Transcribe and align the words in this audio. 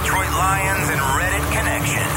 Your 0.00 0.08
Detroit 0.08 0.30
Lions 0.30 0.88
and 0.88 1.00
Reddit 1.00 1.44
connection. 1.52 2.08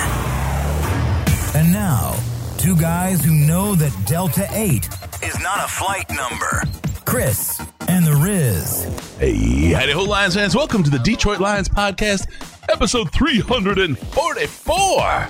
And 1.60 1.74
now, 1.74 2.16
two 2.58 2.78
guys 2.78 3.26
who 3.26 3.34
know 3.34 3.76
that 3.76 3.92
Delta 4.06 4.48
8 4.52 4.88
is 5.22 5.38
not 5.42 5.58
a 5.58 5.68
flight 5.68 6.10
number. 6.10 6.64
Chris 7.04 7.62
and 7.90 8.06
the 8.06 8.16
Riz. 8.16 8.86
Hey, 9.20 9.74
howdy 9.74 9.94
Lions 9.94 10.36
fans. 10.36 10.56
Welcome 10.56 10.84
to 10.84 10.90
the 10.90 11.00
Detroit 11.00 11.42
Lions 11.42 11.68
Podcast, 11.68 12.28
episode 12.70 13.12
344. 13.12 15.28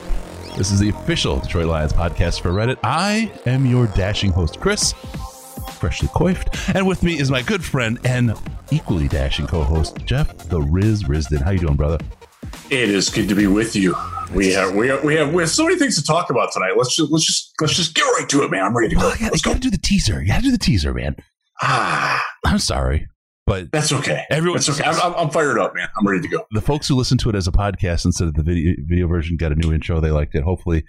This 0.56 0.72
is 0.72 0.80
the 0.80 0.90
official 0.90 1.40
Detroit 1.40 1.66
Lions 1.66 1.94
podcast 1.94 2.42
for 2.42 2.52
Reddit. 2.52 2.78
I 2.84 3.32
am 3.48 3.66
your 3.66 3.88
dashing 3.88 4.32
host, 4.32 4.60
Chris, 4.60 4.94
freshly 5.80 6.08
coiffed. 6.10 6.70
And 6.76 6.86
with 6.86 7.02
me 7.02 7.20
is 7.20 7.32
my 7.32 7.42
good 7.42 7.64
friend 7.64 7.98
and 8.04 8.36
equally 8.70 9.08
dashing 9.08 9.48
co-host, 9.48 9.98
Jeff 10.06 10.38
the 10.50 10.62
Riz 10.62 11.02
Risdon. 11.04 11.42
How 11.42 11.50
you 11.52 11.60
doing, 11.60 11.76
brother? 11.76 11.98
It 12.70 12.90
is 12.90 13.10
good 13.10 13.30
to 13.30 13.36
be 13.36 13.48
with 13.48 13.76
you. 13.76 13.96
We 14.34 14.52
have 14.54 14.74
we 14.74 14.88
have 14.88 15.04
we 15.04 15.16
have 15.16 15.34
we 15.34 15.44
have 15.44 15.50
so 15.50 15.64
many 15.64 15.78
things 15.78 15.96
to 15.98 16.04
talk 16.04 16.30
about 16.30 16.52
tonight. 16.52 16.74
Let's 16.76 16.96
just 16.96 17.12
let's 17.12 17.26
just 17.26 17.54
let's 17.62 17.76
just 17.76 17.94
get 17.94 18.02
right 18.04 18.28
to 18.30 18.44
it, 18.44 18.52
man. 18.52 18.64
I'm 18.64 18.76
ready 18.76 18.90
to 18.90 18.96
go. 18.96 19.02
Oh, 19.04 19.16
yeah, 19.20 19.28
let's 19.30 19.42
go. 19.42 19.54
do 19.54 19.70
the 19.70 19.78
teaser. 19.78 20.22
You 20.22 20.28
gotta 20.28 20.42
do 20.42 20.52
the 20.52 20.58
teaser, 20.58 20.94
man. 20.94 21.16
Ah, 21.62 22.24
I'm 22.46 22.58
sorry, 22.58 23.08
but 23.46 23.72
that's 23.72 23.92
okay. 23.94 24.24
Everyone- 24.32 24.58
that's 24.58 24.70
okay. 24.70 24.84
I'm, 24.84 25.00
I'm, 25.02 25.14
I'm 25.26 25.30
fired 25.30 25.60
up, 25.60 25.76
man. 25.76 25.88
I'm 25.98 26.08
ready 26.08 26.22
to 26.22 26.28
go. 26.28 26.46
the 26.52 26.62
folks 26.62 26.88
who 26.88 26.96
listen 26.96 27.18
to 27.20 27.30
it 27.30 27.36
as 27.36 27.48
a 27.48 27.52
podcast 27.52 28.06
instead 28.06 28.28
of 28.28 28.34
the 28.34 28.44
video 28.44 28.74
video 28.88 29.08
version 29.08 29.38
got 29.38 29.52
a 29.52 29.56
new 29.56 29.72
intro. 29.72 30.00
They 30.00 30.10
liked 30.12 30.34
it. 30.34 30.44
Hopefully, 30.44 30.84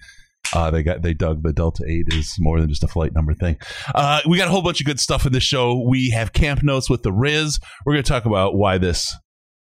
uh, 0.55 0.71
they 0.71 0.83
got 0.83 1.03
they 1.03 1.13
dug 1.13 1.43
the 1.43 1.53
Delta 1.53 1.85
Eight 1.87 2.07
is 2.15 2.35
more 2.39 2.61
than 2.61 2.71
just 2.71 2.83
a 2.83 2.89
flight 2.89 3.13
number 3.15 3.35
thing. 3.35 3.59
Uh, 3.95 4.21
we 4.27 4.39
got 4.39 4.49
a 4.49 4.51
whole 4.51 4.63
bunch 4.63 4.81
of 4.81 4.87
good 4.87 5.01
stuff 5.01 5.27
in 5.27 5.33
this 5.33 5.43
show. 5.45 5.85
We 5.87 6.11
have 6.11 6.33
camp 6.33 6.63
notes 6.63 6.89
with 6.89 7.03
the 7.03 7.13
Riz. 7.13 7.59
We're 7.85 7.93
going 7.93 8.05
to 8.05 8.09
talk 8.09 8.25
about 8.25 8.55
why 8.55 8.79
this 8.79 9.15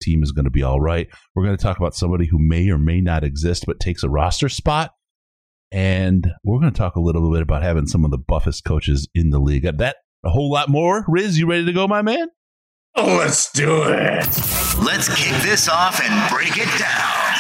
team 0.05 0.23
is 0.23 0.31
going 0.31 0.45
to 0.45 0.51
be 0.51 0.63
all 0.63 0.79
right. 0.79 1.07
We're 1.33 1.43
going 1.43 1.57
to 1.57 1.63
talk 1.63 1.77
about 1.77 1.95
somebody 1.95 2.27
who 2.27 2.37
may 2.39 2.69
or 2.69 2.77
may 2.77 3.01
not 3.01 3.23
exist 3.23 3.65
but 3.65 3.79
takes 3.79 4.03
a 4.03 4.09
roster 4.09 4.49
spot. 4.49 4.91
And 5.71 6.31
we're 6.43 6.59
going 6.59 6.71
to 6.71 6.77
talk 6.77 6.95
a 6.95 7.01
little 7.01 7.31
bit 7.31 7.41
about 7.41 7.63
having 7.63 7.87
some 7.87 8.05
of 8.05 8.11
the 8.11 8.17
buffest 8.17 8.63
coaches 8.63 9.09
in 9.15 9.31
the 9.31 9.39
league. 9.39 9.63
That 9.63 9.97
a 10.23 10.29
whole 10.29 10.51
lot 10.51 10.69
more. 10.69 11.03
Riz, 11.07 11.37
you 11.37 11.47
ready 11.47 11.65
to 11.65 11.73
go, 11.73 11.87
my 11.87 12.01
man? 12.01 12.29
Oh, 12.95 13.17
let's 13.17 13.51
do 13.51 13.83
it. 13.83 14.25
Let's 14.81 15.13
kick 15.13 15.41
this 15.41 15.67
off 15.67 15.99
and 16.01 16.29
break 16.31 16.57
it 16.57 16.79
down. 16.79 17.35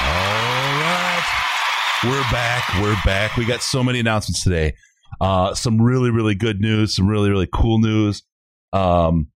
All 0.00 0.80
right. 0.80 1.24
We're 2.04 2.30
back. 2.32 2.64
We're 2.80 2.96
back. 3.04 3.36
We 3.36 3.44
got 3.44 3.62
so 3.62 3.84
many 3.84 4.00
announcements 4.00 4.42
today. 4.42 4.74
Uh, 5.20 5.54
some 5.54 5.80
really, 5.80 6.10
really 6.10 6.34
good 6.34 6.60
news, 6.60 6.96
some 6.96 7.08
really, 7.08 7.30
really 7.30 7.48
cool 7.52 7.78
news. 7.78 8.22
Um, 8.74 9.28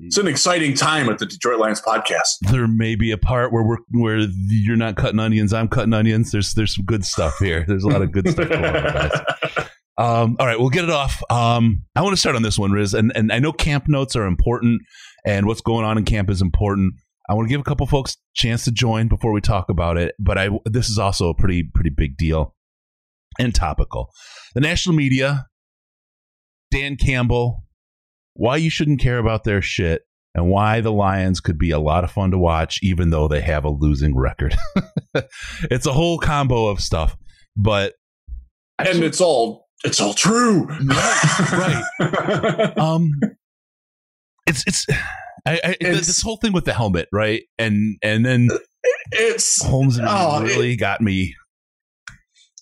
It's 0.00 0.18
an 0.18 0.26
exciting 0.26 0.74
time 0.74 1.08
at 1.08 1.18
the 1.18 1.26
Detroit 1.26 1.58
Lions 1.58 1.80
podcast. 1.80 2.38
there 2.50 2.66
may 2.68 2.94
be 2.94 3.10
a 3.10 3.18
part 3.18 3.52
where 3.52 3.62
we're 3.62 3.78
where 3.92 4.18
you're 4.48 4.76
not 4.76 4.96
cutting 4.96 5.18
onions, 5.20 5.52
I'm 5.52 5.68
cutting 5.68 5.94
onions. 5.94 6.30
There's 6.32 6.54
there's 6.54 6.74
some 6.76 6.84
good 6.84 7.04
stuff 7.04 7.38
here. 7.38 7.64
There's 7.66 7.84
a 7.84 7.88
lot 7.88 8.02
of 8.02 8.12
good 8.12 8.28
stuff 8.28 8.48
going 8.48 8.64
on, 8.64 8.72
guys. 8.72 9.20
Um, 9.98 10.36
all 10.40 10.46
right, 10.46 10.58
we'll 10.58 10.70
get 10.70 10.84
it 10.84 10.90
off. 10.90 11.22
Um, 11.28 11.84
I 11.94 12.00
want 12.00 12.14
to 12.14 12.16
start 12.16 12.34
on 12.34 12.40
this 12.42 12.58
one, 12.58 12.72
Riz, 12.72 12.94
and 12.94 13.12
and 13.14 13.30
I 13.30 13.38
know 13.38 13.52
camp 13.52 13.84
notes 13.88 14.16
are 14.16 14.24
important, 14.24 14.80
and 15.26 15.46
what's 15.46 15.60
going 15.60 15.84
on 15.84 15.98
in 15.98 16.04
camp 16.04 16.30
is 16.30 16.40
important. 16.40 16.94
I 17.28 17.34
want 17.34 17.46
to 17.46 17.50
give 17.50 17.60
a 17.60 17.64
couple 17.64 17.86
folks 17.86 18.16
chance 18.34 18.64
to 18.64 18.72
join 18.72 19.08
before 19.08 19.32
we 19.32 19.42
talk 19.42 19.68
about 19.68 19.98
it, 19.98 20.14
but 20.18 20.38
I 20.38 20.48
this 20.64 20.88
is 20.88 20.98
also 20.98 21.28
a 21.28 21.34
pretty 21.34 21.62
pretty 21.74 21.90
big 21.90 22.16
deal 22.16 22.54
and 23.38 23.54
topical. 23.54 24.08
The 24.54 24.62
national 24.62 24.96
media, 24.96 25.46
Dan 26.70 26.96
Campbell, 26.96 27.62
why 28.34 28.56
you 28.56 28.70
shouldn't 28.70 29.00
care 29.00 29.18
about 29.18 29.44
their 29.44 29.62
shit, 29.62 30.02
and 30.34 30.48
why 30.48 30.80
the 30.80 30.92
Lions 30.92 31.40
could 31.40 31.58
be 31.58 31.70
a 31.70 31.78
lot 31.78 32.04
of 32.04 32.10
fun 32.10 32.30
to 32.30 32.38
watch, 32.38 32.78
even 32.82 33.10
though 33.10 33.28
they 33.28 33.40
have 33.40 33.64
a 33.64 33.70
losing 33.70 34.16
record. 34.16 34.54
it's 35.70 35.86
a 35.86 35.92
whole 35.92 36.18
combo 36.18 36.66
of 36.68 36.80
stuff, 36.80 37.16
but 37.56 37.94
and 38.78 39.02
it's 39.04 39.20
all 39.20 39.66
it's 39.84 40.00
all 40.00 40.14
true. 40.14 40.64
Right, 40.66 41.84
right. 42.00 42.78
um 42.78 43.10
it's 44.46 44.64
it's 44.66 44.86
I, 45.46 45.60
I 45.64 45.76
It's- 45.80 46.06
this 46.06 46.22
whole 46.22 46.36
thing 46.36 46.52
with 46.52 46.64
the 46.64 46.72
helmet 46.72 47.08
right 47.12 47.42
and 47.58 47.96
and 48.02 48.24
then 48.24 48.48
it's 49.12 49.62
holmes 49.64 49.98
and 49.98 50.06
Oh, 50.08 50.42
it- 50.42 50.48
really 50.48 50.76
got 50.76 51.00
me 51.00 51.34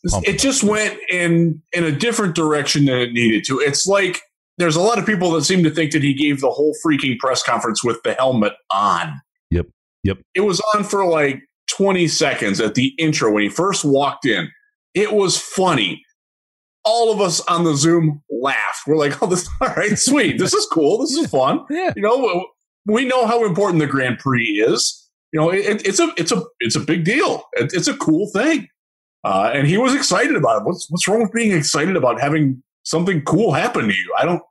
pumped 0.08 0.28
it 0.28 0.38
just 0.38 0.62
went 0.64 0.98
in 1.10 1.62
in 1.72 1.84
a 1.84 1.92
different 1.92 2.34
direction 2.34 2.86
than 2.86 2.98
it 2.98 3.12
needed 3.12 3.44
to. 3.44 3.58
It's 3.60 3.86
like 3.86 4.20
there's 4.60 4.76
a 4.76 4.80
lot 4.80 4.98
of 4.98 5.06
people 5.06 5.30
that 5.32 5.44
seem 5.44 5.62
to 5.64 5.70
think 5.70 5.92
that 5.92 6.02
he 6.02 6.14
gave 6.14 6.40
the 6.40 6.50
whole 6.50 6.74
freaking 6.84 7.18
press 7.18 7.42
conference 7.42 7.82
with 7.82 8.02
the 8.02 8.14
helmet 8.14 8.52
on. 8.72 9.20
Yep. 9.50 9.66
Yep. 10.04 10.18
It 10.34 10.40
was 10.40 10.60
on 10.74 10.84
for 10.84 11.04
like 11.06 11.42
20 11.76 12.08
seconds 12.08 12.60
at 12.60 12.74
the 12.74 12.94
intro 12.98 13.32
when 13.32 13.42
he 13.42 13.48
first 13.48 13.84
walked 13.84 14.26
in. 14.26 14.50
It 14.94 15.12
was 15.12 15.38
funny. 15.38 16.04
All 16.84 17.12
of 17.12 17.20
us 17.20 17.40
on 17.42 17.64
the 17.64 17.76
Zoom 17.76 18.22
laughed. 18.30 18.86
We're 18.86 18.96
like, 18.96 19.22
"Oh, 19.22 19.26
this 19.26 19.48
all 19.60 19.68
right, 19.68 19.98
sweet. 19.98 20.38
This 20.38 20.54
is 20.54 20.66
cool. 20.72 20.98
This 20.98 21.14
is 21.14 21.30
fun." 21.30 21.64
yeah 21.68 21.92
You 21.94 22.02
know, 22.02 22.46
we 22.86 23.04
know 23.04 23.26
how 23.26 23.44
important 23.44 23.80
the 23.80 23.86
Grand 23.86 24.18
Prix 24.18 24.44
is. 24.44 25.08
You 25.32 25.40
know, 25.40 25.50
it, 25.50 25.86
it's 25.86 26.00
a 26.00 26.12
it's 26.16 26.32
a 26.32 26.42
it's 26.58 26.76
a 26.76 26.80
big 26.80 27.04
deal. 27.04 27.44
It, 27.52 27.72
it's 27.74 27.86
a 27.86 27.96
cool 27.96 28.30
thing, 28.30 28.68
uh, 29.24 29.50
and 29.54 29.66
he 29.66 29.76
was 29.76 29.94
excited 29.94 30.34
about 30.34 30.62
it. 30.62 30.64
What's 30.64 30.90
what's 30.90 31.06
wrong 31.06 31.22
with 31.22 31.32
being 31.32 31.52
excited 31.52 31.96
about 31.96 32.20
having 32.20 32.62
something 32.84 33.22
cool 33.22 33.52
happen 33.52 33.86
to 33.88 33.94
you? 33.94 34.14
I 34.18 34.24
don't. 34.24 34.42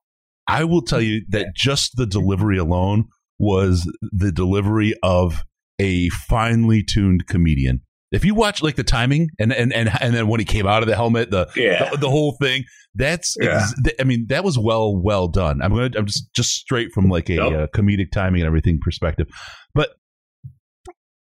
I 0.50 0.64
will 0.64 0.82
tell 0.82 1.02
you 1.02 1.22
that 1.30 1.48
just 1.56 1.96
the 1.96 2.06
delivery 2.06 2.58
alone 2.58 3.06
was 3.40 3.90
the 4.12 4.32
delivery 4.32 4.94
of 5.04 5.44
a 5.80 6.10
finely 6.10 6.84
tuned 6.84 7.26
comedian. 7.28 7.80
If 8.12 8.26
you 8.26 8.36
watch 8.36 8.62
like 8.62 8.76
the 8.76 8.84
timing 8.84 9.30
and 9.40 9.54
and 9.54 9.72
and, 9.72 9.90
and 10.02 10.14
then 10.14 10.28
when 10.28 10.40
he 10.42 10.46
came 10.46 10.66
out 10.68 10.82
of 10.84 10.90
the 10.90 10.96
helmet 10.96 11.30
the 11.32 11.48
Yeah, 11.56 11.92
the, 11.92 11.98
the 11.98 12.10
whole 12.10 12.36
thing 12.42 12.64
that's 12.96 13.36
Yeah. 13.40 13.62
ex- 13.86 13.96
i 14.00 14.04
mean 14.04 14.26
that 14.30 14.44
was 14.44 14.58
well 14.60 15.00
well 15.02 15.28
done. 15.30 15.62
I'm 15.62 15.72
gonna 15.74 15.92
i'm 15.98 16.06
just 16.08 16.34
just 16.34 16.52
straight 16.52 16.92
from 16.92 17.08
like 17.08 17.30
a 17.30 17.36
Yep. 17.36 17.52
uh, 17.54 17.68
comedic 17.74 18.12
timing 18.12 18.42
and 18.42 18.48
everything 18.48 18.80
perspective. 18.82 19.28
But 19.76 19.92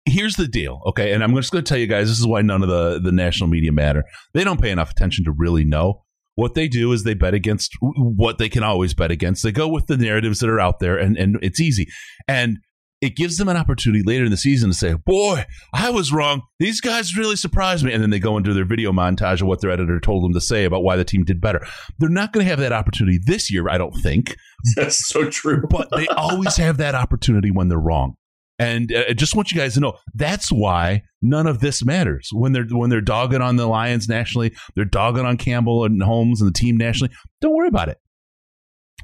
here's 0.07 0.37
the 0.37 0.49
deal 0.49 0.81
okay? 0.87 1.13
And 1.13 1.23
i'm 1.23 1.35
just 1.37 1.53
gonna 1.53 1.63
tell 1.63 1.79
you 1.79 1.87
guys 1.87 2.09
this 2.09 2.19
is 2.19 2.27
why 2.27 2.41
none 2.43 2.63
of 2.63 2.69
the 2.69 2.99
the 2.99 3.13
national 3.13 3.49
media 3.51 3.71
matter. 3.73 4.05
They 4.35 4.43
don't 4.45 4.61
pay 4.61 4.71
enough 4.71 4.91
attention 4.91 5.25
to 5.27 5.33
really 5.33 5.65
know 5.65 6.05
what 6.39 6.55
they 6.55 6.69
do 6.69 6.93
is 6.93 7.03
they 7.03 7.15
bet 7.15 7.35
against 7.35 7.77
what 7.81 8.39
they 8.39 8.49
can 8.49 8.63
always 8.63 8.95
bet 8.95 9.11
against 9.11 9.43
they 9.43 9.51
go 9.51 9.67
with 9.67 9.87
the 9.87 9.97
narratives 9.97 10.39
that 10.39 10.49
are 10.49 10.61
out 10.61 10.79
there 10.79 10.97
and 10.97 11.17
and 11.17 11.37
it's 11.43 11.59
easy 11.59 11.89
and 12.29 12.59
it 13.01 13.17
gives 13.17 13.37
them 13.37 13.49
an 13.49 13.57
opportunity 13.57 14.03
later 14.05 14.25
in 14.25 14.31
the 14.33 14.37
season 14.37 14.71
to 14.71 14.77
say, 14.77 14.95
"Boy, 14.95 15.45
I 15.73 15.91
was 15.91 16.13
wrong. 16.13 16.43
These 16.59 16.81
guys 16.81 17.17
really 17.17 17.37
surprised 17.37 17.85
me." 17.85 17.93
And 17.93 18.03
then 18.03 18.11
they 18.11 18.19
go 18.19 18.37
into 18.37 18.53
their 18.53 18.65
video 18.65 18.91
montage 18.91 19.41
of 19.41 19.47
what 19.47 19.61
their 19.61 19.71
editor 19.71 20.01
told 20.01 20.25
them 20.25 20.33
to 20.33 20.41
say 20.41 20.65
about 20.65 20.83
why 20.83 20.97
the 20.97 21.05
team 21.05 21.23
did 21.23 21.41
better. 21.41 21.65
They're 22.01 22.09
not 22.09 22.33
going 22.33 22.45
to 22.45 22.51
have 22.51 22.59
that 22.59 22.73
opportunity 22.73 23.21
this 23.25 23.53
year, 23.53 23.69
I 23.69 23.79
don't 23.79 23.95
think, 24.03 24.35
that's 24.75 25.07
so 25.07 25.31
true. 25.31 25.63
but 25.71 25.89
they 25.95 26.09
always 26.09 26.57
have 26.57 26.79
that 26.79 26.97
opportunity 26.97 27.53
when 27.53 27.69
they're 27.69 27.79
wrong. 27.79 28.15
And 28.59 28.93
uh, 28.93 29.05
I 29.11 29.13
just 29.13 29.37
want 29.37 29.53
you 29.53 29.61
guys 29.61 29.75
to 29.75 29.81
know 29.81 29.97
that's 30.15 30.51
why 30.51 31.03
none 31.23 31.47
of 31.47 31.61
this 31.61 31.85
matters 31.85 32.29
when 32.33 32.53
they're 32.53 32.67
when 32.71 32.91
they're 32.91 33.01
dogging 33.01 33.43
on 33.43 33.57
the 33.57 33.67
Lions 33.67 34.09
nationally, 34.09 34.55
they're 34.75 34.85
dogging 34.85 35.27
on 35.27 35.37
Campbell 35.37 35.85
and 35.85 36.03
Holmes 36.03 36.41
and 36.41 36.49
the 36.49 36.59
team 36.59 36.77
nationally. 36.77 37.13
Don't 37.41 37.55
worry 37.55 37.69
about 37.69 37.89
it. 37.89 37.99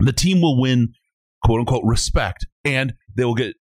The 0.01 0.13
team 0.13 0.41
will 0.41 0.61
win, 0.61 0.93
quote 1.45 1.61
unquote, 1.61 1.85
respect, 1.85 2.47
and 2.65 2.95
they 3.17 3.25
will 3.25 3.35
get 3.35 3.55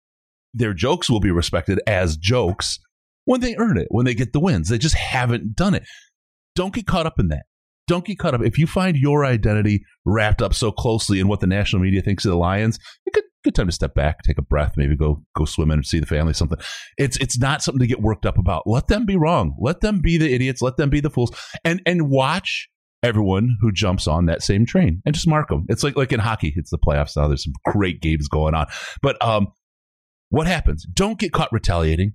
their 0.53 0.73
jokes 0.73 1.09
will 1.09 1.19
be 1.19 1.31
respected 1.31 1.79
as 1.87 2.17
jokes 2.17 2.79
when 3.25 3.41
they 3.41 3.55
earn 3.57 3.77
it, 3.77 3.87
when 3.89 4.05
they 4.05 4.13
get 4.13 4.33
the 4.33 4.39
wins. 4.39 4.69
They 4.69 4.77
just 4.77 4.95
haven't 4.95 5.55
done 5.55 5.73
it. 5.73 5.83
Don't 6.55 6.73
get 6.73 6.87
caught 6.87 7.05
up 7.05 7.19
in 7.19 7.29
that. 7.29 7.43
Don't 7.87 8.05
get 8.05 8.19
caught 8.19 8.33
up. 8.33 8.41
If 8.41 8.57
you 8.57 8.67
find 8.67 8.97
your 8.97 9.25
identity 9.25 9.83
wrapped 10.05 10.41
up 10.41 10.53
so 10.53 10.71
closely 10.71 11.19
in 11.19 11.27
what 11.27 11.39
the 11.39 11.47
national 11.47 11.81
media 11.81 12.01
thinks 12.01 12.25
of 12.25 12.31
the 12.31 12.37
Lions, 12.37 12.79
a 13.07 13.11
good 13.11 13.23
good 13.43 13.55
time 13.55 13.67
to 13.67 13.73
step 13.73 13.93
back, 13.93 14.23
take 14.23 14.37
a 14.37 14.43
breath, 14.43 14.73
maybe 14.77 14.95
go 14.95 15.23
go 15.35 15.45
swim 15.45 15.71
and 15.71 15.85
see 15.85 15.99
the 15.99 16.05
family, 16.05 16.33
something. 16.33 16.59
It's 16.97 17.17
it's 17.17 17.39
not 17.39 17.61
something 17.61 17.79
to 17.79 17.87
get 17.87 18.01
worked 18.01 18.25
up 18.25 18.37
about. 18.37 18.63
Let 18.65 18.87
them 18.87 19.05
be 19.05 19.15
wrong. 19.15 19.55
Let 19.59 19.81
them 19.81 19.99
be 20.01 20.17
the 20.17 20.33
idiots. 20.33 20.61
Let 20.61 20.77
them 20.77 20.89
be 20.89 20.99
the 20.99 21.09
fools. 21.09 21.31
And 21.63 21.81
and 21.85 22.09
watch 22.09 22.69
everyone 23.03 23.57
who 23.59 23.71
jumps 23.71 24.07
on 24.07 24.27
that 24.27 24.43
same 24.43 24.65
train 24.65 25.01
and 25.05 25.15
just 25.15 25.27
mark 25.27 25.49
them. 25.49 25.65
It's 25.69 25.83
like 25.83 25.95
like 25.95 26.11
in 26.11 26.19
hockey. 26.19 26.53
It's 26.55 26.71
the 26.71 26.77
playoffs 26.77 27.17
now. 27.17 27.27
There's 27.27 27.43
some 27.43 27.53
great 27.65 28.01
games 28.01 28.27
going 28.27 28.53
on. 28.53 28.67
But 29.01 29.23
um, 29.25 29.47
what 30.29 30.47
happens? 30.47 30.85
Don't 30.93 31.19
get 31.19 31.33
caught 31.33 31.51
retaliating. 31.51 32.13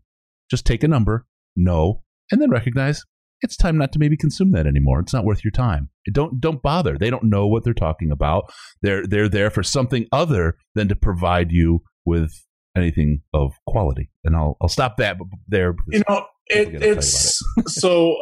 Just 0.50 0.64
take 0.64 0.84
a 0.84 0.88
number, 0.88 1.26
no, 1.56 2.02
and 2.30 2.40
then 2.40 2.50
recognize 2.50 3.02
it's 3.42 3.56
time 3.56 3.76
not 3.76 3.92
to 3.92 3.98
maybe 3.98 4.16
consume 4.16 4.52
that 4.52 4.66
anymore. 4.66 5.00
It's 5.00 5.12
not 5.12 5.24
worth 5.24 5.44
your 5.44 5.50
time. 5.50 5.90
Don't 6.12 6.40
don't 6.40 6.62
bother. 6.62 6.96
They 6.98 7.10
don't 7.10 7.24
know 7.24 7.46
what 7.46 7.64
they're 7.64 7.74
talking 7.74 8.10
about. 8.10 8.52
They're 8.82 9.06
they're 9.06 9.28
there 9.28 9.50
for 9.50 9.62
something 9.62 10.06
other 10.12 10.56
than 10.74 10.88
to 10.88 10.96
provide 10.96 11.52
you 11.52 11.82
with 12.04 12.32
anything 12.76 13.22
of 13.34 13.52
quality. 13.66 14.10
And 14.24 14.36
I'll 14.36 14.56
I'll 14.60 14.68
stop 14.68 14.96
that 14.98 15.18
there. 15.48 15.74
You 15.88 16.02
know, 16.08 16.26
it, 16.46 16.82
it's 16.82 17.42
it. 17.56 17.68
so 17.68 18.16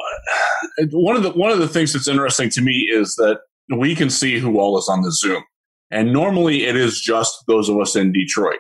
uh, 0.81 0.87
one 0.93 1.17
of 1.17 1.23
the 1.23 1.31
one 1.31 1.51
of 1.51 1.59
the 1.59 1.69
things 1.69 1.93
that's 1.93 2.09
interesting 2.09 2.51
to 2.51 2.63
me 2.63 2.89
is 2.91 3.15
that 3.17 3.41
we 3.75 3.95
can 3.95 4.11
see 4.11 4.39
who 4.39 4.59
all 4.59 4.79
is 4.79 4.89
on 4.89 5.03
the 5.03 5.13
Zoom, 5.13 5.43
and 5.91 6.13
normally 6.13 6.65
it 6.65 6.77
is 6.77 7.01
just 7.01 7.45
those 7.47 7.69
of 7.69 7.79
us 7.79 7.97
in 7.97 8.13
Detroit. 8.13 8.59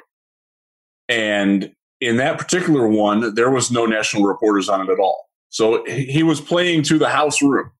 And 1.08 1.72
in 2.00 2.16
that 2.16 2.38
particular 2.38 2.88
one, 2.88 3.34
there 3.34 3.50
was 3.50 3.70
no 3.70 3.86
national 3.86 4.24
reporters 4.24 4.68
on 4.68 4.80
it 4.80 4.92
at 4.92 4.98
all. 4.98 5.26
So 5.54 5.84
he 5.84 6.24
was 6.24 6.40
playing 6.40 6.82
to 6.84 6.98
the 6.98 7.08
house 7.08 7.40
room. 7.40 7.70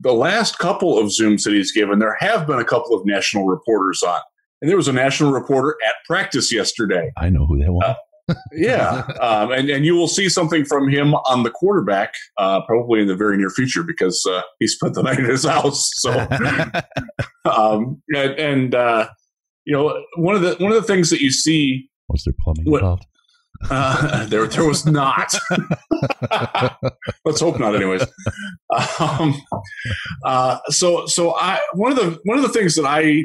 The 0.00 0.12
last 0.12 0.58
couple 0.58 0.98
of 0.98 1.06
Zooms 1.06 1.44
that 1.44 1.52
he's 1.52 1.70
given, 1.70 2.00
there 2.00 2.16
have 2.18 2.44
been 2.44 2.58
a 2.58 2.64
couple 2.64 2.92
of 2.92 3.06
national 3.06 3.46
reporters 3.46 4.02
on. 4.02 4.18
And 4.60 4.68
there 4.68 4.76
was 4.76 4.88
a 4.88 4.92
national 4.92 5.30
reporter 5.30 5.76
at 5.86 5.94
practice 6.08 6.52
yesterday. 6.52 7.12
I 7.16 7.30
know 7.30 7.46
who 7.46 7.56
they 7.56 7.68
was. 7.68 7.94
Uh, 8.28 8.34
yeah. 8.52 9.06
Um, 9.22 9.52
and, 9.52 9.70
and 9.70 9.84
you 9.84 9.94
will 9.94 10.08
see 10.08 10.28
something 10.28 10.64
from 10.64 10.88
him 10.88 11.14
on 11.14 11.44
the 11.44 11.50
quarterback 11.50 12.14
uh, 12.38 12.62
probably 12.66 13.00
in 13.00 13.06
the 13.06 13.14
very 13.14 13.36
near 13.36 13.50
future 13.50 13.84
because 13.84 14.26
uh, 14.28 14.42
he 14.58 14.66
spent 14.66 14.94
the 14.94 15.02
night 15.04 15.20
in 15.20 15.24
his 15.24 15.44
house. 15.44 15.90
So, 15.94 16.10
um, 17.44 18.02
and, 18.12 18.32
and 18.32 18.74
uh, 18.74 19.08
you 19.64 19.72
know, 19.72 20.02
one 20.16 20.34
of 20.34 20.42
the 20.42 20.56
one 20.58 20.72
of 20.72 20.80
the 20.80 20.86
things 20.86 21.10
that 21.10 21.20
you 21.20 21.30
see 21.30 21.88
was 22.08 22.24
there 22.24 22.34
plumbing 22.40 22.66
involved? 22.66 23.06
Uh, 23.70 24.26
there, 24.28 24.46
there 24.46 24.64
was 24.64 24.86
not. 24.86 25.32
Let's 27.24 27.40
hope 27.40 27.58
not. 27.58 27.74
Anyways, 27.74 28.02
um, 29.00 29.34
uh, 30.24 30.58
so 30.68 31.06
so 31.06 31.34
I 31.34 31.60
one 31.74 31.92
of 31.92 31.96
the 31.96 32.18
one 32.24 32.38
of 32.38 32.42
the 32.42 32.50
things 32.50 32.74
that 32.76 32.84
I 32.86 33.24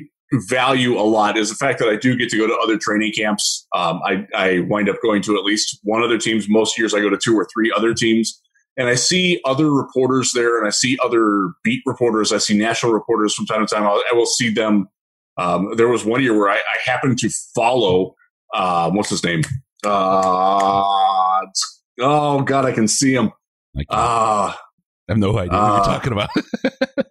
value 0.50 1.00
a 1.00 1.03
lot 1.03 1.38
is 1.38 1.50
the 1.50 1.56
fact 1.56 1.80
that 1.80 1.88
I 1.88 1.95
do 1.95 2.15
get 2.15 2.30
to 2.30 2.38
go 2.38 2.47
to 2.47 2.56
other 2.56 2.77
training 2.77 3.12
camps. 3.15 3.68
Um, 3.75 4.01
I, 4.03 4.25
I 4.35 4.59
wind 4.62 4.89
up 4.89 4.95
going 5.03 5.21
to 5.24 5.38
at 5.38 5.44
least 5.44 5.80
one 5.83 6.01
other 6.01 6.18
teams. 6.18 6.50
Most 6.50 6.77
years 6.77 6.94
I 6.94 7.01
go 7.01 7.09
to 7.09 7.18
two 7.18 7.35
or 7.35 7.47
three 7.53 7.71
other 7.75 7.94
teams. 7.94 8.39
And 8.75 8.89
I 8.89 8.95
see 8.95 9.39
other 9.45 9.69
reporters 9.69 10.31
there, 10.33 10.57
and 10.57 10.65
I 10.65 10.71
see 10.71 10.97
other 11.03 11.51
beat 11.63 11.83
reporters. 11.85 12.33
I 12.33 12.39
see 12.39 12.57
national 12.57 12.91
reporters 12.91 13.35
from 13.35 13.45
time 13.45 13.63
to 13.63 13.71
time. 13.71 13.83
I'll, 13.83 14.01
I 14.12 14.15
will 14.15 14.25
see 14.25 14.50
them. 14.50 14.88
Um, 15.38 15.75
there 15.75 15.88
was 15.88 16.03
one 16.03 16.24
year 16.24 16.35
where 16.35 16.50
I, 16.50 16.56
I 16.56 16.77
happened 16.83 17.19
to 17.19 17.30
follow 17.53 18.15
uh, 18.53 18.89
what's 18.91 19.09
his 19.09 19.24
name? 19.24 19.41
Uh, 19.85 21.41
oh 22.00 22.41
God, 22.41 22.65
I 22.65 22.71
can 22.71 22.88
see 22.88 23.13
him. 23.13 23.31
Ah, 23.89 24.53
uh, 24.53 24.56
I 25.09 25.12
have 25.12 25.18
no 25.18 25.38
idea 25.38 25.57
uh, 25.57 25.62
what 25.62 25.75
you're 25.75 25.81
uh, 25.81 25.97
talking 25.97 26.13
about. 26.13 26.30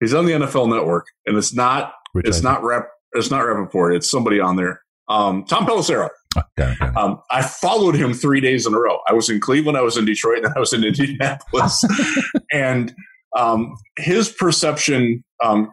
he's 0.00 0.14
on 0.14 0.24
the 0.24 0.32
NFL 0.32 0.70
Network, 0.70 1.06
and 1.26 1.36
it's 1.36 1.54
not 1.54 1.92
Which 2.12 2.26
it's 2.26 2.42
not 2.42 2.62
rep 2.62 2.88
it's 3.12 3.30
not 3.30 3.40
Rapoport. 3.40 3.94
It's 3.94 4.10
somebody 4.10 4.40
on 4.40 4.56
there. 4.56 4.82
Um, 5.08 5.44
Tom 5.44 5.66
Pelissero. 5.66 6.10
Okay. 6.58 6.74
Um, 6.96 7.20
I 7.30 7.42
followed 7.42 7.94
him 7.94 8.12
three 8.12 8.40
days 8.40 8.66
in 8.66 8.74
a 8.74 8.78
row. 8.78 8.98
I 9.08 9.14
was 9.14 9.30
in 9.30 9.40
Cleveland, 9.40 9.78
I 9.78 9.80
was 9.80 9.96
in 9.96 10.04
Detroit, 10.04 10.44
and 10.44 10.52
I 10.54 10.60
was 10.60 10.72
in 10.72 10.84
Indianapolis. 10.84 11.82
and 12.52 12.94
um, 13.36 13.74
his 13.96 14.30
perception, 14.30 15.24
um, 15.42 15.70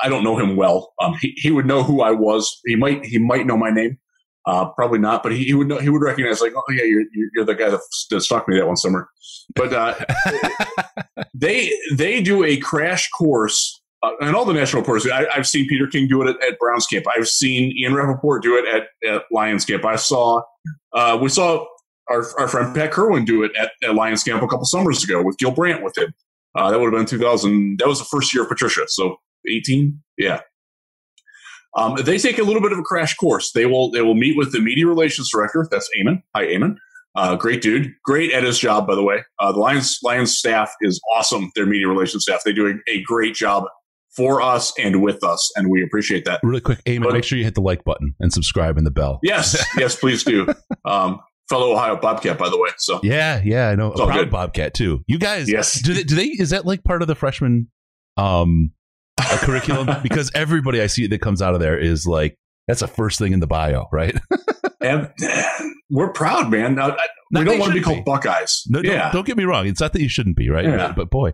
I 0.00 0.08
don't 0.08 0.22
know 0.22 0.38
him 0.38 0.56
well. 0.56 0.92
Um, 1.00 1.14
he, 1.20 1.32
he 1.36 1.50
would 1.50 1.66
know 1.66 1.82
who 1.82 2.02
I 2.02 2.12
was. 2.12 2.60
He 2.64 2.76
might 2.76 3.04
he 3.04 3.18
might 3.18 3.46
know 3.46 3.56
my 3.56 3.70
name. 3.70 3.98
Uh, 4.46 4.66
probably 4.70 4.98
not, 5.00 5.24
but 5.24 5.32
he, 5.32 5.44
he, 5.44 5.54
would 5.54 5.66
know, 5.66 5.78
he 5.78 5.88
would 5.88 6.02
recognize 6.02 6.40
like, 6.40 6.52
oh 6.56 6.72
yeah, 6.72 6.84
you're, 6.84 7.02
you're 7.34 7.44
the 7.44 7.54
guy 7.54 7.68
that, 7.68 7.80
that 8.10 8.20
stalked 8.20 8.48
me 8.48 8.56
that 8.56 8.66
one 8.66 8.76
summer. 8.76 9.08
But 9.56 9.72
uh, 9.72 9.94
they 11.34 11.72
they 11.92 12.22
do 12.22 12.44
a 12.44 12.56
crash 12.58 13.08
course, 13.10 13.80
uh, 14.02 14.12
and 14.20 14.36
all 14.36 14.44
the 14.44 14.52
national 14.52 14.82
reporters. 14.82 15.10
I, 15.10 15.26
have 15.34 15.48
seen 15.48 15.66
Peter 15.68 15.88
King 15.88 16.06
do 16.06 16.22
it 16.22 16.28
at, 16.28 16.36
at, 16.48 16.58
Browns 16.60 16.86
camp. 16.86 17.06
I've 17.16 17.28
seen 17.28 17.76
Ian 17.76 17.94
Rapoport 17.94 18.42
do 18.42 18.56
it 18.56 18.64
at, 18.72 19.08
at 19.08 19.22
Lions 19.32 19.64
camp. 19.64 19.84
I 19.84 19.96
saw 19.96 20.42
uh, 20.92 21.18
we 21.20 21.28
saw 21.28 21.64
our, 22.08 22.24
our 22.38 22.48
friend 22.48 22.74
Pat 22.74 22.92
Kirwan 22.92 23.24
do 23.24 23.42
it 23.42 23.52
at, 23.56 23.72
at 23.82 23.94
Lions 23.94 24.22
camp 24.22 24.42
a 24.42 24.46
couple 24.46 24.64
summers 24.64 25.02
ago 25.02 25.22
with 25.22 25.38
Gil 25.38 25.50
Brandt 25.50 25.82
with 25.82 25.96
him. 25.98 26.12
Uh, 26.56 26.70
that 26.70 26.78
would 26.78 26.92
have 26.92 26.98
been 26.98 27.06
2000. 27.06 27.78
That 27.78 27.88
was 27.88 27.98
the 27.98 28.04
first 28.04 28.32
year 28.32 28.44
of 28.44 28.48
Patricia, 28.48 28.82
so 28.88 29.16
18. 29.48 30.00
Yeah, 30.16 30.40
um, 31.76 31.96
they 32.02 32.18
take 32.18 32.38
a 32.38 32.42
little 32.42 32.62
bit 32.62 32.72
of 32.72 32.78
a 32.78 32.82
crash 32.82 33.14
course. 33.14 33.52
They 33.52 33.66
will 33.66 33.90
they 33.90 34.02
will 34.02 34.14
meet 34.14 34.36
with 34.36 34.52
the 34.52 34.60
media 34.60 34.86
relations 34.86 35.30
director. 35.30 35.66
That's 35.70 35.88
Eamon. 35.96 36.22
Hi, 36.34 36.44
Eamon. 36.46 36.76
Uh, 37.14 37.36
great 37.36 37.62
dude. 37.62 37.92
Great 38.04 38.32
at 38.32 38.42
his 38.42 38.58
job, 38.58 38.86
by 38.86 38.94
the 38.94 39.02
way. 39.02 39.24
Uh, 39.38 39.52
the 39.52 39.58
Lions 39.58 39.98
Lions 40.02 40.36
staff 40.36 40.72
is 40.80 41.00
awesome. 41.14 41.50
Their 41.54 41.66
media 41.66 41.88
relations 41.88 42.24
staff. 42.24 42.42
They 42.44 42.52
do 42.52 42.66
a, 42.66 42.90
a 42.90 43.02
great 43.02 43.34
job 43.34 43.64
for 44.16 44.40
us 44.40 44.72
and 44.78 45.02
with 45.02 45.22
us, 45.22 45.52
and 45.56 45.70
we 45.70 45.82
appreciate 45.82 46.24
that. 46.24 46.40
Really 46.42 46.62
quick, 46.62 46.82
Eamon, 46.84 47.04
but, 47.04 47.12
make 47.12 47.24
sure 47.24 47.36
you 47.36 47.44
hit 47.44 47.54
the 47.54 47.60
like 47.60 47.84
button 47.84 48.14
and 48.18 48.32
subscribe 48.32 48.78
and 48.78 48.86
the 48.86 48.90
bell. 48.90 49.20
Yes, 49.22 49.62
yes, 49.76 49.96
please 49.96 50.24
do. 50.24 50.46
Um, 50.86 51.20
fellow 51.48 51.72
Ohio 51.72 51.96
Bobcat, 51.96 52.38
by 52.38 52.48
the 52.48 52.58
way. 52.58 52.70
So 52.78 53.00
yeah, 53.02 53.40
yeah, 53.44 53.68
I 53.68 53.74
know. 53.74 53.90
Proud 53.90 54.14
good. 54.14 54.30
Bobcat 54.30 54.74
too. 54.74 55.04
You 55.06 55.18
guys, 55.18 55.50
yes. 55.50 55.80
Do 55.82 55.92
they, 55.92 56.02
do 56.02 56.14
they? 56.14 56.26
Is 56.26 56.50
that 56.50 56.64
like 56.64 56.84
part 56.84 57.02
of 57.02 57.08
the 57.08 57.14
freshman 57.14 57.70
um 58.16 58.72
a 59.18 59.38
curriculum 59.38 59.88
because 60.02 60.30
everybody 60.34 60.80
I 60.80 60.86
see 60.86 61.06
that 61.06 61.20
comes 61.20 61.42
out 61.42 61.54
of 61.54 61.60
there 61.60 61.78
is 61.78 62.06
like 62.06 62.36
that's 62.68 62.80
the 62.80 62.88
first 62.88 63.18
thing 63.18 63.32
in 63.32 63.40
the 63.40 63.46
bio, 63.46 63.86
right? 63.92 64.16
and 64.80 65.10
we're 65.90 66.12
proud, 66.12 66.50
man. 66.50 66.74
Now, 66.74 66.96
we 67.30 67.44
don't 67.44 67.58
want 67.58 67.72
to 67.72 67.78
be 67.78 67.82
called 67.82 67.98
be. 67.98 68.02
Buckeyes. 68.02 68.64
No, 68.68 68.80
yeah. 68.82 69.04
don't, 69.04 69.12
don't, 69.12 69.26
get 69.26 69.36
me 69.36 69.44
wrong. 69.44 69.66
It's 69.66 69.80
not 69.80 69.92
that 69.92 70.02
you 70.02 70.08
shouldn't 70.08 70.36
be, 70.36 70.50
right? 70.50 70.64
Yeah. 70.64 70.88
But, 70.88 70.96
but 70.96 71.10
boy, 71.10 71.32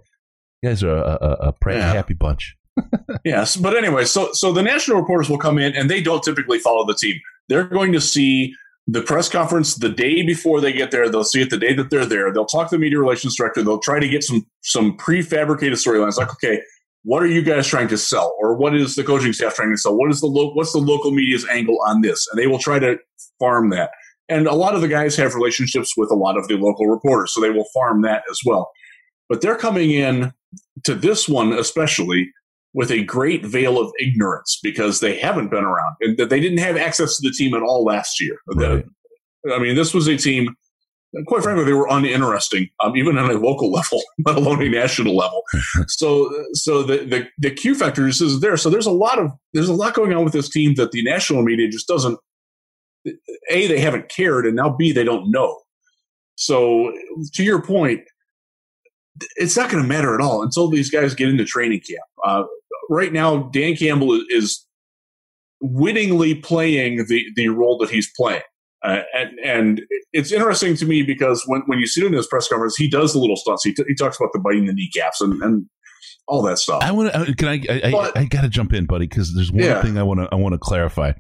you 0.63 0.69
guys 0.69 0.83
are 0.83 0.95
a, 0.95 1.19
a, 1.21 1.33
a 1.49 1.53
proud, 1.53 1.77
yeah. 1.77 1.93
happy 1.93 2.15
bunch. 2.15 2.55
yes, 3.25 3.57
but 3.57 3.77
anyway, 3.77 4.05
so 4.05 4.31
so 4.33 4.53
the 4.53 4.63
national 4.63 4.99
reporters 4.99 5.29
will 5.29 5.39
come 5.39 5.59
in, 5.59 5.75
and 5.75 5.91
they 5.91 6.03
don't 6.03 6.23
typically 6.23 6.59
follow 6.59 6.87
the 6.87 6.95
team. 6.95 7.17
They're 7.49 7.65
going 7.65 7.93
to 7.93 8.01
see 8.01 8.55
the 8.87 9.03
press 9.03 9.29
conference 9.29 9.77
the 9.77 9.89
day 9.89 10.23
before 10.23 10.61
they 10.61 10.73
get 10.73 10.91
there. 10.91 11.09
They'll 11.09 11.25
see 11.25 11.43
it 11.43 11.51
the 11.51 11.59
day 11.59 11.75
that 11.75 11.91
they're 11.91 12.07
there. 12.07 12.33
They'll 12.33 12.47
talk 12.47 12.71
to 12.71 12.77
the 12.77 12.81
media 12.81 12.99
relations 12.99 13.37
director. 13.37 13.63
They'll 13.63 13.79
try 13.79 14.01
to 14.01 14.09
get 14.09 14.25
some 14.25 14.47
some 14.63 14.97
prefabricated 14.97 15.73
storylines. 15.73 16.17
Like, 16.17 16.31
okay, 16.33 16.63
what 17.05 17.23
are 17.23 17.27
you 17.27 17.43
guys 17.43 17.67
trying 17.67 17.89
to 17.89 17.99
sell? 17.99 18.37
Or 18.39 18.57
what 18.57 18.77
is 18.77 18.95
the 18.95 19.05
coaching 19.05 19.33
staff 19.33 19.55
trying 19.55 19.73
to 19.73 19.77
sell? 19.77 19.97
What 19.97 20.11
is 20.11 20.21
the 20.21 20.27
lo- 20.27 20.53
what's 20.55 20.73
the 20.73 20.79
local 20.79 21.11
media's 21.11 21.47
angle 21.49 21.79
on 21.87 22.01
this? 22.01 22.29
And 22.29 22.39
they 22.39 22.47
will 22.47 22.59
try 22.59 22.79
to 22.79 22.99
farm 23.39 23.71
that. 23.71 23.91
And 24.29 24.47
a 24.47 24.55
lot 24.55 24.75
of 24.75 24.81
the 24.81 24.89
guys 24.89 25.17
have 25.17 25.35
relationships 25.35 25.97
with 25.97 26.11
a 26.11 26.15
lot 26.15 26.39
of 26.39 26.49
the 26.49 26.57
local 26.57 26.87
reporters 26.87 27.35
so 27.35 27.41
they 27.41 27.51
will 27.51 27.67
farm 27.75 28.03
that 28.03 28.23
as 28.31 28.41
well. 28.45 28.71
But 29.29 29.41
they're 29.41 29.57
coming 29.57 29.91
in 29.91 30.33
to 30.85 30.95
this 30.95 31.29
one 31.29 31.53
especially 31.53 32.31
with 32.75 32.91
a 32.91 33.05
great 33.05 33.45
veil 33.45 33.79
of 33.79 33.93
ignorance 33.99 34.59
because 34.63 35.01
they 35.01 35.19
haven't 35.19 35.51
been 35.51 35.65
around 35.65 35.97
and 36.01 36.17
that 36.17 36.31
they 36.31 36.41
didn't 36.41 36.59
have 36.59 36.77
access 36.77 37.19
to 37.19 37.29
the 37.29 37.35
team 37.35 37.55
at 37.55 37.63
all 37.63 37.85
last 37.85 38.21
year. 38.21 38.39
Right. 38.47 38.85
i 39.53 39.59
mean 39.59 39.75
this 39.75 39.93
was 39.93 40.07
a 40.07 40.17
team 40.17 40.55
quite 41.27 41.43
frankly, 41.43 41.65
they 41.65 41.73
were 41.73 41.89
uninteresting, 41.89 42.69
um, 42.81 42.97
even 42.97 43.19
on 43.19 43.31
a 43.31 43.35
local 43.35 43.71
level, 43.73 44.03
let 44.27 44.37
alone 44.37 44.63
a 44.63 44.69
national 44.69 45.17
level. 45.17 45.43
so, 45.89 46.31
so 46.53 46.83
the, 46.83 46.99
the 46.99 47.29
the 47.39 47.51
Q 47.51 47.75
factor 47.75 48.07
is 48.07 48.41
there. 48.41 48.57
So 48.57 48.71
there's 48.71 48.87
a 48.87 48.93
lot 48.93 49.19
of 49.19 49.31
there's 49.53 49.69
a 49.69 49.75
lot 49.75 49.95
going 49.95 50.13
on 50.13 50.25
with 50.25 50.33
this 50.33 50.49
team 50.49 50.75
that 50.77 50.93
the 50.93 51.03
national 51.03 51.43
media 51.43 51.69
just 51.69 51.89
doesn't. 51.89 52.19
A, 53.51 53.67
they 53.67 53.81
haven't 53.81 54.09
cared, 54.09 54.47
and 54.47 54.55
now 54.55 54.71
B, 54.71 54.93
they 54.93 55.03
don't 55.03 55.31
know. 55.31 55.61
So, 56.37 56.93
to 57.35 57.43
your 57.43 57.61
point, 57.61 58.03
it's 59.37 59.57
not 59.57 59.71
going 59.71 59.83
to 59.83 59.89
matter 59.89 60.15
at 60.15 60.21
all 60.21 60.43
until 60.43 60.69
these 60.69 60.91
guys 60.91 61.15
get 61.15 61.29
into 61.29 61.45
training 61.45 61.81
camp. 61.81 62.05
Uh, 62.25 62.45
right 62.89 63.13
now, 63.13 63.51
Dan 63.53 63.77
Campbell 63.77 64.21
is 64.29 64.65
wittingly 65.61 66.35
playing 66.35 67.07
the 67.09 67.25
the 67.37 67.49
role 67.49 67.77
that 67.79 67.91
he's 67.91 68.11
playing. 68.17 68.43
Uh, 68.85 69.03
and, 69.15 69.39
and 69.45 69.83
it's 70.13 70.33
interesting 70.33 70.75
to 70.77 70.85
me 70.85 71.03
because 71.03 71.45
when, 71.47 71.63
when 71.67 71.79
you 71.79 71.87
see 71.87 72.01
him 72.01 72.09
in 72.09 72.15
his 72.15 72.27
press 72.27 72.49
conference, 72.49 72.77
he 72.77 72.89
does 72.89 73.13
the 73.13 73.19
little 73.19 73.37
stunts. 73.37 73.65
He, 73.65 73.73
t- 73.73 73.85
he 73.87 73.95
talks 73.95 74.19
about 74.19 74.31
the 74.33 74.41
biting 74.41 74.67
the 74.67 74.73
kneecaps 74.73 75.21
and, 75.21 75.41
and 75.43 75.67
all 76.27 76.43
that 76.43 76.59
stuff. 76.59 76.83
I 76.83 76.91
want 76.91 77.13
to. 77.13 77.35
Can 77.35 77.49
I? 77.49 77.53
I, 77.69 77.91
but, 77.91 78.17
I, 78.17 78.23
I 78.23 78.25
got 78.25 78.43
to 78.43 78.49
jump 78.49 78.73
in, 78.73 78.87
buddy, 78.87 79.07
because 79.07 79.35
there's 79.35 79.53
one 79.53 79.63
yeah. 79.63 79.83
thing 79.83 79.99
I 79.99 80.03
want 80.03 80.21
to. 80.21 80.29
I 80.33 80.37
want 80.37 80.55
to 80.55 80.59
clarify. 80.59 81.13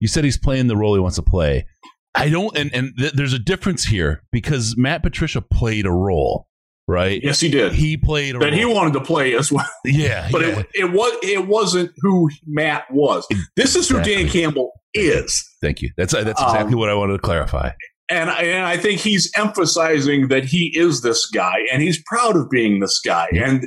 You 0.00 0.08
said 0.08 0.24
he's 0.24 0.38
playing 0.38 0.66
the 0.66 0.76
role 0.76 0.94
he 0.94 1.00
wants 1.00 1.16
to 1.16 1.22
play. 1.22 1.66
I 2.14 2.28
don't, 2.28 2.56
and 2.56 2.72
and 2.74 2.92
th- 2.96 3.14
there's 3.14 3.32
a 3.32 3.38
difference 3.38 3.84
here 3.84 4.22
because 4.30 4.76
Matt 4.76 5.02
Patricia 5.02 5.40
played 5.40 5.86
a 5.86 5.90
role, 5.90 6.46
right? 6.88 7.20
Yes, 7.22 7.40
he 7.40 7.48
did. 7.50 7.72
He 7.72 7.96
played 7.96 8.34
that 8.34 8.40
role. 8.40 8.52
he 8.52 8.64
wanted 8.64 8.92
to 8.94 9.00
play 9.00 9.34
as 9.34 9.50
well. 9.52 9.66
yeah, 9.84 10.28
But 10.30 10.42
yeah. 10.42 10.58
it, 10.60 10.66
it 10.74 10.92
was 10.92 11.12
it 11.22 11.46
wasn't 11.46 11.90
who 11.98 12.30
Matt 12.46 12.84
was. 12.90 13.26
This 13.56 13.76
is 13.76 13.88
who 13.88 14.02
Dan 14.02 14.28
Campbell 14.28 14.72
is. 14.94 15.42
Thank 15.60 15.82
you. 15.82 15.90
That's 15.96 16.12
that's 16.12 16.40
exactly 16.40 16.74
Um, 16.74 16.78
what 16.78 16.88
I 16.90 16.94
wanted 16.94 17.14
to 17.14 17.18
clarify. 17.20 17.70
And, 18.10 18.28
I- 18.30 18.42
and 18.42 18.66
I 18.66 18.76
think 18.76 19.00
he's 19.00 19.30
emphasizing 19.36 20.28
that 20.28 20.44
he 20.44 20.76
is 20.78 21.00
this 21.00 21.26
guy 21.26 21.60
and 21.72 21.80
he's 21.82 22.02
proud 22.06 22.36
of 22.36 22.50
being 22.50 22.80
this 22.80 23.00
guy. 23.00 23.28
Yeah. 23.32 23.48
And 23.48 23.66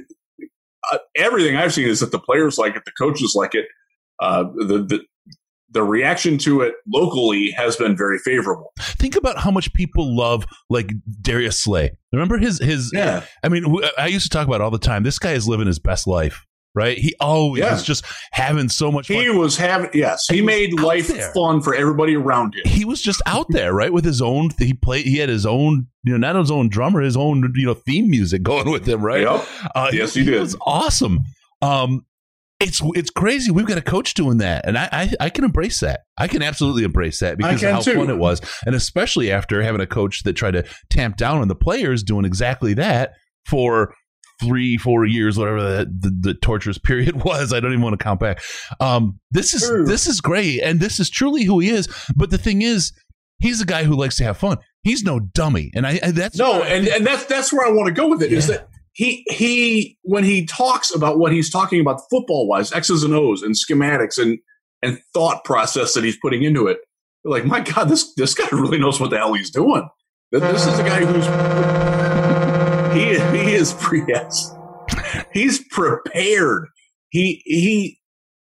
uh, 0.91 0.99
everything 1.15 1.55
I've 1.55 1.73
seen 1.73 1.87
is 1.87 1.99
that 2.01 2.11
the 2.11 2.19
players 2.19 2.57
like 2.57 2.75
it, 2.75 2.83
the 2.85 2.91
coaches 2.99 3.33
like 3.35 3.55
it. 3.55 3.65
Uh, 4.21 4.43
the, 4.55 4.85
the 4.87 4.99
the 5.71 5.83
reaction 5.83 6.37
to 6.39 6.61
it 6.61 6.75
locally 6.91 7.51
has 7.51 7.75
been 7.75 7.95
very 7.97 8.17
favorable. 8.19 8.71
Think 8.79 9.15
about 9.15 9.37
how 9.37 9.51
much 9.51 9.73
people 9.73 10.15
love 10.15 10.45
like 10.69 10.91
Darius 11.21 11.59
Slay. 11.59 11.91
Remember 12.13 12.37
his 12.37 12.59
his. 12.59 12.91
Yeah, 12.93 13.23
I 13.43 13.49
mean, 13.49 13.65
I 13.97 14.07
used 14.07 14.23
to 14.25 14.29
talk 14.29 14.47
about 14.47 14.61
it 14.61 14.61
all 14.61 14.71
the 14.71 14.79
time. 14.79 15.03
This 15.03 15.19
guy 15.19 15.33
is 15.33 15.47
living 15.47 15.67
his 15.67 15.77
best 15.79 16.07
life, 16.07 16.45
right? 16.73 16.97
He 16.97 17.13
always 17.19 17.61
Yeah. 17.63 17.75
is 17.75 17.83
just 17.83 18.05
having 18.31 18.69
so 18.69 18.91
much 18.91 19.07
fun. 19.09 19.17
he 19.17 19.29
was 19.29 19.57
having 19.57 19.89
yes, 19.93 20.25
he, 20.29 20.37
He 20.37 20.41
made 20.41 20.79
life 20.79 21.09
there. 21.09 21.31
fun 21.33 21.61
for 21.61 21.75
everybody 21.75 22.15
around 22.15 22.55
him. 22.55 22.61
he 22.65 22.85
was 22.85 23.01
just 23.01 23.21
out 23.25 23.47
there, 23.49 23.73
right, 23.73 23.91
with 23.91 24.05
his 24.05 24.21
own. 24.21 24.49
He 24.57 24.73
played. 24.73 25.05
He 25.05 25.17
had 25.17 25.27
his 25.29 25.45
own, 25.45 25.87
you 26.03 26.11
know, 26.13 26.17
not 26.17 26.39
his 26.39 26.49
own 26.49 26.69
drummer, 26.69 27.01
his 27.01 27.17
own, 27.17 27.51
you 27.55 27.65
know, 27.65 27.73
theme 27.73 28.09
music 28.09 28.41
going 28.43 28.71
with 28.71 28.87
him, 28.87 29.01
right? 29.01 29.21
Yep. 29.23 29.45
Uh, 29.75 29.89
Yes, 29.91 30.13
he 30.13 30.23
did. 30.23 30.39
was 30.39 30.55
awesome. 30.65 31.19
Um, 31.61 32.05
it's 32.59 32.81
it's 32.95 33.09
crazy. 33.09 33.51
We've 33.51 33.65
got 33.67 33.77
a 33.77 33.81
coach 33.83 34.13
doing 34.15 34.37
that, 34.39 34.65
and 34.67 34.77
I 34.77 34.89
I, 34.91 35.11
I 35.25 35.29
can 35.29 35.43
embrace 35.43 35.79
that. 35.81 36.01
I 36.17 36.27
can 36.27 36.41
absolutely 36.41 36.83
embrace 36.83 37.19
that 37.19 37.37
because 37.37 37.61
of 37.63 37.71
how 37.71 37.79
too. 37.81 37.93
fun 37.95 38.09
it 38.09 38.17
was, 38.17 38.41
and 38.65 38.73
especially 38.75 39.31
after 39.31 39.61
having 39.61 39.81
a 39.81 39.87
coach 39.87 40.23
that 40.23 40.33
tried 40.33 40.51
to 40.51 40.65
tamp 40.89 41.17
down 41.17 41.39
on 41.41 41.47
the 41.47 41.55
players 41.55 42.01
doing 42.03 42.25
exactly 42.25 42.73
that 42.75 43.11
for 43.45 43.93
three, 44.39 44.77
four 44.77 45.03
years, 45.05 45.35
whatever 45.37 45.61
the, 45.61 45.85
the, 45.99 46.15
the 46.29 46.33
torturous 46.35 46.77
period 46.83 47.23
was. 47.23 47.51
I 47.53 47.59
don't 47.59 47.71
even 47.71 47.81
want 47.83 47.97
to 47.99 48.03
count 48.03 48.19
back. 48.19 48.41
Um, 48.79 49.19
this 49.31 49.53
is 49.53 49.61
Sure. 49.61 49.85
this 49.85 50.07
is 50.07 50.21
great, 50.21 50.61
and 50.61 50.79
this 50.79 50.99
is 50.99 51.09
truly 51.09 51.43
who 51.43 51.59
he 51.59 51.69
is. 51.69 51.87
But 52.15 52.29
the 52.31 52.37
thing 52.37 52.61
is, 52.61 52.91
he's 53.39 53.61
a 53.61 53.65
guy 53.65 53.83
who 53.83 53.95
likes 53.95 54.15
to 54.17 54.23
have 54.23 54.37
fun. 54.37 54.57
He's 54.83 55.03
no 55.03 55.19
dummy, 55.19 55.71
and 55.75 55.85
I, 55.85 55.99
I 56.03 56.11
that's 56.11 56.37
No, 56.37 56.63
and, 56.63 56.87
and 56.87 57.05
that's 57.05 57.25
that's 57.25 57.51
where 57.53 57.67
I 57.67 57.71
want 57.71 57.87
to 57.87 57.93
go 57.93 58.07
with 58.07 58.21
it. 58.23 58.31
Is 58.31 58.47
Yeah. 58.49 58.57
that 58.57 58.69
he 58.97 59.23
he 59.29 59.95
when 60.01 60.23
he 60.23 60.43
talks 60.47 60.93
about 60.93 61.19
what 61.19 61.31
he's 61.31 61.51
talking 61.51 61.79
about 61.79 62.01
football 62.09 62.47
wise, 62.47 62.73
X's 62.73 63.03
and 63.03 63.13
O's 63.13 63.43
and 63.43 63.53
schematics 63.53 64.17
and 64.17 64.39
and 64.81 64.99
thought 65.13 65.43
process 65.45 65.93
that 65.93 66.03
he's 66.03 66.17
putting 66.17 66.41
into 66.41 66.65
it. 66.65 66.79
You're 67.23 67.31
like, 67.31 67.45
my 67.45 67.59
God, 67.59 67.89
this 67.89 68.11
this 68.15 68.33
guy 68.33 68.47
really 68.51 68.79
knows 68.79 68.99
what 68.99 69.11
the 69.11 69.17
hell 69.17 69.35
he's 69.35 69.51
doing. 69.51 69.87
This 70.31 70.65
is 70.65 70.79
a 70.79 70.83
guy 70.83 71.05
who's 71.05 71.27
he 72.97 73.19
he 73.37 73.53
is 73.53 73.75
yes. 74.07 74.55
He's 75.31 75.63
prepared. 75.69 76.67
He 77.11 77.43
he 77.45 77.99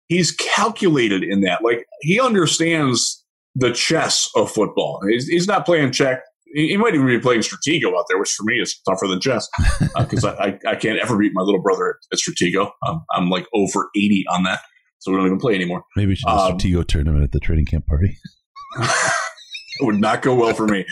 he's 0.09 0.31
calculated 0.31 1.23
in 1.23 1.39
that. 1.41 1.63
Like 1.63 1.85
he 2.01 2.19
understands 2.19 3.23
the 3.55 3.71
chess 3.71 4.29
of 4.35 4.51
football. 4.51 5.01
He's, 5.07 5.27
he's 5.27 5.47
not 5.47 5.65
playing 5.65 5.93
check. 5.93 6.23
He, 6.53 6.77
might 6.77 6.93
even 6.93 7.07
be 7.07 7.19
playing 7.19 7.41
Stratego 7.41 7.97
out 7.97 8.05
there, 8.09 8.19
which 8.19 8.31
for 8.31 8.43
me 8.43 8.55
is 8.55 8.79
tougher 8.87 9.07
than 9.07 9.19
chess 9.19 9.47
because 9.97 10.25
I, 10.25 10.33
I, 10.33 10.59
I 10.71 10.75
can't 10.75 10.99
ever 10.99 11.17
beat 11.17 11.31
my 11.33 11.41
little 11.41 11.61
brother 11.61 11.89
at, 11.89 11.95
at 12.13 12.19
Stratego. 12.19 12.71
I'm, 12.83 13.01
I'm 13.13 13.29
like 13.29 13.45
over 13.53 13.89
80 13.95 14.25
on 14.33 14.43
that. 14.43 14.61
So 14.99 15.11
we 15.11 15.17
don't 15.17 15.25
even 15.25 15.39
play 15.39 15.55
anymore. 15.55 15.83
maybe 15.95 16.09
we 16.09 16.15
should 16.15 16.27
do 16.27 16.33
a 16.33 16.35
Um, 16.35 16.57
Stratego 16.57 16.85
tournament 16.85 17.23
at 17.23 17.31
the 17.31 17.39
training 17.39 17.65
camp 17.65 17.87
party. 17.87 18.17
it 18.79 19.85
would 19.85 19.99
not 19.99 20.21
go 20.21 20.35
well 20.35 20.53
for 20.53 20.67
me. 20.67 20.85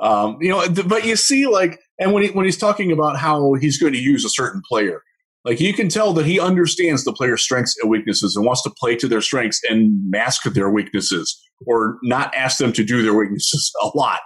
Um, 0.00 0.38
you 0.40 0.48
know, 0.48 0.66
but 0.86 1.04
you 1.04 1.16
see, 1.16 1.46
like, 1.46 1.78
and 1.98 2.12
when 2.12 2.22
he, 2.22 2.30
when 2.30 2.44
he's 2.44 2.58
talking 2.58 2.92
about 2.92 3.16
how 3.16 3.54
he's 3.54 3.78
going 3.78 3.92
to 3.92 3.98
use 4.00 4.24
a 4.24 4.30
certain 4.30 4.62
player, 4.68 5.02
like 5.44 5.60
you 5.60 5.72
can 5.72 5.88
tell 5.88 6.12
that 6.14 6.26
he 6.26 6.38
understands 6.38 7.04
the 7.04 7.12
player's 7.12 7.42
strengths 7.42 7.76
and 7.82 7.90
weaknesses 7.90 8.36
and 8.36 8.44
wants 8.44 8.62
to 8.62 8.70
play 8.78 8.94
to 8.96 9.08
their 9.08 9.20
strengths 9.20 9.60
and 9.68 9.92
mask 10.08 10.44
their 10.44 10.70
weaknesses 10.70 11.40
or 11.66 11.98
not 12.02 12.34
ask 12.34 12.58
them 12.58 12.72
to 12.72 12.84
do 12.84 13.02
their 13.02 13.14
weaknesses 13.14 13.72
a 13.82 13.90
lot. 13.96 14.20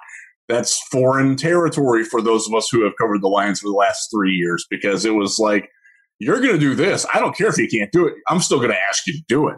That's 0.48 0.80
foreign 0.88 1.36
territory 1.36 2.04
for 2.04 2.22
those 2.22 2.46
of 2.46 2.54
us 2.54 2.68
who 2.70 2.84
have 2.84 2.92
covered 3.00 3.22
the 3.22 3.28
Lions 3.28 3.60
for 3.60 3.68
the 3.68 3.74
last 3.74 4.08
three 4.14 4.32
years 4.32 4.64
because 4.70 5.04
it 5.04 5.14
was 5.14 5.38
like, 5.38 5.68
you're 6.18 6.40
going 6.40 6.54
to 6.54 6.58
do 6.58 6.74
this. 6.74 7.04
I 7.12 7.18
don't 7.18 7.36
care 7.36 7.48
if 7.48 7.58
you 7.58 7.68
can't 7.68 7.92
do 7.92 8.06
it. 8.06 8.14
I'm 8.28 8.40
still 8.40 8.58
going 8.58 8.70
to 8.70 8.78
ask 8.88 9.06
you 9.06 9.12
to 9.12 9.24
do 9.28 9.48
it. 9.48 9.56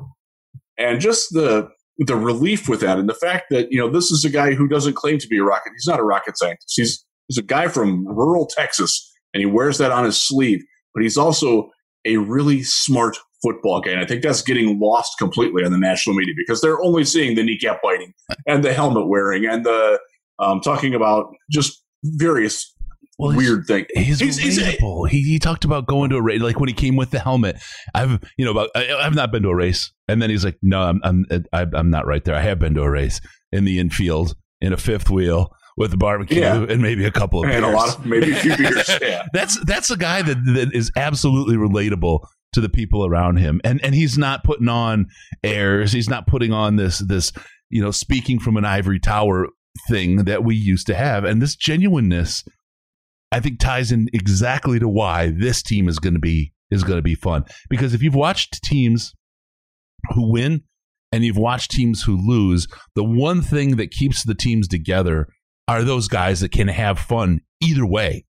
And 0.78 1.00
just 1.00 1.32
the 1.32 1.70
the 1.98 2.16
relief 2.16 2.68
with 2.68 2.80
that 2.80 2.98
and 2.98 3.08
the 3.08 3.14
fact 3.14 3.46
that 3.50 3.70
you 3.72 3.78
know 3.78 3.90
this 3.90 4.10
is 4.10 4.24
a 4.24 4.30
guy 4.30 4.54
who 4.54 4.68
doesn't 4.68 4.94
claim 4.94 5.18
to 5.18 5.26
be 5.26 5.38
a 5.38 5.42
rocket 5.42 5.72
he's 5.74 5.86
not 5.86 5.98
a 5.98 6.04
rocket 6.04 6.38
scientist 6.38 6.74
he's 6.76 7.04
he's 7.26 7.38
a 7.38 7.42
guy 7.42 7.66
from 7.66 8.06
rural 8.06 8.46
texas 8.46 9.12
and 9.34 9.40
he 9.40 9.46
wears 9.46 9.78
that 9.78 9.90
on 9.90 10.04
his 10.04 10.16
sleeve 10.16 10.62
but 10.94 11.02
he's 11.02 11.16
also 11.16 11.70
a 12.04 12.16
really 12.16 12.62
smart 12.62 13.16
football 13.42 13.80
guy 13.80 13.90
and 13.90 14.00
i 14.00 14.06
think 14.06 14.22
that's 14.22 14.42
getting 14.42 14.78
lost 14.78 15.18
completely 15.18 15.64
on 15.64 15.72
the 15.72 15.78
national 15.78 16.14
media 16.14 16.34
because 16.36 16.60
they're 16.60 16.80
only 16.80 17.04
seeing 17.04 17.34
the 17.34 17.42
kneecap 17.42 17.82
biting 17.82 18.14
and 18.46 18.62
the 18.62 18.72
helmet 18.72 19.08
wearing 19.08 19.44
and 19.44 19.66
the 19.66 19.98
um, 20.38 20.60
talking 20.60 20.94
about 20.94 21.32
just 21.50 21.82
various 22.04 22.74
Well, 23.18 23.36
weird 23.36 23.66
things 23.66 23.86
He's, 23.94 24.20
He's- 24.20 24.36
he's 24.38 24.58
relatable. 24.58 25.08
he, 25.08 25.22
he 25.22 25.38
talked 25.38 25.64
about 25.64 25.86
going 25.86 26.10
to 26.10 26.16
a 26.16 26.22
race, 26.22 26.40
like 26.40 26.60
when 26.60 26.68
he 26.68 26.74
came 26.74 26.96
with 26.96 27.10
the 27.10 27.18
helmet. 27.18 27.56
I've, 27.94 28.20
you 28.36 28.44
know, 28.44 28.52
about, 28.52 28.70
I, 28.74 28.92
I've 28.94 29.14
not 29.14 29.32
been 29.32 29.42
to 29.42 29.48
a 29.48 29.54
race. 29.56 29.92
And 30.08 30.22
then 30.22 30.30
he's 30.30 30.44
like, 30.44 30.56
no, 30.62 30.80
I'm, 30.82 31.00
I'm, 31.04 31.26
I'm 31.52 31.90
not 31.90 32.06
right 32.06 32.24
there. 32.24 32.34
I 32.34 32.40
have 32.42 32.58
been 32.58 32.74
to 32.74 32.82
a 32.82 32.90
race 32.90 33.20
in 33.52 33.64
the 33.64 33.78
infield 33.78 34.34
in 34.60 34.72
a 34.72 34.76
fifth 34.76 35.10
wheel 35.10 35.50
with 35.76 35.92
a 35.92 35.96
barbecue 35.96 36.40
Yeah. 36.40 36.64
and 36.68 36.82
maybe 36.82 37.04
a 37.04 37.10
couple 37.12 37.44
of 37.44 37.48
and 37.50 37.64
a 37.64 37.68
lot 37.70 37.96
of 37.98 38.04
maybe 38.06 38.32
a 38.32 38.34
few 38.34 38.56
beers 38.56 38.90
yeah 39.00 39.22
that's 39.32 39.56
that's 39.64 39.92
a 39.92 39.96
guy 39.96 40.22
that, 40.22 40.36
that 40.54 40.74
is 40.74 40.90
absolutely 40.96 41.54
relatable 41.56 42.26
to 42.54 42.60
the 42.60 42.68
people 42.68 43.06
around 43.06 43.36
him 43.36 43.60
and 43.62 43.80
and 43.84 43.94
he's 43.94 44.18
not 44.18 44.42
putting 44.42 44.68
on 44.68 45.06
airs 45.44 45.92
he's 45.92 46.10
not 46.10 46.26
putting 46.26 46.52
on 46.52 46.74
this 46.74 46.98
this 47.06 47.30
you 47.70 47.80
know 47.80 47.92
speaking 47.92 48.40
from 48.40 48.56
an 48.56 48.64
ivory 48.64 48.98
tower 48.98 49.46
thing 49.88 50.24
that 50.24 50.44
we 50.44 50.54
used 50.54 50.86
to 50.88 50.94
have. 50.94 51.24
And 51.24 51.40
this 51.40 51.56
genuineness 51.56 52.44
i 53.30 53.40
think 53.40 53.60
ties 53.60 53.92
in 53.92 54.08
exactly 54.14 54.78
to 54.78 54.88
why 54.88 55.30
this 55.38 55.62
team 55.62 55.86
is 55.86 55.98
going 55.98 56.14
to 56.14 56.20
be 56.20 56.52
is 56.70 56.84
going 56.84 56.98
to 56.98 57.02
be 57.02 57.14
fun. 57.14 57.44
Because 57.70 57.94
if 57.94 58.02
you've 58.02 58.14
watched 58.14 58.62
teams 58.62 59.14
who 60.10 60.30
win 60.30 60.62
and 61.12 61.24
you've 61.24 61.38
watched 61.38 61.70
teams 61.70 62.02
who 62.02 62.16
lose 62.16 62.66
the 62.94 63.04
one 63.04 63.40
thing 63.42 63.76
that 63.76 63.90
keeps 63.90 64.24
the 64.24 64.34
teams 64.34 64.68
together 64.68 65.28
are 65.66 65.82
those 65.82 66.08
guys 66.08 66.40
that 66.40 66.52
can 66.52 66.68
have 66.68 66.98
fun 66.98 67.40
either 67.60 67.86
way 67.86 68.24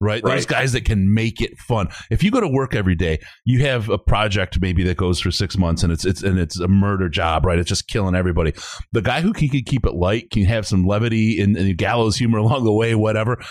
right? 0.00 0.22
Those 0.22 0.46
guys 0.46 0.72
that 0.72 0.84
can 0.84 1.12
make 1.12 1.40
it 1.40 1.58
fun. 1.58 1.88
If 2.10 2.22
you 2.22 2.30
go 2.30 2.40
to 2.40 2.48
work 2.48 2.74
every 2.74 2.94
day, 2.94 3.18
you 3.44 3.62
have 3.64 3.88
a 3.88 3.98
project 3.98 4.60
maybe 4.60 4.82
that 4.84 4.96
goes 4.96 5.20
for 5.20 5.30
six 5.30 5.56
months 5.56 5.82
and 5.82 5.92
it's 5.92 6.04
it's 6.04 6.22
and 6.22 6.38
it's 6.38 6.58
a 6.58 6.68
murder 6.68 7.08
job, 7.08 7.44
right? 7.44 7.58
It's 7.58 7.68
just 7.68 7.88
killing 7.88 8.14
everybody. 8.14 8.52
The 8.92 9.02
guy 9.02 9.20
who 9.20 9.32
can, 9.32 9.48
can 9.48 9.62
keep 9.64 9.86
it 9.86 9.94
light, 9.94 10.30
can 10.30 10.44
have 10.44 10.66
some 10.66 10.86
levity 10.86 11.40
and, 11.40 11.56
and 11.56 11.76
gallows 11.76 12.16
humor 12.16 12.38
along 12.44 12.64
the 12.64 12.72
way, 12.72 12.94
whatever. 12.94 13.42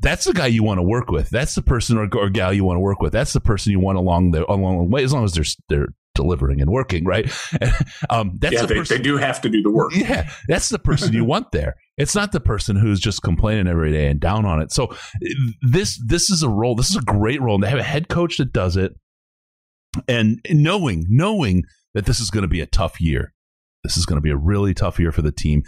That's 0.00 0.26
the 0.26 0.34
guy 0.34 0.46
you 0.46 0.62
want 0.62 0.78
to 0.78 0.82
work 0.82 1.10
with. 1.10 1.30
That's 1.30 1.54
the 1.54 1.62
person 1.62 1.96
or, 1.96 2.08
or 2.14 2.28
gal 2.28 2.52
you 2.52 2.62
want 2.62 2.76
to 2.76 2.80
work 2.80 3.00
with. 3.00 3.12
That's 3.12 3.32
the 3.32 3.40
person 3.40 3.72
you 3.72 3.80
want 3.80 3.96
along 3.96 4.32
the 4.32 4.50
along 4.50 4.78
the 4.78 4.84
way, 4.84 5.02
as 5.02 5.12
long 5.12 5.24
as 5.24 5.32
they're 5.32 5.44
they're 5.68 5.88
delivering 6.18 6.60
and 6.60 6.70
working, 6.70 7.04
right? 7.04 7.30
um, 8.10 8.32
that's 8.40 8.54
yeah 8.54 8.62
the 8.62 8.66
they, 8.66 8.74
person, 8.74 8.96
they 8.96 9.02
do 9.02 9.16
have 9.16 9.40
to 9.40 9.48
do 9.48 9.62
the 9.62 9.70
work 9.70 9.92
yeah, 9.94 10.28
that's 10.48 10.68
the 10.68 10.78
person 10.78 11.12
you 11.12 11.24
want 11.32 11.52
there. 11.52 11.76
It's 11.96 12.14
not 12.14 12.32
the 12.32 12.40
person 12.40 12.76
who's 12.76 13.00
just 13.00 13.22
complaining 13.22 13.68
every 13.68 13.92
day 13.92 14.08
and 14.08 14.20
down 14.20 14.44
on 14.44 14.60
it. 14.60 14.72
So 14.72 14.94
this 15.62 16.00
this 16.04 16.28
is 16.28 16.42
a 16.42 16.48
role. 16.48 16.74
This 16.74 16.90
is 16.90 16.96
a 16.96 17.02
great 17.02 17.40
role. 17.40 17.54
And 17.54 17.62
to 17.62 17.70
have 17.70 17.78
a 17.78 17.84
head 17.84 18.08
coach 18.08 18.36
that 18.38 18.52
does 18.52 18.76
it, 18.76 18.92
and 20.06 20.40
knowing 20.50 21.06
knowing 21.08 21.62
that 21.94 22.06
this 22.06 22.20
is 22.20 22.30
going 22.30 22.42
to 22.42 22.48
be 22.48 22.60
a 22.60 22.66
tough 22.66 23.00
year. 23.00 23.32
This 23.84 23.96
is 23.96 24.06
going 24.06 24.16
to 24.16 24.22
be 24.22 24.30
a 24.30 24.36
really 24.36 24.74
tough 24.74 24.98
year 24.98 25.12
for 25.12 25.22
the 25.22 25.32
team. 25.32 25.62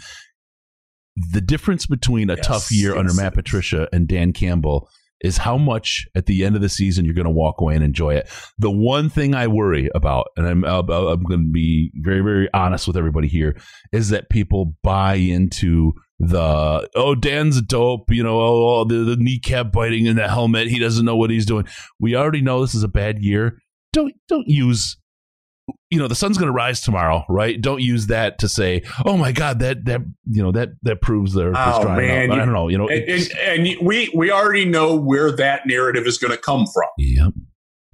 The 1.33 1.41
difference 1.41 1.85
between 1.85 2.29
a 2.29 2.35
Yes, 2.35 2.47
tough 2.47 2.71
year 2.71 2.91
yes, 2.91 2.99
under 2.99 3.13
Matt. 3.13 3.33
Patricia 3.33 3.89
and 3.91 4.07
Dan 4.07 4.31
Campbell 4.33 4.89
is 5.23 5.37
how 5.37 5.57
much 5.57 6.07
at 6.15 6.25
the 6.25 6.43
end 6.43 6.55
of 6.55 6.61
the 6.61 6.69
season 6.69 7.05
you're 7.05 7.13
going 7.13 7.25
to 7.25 7.31
walk 7.31 7.61
away 7.61 7.75
and 7.75 7.83
enjoy 7.83 8.15
it. 8.15 8.29
The 8.57 8.71
one 8.71 9.09
thing 9.09 9.35
I 9.35 9.47
worry 9.47 9.89
about, 9.93 10.27
and 10.35 10.47
I'm 10.47 10.63
I'm 10.65 11.23
going 11.23 11.45
to 11.45 11.51
be 11.51 11.91
very 11.95 12.21
very 12.21 12.49
honest 12.53 12.87
with 12.87 12.97
everybody 12.97 13.27
here, 13.27 13.55
is 13.91 14.09
that 14.09 14.29
people 14.29 14.75
buy 14.83 15.15
into 15.15 15.93
the 16.19 16.87
oh 16.95 17.15
Dan's 17.15 17.61
dope, 17.61 18.11
you 18.11 18.23
know, 18.23 18.39
oh, 18.39 18.79
oh, 18.79 18.83
the, 18.85 19.03
the 19.03 19.17
kneecap 19.17 19.71
biting 19.71 20.05
in 20.05 20.15
the 20.15 20.27
helmet, 20.27 20.67
he 20.67 20.79
doesn't 20.79 21.05
know 21.05 21.15
what 21.15 21.31
he's 21.31 21.45
doing. 21.45 21.65
We 21.99 22.15
already 22.15 22.41
know 22.41 22.61
this 22.61 22.75
is 22.75 22.83
a 22.83 22.87
bad 22.87 23.23
year. 23.23 23.57
Don't 23.93 24.13
don't 24.27 24.47
use 24.47 24.97
you 25.89 25.99
know 25.99 26.07
the 26.07 26.15
sun's 26.15 26.37
going 26.37 26.47
to 26.47 26.53
rise 26.53 26.81
tomorrow, 26.81 27.23
right? 27.29 27.59
Don't 27.59 27.81
use 27.81 28.07
that 28.07 28.39
to 28.39 28.47
say, 28.49 28.83
"Oh 29.05 29.17
my 29.17 29.31
God, 29.31 29.59
that 29.59 29.85
that 29.85 30.01
you 30.29 30.41
know 30.41 30.51
that 30.51 30.69
that 30.83 31.01
proves 31.01 31.33
the 31.33 31.47
Oh, 31.55 31.95
man, 31.95 32.31
up." 32.31 32.35
I 32.37 32.39
don't 32.45 32.53
know, 32.53 32.67
you 32.67 32.77
know. 32.77 32.87
and, 32.87 33.03
and, 33.03 33.31
and 33.67 33.85
we 33.85 34.11
we 34.15 34.31
already 34.31 34.65
know 34.65 34.95
where 34.95 35.31
that 35.31 35.65
narrative 35.65 36.05
is 36.07 36.17
going 36.17 36.31
to 36.31 36.37
come 36.37 36.65
from 36.73 36.87
Yep. 36.97 37.33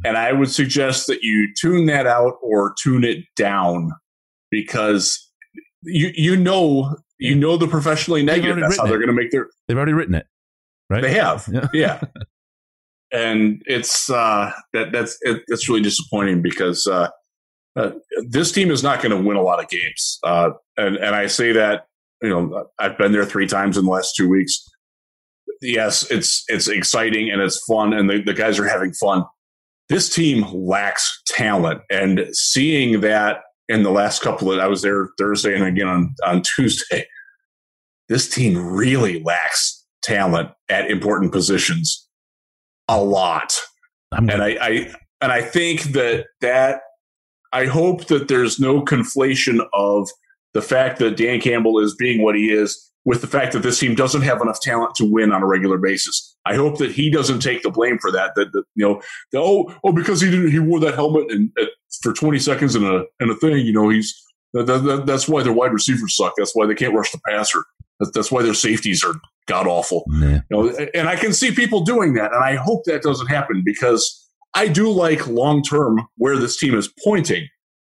and 0.06 0.18
i 0.18 0.32
would 0.32 0.52
suggest 0.52 1.08
that 1.08 1.24
you 1.24 1.50
tune 1.60 1.86
that 1.88 2.06
out 2.08 2.36
or 2.42 2.74
tune 2.82 3.04
it 3.04 3.20
down 3.36 3.92
because 4.52 5.28
you 5.84 6.12
you 6.16 6.36
know 6.36 6.96
you 7.20 7.36
know 7.36 7.58
the 7.58 7.68
professionally 7.68 8.24
negative. 8.24 8.60
That's 8.60 8.78
how 8.78 8.86
they're 8.86 8.98
going 9.00 9.08
to 9.08 9.14
make 9.14 9.32
their. 9.32 9.48
They've 9.68 9.78
already 9.78 9.94
written 9.94 10.16
it, 10.16 10.28
right? 10.90 11.02
They 11.02 11.14
have, 11.14 11.48
yeah. 11.52 11.68
yeah. 11.74 12.02
and 13.12 13.62
it's 13.66 14.10
uh, 14.10 14.52
that 14.74 14.92
that's 14.92 15.18
it, 15.22 15.44
that's 15.48 15.68
really 15.70 15.82
disappointing 15.82 16.42
because 16.42 16.86
uh, 16.88 17.10
uh, 17.78 17.92
this 18.28 18.52
team 18.52 18.72
is 18.72 18.82
not 18.82 19.02
going 19.02 19.16
to 19.16 19.22
win 19.22 19.38
a 19.38 19.42
lot 19.42 19.64
of 19.64 19.70
games, 19.70 20.20
uh, 20.24 20.52
and 20.78 20.96
and 20.98 21.16
I 21.16 21.28
say 21.28 21.52
that 21.52 21.86
you 22.22 22.30
know 22.30 22.68
I've 22.80 22.98
been 22.98 23.12
there 23.12 23.26
three 23.26 23.48
times 23.48 23.78
in 23.78 23.86
the 23.86 23.92
last 23.92 24.16
two 24.16 24.28
weeks. 24.28 24.68
Yes, 25.62 26.10
it's 26.10 26.44
it's 26.48 26.68
exciting 26.68 27.30
and 27.30 27.42
it's 27.42 27.64
fun, 27.66 27.94
and 27.94 28.10
the, 28.10 28.22
the 28.22 28.34
guys 28.34 28.58
are 28.60 28.68
having 28.68 28.94
fun. 28.94 29.24
This 29.90 30.14
team 30.14 30.44
lacks 30.52 31.22
talent, 31.28 31.82
and 31.92 32.28
seeing 32.34 33.02
that 33.02 33.42
in 33.70 33.84
the 33.84 33.92
last 33.92 34.22
couple 34.22 34.52
of 34.52 34.60
I 34.60 34.68
was 34.68 34.82
there 34.82 35.10
Thursday 35.20 35.54
and 35.54 35.64
again 35.64 35.88
on 35.88 36.16
on 36.26 36.42
Tuesday. 36.56 37.06
This 38.10 38.30
team 38.30 38.58
really 38.58 39.22
lacks 39.22 39.86
talent 40.02 40.50
at 40.70 40.90
important 40.90 41.32
positions 41.32 42.08
a 42.88 43.04
lot. 43.04 43.54
and 44.14 44.32
I, 44.32 44.58
I 44.62 44.94
and 45.22 45.32
I 45.32 45.42
think 45.42 45.84
that 45.94 46.26
that 46.42 46.82
I 47.54 47.66
hope 47.66 48.08
that 48.08 48.28
there's 48.28 48.60
no 48.60 48.82
conflation 48.82 49.66
of 49.74 50.10
the 50.54 50.62
fact 50.62 51.00
that 51.00 51.18
Dan 51.18 51.40
Campbell 51.40 51.80
is 51.80 51.96
being 51.96 52.24
what 52.24 52.36
he 52.36 52.52
is 52.52 52.92
with 53.06 53.22
the 53.22 53.28
fact 53.28 53.54
that 53.54 53.64
this 53.64 53.80
team 53.80 53.96
doesn't 53.96 54.24
have 54.24 54.42
enough 54.42 54.60
talent 54.60 54.94
to 54.96 55.06
win 55.06 55.32
on 55.32 55.42
a 55.42 55.46
regular 55.46 55.78
basis. 55.78 56.36
I 56.46 56.56
hope 56.56 56.78
that 56.80 56.92
he 56.92 57.10
doesn't 57.10 57.40
take 57.40 57.64
the 57.64 57.70
blame 57.70 58.00
for 58.00 58.12
that. 58.12 58.34
That, 58.36 58.52
that 58.52 58.64
you 58.76 58.86
know, 58.86 59.02
the, 59.32 59.40
oh, 59.40 59.74
oh, 59.84 59.94
because 59.94 60.20
he 60.20 60.30
didn't, 60.30 60.52
he 60.52 60.60
wore 60.60 60.82
that 60.82 60.96
helmet 60.96 61.32
and 61.32 61.50
uh, 61.60 61.66
for 62.02 62.12
20 62.12 62.38
seconds 62.40 62.76
in 62.76 62.84
a 62.84 63.04
in 63.22 63.30
a 63.30 63.36
thing. 63.36 63.66
You 63.66 63.72
know, 63.72 63.88
he's 63.88 64.14
that, 64.54 64.66
that, 64.66 65.06
that's 65.06 65.28
why 65.28 65.42
their 65.44 65.54
wide 65.54 65.72
receivers 65.72 66.18
suck. 66.18 66.34
That's 66.38 66.54
why 66.54 66.66
they 66.66 66.76
can't 66.76 66.94
rush 66.94 67.12
the 67.12 67.20
passer. 67.26 67.64
That's, 68.00 68.12
that's 68.12 68.32
why 68.32 68.44
their 68.44 68.54
safeties 68.54 69.04
are 69.04 69.14
god 69.48 69.68
awful. 69.68 70.04
You 70.52 70.58
know, 70.58 70.88
and 70.94 71.08
I 71.08 71.16
can 71.16 71.32
see 71.32 71.52
people 71.52 71.86
doing 71.86 72.14
that, 72.16 72.34
and 72.34 72.44
I 72.44 72.56
hope 72.56 72.84
that 72.86 73.04
doesn't 73.04 73.28
happen 73.28 73.62
because 73.66 74.27
I 74.54 74.68
do 74.68 74.90
like 74.90 75.28
long 75.28 75.62
term 75.62 76.08
where 76.18 76.38
this 76.38 76.58
team 76.58 76.76
is 76.76 76.92
pointing, 77.04 77.48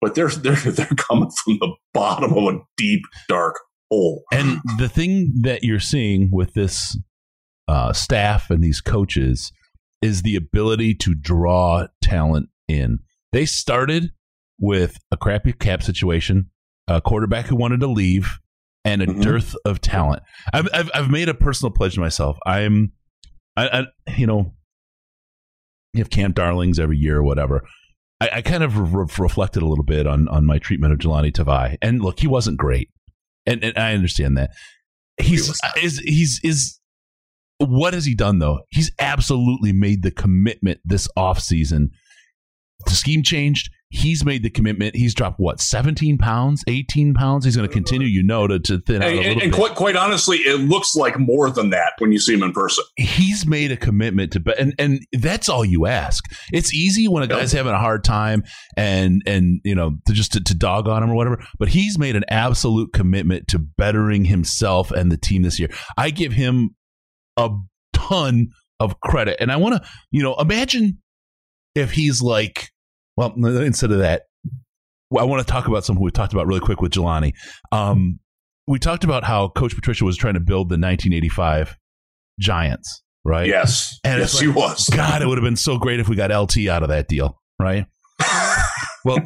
but 0.01 0.15
they're 0.15 0.29
they're 0.29 0.55
they're 0.57 0.87
coming 0.87 1.31
from 1.45 1.59
the 1.59 1.75
bottom 1.95 2.33
of 2.33 2.55
a 2.55 2.59
deep 2.77 3.03
dark 3.29 3.57
hole. 3.91 4.25
And 4.33 4.61
the 4.79 4.89
thing 4.89 5.33
that 5.43 5.65
you're 5.65 5.81
seeing 5.81 6.31
with 6.33 6.55
this 6.55 6.99
uh, 7.69 7.93
staff 7.93 8.51
and 8.51 8.63
these 8.63 8.81
coaches 8.81 9.53
is 10.03 10.23
the 10.23 10.37
ability 10.37 10.95
to 10.95 11.15
draw 11.15 11.87
talent 12.03 12.49
in. 12.69 12.99
They 13.33 13.47
started 13.47 14.13
with 14.59 14.99
a 15.11 15.17
crappy 15.17 15.53
cap 15.53 15.83
situation, 15.83 16.51
a 16.89 17.01
quarterback 17.01 17.47
who 17.47 17.57
wanted 17.57 17.81
to 17.81 17.87
leave, 17.87 18.39
and 18.85 19.03
a 19.03 19.07
mm-hmm. 19.07 19.21
dearth 19.21 19.55
of 19.65 19.81
talent. 19.81 20.23
I've, 20.53 20.69
I've, 20.73 20.91
I've 20.95 21.11
made 21.11 21.29
a 21.29 21.35
personal 21.35 21.71
pledge 21.71 21.95
to 21.95 22.01
myself. 22.01 22.39
I'm, 22.47 22.93
I, 23.57 23.69
I 23.69 24.13
you 24.17 24.27
know, 24.27 24.55
you 25.93 26.01
have 26.01 26.11
camp 26.11 26.35
darlings 26.35 26.79
every 26.79 26.97
year 26.97 27.19
or 27.19 27.23
whatever. 27.23 27.63
I, 28.21 28.31
I 28.35 28.43
kind 28.43 28.63
of 28.63 28.95
re- 28.95 29.07
reflected 29.19 29.63
a 29.63 29.67
little 29.67 29.85
bit 29.85 30.07
on 30.07 30.29
on 30.29 30.47
my 30.47 30.59
treatment 30.59 30.93
of 30.93 30.99
Jahlani 30.99 31.33
Tavai, 31.33 31.77
and 31.83 32.03
look, 32.03 32.21
he 32.21 32.27
wasn't 32.27 32.59
great, 32.59 32.91
and, 33.47 33.63
and 33.65 33.77
I 33.79 33.95
understand 33.95 34.37
that. 34.37 34.51
He's 35.19 35.47
he 35.75 35.87
is 35.87 35.99
he's 35.99 36.41
is 36.43 36.81
what 37.59 37.93
has 37.95 38.05
he 38.05 38.15
done 38.15 38.39
though? 38.39 38.61
He's 38.71 38.91
absolutely 38.99 39.73
made 39.73 40.03
the 40.03 40.11
commitment 40.11 40.81
this 40.85 41.09
offseason. 41.17 41.89
The 42.87 42.93
scheme 42.93 43.23
changed. 43.23 43.71
He's 43.93 44.25
made 44.25 44.45
the 44.45 44.51
commitment. 44.51 44.95
He's 44.95 45.15
dropped 45.15 45.41
what, 45.41 45.61
17 45.61 46.17
pounds, 46.17 46.63
18 46.69 47.13
pounds? 47.13 47.45
He's 47.45 47.57
going 47.57 47.69
to 47.69 47.73
continue, 47.73 48.07
you 48.07 48.23
know, 48.23 48.47
to, 48.47 48.61
to 48.61 48.79
thin 48.79 49.03
out 49.03 49.09
and, 49.09 49.15
a 49.15 49.17
little 49.17 49.33
and 49.33 49.51
bit. 49.51 49.53
quite, 49.53 49.75
quite 49.75 49.97
honestly, 49.97 50.37
it 50.39 50.61
looks 50.61 50.95
like 50.95 51.19
more 51.19 51.51
than 51.51 51.71
that 51.71 51.95
when 51.99 52.13
you 52.13 52.21
see 52.21 52.33
him 52.33 52.45
in 52.45 52.53
person. 52.53 52.85
He's 52.95 53.45
made 53.45 53.73
a 53.73 53.77
commitment 53.77 54.33
to, 54.35 54.55
and 54.57 54.75
and 54.79 55.05
that's 55.13 55.49
all 55.49 55.65
you 55.65 55.87
ask. 55.87 56.25
It's 56.53 56.73
easy 56.73 57.09
when 57.09 57.25
a 57.25 57.27
guy's 57.27 57.51
having 57.51 57.73
a 57.73 57.81
hard 57.81 58.05
time 58.05 58.45
and 58.77 59.23
and 59.27 59.61
you 59.65 59.75
know 59.75 59.97
to 60.07 60.13
just 60.13 60.35
to, 60.35 60.45
to 60.45 60.55
dog 60.55 60.87
on 60.87 61.03
him 61.03 61.11
or 61.11 61.17
whatever. 61.17 61.43
But 61.59 61.71
he's 61.71 61.99
made 61.99 62.15
an 62.15 62.25
absolute 62.29 62.93
commitment 62.93 63.49
to 63.49 63.59
bettering 63.59 64.25
himself 64.27 64.93
and 64.93 65.11
the 65.11 65.17
team 65.17 65.43
this 65.43 65.59
year. 65.59 65.71
I 65.99 66.11
give 66.11 66.33
him 66.33 66.77
a 67.37 67.51
ton 67.93 68.51
of 68.79 69.01
credit, 69.01 69.39
and 69.41 69.51
I 69.51 69.57
want 69.57 69.83
to, 69.83 69.89
you 70.13 70.23
know, 70.23 70.37
imagine 70.37 70.99
if 71.75 71.91
he's 71.91 72.23
like 72.23 72.71
well, 73.17 73.33
instead 73.45 73.93
of 73.93 73.99
that, 73.99 74.23
I 75.17 75.25
want 75.25 75.47
to 75.47 75.51
talk 75.51 75.67
about 75.67 75.85
something 75.85 76.03
we 76.03 76.11
talked 76.11 76.33
about 76.33 76.47
really 76.47 76.61
quick 76.61 76.81
with 76.81 76.93
Jahlani. 76.93 77.33
Um, 77.73 78.21
we 78.67 78.79
talked 78.79 79.03
about 79.03 79.25
how 79.25 79.49
Coach 79.49 79.75
Patricia 79.75 80.05
was 80.05 80.17
trying 80.17 80.35
to 80.35 80.41
build 80.41 80.69
the 80.69 80.75
1985 80.75 81.77
Giants, 82.39 83.03
right? 83.25 83.49
Yes, 83.49 83.99
and 84.05 84.21
yes, 84.21 84.35
like, 84.35 84.43
he 84.43 84.49
was. 84.49 84.89
God, 84.89 85.23
it 85.23 85.27
would 85.27 85.39
have 85.39 85.45
been 85.45 85.57
so 85.57 85.79
great 85.79 85.99
if 85.99 86.09
we 86.09 86.17
got 86.17 86.31
LT 86.31 86.69
out 86.69 86.83
of 86.83 86.89
that 86.91 87.09
deal, 87.09 87.41
right? 87.59 87.87
well, 89.05 89.19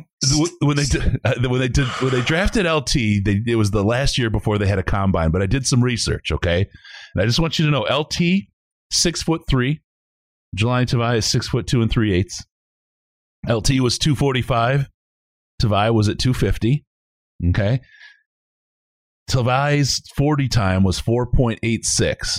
when 0.61 0.77
they 0.77 0.85
did, 0.85 1.21
uh, 1.25 1.35
when 1.49 1.61
they 1.61 1.69
did 1.69 1.87
when 2.01 2.13
they 2.13 2.23
drafted 2.23 2.67
LT, 2.67 2.93
they, 2.95 3.43
it 3.47 3.57
was 3.57 3.71
the 3.71 3.85
last 3.85 4.17
year 4.17 4.31
before 4.31 4.57
they 4.57 4.67
had 4.67 4.79
a 4.79 4.83
combine. 4.83 5.31
But 5.31 5.43
I 5.43 5.47
did 5.47 5.67
some 5.67 5.83
research, 5.83 6.33
okay, 6.33 6.67
and 7.15 7.23
I 7.23 7.27
just 7.27 7.39
want 7.39 7.59
you 7.59 7.67
to 7.67 7.71
know 7.71 7.83
LT 7.83 8.45
six 8.91 9.23
foot 9.23 9.43
three, 9.49 9.83
Jahlani 10.57 10.87
Tavai 10.87 11.19
is 11.19 11.27
six 11.27 11.49
foot 11.49 11.67
two 11.67 11.83
and 11.83 11.91
three 11.91 12.13
eighths. 12.13 12.43
LT 13.49 13.81
was 13.81 13.99
245. 13.99 14.89
Tavai 15.63 15.93
was 15.95 16.09
at 16.09 16.19
250. 16.19 16.85
Okay. 17.51 17.81
Tavai's 19.31 20.03
40 20.17 20.49
time 20.49 20.83
was 20.83 21.01
4.86 21.01 22.39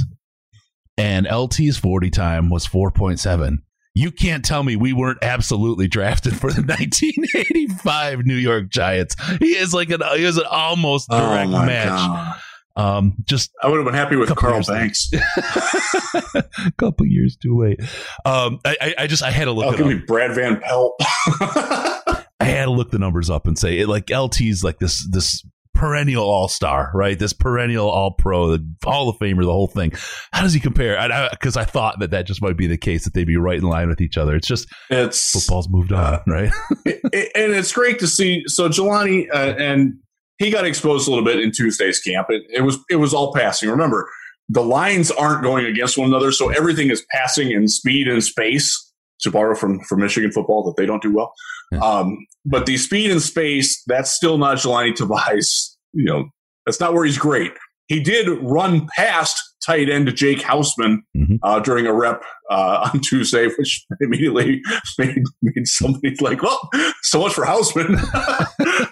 and 0.98 1.28
LT's 1.28 1.78
40 1.78 2.10
time 2.10 2.50
was 2.50 2.68
4.7. 2.68 3.58
You 3.98 4.12
can't 4.12 4.44
tell 4.44 4.62
me 4.64 4.76
we 4.76 4.92
weren't 4.94 5.20
absolutely 5.22 5.88
drafted 5.88 6.36
for 6.36 6.52
the 6.52 6.62
1985 6.68 8.26
New 8.26 8.36
York 8.36 8.70
Giants. 8.70 9.16
He 9.40 9.56
is 9.56 9.74
like 9.74 9.90
an 9.90 10.02
he 10.16 10.26
is 10.26 10.38
an 10.38 10.46
almost 10.50 11.08
oh 11.12 11.18
direct 11.18 11.50
oh 11.50 11.66
match. 11.66 11.88
God. 11.88 12.36
Um, 12.76 13.16
just 13.24 13.52
I 13.62 13.70
would 13.70 13.78
have 13.78 13.86
been 13.86 13.94
happy 13.94 14.16
with 14.16 14.36
Carl 14.36 14.62
Banks. 14.68 15.10
a 15.14 16.44
couple 16.78 17.06
years 17.06 17.38
too 17.42 17.58
late. 17.60 17.80
Um, 18.26 18.60
I, 18.66 18.96
I, 18.98 19.08
just 19.08 19.24
I 19.24 19.32
had 19.32 19.46
to 19.46 19.52
look. 19.52 19.66
Oh, 19.66 19.78
give 19.78 19.88
me 19.88 20.02
Brad 20.06 20.36
Van 20.36 20.60
Pelt. 20.60 20.96
I 21.00 22.26
had 22.42 22.66
to 22.66 22.72
look 22.72 22.92
the 22.92 23.00
numbers 23.00 23.30
up 23.30 23.48
and 23.48 23.58
say 23.58 23.80
it 23.80 23.88
like 23.88 24.12
LT's 24.12 24.64
like 24.64 24.80
this 24.80 25.08
this 25.12 25.42
perennial 25.76 26.24
all 26.24 26.48
star, 26.48 26.90
right? 26.96 27.20
This 27.20 27.34
perennial 27.34 27.90
all 27.90 28.12
pro, 28.12 28.58
the 28.58 28.66
Hall 28.84 29.10
of 29.10 29.18
Famer, 29.18 29.44
the 29.44 29.52
whole 29.52 29.68
thing. 29.68 29.92
How 30.32 30.42
does 30.42 30.54
he 30.54 30.60
compare? 30.60 30.98
Because 31.32 31.56
I, 31.56 31.62
I, 31.62 31.64
I, 31.64 31.66
thought 31.66 32.00
that 32.00 32.12
that 32.12 32.26
just 32.26 32.42
might 32.42 32.58
be 32.58 32.66
the 32.66 32.78
case 32.78 33.04
that 33.04 33.14
they'd 33.14 33.28
be 33.28 33.38
right 33.38 33.60
in 33.60 33.66
line 33.66 33.90
with 33.90 34.02
each 34.02 34.18
other. 34.18 34.36
It's 34.36 34.48
just 34.48 34.68
it's 34.90 35.32
football's 35.32 35.70
moved 35.70 35.92
on, 35.92 36.22
right? 36.26 36.52
it, 36.86 37.02
it, 37.14 37.32
and 37.36 37.54
it's 37.54 37.72
great 37.72 38.00
to 38.00 38.08
see. 38.08 38.44
So 38.48 38.70
Jahlani 38.70 39.28
uh, 39.32 39.56
and 39.58 39.96
he 40.38 40.52
got 40.52 40.66
exposed 40.66 41.08
a 41.08 41.12
little 41.12 41.26
bit 41.26 41.40
in 41.40 41.52
Tuesday's 41.52 42.00
camp. 42.00 42.28
It, 42.30 42.44
it 42.54 42.62
was 42.62 42.78
it 42.90 42.98
was 42.98 43.14
all 43.14 43.34
passing. 43.34 43.70
Remember, 43.70 44.10
the 44.50 44.64
lines 44.64 45.12
aren't 45.12 45.44
going 45.44 45.66
against 45.66 45.98
one 45.98 46.10
another, 46.10 46.32
so 46.32 46.50
everything 46.50 46.90
is 46.90 47.06
passing 47.12 47.52
in 47.52 47.68
speed 47.68 48.08
and 48.08 48.24
space. 48.24 48.82
To 49.22 49.32
borrow 49.32 49.56
from 49.56 49.80
from 49.86 50.02
Michigan 50.02 50.30
football, 50.30 50.62
that 50.66 50.76
they 50.76 50.86
don't 50.86 51.02
do 51.02 51.16
well. 51.16 51.34
Yeah. 51.72 51.80
Um, 51.80 52.18
but 52.46 52.66
the 52.66 52.76
speed 52.78 53.12
and 53.12 53.22
space, 53.22 53.82
that's 53.88 54.12
still 54.12 54.38
not 54.38 54.58
Jahlani 54.58 54.94
Tavai's. 54.94 55.78
You 55.94 56.04
know, 56.04 56.26
that's 56.66 56.82
not 56.82 56.94
where 56.94 57.06
he's 57.06 57.18
great. 57.18 57.54
He 57.88 58.02
did 58.02 58.28
run 58.42 58.88
past 58.96 59.42
tight 59.66 59.90
end 59.90 60.14
Jake 60.16 60.40
Hausman 60.40 61.00
mm-hmm. 61.16 61.36
uh, 61.44 61.60
during 61.60 61.88
a 61.88 61.94
rep 61.94 62.24
uh, 62.50 62.90
on 62.94 63.02
Tuesday, 63.02 63.48
which 63.58 63.86
immediately 64.02 64.62
made, 64.98 65.24
made 65.42 65.68
somebody 65.68 66.16
like, 66.22 66.42
well, 66.42 66.70
so 67.02 67.20
much 67.20 67.34
for 67.34 67.46
Hausman. 67.46 67.98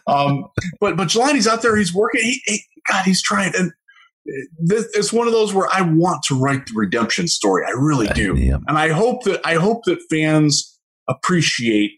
um, 0.07 0.45
but 0.79 0.97
but 0.97 1.09
Jahlani's 1.09 1.47
out 1.47 1.61
there, 1.61 1.75
he's 1.75 1.93
working. 1.93 2.21
He, 2.21 2.41
he, 2.45 2.63
God, 2.89 3.05
he's 3.05 3.21
trying. 3.21 3.53
And 3.55 3.71
this, 4.59 4.87
it's 4.93 5.13
one 5.13 5.27
of 5.27 5.33
those 5.33 5.53
where 5.53 5.67
I 5.71 5.81
want 5.81 6.23
to 6.23 6.39
write 6.39 6.65
the 6.67 6.73
redemption 6.75 7.27
story. 7.27 7.63
I 7.67 7.71
really 7.71 8.07
do, 8.07 8.35
yeah. 8.37 8.57
and 8.67 8.77
I 8.77 8.89
hope 8.89 9.23
that 9.23 9.41
I 9.45 9.55
hope 9.55 9.83
that 9.85 9.99
fans 10.09 10.79
appreciate 11.07 11.91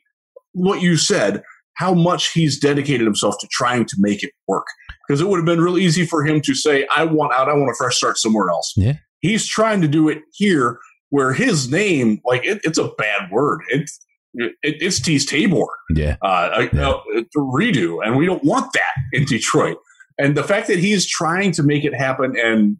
what 0.54 0.82
you 0.82 0.98
said. 0.98 1.44
How 1.78 1.94
much 1.94 2.32
he's 2.32 2.58
dedicated 2.58 3.06
himself 3.06 3.36
to 3.42 3.48
trying 3.52 3.84
to 3.84 3.96
make 4.00 4.24
it 4.24 4.32
work 4.48 4.66
because 5.08 5.22
it 5.22 5.28
would 5.28 5.38
have 5.38 5.46
been 5.46 5.62
real 5.62 5.78
easy 5.78 6.06
for 6.06 6.26
him 6.26 6.42
to 6.42 6.54
say, 6.54 6.88
I 6.96 7.04
want 7.04 7.34
out, 7.34 7.50
I 7.50 7.54
want 7.54 7.72
a 7.72 7.76
fresh 7.76 7.98
start 7.98 8.18
somewhere 8.18 8.50
else. 8.50 8.74
Yeah. 8.76 8.94
He's 9.20 9.48
trying 9.48 9.82
to 9.82 9.88
do 9.88 10.10
it 10.10 10.20
here 10.34 10.80
where 11.10 11.34
his 11.34 11.72
name, 11.72 12.22
like 12.26 12.46
it, 12.46 12.62
it's 12.64 12.78
a 12.78 12.90
bad 12.98 13.32
word. 13.32 13.62
It's 13.70 14.00
it, 14.34 14.54
it's 14.62 15.00
Teez 15.00 15.28
Tabor. 15.28 15.68
Yeah. 15.94 16.18
Uh, 16.22 16.68
yeah. 16.74 16.94
A 17.14 17.24
redo. 17.38 18.06
And 18.06 18.18
we 18.18 18.26
don't 18.26 18.44
want 18.44 18.74
that 18.74 18.94
in 19.14 19.26
Detroit. 19.26 19.78
And 20.18 20.36
the 20.36 20.44
fact 20.44 20.68
that 20.68 20.80
he's 20.80 21.08
trying 21.08 21.52
to 21.54 21.64
make 21.64 21.84
it 21.84 21.94
happen 21.94 22.36
and 22.38 22.78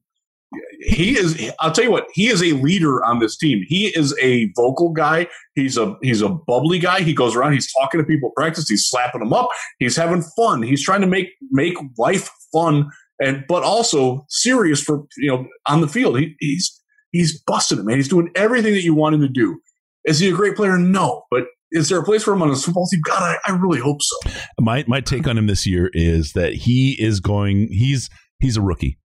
he 0.82 1.18
is 1.18 1.52
i'll 1.60 1.72
tell 1.72 1.84
you 1.84 1.92
what 1.92 2.08
he 2.14 2.28
is 2.28 2.42
a 2.42 2.54
leader 2.54 3.04
on 3.04 3.20
this 3.20 3.38
team 3.38 3.64
he 3.68 3.88
is 3.88 4.16
a 4.22 4.52
vocal 4.56 4.92
guy 4.92 5.28
he's 5.56 5.78
a 5.78 5.96
he's 6.02 6.22
a 6.22 6.30
bubbly 6.30 6.80
guy 6.80 7.02
he 7.02 7.14
goes 7.14 7.36
around 7.36 7.54
he's 7.54 7.72
talking 7.74 8.00
to 8.00 8.06
people 8.06 8.32
practice 8.36 8.68
he's 8.68 8.88
slapping 8.88 9.20
them 9.20 9.34
up 9.34 9.50
he's 9.80 9.96
having 9.96 10.24
fun 10.36 10.62
he's 10.62 10.84
trying 10.84 11.02
to 11.02 11.08
make 11.08 11.30
make 11.52 11.76
life 11.98 12.30
fun 12.54 12.90
and 13.20 13.46
but 13.48 13.64
also 13.64 14.26
serious 14.30 14.82
for 14.82 15.04
you 15.18 15.30
know 15.30 15.48
on 15.68 15.82
the 15.82 15.88
field. 15.88 16.20
He, 16.20 16.36
he's 16.40 16.82
he's 17.12 17.42
busted 17.42 17.80
it, 17.80 17.86
man. 17.86 17.98
He's 17.98 18.08
doing 18.08 18.30
everything 18.36 18.74
that 18.74 18.84
you 18.84 18.94
want 18.94 19.16
him 19.16 19.22
to 19.22 19.30
do. 19.30 19.60
Is 20.06 20.20
he 20.20 20.30
a 20.30 20.34
great 20.34 20.56
player? 20.56 20.78
No, 20.78 21.24
but 21.32 21.46
is 21.72 21.90
there 21.90 22.00
a 22.00 22.04
place 22.04 22.24
for 22.24 22.34
him 22.34 22.42
on 22.42 22.50
his 22.50 22.64
football 22.64 22.88
team? 22.88 23.02
God, 23.04 23.22
I, 23.22 23.52
I 23.52 23.56
really 23.56 23.80
hope 23.80 24.02
so. 24.02 24.32
My 24.60 24.84
my 24.88 25.02
take 25.02 25.28
on 25.28 25.38
him 25.38 25.48
this 25.48 25.66
year 25.66 25.90
is 25.94 26.34
that 26.34 26.54
he 26.54 26.96
is 27.02 27.20
going. 27.20 27.70
He's 27.72 28.10
he's 28.40 28.58
a 28.58 28.62
rookie. 28.62 28.98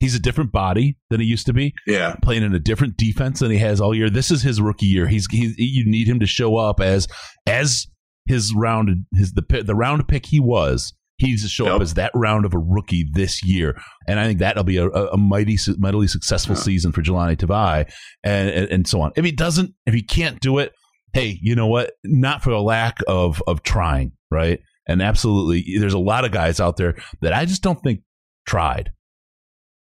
He's 0.00 0.14
a 0.14 0.20
different 0.20 0.52
body 0.52 0.96
than 1.10 1.20
he 1.20 1.26
used 1.26 1.46
to 1.46 1.52
be. 1.52 1.74
Yeah, 1.86 2.14
playing 2.22 2.44
in 2.44 2.54
a 2.54 2.60
different 2.60 2.96
defense 2.96 3.40
than 3.40 3.50
he 3.50 3.58
has 3.58 3.80
all 3.80 3.94
year. 3.94 4.10
This 4.10 4.30
is 4.30 4.42
his 4.42 4.60
rookie 4.60 4.86
year. 4.86 5.08
He's, 5.08 5.26
he's 5.30 5.54
you 5.58 5.84
need 5.84 6.08
him 6.08 6.20
to 6.20 6.26
show 6.26 6.56
up 6.56 6.80
as 6.80 7.08
as 7.46 7.86
his 8.26 8.54
round 8.54 8.90
his 9.14 9.32
the 9.32 9.62
the 9.62 9.74
round 9.74 10.06
pick 10.06 10.26
he 10.26 10.40
was. 10.40 10.94
He 11.16 11.26
needs 11.26 11.42
to 11.42 11.48
show 11.48 11.64
yep. 11.64 11.74
up 11.74 11.82
as 11.82 11.94
that 11.94 12.12
round 12.14 12.44
of 12.44 12.54
a 12.54 12.58
rookie 12.58 13.04
this 13.12 13.44
year, 13.44 13.76
and 14.06 14.20
I 14.20 14.26
think 14.26 14.38
that'll 14.38 14.62
be 14.62 14.76
a, 14.76 14.88
a 14.88 15.16
mighty, 15.16 15.58
mightily 15.76 16.06
successful 16.06 16.54
yeah. 16.54 16.62
season 16.62 16.92
for 16.92 17.02
Jahlani 17.02 17.36
Tavai, 17.36 17.92
and, 18.22 18.48
and 18.50 18.70
and 18.70 18.86
so 18.86 19.00
on. 19.00 19.10
If 19.16 19.24
he 19.24 19.32
doesn't, 19.32 19.74
if 19.84 19.94
he 19.94 20.02
can't 20.02 20.38
do 20.38 20.58
it, 20.58 20.72
hey, 21.14 21.36
you 21.42 21.56
know 21.56 21.66
what? 21.66 21.94
Not 22.04 22.44
for 22.44 22.50
a 22.50 22.60
lack 22.60 22.98
of 23.08 23.42
of 23.48 23.64
trying, 23.64 24.12
right? 24.30 24.60
And 24.86 25.02
absolutely, 25.02 25.78
there's 25.78 25.92
a 25.92 25.98
lot 25.98 26.24
of 26.24 26.30
guys 26.30 26.60
out 26.60 26.76
there 26.76 26.94
that 27.20 27.32
I 27.32 27.46
just 27.46 27.62
don't 27.62 27.82
think 27.82 28.02
tried. 28.46 28.92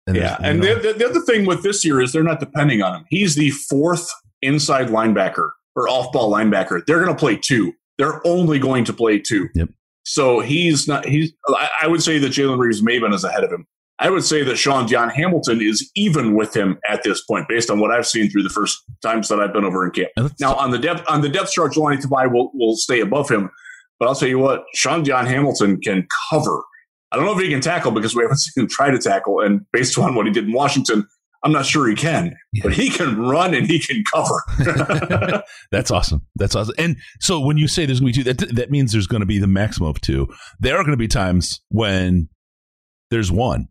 And 0.06 0.16
yeah, 0.16 0.38
and 0.42 0.62
the, 0.62 0.74
the, 0.74 0.92
the 0.94 1.08
other 1.08 1.20
thing 1.20 1.46
with 1.46 1.62
this 1.62 1.84
year 1.84 2.00
is 2.00 2.12
they're 2.12 2.22
not 2.22 2.40
depending 2.40 2.82
on 2.82 2.96
him. 2.96 3.04
He's 3.10 3.34
the 3.34 3.50
fourth 3.50 4.10
inside 4.42 4.88
linebacker 4.88 5.50
or 5.76 5.88
off-ball 5.88 6.32
linebacker. 6.32 6.84
They're 6.86 7.04
going 7.04 7.14
to 7.14 7.18
play 7.18 7.36
two. 7.36 7.72
They're 7.98 8.26
only 8.26 8.58
going 8.58 8.84
to 8.86 8.92
play 8.92 9.18
two. 9.18 9.48
Yep. 9.54 9.68
So 10.04 10.40
he's 10.40 10.88
not. 10.88 11.04
He's. 11.04 11.32
I 11.80 11.86
would 11.86 12.02
say 12.02 12.18
that 12.18 12.32
Jalen 12.32 12.58
Reeves-Maybin 12.58 13.14
is 13.14 13.22
ahead 13.22 13.44
of 13.44 13.52
him. 13.52 13.66
I 14.02 14.08
would 14.08 14.24
say 14.24 14.42
that 14.42 14.56
Shaun 14.56 14.86
Dion 14.86 15.10
Hamilton 15.10 15.60
is 15.60 15.90
even 15.94 16.34
with 16.34 16.56
him 16.56 16.78
at 16.88 17.02
this 17.02 17.22
point, 17.22 17.46
based 17.48 17.70
on 17.70 17.80
what 17.80 17.90
I've 17.90 18.06
seen 18.06 18.30
through 18.30 18.42
the 18.42 18.48
first 18.48 18.82
times 19.02 19.28
that 19.28 19.40
I've 19.40 19.52
been 19.52 19.64
over 19.64 19.84
in 19.84 19.90
camp. 19.90 20.08
Now 20.40 20.54
on 20.54 20.70
the 20.70 20.78
depth 20.78 21.04
on 21.06 21.20
the 21.20 21.28
depth 21.28 21.52
chart, 21.52 21.72
Jahlani 21.72 22.02
Tavai 22.02 22.32
will 22.32 22.50
will 22.54 22.76
stay 22.76 23.00
above 23.00 23.28
him, 23.28 23.50
but 23.98 24.08
I'll 24.08 24.14
tell 24.14 24.28
you 24.28 24.38
what, 24.38 24.64
Shaun 24.74 25.02
Dion 25.02 25.26
Hamilton 25.26 25.78
can 25.82 26.08
cover. 26.30 26.62
I 27.12 27.16
don't 27.16 27.26
know 27.26 27.36
if 27.36 27.42
he 27.42 27.48
can 27.48 27.60
tackle 27.60 27.90
because 27.90 28.14
we 28.14 28.22
haven't 28.22 28.38
seen 28.38 28.64
him 28.64 28.68
try 28.68 28.90
to 28.90 28.98
tackle, 28.98 29.40
and 29.40 29.66
based 29.72 29.98
on 29.98 30.14
what 30.14 30.26
he 30.26 30.32
did 30.32 30.44
in 30.44 30.52
Washington, 30.52 31.06
I'm 31.42 31.52
not 31.52 31.64
sure 31.64 31.88
he 31.88 31.94
can, 31.94 32.36
but 32.62 32.74
he 32.74 32.90
can 32.90 33.18
run 33.18 33.54
and 33.54 33.66
he 33.66 33.78
can 33.78 34.04
cover. 34.12 35.42
That's 35.70 35.90
awesome. 35.90 36.20
That's 36.36 36.54
awesome. 36.54 36.74
And 36.76 36.96
so 37.20 37.40
when 37.40 37.56
you 37.56 37.66
say 37.66 37.86
there's 37.86 38.00
going 38.00 38.12
to 38.12 38.18
be 38.18 38.24
two, 38.24 38.34
that, 38.34 38.54
that 38.56 38.70
means 38.70 38.92
there's 38.92 39.06
going 39.06 39.20
to 39.20 39.26
be 39.26 39.38
the 39.38 39.46
maximum 39.46 39.88
of 39.88 40.00
two. 40.02 40.28
There 40.58 40.76
are 40.76 40.82
going 40.82 40.90
to 40.90 40.98
be 40.98 41.08
times 41.08 41.62
when 41.70 42.28
there's 43.10 43.32
one 43.32 43.68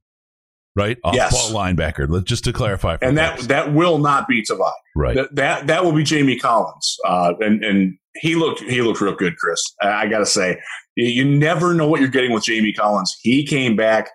right? 0.76 0.98
Off 1.04 1.16
yes. 1.16 1.32
ball 1.34 1.62
linebacker. 1.62 2.08
Let's 2.10 2.26
Just 2.26 2.44
to 2.46 2.54
clarify, 2.54 2.98
and 3.02 3.18
that 3.18 3.40
that 3.42 3.74
will 3.74 3.98
not 3.98 4.28
be 4.28 4.44
Tavai. 4.44 4.72
Right. 4.96 5.16
That, 5.16 5.36
that 5.36 5.68
that 5.68 5.84
will 5.84 5.92
be 5.92 6.04
Jamie 6.04 6.40
Collins. 6.40 6.98
Uh, 7.06 7.34
and 7.40 7.64
and 7.64 7.98
he 8.16 8.36
looked 8.36 8.62
he 8.62 8.82
looked 8.82 9.02
real 9.02 9.16
good, 9.16 9.36
Chris. 9.38 9.62
I 9.82 10.08
got 10.08 10.20
to 10.20 10.26
say, 10.26 10.60
you, 11.04 11.26
never 11.26 11.74
know 11.74 11.88
what 11.88 12.00
you're 12.00 12.10
getting 12.10 12.34
with 12.34 12.44
Jamie 12.44 12.74
Collins. 12.74 13.18
He 13.22 13.46
came 13.46 13.76
back. 13.76 14.10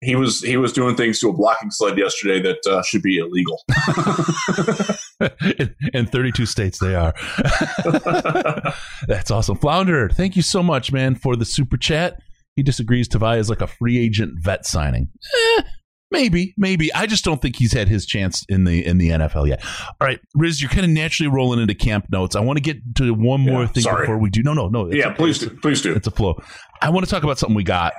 He 0.00 0.16
was 0.16 0.40
he 0.40 0.56
was 0.56 0.72
doing 0.72 0.96
things 0.96 1.20
to 1.20 1.28
a 1.28 1.32
blocking 1.32 1.70
sled 1.70 1.96
yesterday 1.96 2.42
that 2.42 2.66
uh, 2.66 2.82
should 2.82 3.02
be 3.02 3.18
illegal. 3.18 3.62
in, 5.58 5.76
in 5.94 6.06
32 6.06 6.44
states, 6.46 6.78
they 6.80 6.96
are. 6.96 7.14
That's 9.06 9.30
awesome, 9.30 9.58
Flounder. 9.58 10.08
Thank 10.08 10.34
you 10.34 10.42
so 10.42 10.60
much, 10.60 10.90
man, 10.90 11.14
for 11.14 11.36
the 11.36 11.44
super 11.44 11.76
chat. 11.76 12.20
He 12.56 12.64
disagrees. 12.64 13.08
Tavai 13.08 13.38
is 13.38 13.48
like 13.48 13.60
a 13.60 13.68
free 13.68 13.96
agent 13.98 14.42
vet 14.42 14.66
signing. 14.66 15.08
Eh, 15.58 15.62
Maybe, 16.12 16.52
maybe. 16.58 16.92
I 16.92 17.06
just 17.06 17.24
don't 17.24 17.40
think 17.40 17.56
he's 17.56 17.72
had 17.72 17.88
his 17.88 18.04
chance 18.04 18.44
in 18.50 18.64
the 18.64 18.84
in 18.86 18.98
the 18.98 19.08
NFL 19.08 19.48
yet. 19.48 19.64
All 19.64 20.06
right, 20.06 20.20
Riz, 20.34 20.60
you're 20.60 20.70
kind 20.70 20.84
of 20.84 20.90
naturally 20.90 21.30
rolling 21.30 21.58
into 21.58 21.74
camp 21.74 22.04
notes. 22.10 22.36
I 22.36 22.40
want 22.40 22.58
to 22.58 22.62
get 22.62 22.76
to 22.96 23.14
one 23.14 23.40
more 23.40 23.62
yeah, 23.62 23.68
thing 23.68 23.82
sorry. 23.84 24.02
before 24.02 24.18
we 24.18 24.28
do. 24.28 24.42
No, 24.42 24.52
no, 24.52 24.68
no. 24.68 24.92
Yeah, 24.92 25.14
please 25.14 25.38
do. 25.38 25.48
Please 25.48 25.80
do. 25.80 25.94
It's 25.94 26.06
a 26.06 26.10
flow. 26.10 26.38
I 26.82 26.90
want 26.90 27.06
to 27.06 27.10
talk 27.10 27.22
about 27.22 27.38
something 27.38 27.56
we 27.56 27.64
got. 27.64 27.94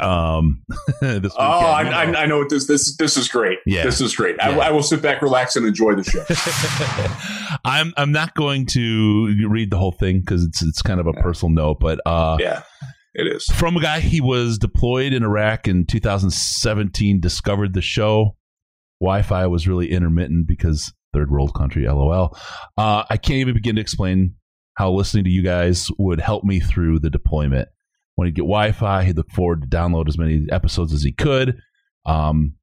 Um, 0.00 0.64
this 1.00 1.32
oh, 1.38 1.42
I, 1.42 1.84
I, 1.84 2.22
I, 2.22 2.26
know 2.26 2.38
what 2.38 2.50
this 2.50 2.66
this 2.66 2.96
this 2.96 3.16
is 3.16 3.28
great. 3.28 3.60
Yeah, 3.64 3.84
this 3.84 4.00
is 4.00 4.16
great. 4.16 4.34
Yeah. 4.38 4.58
I, 4.58 4.66
I 4.66 4.70
will 4.72 4.82
sit 4.82 5.00
back, 5.00 5.22
relax, 5.22 5.54
and 5.54 5.64
enjoy 5.64 5.94
the 5.94 6.02
show. 6.02 6.24
I'm 7.64 7.94
I'm 7.96 8.10
not 8.10 8.34
going 8.34 8.66
to 8.66 9.46
read 9.48 9.70
the 9.70 9.78
whole 9.78 9.92
thing 9.92 10.18
because 10.18 10.42
it's 10.42 10.62
it's 10.62 10.82
kind 10.82 10.98
of 10.98 11.06
a 11.06 11.12
personal 11.12 11.54
note, 11.54 11.78
but 11.78 12.00
uh, 12.04 12.38
yeah 12.40 12.62
it 13.18 13.26
is. 13.26 13.44
From 13.46 13.76
a 13.76 13.82
guy 13.82 14.00
he 14.00 14.20
was 14.20 14.58
deployed 14.58 15.12
in 15.12 15.24
Iraq 15.24 15.66
in 15.66 15.84
2017, 15.86 17.20
discovered 17.20 17.74
the 17.74 17.82
show. 17.82 18.36
Wi 19.00 19.22
Fi 19.22 19.46
was 19.46 19.68
really 19.68 19.90
intermittent 19.90 20.46
because 20.46 20.92
third 21.12 21.30
world 21.30 21.54
country, 21.54 21.86
lol. 21.86 22.36
Uh, 22.76 23.04
I 23.08 23.16
can't 23.16 23.38
even 23.38 23.54
begin 23.54 23.76
to 23.76 23.80
explain 23.80 24.34
how 24.74 24.92
listening 24.92 25.24
to 25.24 25.30
you 25.30 25.42
guys 25.42 25.88
would 25.98 26.20
help 26.20 26.44
me 26.44 26.60
through 26.60 27.00
the 27.00 27.10
deployment. 27.10 27.68
When 28.14 28.26
he'd 28.26 28.34
get 28.34 28.42
Wi 28.42 28.72
Fi, 28.72 29.04
he'd 29.04 29.16
look 29.16 29.30
forward 29.30 29.62
to 29.62 29.68
download 29.68 30.08
as 30.08 30.18
many 30.18 30.46
episodes 30.50 30.92
as 30.92 31.02
he 31.02 31.12
could. 31.12 31.58
Um, 32.06 32.54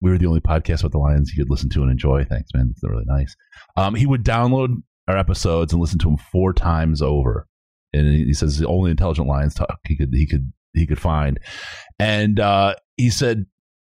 we 0.00 0.10
were 0.10 0.18
the 0.18 0.26
only 0.26 0.40
podcast 0.40 0.82
with 0.82 0.92
the 0.92 0.98
Lions 0.98 1.30
he 1.30 1.38
could 1.38 1.50
listen 1.50 1.68
to 1.70 1.82
and 1.82 1.90
enjoy. 1.90 2.24
Thanks, 2.24 2.50
man. 2.54 2.68
That's 2.68 2.82
really 2.82 3.04
nice. 3.06 3.34
Um, 3.76 3.94
he 3.94 4.06
would 4.06 4.24
download 4.24 4.74
our 5.08 5.16
episodes 5.16 5.72
and 5.72 5.80
listen 5.80 5.98
to 6.00 6.08
them 6.08 6.18
four 6.30 6.52
times 6.52 7.02
over 7.02 7.47
and 7.92 8.06
he 8.08 8.34
says 8.34 8.58
the 8.58 8.66
only 8.66 8.90
intelligent 8.90 9.28
lions 9.28 9.54
talk 9.54 9.78
he 9.86 9.96
could 9.96 10.10
he 10.12 10.26
could 10.26 10.52
he 10.74 10.86
could 10.86 11.00
find, 11.00 11.38
and 11.98 12.38
uh, 12.38 12.74
he 12.96 13.10
said, 13.10 13.46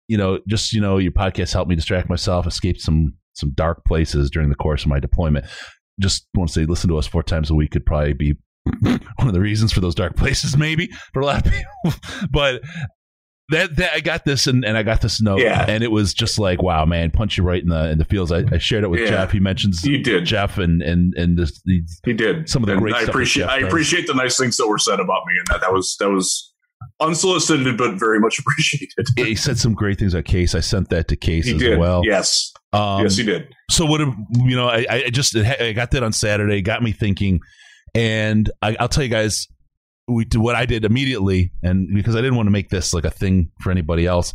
you 0.07 0.17
know, 0.17 0.39
just 0.47 0.73
you 0.73 0.81
know, 0.81 0.97
your 0.97 1.11
podcast 1.11 1.53
helped 1.53 1.69
me 1.69 1.75
distract 1.75 2.09
myself, 2.09 2.47
escape 2.47 2.79
some 2.79 3.13
some 3.33 3.51
dark 3.53 3.85
places 3.85 4.29
during 4.29 4.49
the 4.49 4.55
course 4.55 4.83
of 4.83 4.89
my 4.89 4.99
deployment. 4.99 5.45
Just 5.99 6.27
want 6.35 6.49
to 6.49 6.53
say, 6.53 6.65
listen 6.65 6.89
to 6.89 6.97
us 6.97 7.07
four 7.07 7.23
times 7.23 7.49
a 7.49 7.55
week 7.55 7.71
could 7.71 7.85
probably 7.85 8.13
be 8.13 8.33
one 8.81 9.27
of 9.27 9.33
the 9.33 9.39
reasons 9.39 9.71
for 9.71 9.79
those 9.79 9.95
dark 9.95 10.15
places, 10.15 10.57
maybe 10.57 10.89
for 11.13 11.21
a 11.21 11.25
lot 11.25 11.45
of 11.45 11.51
people. 11.51 11.99
but 12.31 12.61
that, 13.49 13.75
that 13.77 13.93
I 13.93 13.99
got 14.01 14.25
this 14.25 14.47
and, 14.47 14.65
and 14.65 14.77
I 14.77 14.83
got 14.83 15.01
this 15.01 15.21
note 15.21 15.39
yeah. 15.39 15.65
and 15.67 15.83
it 15.83 15.91
was 15.91 16.13
just 16.13 16.37
like 16.37 16.61
wow 16.61 16.85
man 16.85 17.11
punch 17.11 17.37
you 17.37 17.43
right 17.43 17.61
in 17.61 17.69
the 17.69 17.89
in 17.91 17.97
the 17.97 18.05
feels. 18.05 18.31
I, 18.31 18.43
I 18.51 18.57
shared 18.57 18.83
it 18.83 18.89
with 18.89 19.01
yeah. 19.01 19.09
Jeff. 19.09 19.31
He 19.31 19.39
mentions 19.39 19.83
you 19.83 20.03
did. 20.03 20.25
Jeff 20.25 20.57
and 20.57 20.81
and 20.81 21.13
and 21.15 21.37
this, 21.37 21.61
he 21.65 22.13
did. 22.13 22.49
some 22.49 22.63
of 22.63 22.67
the 22.67 22.73
and 22.73 22.81
great 22.81 22.95
I 22.95 23.03
appreciate 23.03 23.45
I 23.45 23.59
appreciate 23.59 24.07
the 24.07 24.13
nice 24.13 24.37
things 24.37 24.57
that 24.57 24.67
were 24.67 24.77
said 24.77 24.99
about 24.99 25.21
me 25.27 25.35
and 25.37 25.47
that 25.47 25.61
that 25.61 25.71
was 25.71 25.95
that 25.99 26.09
was 26.09 26.53
unsolicited 26.99 27.77
but 27.77 27.95
very 27.97 28.19
much 28.19 28.39
appreciated. 28.39 29.07
He 29.15 29.35
said 29.35 29.57
some 29.57 29.73
great 29.73 29.99
things 29.99 30.13
at 30.13 30.25
Case. 30.25 30.53
I 30.53 30.59
sent 30.59 30.89
that 30.89 31.07
to 31.07 31.15
Case 31.15 31.45
he 31.45 31.55
as 31.55 31.59
did. 31.59 31.79
well. 31.79 32.01
Yes. 32.03 32.51
Um, 32.73 33.03
yes 33.03 33.15
he 33.15 33.23
did. 33.23 33.47
so 33.69 33.85
what 33.85 34.01
you 34.01 34.55
know 34.55 34.67
I, 34.67 34.85
I 34.89 35.09
just 35.09 35.35
I 35.35 35.71
got 35.71 35.91
that 35.91 36.03
on 36.03 36.11
Saturday 36.11 36.61
got 36.61 36.83
me 36.83 36.91
thinking. 36.91 37.39
And 37.95 38.51
I, 38.61 38.75
I'll 38.79 38.89
tell 38.89 39.03
you 39.03 39.09
guys 39.09 39.47
we 40.07 40.25
did 40.25 40.39
what 40.39 40.55
I 40.55 40.65
did 40.65 40.85
immediately, 40.85 41.51
and 41.61 41.93
because 41.93 42.15
I 42.15 42.21
didn't 42.21 42.35
want 42.35 42.47
to 42.47 42.51
make 42.51 42.69
this 42.69 42.93
like 42.93 43.05
a 43.05 43.09
thing 43.09 43.51
for 43.61 43.71
anybody 43.71 44.05
else, 44.05 44.33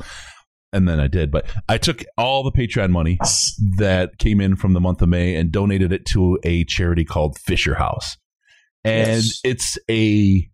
and 0.73 0.89
then 0.89 1.01
I 1.01 1.07
did. 1.07 1.31
But 1.31 1.47
I 1.69 1.79
took 1.79 2.05
all 2.19 2.43
the 2.43 2.53
Patreon 2.53 2.91
money 2.91 3.19
that 3.79 4.19
came 4.19 4.41
in 4.41 4.57
from 4.57 4.75
the 4.75 4.81
month 4.81 5.03
of 5.03 5.09
May 5.09 5.35
and 5.37 5.51
donated 5.51 5.93
it 5.93 6.05
to 6.07 6.39
a 6.45 6.65
charity 6.65 7.05
called 7.05 7.39
Fisher 7.39 7.75
House, 7.75 8.17
and 8.85 9.23
yes. 9.23 9.41
it's 9.45 9.79
a 9.91 10.49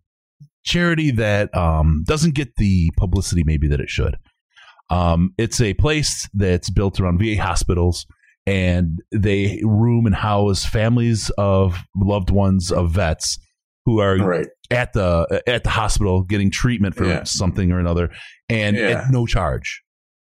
charity 0.63 1.11
that 1.11 1.55
um, 1.55 2.03
doesn't 2.07 2.35
get 2.35 2.55
the 2.57 2.89
publicity 2.97 3.43
maybe 3.43 3.67
that 3.67 3.79
it 3.79 3.89
should. 3.89 4.15
Um, 4.89 5.33
it's 5.37 5.61
a 5.61 5.73
place 5.75 6.27
that's 6.33 6.69
built 6.69 6.99
around 6.99 7.19
VA 7.19 7.41
hospitals, 7.41 8.05
and 8.45 9.01
they 9.11 9.61
room 9.63 10.05
and 10.05 10.15
house 10.15 10.65
families 10.65 11.29
of 11.37 11.83
loved 11.95 12.31
ones 12.31 12.71
of 12.71 12.91
vets 12.91 13.37
who 13.89 13.99
are 13.99 14.17
right. 14.17 14.47
at 14.69 14.93
the 14.93 15.41
at 15.47 15.63
the 15.63 15.69
hospital 15.69 16.21
getting 16.21 16.51
treatment 16.51 16.95
for 16.95 17.05
yeah. 17.05 17.23
something 17.23 17.71
or 17.71 17.79
another, 17.79 18.11
and 18.49 18.75
yeah. 18.75 19.03
at 19.05 19.11
no 19.11 19.25
charge. 19.25 19.81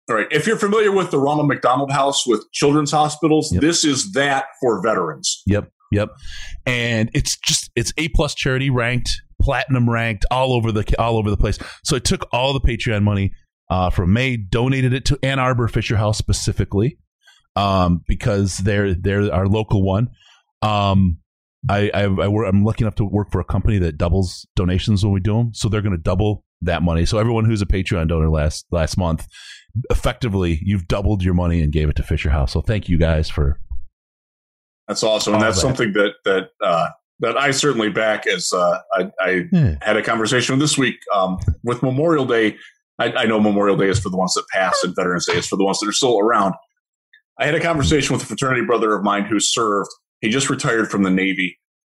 All 0.10 0.16
right. 0.16 0.28
If 0.32 0.48
you're 0.48 0.58
familiar 0.58 0.94
with 0.94 1.12
the 1.12 1.20
Ronald 1.20 1.50
McDonald 1.50 1.92
House 1.92 2.26
with 2.26 2.46
children's 2.54 2.92
hospitals, 2.92 3.52
yep. 3.52 3.62
this 3.62 3.84
is 3.84 4.14
that 4.14 4.46
for 4.62 4.82
veterans. 4.82 5.44
Yep. 5.48 5.70
Yep. 5.92 6.10
And 6.66 7.12
it's 7.14 7.38
just 7.38 7.72
it's 7.76 7.92
A 7.98 8.08
plus 8.10 8.34
charity 8.34 8.70
ranked, 8.70 9.22
platinum 9.42 9.90
ranked, 9.90 10.26
all 10.32 10.54
over 10.54 10.72
the 10.72 10.86
all 10.98 11.18
over 11.18 11.30
the 11.30 11.38
place. 11.38 11.60
So 11.84 11.98
I 11.98 12.00
took 12.00 12.26
all 12.32 12.54
the 12.54 12.62
Patreon 12.62 13.04
money 13.04 13.34
uh, 13.70 13.90
from 13.90 14.14
May, 14.14 14.38
donated 14.38 14.94
it 14.94 15.04
to 15.06 15.20
Ann 15.24 15.40
Arbor 15.40 15.68
Fisher 15.68 15.98
House 15.98 16.18
specifically, 16.18 16.98
um, 17.58 18.02
because 18.08 18.60
they're 18.60 18.94
they're 18.94 19.34
our 19.34 19.48
local 19.48 19.84
one. 19.84 20.08
Um, 20.62 21.18
I, 21.70 21.92
I, 21.94 22.04
I 22.04 22.48
am 22.48 22.64
lucky 22.64 22.84
enough 22.84 22.96
to 22.96 23.06
work 23.06 23.32
for 23.32 23.40
a 23.40 23.46
company 23.46 23.78
that 23.80 23.98
doubles 23.98 24.48
donations 24.56 25.04
when 25.04 25.14
we 25.14 25.20
do 25.20 25.36
them, 25.36 25.54
so 25.54 25.70
they're 25.70 25.82
going 25.82 25.96
to 25.96 26.02
double 26.02 26.44
that 26.62 26.82
money. 26.82 27.06
So 27.06 27.18
everyone 27.18 27.46
who's 27.46 27.62
a 27.62 27.66
Patreon 27.66 28.08
donor 28.08 28.30
last 28.30 28.66
last 28.72 28.98
month, 28.98 29.28
effectively, 29.90 30.60
you've 30.64 30.88
doubled 30.88 31.24
your 31.24 31.34
money 31.34 31.62
and 31.62 31.72
gave 31.72 31.90
it 31.90 31.96
to 31.98 32.04
Fisher 32.04 32.30
House. 32.30 32.54
So 32.54 32.62
thank 32.62 32.90
you 32.90 32.98
guys 32.98 33.30
for. 33.30 33.60
That's 34.88 35.04
awesome, 35.04 35.34
and 35.34 35.44
that's 35.44 35.58
that. 35.58 35.62
something 35.62 35.94
that 35.94 36.14
that 36.24 36.50
uh, 36.62 36.88
that 37.20 37.38
I 37.38 37.52
certainly 37.52 37.90
back. 37.90 38.26
As 38.26 38.54
uh, 38.54 38.80
I, 38.94 39.12
I 39.20 39.78
had 39.82 39.98
a 39.98 40.02
conversation 40.02 40.58
this 40.60 40.78
week 40.78 40.96
um, 41.14 41.38
with 41.64 41.84
Memorial 41.84 42.26
Day, 42.26 42.58
I, 43.00 43.12
I, 43.12 43.26
know 43.26 43.40
Memorial 43.40 43.76
Day 43.76 43.90
is 43.90 44.00
for 44.00 44.10
the 44.10 44.18
ones 44.18 44.34
that 44.36 44.46
passed, 44.54 44.84
and 44.84 44.96
Veterans 44.96 45.26
Day 45.26 45.38
is 45.38 45.48
for 45.48 45.58
the 45.58 45.66
ones 45.66 45.80
that 45.80 45.90
are 45.90 45.94
still 45.94 46.20
around. 46.20 46.54
I 47.40 47.46
had 47.46 47.56
a 47.56 47.60
conversation 47.60 48.14
with 48.14 48.24
a 48.24 48.26
fraternity 48.26 48.66
brother 48.66 48.96
of 48.96 49.04
mine 49.04 49.26
who 49.26 49.40
served. 49.40 49.90
He 50.22 50.30
just 50.30 50.50
retired 50.50 50.90
from 50.90 51.04
the 51.04 51.10
Navy 51.10 51.58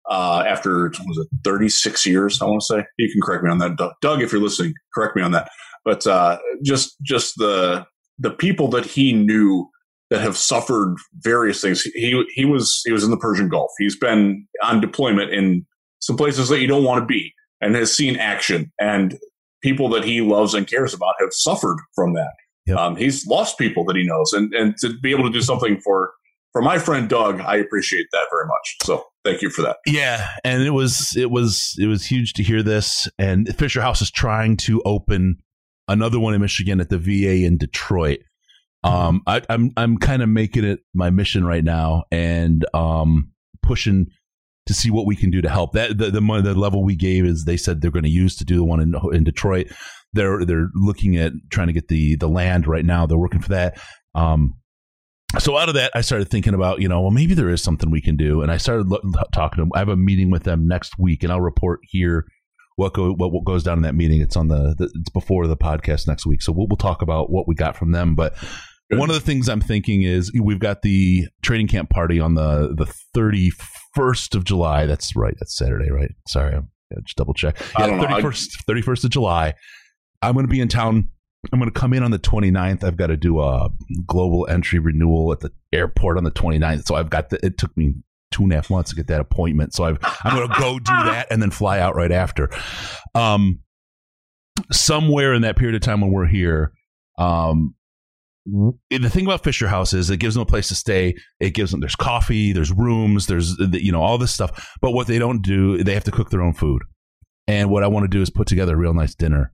uh, 0.10 0.44
after 0.46 0.92
was 1.06 1.18
it 1.18 1.28
36 1.44 2.06
years. 2.06 2.42
I 2.42 2.46
want 2.46 2.62
to 2.62 2.66
say 2.66 2.86
you 2.98 3.12
can 3.12 3.22
correct 3.22 3.44
me 3.44 3.52
on 3.52 3.60
that, 3.60 3.78
Doug. 3.78 3.94
Doug 4.02 4.22
if 4.22 4.32
you're 4.32 4.42
listening, 4.42 4.74
correct 4.94 5.16
me 5.16 5.22
on 5.22 5.32
that. 5.32 5.50
But 5.86 6.06
uh, 6.08 6.38
just 6.64 6.96
just 7.02 7.36
the 7.38 7.86
the 8.18 8.32
people 8.32 8.68
that 8.70 8.86
he 8.86 9.14
knew 9.14 9.70
that 10.10 10.22
have 10.22 10.38
suffered 10.38 10.96
various 11.20 11.62
things. 11.62 11.82
He 11.82 12.24
he 12.34 12.46
was 12.46 12.82
he 12.86 12.92
was 12.92 13.04
in 13.04 13.12
the 13.12 13.18
Persian 13.18 13.48
Gulf. 13.48 13.72
He's 13.78 13.98
been 13.98 14.48
on 14.64 14.82
deployment 14.82 15.32
in 15.32 15.66
some 16.00 16.18
places 16.18 16.50
that 16.50 16.60
you 16.60 16.68
don't 16.68 16.84
want 16.84 17.02
to 17.02 17.06
be, 17.06 17.34
and 17.62 17.76
has 17.76 17.94
seen 17.94 18.16
action. 18.18 18.72
And 18.80 19.18
people 19.62 19.90
that 19.90 20.04
he 20.04 20.22
loves 20.22 20.54
and 20.54 20.68
cares 20.68 20.94
about 20.94 21.16
have 21.20 21.32
suffered 21.32 21.78
from 21.96 22.14
that. 22.14 22.32
Yep. 22.66 22.78
Um, 22.78 22.96
he's 22.96 23.26
lost 23.28 23.58
people 23.58 23.86
that 23.86 23.96
he 23.96 24.04
knows, 24.04 24.34
and 24.34 24.54
and 24.54 24.76
to 24.78 24.98
be 25.00 25.12
able 25.12 25.26
to 25.26 25.32
do 25.32 25.42
something 25.42 25.80
for 25.82 26.12
for 26.52 26.62
my 26.62 26.80
friend 26.80 27.10
Doug, 27.10 27.42
I 27.42 27.58
appreciate 27.58 28.08
that 28.12 28.28
very 28.32 28.46
much. 28.48 28.78
So 28.84 29.06
thank 29.24 29.42
you 29.42 29.50
for 29.50 29.62
that. 29.62 29.78
Yeah, 29.86 30.28
and 30.44 30.64
it 30.64 30.72
was 30.72 31.14
it 31.16 31.32
was 31.32 31.76
it 31.80 31.88
was 31.88 32.06
huge 32.06 32.34
to 32.34 32.44
hear 32.44 32.64
this. 32.64 33.08
And 33.18 33.56
Fisher 33.58 33.82
House 33.82 34.02
is 34.02 34.12
trying 34.12 34.58
to 34.58 34.82
open 34.84 35.38
another 35.88 36.20
one 36.20 36.34
in 36.34 36.42
Michigan 36.42 36.80
at 36.80 36.90
the 36.90 36.98
VA 36.98 37.46
in 37.46 37.58
Detroit. 37.58 38.20
Um, 38.84 39.22
I, 39.28 39.42
I'm 39.50 39.72
I'm 39.76 39.98
kind 39.98 40.22
of 40.22 40.30
making 40.30 40.64
it 40.64 40.80
my 40.94 41.10
mission 41.10 41.46
right 41.46 41.64
now, 41.64 42.04
and 42.12 42.66
um, 42.74 43.32
pushing 43.62 44.08
to 44.68 44.74
see 44.74 44.92
what 44.92 45.06
we 45.06 45.16
can 45.16 45.32
do 45.32 45.42
to 45.42 45.50
help. 45.50 45.74
That 45.74 45.98
the 45.98 46.10
the, 46.12 46.22
money, 46.22 46.44
the 46.44 46.54
level 46.54 46.84
we 46.84 46.96
gave 46.96 47.26
is 47.26 47.44
they 47.44 47.58
said 47.58 47.82
they're 47.82 47.92
going 47.92 48.04
to 48.04 48.10
use 48.10 48.36
to 48.38 48.46
do 48.46 48.56
the 48.56 48.64
one 48.64 48.80
in 48.80 48.96
in 49.12 49.24
Detroit. 49.24 49.68
They're 50.14 50.46
they're 50.46 50.70
looking 50.76 51.18
at 51.18 51.34
trying 51.52 51.68
to 51.68 51.74
get 51.74 51.90
the 51.90 52.16
the 52.16 52.30
land 52.30 52.68
right 52.68 52.86
now. 52.86 53.06
They're 53.06 53.18
working 53.18 53.42
for 53.42 53.50
that. 53.50 53.82
Um, 54.16 54.59
so 55.38 55.58
out 55.58 55.70
of 55.70 55.76
that, 55.76 55.92
I 55.94 56.02
started 56.02 56.30
thinking 56.30 56.54
about, 56.56 56.82
you 56.82 56.88
know, 56.88 57.02
well, 57.02 57.12
maybe 57.12 57.36
there 57.36 57.50
is 57.50 57.62
something 57.62 57.92
we 57.92 58.02
can 58.02 58.16
do, 58.16 58.42
and 58.42 58.52
I 58.52 58.58
started 58.58 58.88
lo- 58.88 59.02
talking 59.34 59.58
to 59.58 59.62
them. 59.62 59.72
I 59.76 59.80
have 59.80 59.90
a 59.90 59.96
meeting 59.96 60.32
with 60.32 60.44
them 60.44 60.68
next 60.68 60.98
week, 60.98 61.22
and 61.24 61.32
I'll 61.32 61.42
report 61.42 61.82
here 61.84 62.26
what 62.78 62.94
go 62.94 63.12
what, 63.12 63.32
what 63.32 63.44
goes 63.44 63.64
down 63.64 63.78
in 63.78 63.84
that 63.84 63.94
meeting. 63.94 64.22
It's 64.22 64.36
on 64.36 64.48
the, 64.48 64.74
the 64.78 64.86
it's 64.96 65.10
before 65.10 65.46
the 65.46 65.58
podcast 65.58 66.08
next 66.08 66.26
week, 66.26 66.42
so 66.42 66.52
we'll, 66.52 66.68
we'll 66.68 66.78
talk 66.78 67.02
about 67.02 67.30
what 67.30 67.48
we 67.48 67.54
got 67.54 67.78
from 67.78 67.92
them. 67.92 68.16
But 68.16 68.36
Good. 68.90 68.98
one 68.98 69.10
of 69.10 69.16
the 69.16 69.22
things 69.22 69.50
I'm 69.50 69.62
thinking 69.62 70.02
is 70.02 70.32
we've 70.34 70.60
got 70.60 70.82
the 70.82 71.28
training 71.44 71.68
camp 71.68 71.92
party 71.92 72.20
on 72.20 72.34
the 72.34 72.74
the 72.76 72.92
31st 73.16 74.34
of 74.34 74.46
July. 74.46 74.88
That's 74.88 75.16
right. 75.16 75.36
That's 75.40 75.56
Saturday, 75.56 75.92
right? 75.92 76.12
Sorry, 76.28 76.56
I'm 76.56 76.70
just 77.04 77.18
double 77.18 77.36
check. 77.36 77.60
Yeah, 77.78 77.88
31st 77.88 78.64
31st 78.68 79.04
of 79.04 79.10
July. 79.12 79.54
I'm 80.22 80.34
going 80.34 80.46
to 80.46 80.52
be 80.52 80.60
in 80.60 80.70
town 80.70 81.10
I'm 81.52 81.60
going 81.60 81.72
to 81.72 81.80
come 81.80 81.94
in 81.94 82.04
on 82.04 82.12
the 82.12 82.20
29th. 82.20 82.84
I've 82.84 82.98
got 82.98 83.08
to 83.08 83.18
do 83.18 83.40
a 83.40 83.70
global 84.06 84.48
entry 84.48 84.80
renewal 84.80 85.32
at 85.32 85.40
the 85.40 85.52
airport 85.72 86.18
on 86.18 86.24
the 86.24 86.32
29th. 86.32 86.86
So 86.86 86.96
I've 86.96 87.10
got 87.10 87.30
the, 87.30 87.44
it 87.46 87.58
took 87.58 87.76
me 87.78 87.96
two 88.32 88.44
and 88.44 88.52
a 88.52 88.56
half 88.56 88.70
months 88.70 88.90
to 88.90 88.96
get 88.96 89.08
that 89.08 89.22
appointment. 89.22 89.74
So 89.74 89.86
i 89.86 89.90
am 89.90 90.36
going 90.36 90.48
to 90.48 90.60
go 90.60 90.80
do 90.80 90.84
that 91.06 91.28
and 91.32 91.42
then 91.42 91.52
fly 91.52 91.80
out 91.80 91.96
right 91.96 92.12
after. 92.12 92.50
Um, 93.16 93.60
somewhere 94.72 95.34
in 95.34 95.42
that 95.44 95.56
period 95.56 95.76
of 95.76 95.82
time 95.82 96.02
when 96.02 96.12
we're 96.12 96.28
here, 96.28 96.74
um, 97.18 97.76
the 98.46 99.10
thing 99.10 99.26
about 99.26 99.44
Fisher 99.44 99.68
House 99.68 99.94
is 99.94 100.10
it 100.10 100.18
gives 100.18 100.36
them 100.36 100.42
a 100.42 100.46
place 100.46 100.70
to 100.70 100.76
stay. 100.76 101.16
It 101.40 101.52
gives 101.52 101.72
them 101.72 101.82
there's 101.82 101.96
coffee, 101.96 102.52
there's 102.52 102.72
rooms, 102.72 103.28
there's 103.28 103.56
you 103.60 103.92
know 103.92 104.02
all 104.02 104.18
this 104.18 104.34
stuff. 104.34 104.76
But 104.82 104.92
what 104.92 105.08
they 105.08 105.20
don't 105.20 105.44
do, 105.44 105.84
they 105.84 105.94
have 105.94 106.06
to 106.06 106.12
cook 106.12 106.32
their 106.32 106.42
own 106.42 106.54
food. 106.54 106.82
And 107.48 107.70
what 107.70 107.84
I 107.84 107.88
want 107.88 108.06
to 108.06 108.08
do 108.08 108.22
is 108.22 108.30
put 108.30 108.48
together 108.48 108.74
a 108.74 108.78
real 108.78 108.94
nice 108.94 109.14
dinner 109.14 109.54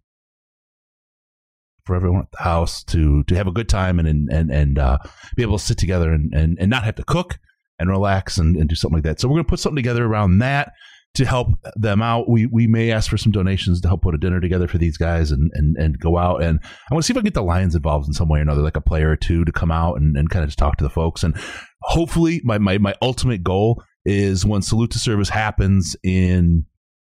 for 1.85 1.95
everyone 1.95 2.21
at 2.21 2.31
the 2.31 2.43
house 2.43 2.83
to 2.85 3.23
to 3.25 3.35
have 3.35 3.47
a 3.47 3.51
good 3.51 3.69
time 3.69 3.99
and 3.99 4.29
and 4.29 4.51
and 4.51 4.79
uh, 4.79 4.97
be 5.35 5.43
able 5.43 5.57
to 5.57 5.63
sit 5.63 5.77
together 5.77 6.11
and, 6.11 6.33
and 6.33 6.57
and 6.59 6.69
not 6.69 6.83
have 6.83 6.95
to 6.95 7.03
cook 7.03 7.39
and 7.79 7.89
relax 7.89 8.37
and, 8.37 8.55
and 8.55 8.69
do 8.69 8.75
something 8.75 8.97
like 8.97 9.03
that. 9.03 9.19
So 9.19 9.27
we're 9.27 9.35
going 9.35 9.45
to 9.45 9.49
put 9.49 9.59
something 9.59 9.75
together 9.75 10.05
around 10.05 10.39
that 10.39 10.71
to 11.15 11.25
help 11.25 11.49
them 11.75 12.01
out. 12.01 12.29
We 12.29 12.45
we 12.45 12.67
may 12.67 12.91
ask 12.91 13.09
for 13.09 13.17
some 13.17 13.31
donations 13.31 13.81
to 13.81 13.87
help 13.87 14.01
put 14.01 14.15
a 14.15 14.17
dinner 14.17 14.41
together 14.41 14.67
for 14.67 14.77
these 14.77 14.97
guys 14.97 15.31
and 15.31 15.51
and, 15.53 15.75
and 15.77 15.99
go 15.99 16.17
out. 16.17 16.43
And 16.43 16.59
I 16.89 16.93
want 16.93 17.03
to 17.03 17.07
see 17.07 17.13
if 17.13 17.17
I 17.17 17.21
can 17.21 17.25
get 17.25 17.33
the 17.33 17.43
Lions 17.43 17.75
involved 17.75 18.07
in 18.07 18.13
some 18.13 18.29
way 18.29 18.39
or 18.39 18.41
another, 18.41 18.61
like 18.61 18.77
a 18.77 18.81
player 18.81 19.11
or 19.11 19.15
two 19.15 19.45
to 19.45 19.51
come 19.51 19.71
out 19.71 19.95
and, 19.95 20.17
and 20.17 20.29
kind 20.29 20.43
of 20.43 20.49
just 20.49 20.59
talk 20.59 20.77
to 20.77 20.83
the 20.83 20.89
folks. 20.89 21.23
And 21.23 21.35
hopefully 21.81 22.41
my, 22.43 22.57
my, 22.57 22.77
my 22.77 22.95
ultimate 23.01 23.43
goal 23.43 23.83
is 24.05 24.45
when 24.45 24.61
Salute 24.61 24.91
to 24.91 24.99
Service 24.99 25.29
happens 25.29 25.95
in 26.03 26.65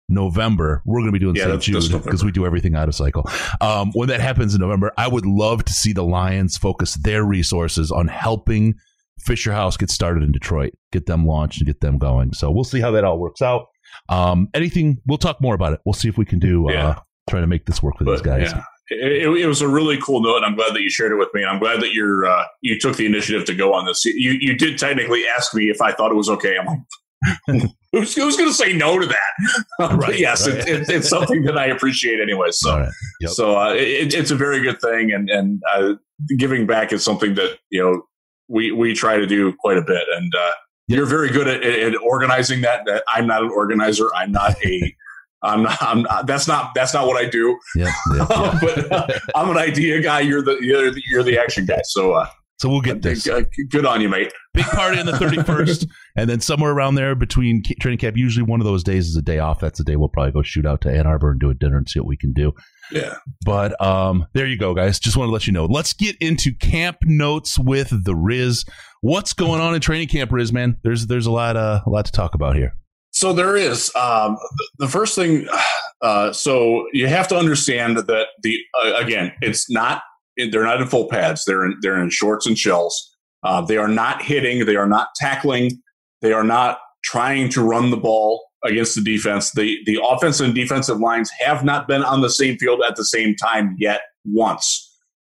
November, 0.08 0.82
we're 0.84 1.00
going 1.00 1.06
to 1.06 1.12
be 1.12 1.18
doing 1.18 1.34
yeah, 1.34 1.58
St. 1.58 1.62
Jude 1.62 2.02
because 2.04 2.24
we 2.24 2.30
do 2.30 2.46
everything 2.46 2.74
out 2.74 2.88
of 2.88 2.94
cycle. 2.94 3.28
Um, 3.60 3.90
when 3.92 4.08
that 4.08 4.20
happens 4.20 4.54
in 4.54 4.60
November, 4.60 4.92
I 4.96 5.08
would 5.08 5.26
love 5.26 5.64
to 5.64 5.72
see 5.72 5.92
the 5.92 6.04
Lions 6.04 6.56
focus 6.56 6.94
their 6.94 7.24
resources 7.24 7.90
on 7.90 8.08
helping 8.08 8.74
Fisher 9.20 9.52
House 9.52 9.76
get 9.76 9.90
started 9.90 10.22
in 10.22 10.30
Detroit, 10.30 10.74
get 10.92 11.06
them 11.06 11.26
launched 11.26 11.60
and 11.60 11.66
get 11.66 11.80
them 11.80 11.98
going. 11.98 12.32
So 12.32 12.50
we'll 12.50 12.64
see 12.64 12.80
how 12.80 12.90
that 12.92 13.04
all 13.04 13.18
works 13.18 13.42
out. 13.42 13.66
Um, 14.08 14.48
anything, 14.54 14.98
we'll 15.06 15.18
talk 15.18 15.40
more 15.40 15.54
about 15.54 15.72
it. 15.72 15.80
We'll 15.84 15.94
see 15.94 16.08
if 16.08 16.16
we 16.18 16.24
can 16.24 16.38
do, 16.38 16.68
uh, 16.68 16.72
yeah. 16.72 16.88
uh, 16.88 17.00
try 17.28 17.40
to 17.40 17.46
make 17.46 17.66
this 17.66 17.82
work 17.82 17.98
for 17.98 18.04
but, 18.04 18.12
these 18.12 18.22
guys. 18.22 18.52
Yeah. 18.52 18.62
It, 18.88 19.26
it, 19.40 19.46
was 19.46 19.62
a 19.62 19.68
really 19.68 19.98
cool 20.00 20.22
note, 20.22 20.36
and 20.36 20.44
I'm 20.44 20.54
glad 20.54 20.72
that 20.72 20.80
you 20.80 20.90
shared 20.90 21.10
it 21.10 21.16
with 21.16 21.30
me. 21.34 21.42
And 21.42 21.50
I'm 21.50 21.58
glad 21.58 21.80
that 21.80 21.92
you're 21.92 22.24
uh, 22.24 22.44
you 22.60 22.78
took 22.78 22.96
the 22.96 23.04
initiative 23.04 23.44
to 23.46 23.54
go 23.54 23.74
on 23.74 23.84
this. 23.84 24.04
You 24.04 24.36
you 24.38 24.56
did 24.56 24.78
technically 24.78 25.24
ask 25.26 25.52
me 25.54 25.70
if 25.70 25.82
I 25.82 25.90
thought 25.90 26.12
it 26.12 26.14
was 26.14 26.28
okay. 26.28 26.56
I'm 26.56 26.66
like, 26.66 26.78
who's, 27.92 28.14
who's 28.14 28.36
going 28.36 28.48
to 28.48 28.54
say 28.54 28.72
no 28.72 28.98
to 28.98 29.06
that? 29.06 29.64
right, 29.96 30.18
yes, 30.18 30.48
right. 30.48 30.58
It, 30.58 30.68
it, 30.68 30.88
it's 30.88 31.08
something 31.08 31.42
that 31.44 31.58
I 31.58 31.66
appreciate 31.66 32.20
anyway. 32.20 32.48
So, 32.50 32.78
right. 32.78 32.92
yep. 33.20 33.30
so 33.30 33.58
uh, 33.58 33.74
it, 33.74 34.14
it's 34.14 34.30
a 34.30 34.36
very 34.36 34.60
good 34.60 34.80
thing, 34.80 35.12
and 35.12 35.28
and 35.30 35.62
uh, 35.74 35.94
giving 36.38 36.66
back 36.66 36.92
is 36.92 37.04
something 37.04 37.34
that 37.34 37.58
you 37.70 37.82
know 37.82 38.02
we 38.48 38.72
we 38.72 38.94
try 38.94 39.16
to 39.16 39.26
do 39.26 39.52
quite 39.60 39.78
a 39.78 39.82
bit. 39.82 40.04
And 40.16 40.32
uh, 40.34 40.52
yep. 40.88 40.96
you're 40.98 41.06
very 41.06 41.30
good 41.30 41.48
at, 41.48 41.62
at, 41.62 41.96
organizing 41.96 42.60
that. 42.62 42.84
That 42.86 43.02
I'm 43.12 43.26
not 43.26 43.42
an 43.42 43.50
organizer. 43.50 44.08
I'm 44.14 44.32
not 44.32 44.56
a 44.64 44.94
I'm 45.42 45.62
not, 45.62 45.82
I'm 45.82 46.02
not, 46.02 46.26
that's 46.26 46.48
not 46.48 46.74
that's 46.74 46.94
not 46.94 47.06
what 47.06 47.16
I 47.16 47.28
do. 47.28 47.58
Yeah, 47.74 47.92
but 48.08 48.92
uh, 48.92 49.06
I'm 49.34 49.50
an 49.50 49.58
idea 49.58 50.00
guy. 50.00 50.20
You're 50.20 50.42
the 50.42 50.58
you're 50.60 50.90
the, 50.90 51.02
you're 51.08 51.22
the 51.22 51.38
action 51.38 51.66
guy. 51.66 51.80
So 51.84 52.12
uh, 52.12 52.28
so 52.58 52.70
we'll 52.70 52.80
get 52.80 53.02
this. 53.02 53.28
Uh, 53.28 53.42
good 53.68 53.84
on 53.84 54.00
you, 54.00 54.08
mate. 54.08 54.32
Big 54.54 54.64
party 54.64 54.98
on 54.98 55.04
the 55.04 55.12
31st. 55.12 55.86
and 56.16 56.30
then 56.30 56.40
somewhere 56.40 56.72
around 56.72 56.94
there 56.94 57.14
between 57.14 57.62
training 57.80 57.98
camp, 57.98 58.16
usually 58.16 58.42
one 58.42 58.60
of 58.60 58.64
those 58.64 58.82
days 58.82 59.08
is 59.08 59.16
a 59.16 59.22
day 59.22 59.38
off. 59.38 59.60
That's 59.60 59.78
the 59.78 59.84
day 59.84 59.96
we'll 59.96 60.08
probably 60.08 60.32
go 60.32 60.42
shoot 60.42 60.64
out 60.64 60.80
to 60.82 60.90
Ann 60.90 61.06
Arbor 61.06 61.30
and 61.30 61.38
do 61.38 61.50
a 61.50 61.54
dinner 61.54 61.76
and 61.76 61.86
see 61.88 62.00
what 62.00 62.08
we 62.08 62.16
can 62.16 62.32
do. 62.32 62.52
Yeah. 62.90 63.16
But 63.44 63.78
um, 63.84 64.26
there 64.32 64.46
you 64.46 64.56
go, 64.56 64.72
guys. 64.72 64.98
Just 64.98 65.18
want 65.18 65.28
to 65.28 65.32
let 65.32 65.46
you 65.46 65.52
know. 65.52 65.66
Let's 65.66 65.92
get 65.92 66.16
into 66.18 66.54
camp 66.54 66.98
notes 67.02 67.58
with 67.58 67.92
the 68.04 68.14
Riz. 68.14 68.64
What's 69.02 69.34
going 69.34 69.60
on 69.60 69.74
in 69.74 69.80
training 69.82 70.08
camp, 70.08 70.32
Riz, 70.32 70.52
man? 70.52 70.78
There's 70.82 71.06
there's 71.08 71.26
a 71.26 71.32
lot 71.32 71.56
uh, 71.56 71.80
a 71.86 71.90
lot 71.90 72.06
to 72.06 72.12
talk 72.12 72.34
about 72.34 72.56
here. 72.56 72.74
So 73.10 73.32
there 73.32 73.56
is. 73.56 73.94
Um, 73.96 74.36
the 74.78 74.88
first 74.88 75.14
thing, 75.14 75.46
uh, 76.02 76.32
so 76.32 76.86
you 76.92 77.06
have 77.06 77.28
to 77.28 77.36
understand 77.36 77.98
that 77.98 78.26
the 78.42 78.58
uh, 78.82 78.94
again, 78.94 79.32
it's 79.42 79.70
not 79.70 80.02
they're 80.36 80.64
not 80.64 80.80
in 80.80 80.88
full 80.88 81.08
pads. 81.08 81.44
They're 81.44 81.64
in, 81.64 81.78
they're 81.80 82.00
in 82.00 82.10
shorts 82.10 82.46
and 82.46 82.58
shells. 82.58 83.14
Uh, 83.42 83.60
they 83.60 83.76
are 83.76 83.88
not 83.88 84.22
hitting. 84.22 84.66
They 84.66 84.76
are 84.76 84.88
not 84.88 85.08
tackling. 85.16 85.82
They 86.22 86.32
are 86.32 86.44
not 86.44 86.78
trying 87.04 87.48
to 87.50 87.62
run 87.62 87.90
the 87.90 87.96
ball 87.96 88.44
against 88.64 88.96
the 88.96 89.02
defense. 89.02 89.52
The 89.52 89.78
the 89.86 90.00
offensive 90.02 90.46
and 90.46 90.54
defensive 90.54 90.98
lines 90.98 91.30
have 91.40 91.64
not 91.64 91.86
been 91.86 92.02
on 92.02 92.20
the 92.20 92.30
same 92.30 92.58
field 92.58 92.82
at 92.86 92.96
the 92.96 93.04
same 93.04 93.36
time 93.36 93.76
yet 93.78 94.00
once. 94.24 94.82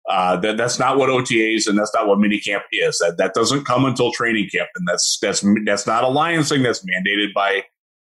Uh, 0.09 0.35
that 0.37 0.57
that's 0.57 0.79
not 0.79 0.97
what 0.97 1.09
OTAs 1.09 1.67
and 1.67 1.77
that's 1.77 1.93
not 1.93 2.07
what 2.07 2.17
minicamp 2.17 2.61
is. 2.71 2.97
That 2.99 3.15
that 3.17 3.33
doesn't 3.33 3.65
come 3.65 3.85
until 3.85 4.11
training 4.11 4.49
camp, 4.53 4.69
and 4.75 4.87
that's 4.87 5.17
that's 5.21 5.45
that's 5.65 5.87
not 5.87 6.03
a 6.03 6.07
Lions 6.07 6.49
thing. 6.49 6.63
That's 6.63 6.83
mandated 6.85 7.33
by 7.33 7.63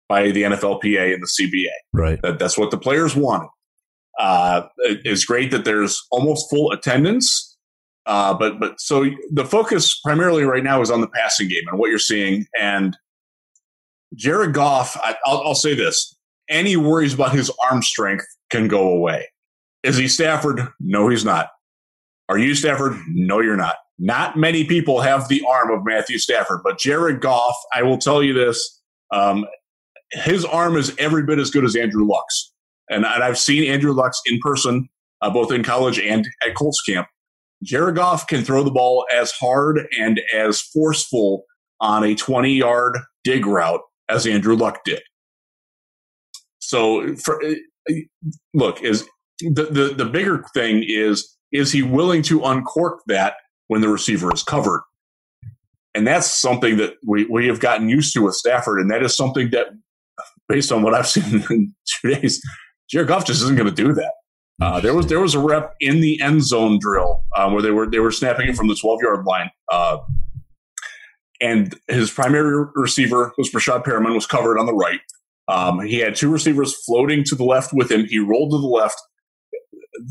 by 0.08 0.32
the 0.32 0.44
NFLPA 0.44 1.14
and 1.14 1.24
the 1.24 1.28
CBA. 1.28 1.72
Right. 1.94 2.22
That 2.22 2.40
that's 2.40 2.58
what 2.58 2.72
the 2.72 2.78
players 2.78 3.16
wanted. 3.16 3.50
Uh, 4.18 4.64
it's 4.78 5.26
great 5.26 5.52
that 5.52 5.66
there's 5.66 6.06
almost 6.12 6.50
full 6.50 6.72
attendance. 6.72 7.56
Uh, 8.06 8.34
but 8.34 8.60
but 8.60 8.80
so 8.80 9.06
the 9.32 9.44
focus 9.44 10.00
primarily 10.00 10.44
right 10.44 10.64
now 10.64 10.82
is 10.82 10.90
on 10.90 11.02
the 11.02 11.10
passing 11.10 11.48
game 11.48 11.68
and 11.68 11.78
what 11.78 11.90
you're 11.90 12.00
seeing. 12.00 12.46
And 12.60 12.98
Jared 14.16 14.54
Goff, 14.54 14.98
I, 15.04 15.16
will 15.26 15.46
I'll 15.46 15.56
say 15.56 15.76
this: 15.76 16.16
any 16.50 16.78
worries 16.78 17.14
about 17.14 17.34
his 17.34 17.52
arm 17.70 17.82
strength 17.84 18.26
can 18.50 18.68
go 18.68 18.90
away. 18.90 19.28
Is 19.84 19.98
he 19.98 20.08
Stafford? 20.08 20.68
No, 20.80 21.10
he's 21.10 21.26
not. 21.26 21.50
Are 22.30 22.38
you 22.38 22.56
Stafford? 22.56 22.98
No, 23.10 23.42
you're 23.42 23.58
not. 23.58 23.76
Not 24.00 24.38
many 24.38 24.64
people 24.64 25.02
have 25.02 25.28
the 25.28 25.44
arm 25.48 25.72
of 25.72 25.84
Matthew 25.84 26.18
Stafford, 26.18 26.62
but 26.64 26.80
Jared 26.80 27.20
Goff, 27.20 27.56
I 27.74 27.84
will 27.84 27.98
tell 27.98 28.24
you 28.24 28.34
this: 28.34 28.82
um, 29.12 29.46
his 30.12 30.46
arm 30.46 30.78
is 30.78 30.96
every 30.98 31.24
bit 31.24 31.40
as 31.40 31.52
good 31.52 31.66
as 31.66 31.76
Andrew 31.76 32.08
Luck's. 32.08 32.54
And, 32.90 33.06
and 33.06 33.24
I've 33.24 33.38
seen 33.38 33.70
Andrew 33.70 33.94
Luck's 33.94 34.22
in 34.26 34.40
person, 34.40 34.90
uh, 35.22 35.30
both 35.30 35.52
in 35.52 35.64
college 35.64 36.00
and 36.00 36.28
at 36.46 36.56
Colts 36.56 36.82
camp. 36.82 37.08
Jared 37.64 37.96
Goff 37.96 38.28
can 38.28 38.44
throw 38.44 38.64
the 38.64 38.72
ball 38.72 39.06
as 39.14 39.32
hard 39.32 39.88
and 39.98 40.22
as 40.34 40.62
forceful 40.62 41.44
on 41.80 42.04
a 42.04 42.16
20 42.16 42.54
yard 42.54 42.98
dig 43.24 43.46
route 43.46 43.82
as 44.10 44.28
Andrew 44.28 44.56
Luck 44.56 44.82
did. 44.86 45.02
So, 46.60 47.16
for, 47.16 47.44
uh, 47.44 47.94
look, 48.54 48.82
is 48.82 49.08
the, 49.40 49.64
the 49.72 49.94
the 49.96 50.06
bigger 50.06 50.44
thing 50.54 50.84
is 50.86 51.38
is 51.52 51.72
he 51.72 51.82
willing 51.82 52.22
to 52.24 52.44
uncork 52.44 53.02
that 53.08 53.36
when 53.68 53.82
the 53.82 53.90
receiver 53.90 54.34
is 54.34 54.44
covered? 54.44 54.82
And 55.96 56.06
that's 56.06 56.32
something 56.32 56.78
that 56.78 56.96
we, 57.06 57.26
we 57.26 57.48
have 57.48 57.60
gotten 57.60 57.90
used 57.90 58.14
to 58.14 58.24
with 58.24 58.36
Stafford. 58.36 58.80
And 58.80 58.92
that 58.92 59.02
is 59.02 59.16
something 59.16 59.50
that, 59.52 59.68
based 60.48 60.72
on 60.72 60.84
what 60.84 60.94
I've 60.94 61.08
seen 61.16 61.44
in 61.50 61.74
two 62.02 62.14
days, 62.14 62.42
Jared 62.90 63.08
Goff 63.08 63.26
just 63.26 63.42
isn't 63.44 63.56
going 63.56 63.70
to 63.70 63.76
do 63.76 63.94
that. 63.94 64.14
Uh, 64.60 64.80
there 64.80 64.94
was 64.94 65.06
there 65.08 65.20
was 65.20 65.36
a 65.36 65.40
rep 65.40 65.76
in 65.80 66.02
the 66.02 66.20
end 66.20 66.44
zone 66.44 66.80
drill 66.80 67.24
um, 67.36 67.54
where 67.54 67.62
they 67.62 67.70
were 67.70 67.88
they 67.88 68.00
were 68.00 68.12
snapping 68.12 68.50
it 68.50 68.56
from 68.56 68.68
the 68.68 68.76
12 68.76 69.02
yard 69.04 69.26
line, 69.26 69.52
uh, 69.72 69.98
and 71.40 71.76
his 71.88 72.10
primary 72.10 72.66
receiver 72.76 73.34
was 73.38 73.52
Breshad 73.52 73.84
Perriman 73.84 74.16
was 74.16 74.26
covered 74.26 74.58
on 74.58 74.66
the 74.66 74.74
right. 74.74 75.00
Um, 75.48 75.82
he 75.82 76.00
had 76.00 76.16
two 76.16 76.32
receivers 76.32 76.76
floating 76.86 77.24
to 77.26 77.36
the 77.36 77.44
left 77.44 77.72
with 77.72 77.92
him. 77.92 78.06
He 78.06 78.20
rolled 78.20 78.52
to 78.52 78.58
the 78.58 78.68
left. 78.68 79.00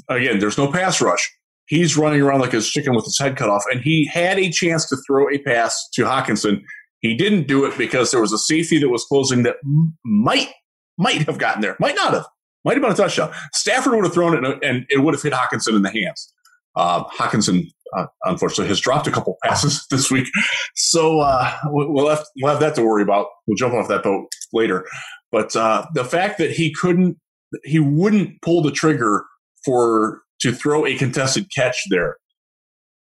Again, 0.09 0.39
there's 0.39 0.57
no 0.57 0.71
pass 0.71 1.01
rush. 1.01 1.31
He's 1.67 1.97
running 1.97 2.23
around 2.23 2.41
like 2.41 2.55
a 2.55 2.61
chicken 2.61 2.95
with 2.95 3.05
his 3.05 3.19
head 3.19 3.37
cut 3.37 3.49
off, 3.49 3.65
and 3.73 3.81
he 3.81 4.07
had 4.07 4.39
a 4.39 4.51
chance 4.51 4.89
to 4.89 4.97
throw 5.07 5.29
a 5.29 5.39
pass 5.39 5.89
to 5.95 6.05
Hockenson. 6.05 6.62
He 7.01 7.17
didn't 7.17 7.49
do 7.49 7.65
it 7.65 7.77
because 7.77 8.12
there 8.12 8.21
was 8.21 8.33
a 8.33 8.39
safety 8.39 8.79
that 8.79 8.89
was 8.89 9.05
closing 9.05 9.43
that 9.43 9.57
might 10.05 10.53
might 10.97 11.23
have 11.27 11.39
gotten 11.39 11.61
there, 11.61 11.77
might 11.81 11.97
not 11.97 12.15
have, 12.15 12.27
might 12.67 12.75
have 12.75 12.83
been 12.83 12.93
a 12.93 12.97
touchdown. 12.97 13.33
Stafford 13.55 13.95
would 13.95 14.05
have 14.05 14.13
thrown 14.13 14.45
it, 14.45 14.59
and 14.63 14.85
it 14.91 14.99
would 14.99 15.15
have 15.15 15.23
hit 15.23 15.33
Hockenson 15.33 15.77
in 15.77 15.83
the 15.83 15.91
hands. 15.91 16.33
Uh, 16.75 17.05
Hockenson, 17.05 17.69
uh, 17.97 18.07
unfortunately, 18.25 18.67
has 18.67 18.81
dropped 18.81 19.07
a 19.07 19.13
couple 19.13 19.39
passes 19.45 19.87
this 19.91 20.11
week, 20.11 20.29
so 20.75 21.21
uh, 21.21 21.57
we'll 21.67 22.09
have 22.09 22.25
we'll 22.43 22.51
have 22.51 22.61
that 22.61 22.75
to 22.75 22.83
worry 22.83 23.05
about. 23.05 23.29
We'll 23.47 23.57
jump 23.57 23.73
off 23.73 23.89
that 23.89 24.03
boat 24.03 24.27
later. 24.53 24.85
But 25.31 25.55
uh, 25.55 25.87
the 25.95 26.05
fact 26.05 26.39
that 26.39 26.51
he 26.51 26.75
couldn't, 26.75 27.19
he 27.65 27.79
wouldn't 27.79 28.43
pull 28.43 28.63
the 28.63 28.73
trigger 28.73 29.25
for 29.65 30.23
to 30.41 30.53
throw 30.53 30.85
a 30.85 30.97
contested 30.97 31.47
catch 31.55 31.81
there. 31.89 32.17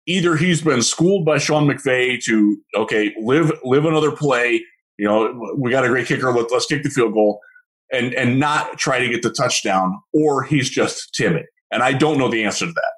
Either 0.07 0.37
he's 0.37 0.63
been 0.63 0.83
schooled 0.83 1.25
by 1.25 1.39
Sean 1.39 1.67
McVay 1.67 2.23
to 2.25 2.57
okay, 2.77 3.13
live 3.21 3.53
live 3.65 3.85
another 3.85 4.13
play. 4.13 4.65
You 4.97 5.07
know, 5.07 5.55
we 5.59 5.71
got 5.71 5.85
a 5.85 5.89
great 5.89 6.07
kicker. 6.07 6.33
Let, 6.33 6.53
let's 6.53 6.67
kick 6.67 6.83
the 6.85 6.91
field 6.91 7.15
goal, 7.15 7.41
and 7.92 8.14
and 8.14 8.38
not 8.38 8.79
try 8.79 8.98
to 8.98 9.09
get 9.09 9.22
the 9.22 9.31
touchdown, 9.31 9.98
or 10.12 10.42
he's 10.42 10.70
just 10.70 11.14
timid. 11.14 11.46
And 11.72 11.83
I 11.83 11.92
don't 11.92 12.18
know 12.18 12.29
the 12.29 12.44
answer 12.44 12.66
to 12.66 12.72
that, 12.72 12.92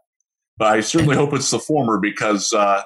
but 0.56 0.68
I 0.68 0.80
certainly 0.80 1.16
hope 1.16 1.32
it's 1.34 1.50
the 1.50 1.58
former 1.58 1.98
because 1.98 2.52
uh, 2.52 2.82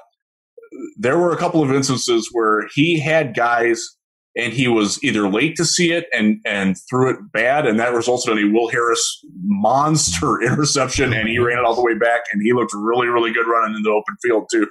there 0.97 1.17
were 1.17 1.31
a 1.31 1.37
couple 1.37 1.63
of 1.63 1.71
instances 1.71 2.29
where 2.31 2.67
he 2.73 2.99
had 2.99 3.35
guys 3.35 3.97
and 4.37 4.53
he 4.53 4.67
was 4.67 5.03
either 5.03 5.27
late 5.27 5.55
to 5.55 5.65
see 5.65 5.91
it 5.91 6.05
and 6.13 6.39
and 6.45 6.77
threw 6.89 7.09
it 7.09 7.17
bad, 7.33 7.65
and 7.65 7.79
that 7.79 7.93
resulted 7.93 8.37
in 8.37 8.49
a 8.49 8.53
Will 8.53 8.69
Harris 8.69 9.19
monster 9.43 10.41
interception, 10.41 11.11
and 11.11 11.27
he 11.27 11.39
ran 11.39 11.57
it 11.57 11.65
all 11.65 11.75
the 11.75 11.81
way 11.81 11.97
back, 11.97 12.21
and 12.31 12.41
he 12.41 12.53
looked 12.53 12.73
really 12.73 13.07
really 13.07 13.33
good 13.33 13.47
running 13.47 13.75
in 13.75 13.81
the 13.81 13.89
open 13.89 14.15
field 14.21 14.47
too, 14.51 14.67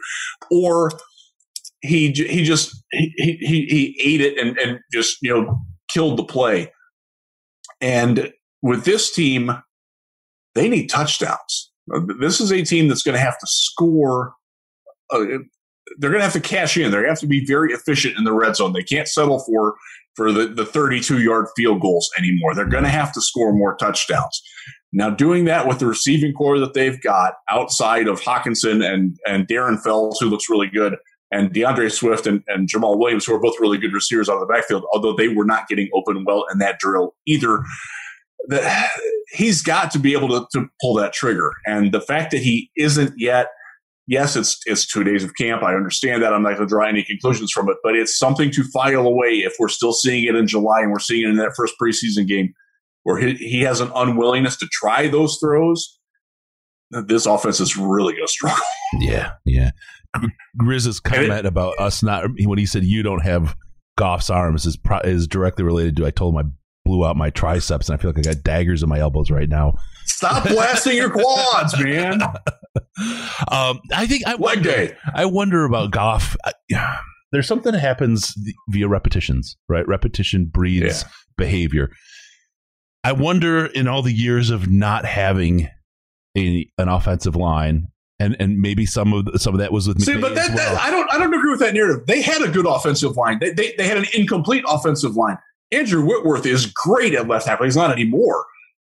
or 0.51 0.90
he 1.83 2.12
he 2.12 2.44
just 2.44 2.75
he 2.92 3.12
he, 3.16 3.66
he 3.68 4.01
ate 4.03 4.20
it 4.20 4.38
and 4.38 4.57
and 4.59 4.79
just 4.92 5.18
you 5.20 5.35
know 5.35 5.59
killed 5.88 6.16
the 6.18 6.25
play, 6.25 6.70
and 7.81 8.33
with 8.62 8.85
this 8.85 9.12
team, 9.12 9.51
they 10.55 10.69
need 10.69 10.89
touchdowns. 10.89 11.71
This 12.19 12.41
is 12.41 12.51
a 12.51 12.65
team 12.65 12.89
that's 12.89 13.03
going 13.03 13.15
to 13.15 13.21
have 13.21 13.39
to 13.39 13.47
score. 13.47 14.35
Uh, 15.11 15.39
they're 15.99 16.11
going 16.11 16.21
to 16.21 16.25
have 16.25 16.33
to 16.33 16.41
cash 16.41 16.77
in. 16.77 16.91
They're 16.91 17.03
going 17.03 17.05
to 17.05 17.11
have 17.11 17.21
to 17.21 17.27
be 17.27 17.45
very 17.45 17.73
efficient 17.73 18.19
in 18.19 18.25
the 18.25 18.33
red 18.33 18.57
zone. 18.57 18.73
They 18.73 18.83
can't 18.83 19.07
settle 19.07 19.39
for 19.41 19.77
for 20.17 20.33
the, 20.33 20.47
the 20.47 20.65
32 20.65 21.21
yard 21.21 21.47
field 21.55 21.81
goals 21.81 22.09
anymore. 22.19 22.55
They're 22.55 22.65
going 22.65 22.85
to 22.85 22.91
have 22.91 23.12
to 23.12 23.21
score 23.21 23.53
more 23.53 23.77
touchdowns. 23.77 24.43
Now, 24.93 25.11
doing 25.11 25.45
that 25.45 25.69
with 25.69 25.79
the 25.79 25.87
receiving 25.87 26.33
corps 26.33 26.59
that 26.59 26.73
they've 26.73 27.01
got 27.03 27.35
outside 27.51 28.09
of 28.09 28.21
Hockenson 28.21 28.85
and, 28.85 29.19
and 29.27 29.47
Darren 29.47 29.81
Fells, 29.81 30.19
who 30.19 30.31
looks 30.31 30.49
really 30.49 30.69
good, 30.69 30.97
and 31.31 31.53
D'Andre 31.53 31.89
Swift 31.89 32.27
and, 32.27 32.43
and 32.47 32.69
Jamaal 32.69 32.99
Williams, 32.99 33.25
who 33.25 33.35
are 33.35 33.41
both 33.41 33.61
really 33.61 33.79
good 33.79 33.93
receivers 33.93 34.29
out 34.29 34.35
of 34.35 34.41
the 34.41 34.53
backfield, 34.53 34.85
although 34.93 35.15
they 35.15 35.29
were 35.29 35.45
not 35.45 35.69
getting 35.69 35.89
open 35.95 36.25
well 36.25 36.47
in 36.53 36.59
that 36.59 36.79
drill 36.79 37.15
either. 37.27 37.62
The, 38.49 38.89
he's 39.33 39.62
got 39.62 39.91
to 39.91 39.99
be 39.99 40.12
able 40.12 40.29
to, 40.29 40.47
to 40.53 40.69
pull 40.81 40.95
that 40.95 41.12
trigger. 41.12 41.53
And 41.67 41.93
the 41.93 42.01
fact 42.01 42.31
that 42.31 42.43
he 42.43 42.71
isn't 42.77 43.15
yet– 43.17 43.49
yes, 44.07 44.37
it's 44.37 44.61
it's 44.67 44.87
two 44.87 45.03
days 45.03 45.25
of 45.25 45.35
camp. 45.35 45.65
I 45.65 45.75
understand 45.75 46.23
that. 46.23 46.33
I'm 46.33 46.43
not 46.43 46.51
going 46.51 46.61
to 46.61 46.67
draw 46.67 46.87
any 46.87 47.03
conclusions 47.03 47.51
from 47.51 47.69
it, 47.69 47.77
but 47.83 47.97
it's 47.97 48.17
something 48.17 48.53
to 48.53 48.62
file 48.65 49.05
away 49.05 49.31
if 49.39 49.57
we're 49.59 49.69
still 49.69 49.93
seeing 49.93 50.25
it 50.25 50.37
in 50.37 50.47
July 50.47 50.83
and 50.83 50.93
we're 50.93 51.01
seeing 51.01 51.27
it 51.27 51.31
in 51.31 51.37
that 51.39 51.55
first 51.57 51.75
preseason 51.83 52.25
game 52.27 52.55
where 53.03 53.19
he, 53.19 53.35
he 53.35 53.62
has 53.62 53.81
an 53.81 53.91
unwillingness 53.97 54.57
to 54.59 54.69
try 54.71 55.09
those 55.09 55.39
throws. 55.39 55.99
This 56.93 57.27
offense 57.27 57.59
is 57.59 57.77
really 57.77 58.12
going 58.12 58.27
to 58.27 58.33
struggle. 58.33 58.65
Yeah, 59.01 59.33
yeah. 59.45 59.73
Grizz's 60.57 61.00
comment 61.00 61.46
about 61.46 61.79
us 61.79 62.02
not 62.02 62.24
when 62.40 62.59
he 62.59 62.66
said 62.66 62.85
you 62.85 63.02
don't 63.02 63.22
have 63.22 63.57
Goff's 63.96 64.31
arms 64.31 64.66
is 64.66 64.76
pro, 64.76 64.98
is 65.00 65.26
directly 65.26 65.64
related 65.64 65.96
to 65.96 66.07
I 66.07 66.11
told 66.11 66.35
him 66.35 66.46
I 66.46 66.50
blew 66.85 67.05
out 67.05 67.16
my 67.16 67.31
triceps 67.31 67.88
and 67.88 67.98
I 67.98 68.00
feel 68.00 68.11
like 68.11 68.18
I 68.18 68.33
got 68.33 68.44
daggers 68.44 68.83
in 68.83 68.88
my 68.88 68.98
elbows 68.98 69.31
right 69.31 69.48
now. 69.48 69.74
Stop 70.05 70.44
blasting 70.48 70.96
your 70.96 71.11
quads, 71.11 71.79
man. 71.83 72.20
Um, 73.50 73.81
I 73.92 74.07
think 74.07 74.26
I 74.26 74.35
wonder, 74.35 74.70
day. 74.70 74.96
I 75.14 75.24
wonder 75.24 75.64
about 75.64 75.92
Goff. 75.92 76.37
There's 77.33 77.48
something 77.48 77.72
that 77.72 77.81
happens 77.81 78.35
via 78.68 78.87
repetitions, 78.87 79.57
right? 79.68 79.87
Repetition 79.88 80.46
breeds 80.46 81.02
yeah. 81.02 81.09
behavior. 81.37 81.90
I 83.02 83.12
wonder 83.12 83.66
in 83.66 83.88
all 83.88 84.02
the 84.02 84.12
years 84.12 84.50
of 84.50 84.70
not 84.70 85.05
having 85.05 85.68
a, 86.37 86.68
an 86.79 86.88
offensive 86.88 87.37
line, 87.37 87.88
and 88.18 88.37
and 88.40 88.59
maybe 88.61 88.87
some 88.87 89.12
of 89.12 89.29
some 89.40 89.55
of 89.55 89.61
that 89.61 89.72
was 89.72 89.88
with 89.88 89.98
McVay 89.98 90.05
See, 90.05 90.20
but 90.20 90.35
that, 90.35 90.55
well. 90.55 90.74
that, 90.74 90.83
I 90.83 90.90
don't 90.90 91.11
I 91.12 91.18
don't 91.18 91.35
agree 91.35 91.50
with 91.50 91.61
that 91.61 91.74
narrative. 91.74 92.07
They 92.07 92.22
had 92.22 92.42
a 92.42 92.48
good 92.48 92.66
offensive 92.66 93.16
line. 93.16 93.38
They, 93.40 93.50
they 93.50 93.74
they 93.76 93.87
had 93.87 93.98
an 93.98 94.07
incomplete 94.14 94.64
offensive 94.68 95.16
line. 95.16 95.38
Andrew 95.72 96.05
Whitworth 96.05 96.46
is 96.46 96.66
great 96.66 97.14
at 97.14 97.29
left 97.29 97.46
tackle. 97.46 97.64
He's 97.64 97.76
not 97.76 97.90
anymore 97.90 98.44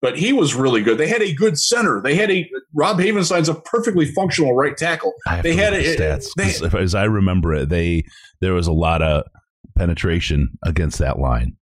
but 0.05 0.19
he 0.19 0.35
was 0.35 0.55
really 0.55 0.83
good. 0.83 0.99
They 0.99 1.09
had 1.09 1.23
a 1.23 1.33
good 1.33 1.59
center. 1.59 1.99
They 2.03 2.15
had 2.15 2.31
a 2.31 2.47
Rob 2.75 2.99
Havenstein's 2.99 3.49
a 3.49 3.55
perfectly 3.55 4.05
functional 4.05 4.53
right 4.53 4.77
tackle. 4.77 5.15
They 5.43 5.57
had 5.57 5.73
a, 5.73 5.83
stats 5.83 6.29
they, 6.37 6.79
as 6.79 6.95
I 6.95 7.05
remember 7.05 7.55
it. 7.55 7.71
They 7.71 8.05
there 8.41 8.53
was 8.53 8.67
a 8.67 8.73
lot 8.73 9.01
of 9.01 9.25
penetration 9.79 10.59
against 10.63 10.99
that 10.99 11.19
line. 11.19 11.57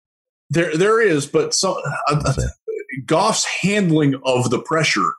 There 0.50 0.76
there 0.76 1.00
is, 1.00 1.26
but 1.26 1.52
so 1.52 1.82
uh, 2.08 2.22
uh 2.24 2.34
Goff's 3.06 3.44
handling 3.44 4.14
of 4.24 4.50
the 4.50 4.62
pressure. 4.62 5.14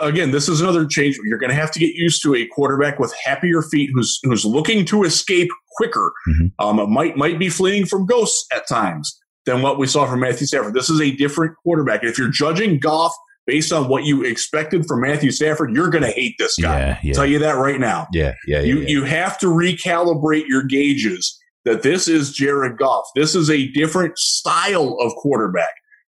Again, 0.00 0.30
this 0.30 0.48
is 0.48 0.60
another 0.60 0.86
change. 0.86 1.18
You're 1.24 1.38
going 1.38 1.50
to 1.50 1.56
have 1.56 1.70
to 1.72 1.78
get 1.78 1.94
used 1.94 2.22
to 2.22 2.34
a 2.34 2.46
quarterback 2.46 2.98
with 2.98 3.14
happier 3.24 3.62
feet, 3.62 3.90
who's 3.94 4.18
who's 4.22 4.44
looking 4.44 4.84
to 4.86 5.04
escape 5.04 5.48
quicker. 5.76 6.12
Mm-hmm. 6.28 6.80
Um, 6.80 6.92
might 6.92 7.16
might 7.16 7.38
be 7.38 7.48
fleeing 7.48 7.86
from 7.86 8.06
ghosts 8.06 8.46
at 8.54 8.68
times 8.68 9.18
than 9.46 9.62
what 9.62 9.78
we 9.78 9.86
saw 9.86 10.06
from 10.06 10.20
Matthew 10.20 10.46
Stafford. 10.46 10.74
This 10.74 10.90
is 10.90 11.00
a 11.00 11.10
different 11.12 11.56
quarterback. 11.62 12.04
If 12.04 12.18
you're 12.18 12.30
judging 12.30 12.78
Goff 12.78 13.12
based 13.46 13.72
on 13.72 13.88
what 13.88 14.04
you 14.04 14.22
expected 14.22 14.84
from 14.86 15.00
Matthew 15.00 15.30
Stafford, 15.30 15.74
you're 15.74 15.90
going 15.90 16.04
to 16.04 16.10
hate 16.10 16.34
this 16.38 16.56
guy. 16.56 16.78
Yeah, 16.78 16.98
yeah. 17.02 17.10
I'll 17.10 17.14
tell 17.14 17.26
you 17.26 17.38
that 17.40 17.52
right 17.56 17.80
now. 17.80 18.06
Yeah, 18.12 18.34
yeah, 18.46 18.60
you, 18.60 18.80
yeah. 18.80 18.88
You 18.88 19.04
have 19.04 19.38
to 19.38 19.46
recalibrate 19.46 20.46
your 20.46 20.62
gauges 20.64 21.38
that 21.64 21.82
this 21.82 22.08
is 22.08 22.32
Jared 22.32 22.78
Goff. 22.78 23.06
This 23.14 23.34
is 23.34 23.50
a 23.50 23.68
different 23.68 24.16
style 24.18 24.96
of 25.00 25.12
quarterback. 25.16 25.70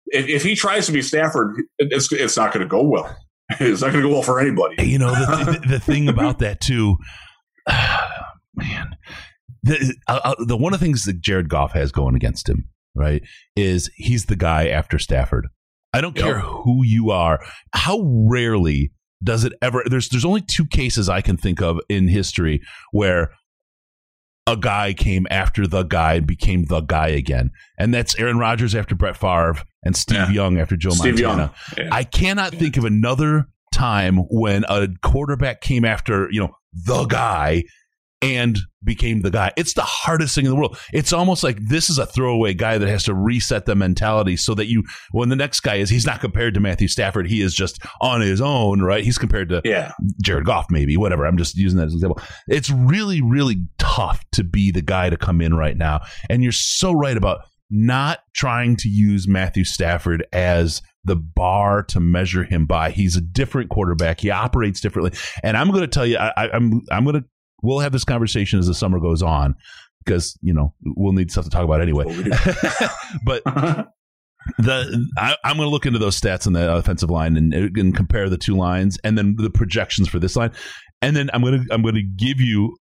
If, 0.07 0.27
if 0.27 0.43
he 0.43 0.55
tries 0.55 0.85
to 0.85 0.91
be 0.91 1.01
Stafford, 1.01 1.61
it's, 1.79 2.11
it's 2.11 2.37
not 2.37 2.53
going 2.53 2.63
to 2.65 2.69
go 2.69 2.81
well. 2.81 3.15
It's 3.59 3.81
not 3.81 3.93
going 3.93 4.03
to 4.03 4.09
go 4.09 4.13
well 4.13 4.23
for 4.23 4.41
anybody. 4.41 4.85
You 4.85 4.99
know, 4.99 5.11
the, 5.11 5.59
the, 5.61 5.67
the 5.69 5.79
thing 5.79 6.09
about 6.09 6.39
that, 6.39 6.59
too, 6.59 6.97
man, 8.55 8.97
the, 9.63 9.95
uh, 10.07 10.19
uh, 10.23 10.35
the 10.39 10.57
one 10.57 10.73
of 10.73 10.79
the 10.79 10.85
things 10.85 11.05
that 11.05 11.21
Jared 11.21 11.47
Goff 11.47 11.71
has 11.71 11.93
going 11.93 12.15
against 12.15 12.49
him 12.49 12.67
right, 12.97 13.21
is 13.55 13.89
he's 13.95 14.25
the 14.25 14.35
guy 14.35 14.67
after 14.67 14.99
Stafford. 14.99 15.47
I 15.93 16.01
don't 16.01 16.15
yep. 16.15 16.25
care 16.25 16.39
who 16.39 16.83
you 16.83 17.11
are. 17.11 17.39
How 17.73 18.01
rarely 18.01 18.91
does 19.23 19.43
it 19.43 19.53
ever 19.63 19.83
there's 19.87 20.09
there's 20.09 20.25
only 20.25 20.41
two 20.41 20.65
cases 20.65 21.09
I 21.09 21.21
can 21.21 21.37
think 21.37 21.59
of 21.61 21.79
in 21.89 22.07
history 22.07 22.61
where 22.91 23.31
a 24.47 24.55
guy 24.55 24.93
came 24.93 25.27
after 25.29 25.67
the 25.67 25.83
guy 25.83 26.13
and 26.13 26.25
became 26.25 26.65
the 26.65 26.81
guy 26.81 27.09
again. 27.09 27.51
And 27.77 27.93
that's 27.93 28.17
Aaron 28.17 28.39
Rodgers 28.39 28.73
after 28.73 28.95
Brett 28.95 29.17
Favre 29.17 29.61
and 29.83 29.95
Steve 29.95 30.17
yeah. 30.17 30.29
Young 30.31 30.59
after 30.59 30.77
Joe 30.77 30.91
Steve 30.91 31.21
Montana. 31.21 31.53
Yeah. 31.77 31.89
I 31.91 32.05
cannot 32.05 32.53
yeah. 32.53 32.59
think 32.59 32.77
of 32.77 32.85
another 32.85 33.47
time 33.73 34.17
when 34.29 34.63
a 34.69 34.87
quarterback 35.03 35.61
came 35.61 35.83
after, 35.83 36.29
you 36.31 36.39
know, 36.39 36.55
the 36.73 37.05
guy 37.05 37.65
and 38.21 38.57
became 38.83 39.21
the 39.21 39.29
guy. 39.29 39.51
It's 39.57 39.73
the 39.73 39.83
hardest 39.83 40.35
thing 40.35 40.45
in 40.45 40.51
the 40.51 40.55
world. 40.55 40.77
It's 40.93 41.13
almost 41.13 41.43
like 41.43 41.59
this 41.67 41.89
is 41.89 41.97
a 41.97 42.05
throwaway 42.05 42.53
guy 42.53 42.77
that 42.77 42.87
has 42.87 43.03
to 43.03 43.13
reset 43.13 43.65
the 43.65 43.75
mentality 43.75 44.37
so 44.37 44.55
that 44.55 44.67
you, 44.67 44.83
when 45.11 45.29
the 45.29 45.35
next 45.35 45.59
guy 45.59 45.75
is, 45.75 45.89
he's 45.89 46.05
not 46.05 46.19
compared 46.19 46.53
to 46.55 46.59
Matthew 46.59 46.87
Stafford. 46.87 47.27
He 47.27 47.41
is 47.41 47.53
just 47.53 47.79
on 48.01 48.21
his 48.21 48.41
own, 48.41 48.81
right? 48.81 49.03
He's 49.03 49.17
compared 49.17 49.49
to 49.49 49.61
yeah. 49.63 49.91
Jared 50.23 50.45
Goff, 50.45 50.67
maybe, 50.69 50.97
whatever. 50.97 51.25
I'm 51.25 51.37
just 51.37 51.55
using 51.55 51.77
that 51.77 51.85
as 51.85 51.93
an 51.93 51.97
example. 51.97 52.21
It's 52.47 52.69
really, 52.69 53.21
really 53.21 53.57
tough 53.77 54.23
to 54.33 54.43
be 54.43 54.71
the 54.71 54.81
guy 54.81 55.09
to 55.09 55.17
come 55.17 55.41
in 55.41 55.53
right 55.53 55.77
now. 55.77 56.01
And 56.29 56.41
you're 56.41 56.51
so 56.51 56.93
right 56.93 57.17
about 57.17 57.41
not 57.69 58.19
trying 58.33 58.77
to 58.77 58.89
use 58.89 59.27
Matthew 59.27 59.65
Stafford 59.65 60.25
as 60.31 60.81
the 61.03 61.15
bar 61.15 61.83
to 61.83 61.99
measure 61.99 62.43
him 62.43 62.65
by. 62.65 62.91
He's 62.91 63.15
a 63.15 63.21
different 63.21 63.69
quarterback. 63.69 64.21
He 64.21 64.29
operates 64.29 64.81
differently. 64.81 65.17
And 65.43 65.57
I'm 65.57 65.69
going 65.69 65.81
to 65.81 65.87
tell 65.87 66.05
you, 66.05 66.17
I, 66.17 66.31
I, 66.37 66.49
I'm 66.51 66.81
I'm 66.91 67.03
going 67.03 67.21
to 67.21 67.25
we'll 67.61 67.79
have 67.79 67.91
this 67.91 68.03
conversation 68.03 68.59
as 68.59 68.67
the 68.67 68.73
summer 68.73 68.99
goes 68.99 69.21
on 69.21 69.55
because 70.05 70.37
you 70.41 70.53
know 70.53 70.73
we'll 70.83 71.13
need 71.13 71.31
stuff 71.31 71.43
to 71.43 71.49
talk 71.49 71.63
about 71.63 71.81
anyway. 71.81 72.05
but 73.25 73.43
the 74.57 75.07
I, 75.17 75.35
am 75.43 75.57
going 75.57 75.67
to 75.67 75.71
look 75.71 75.85
into 75.85 75.99
those 75.99 76.19
stats 76.19 76.47
on 76.47 76.53
the 76.53 76.73
offensive 76.73 77.09
line 77.09 77.37
and, 77.37 77.53
and 77.53 77.95
compare 77.95 78.29
the 78.29 78.37
two 78.37 78.55
lines, 78.55 78.97
and 79.03 79.17
then 79.17 79.35
the 79.37 79.49
projections 79.49 80.07
for 80.07 80.19
this 80.19 80.35
line, 80.35 80.51
and 81.01 81.15
then 81.15 81.29
I'm 81.33 81.41
going 81.41 81.65
to 81.65 81.73
I'm 81.73 81.81
going 81.81 81.95
to 81.95 82.03
give 82.03 82.39
you 82.39 82.77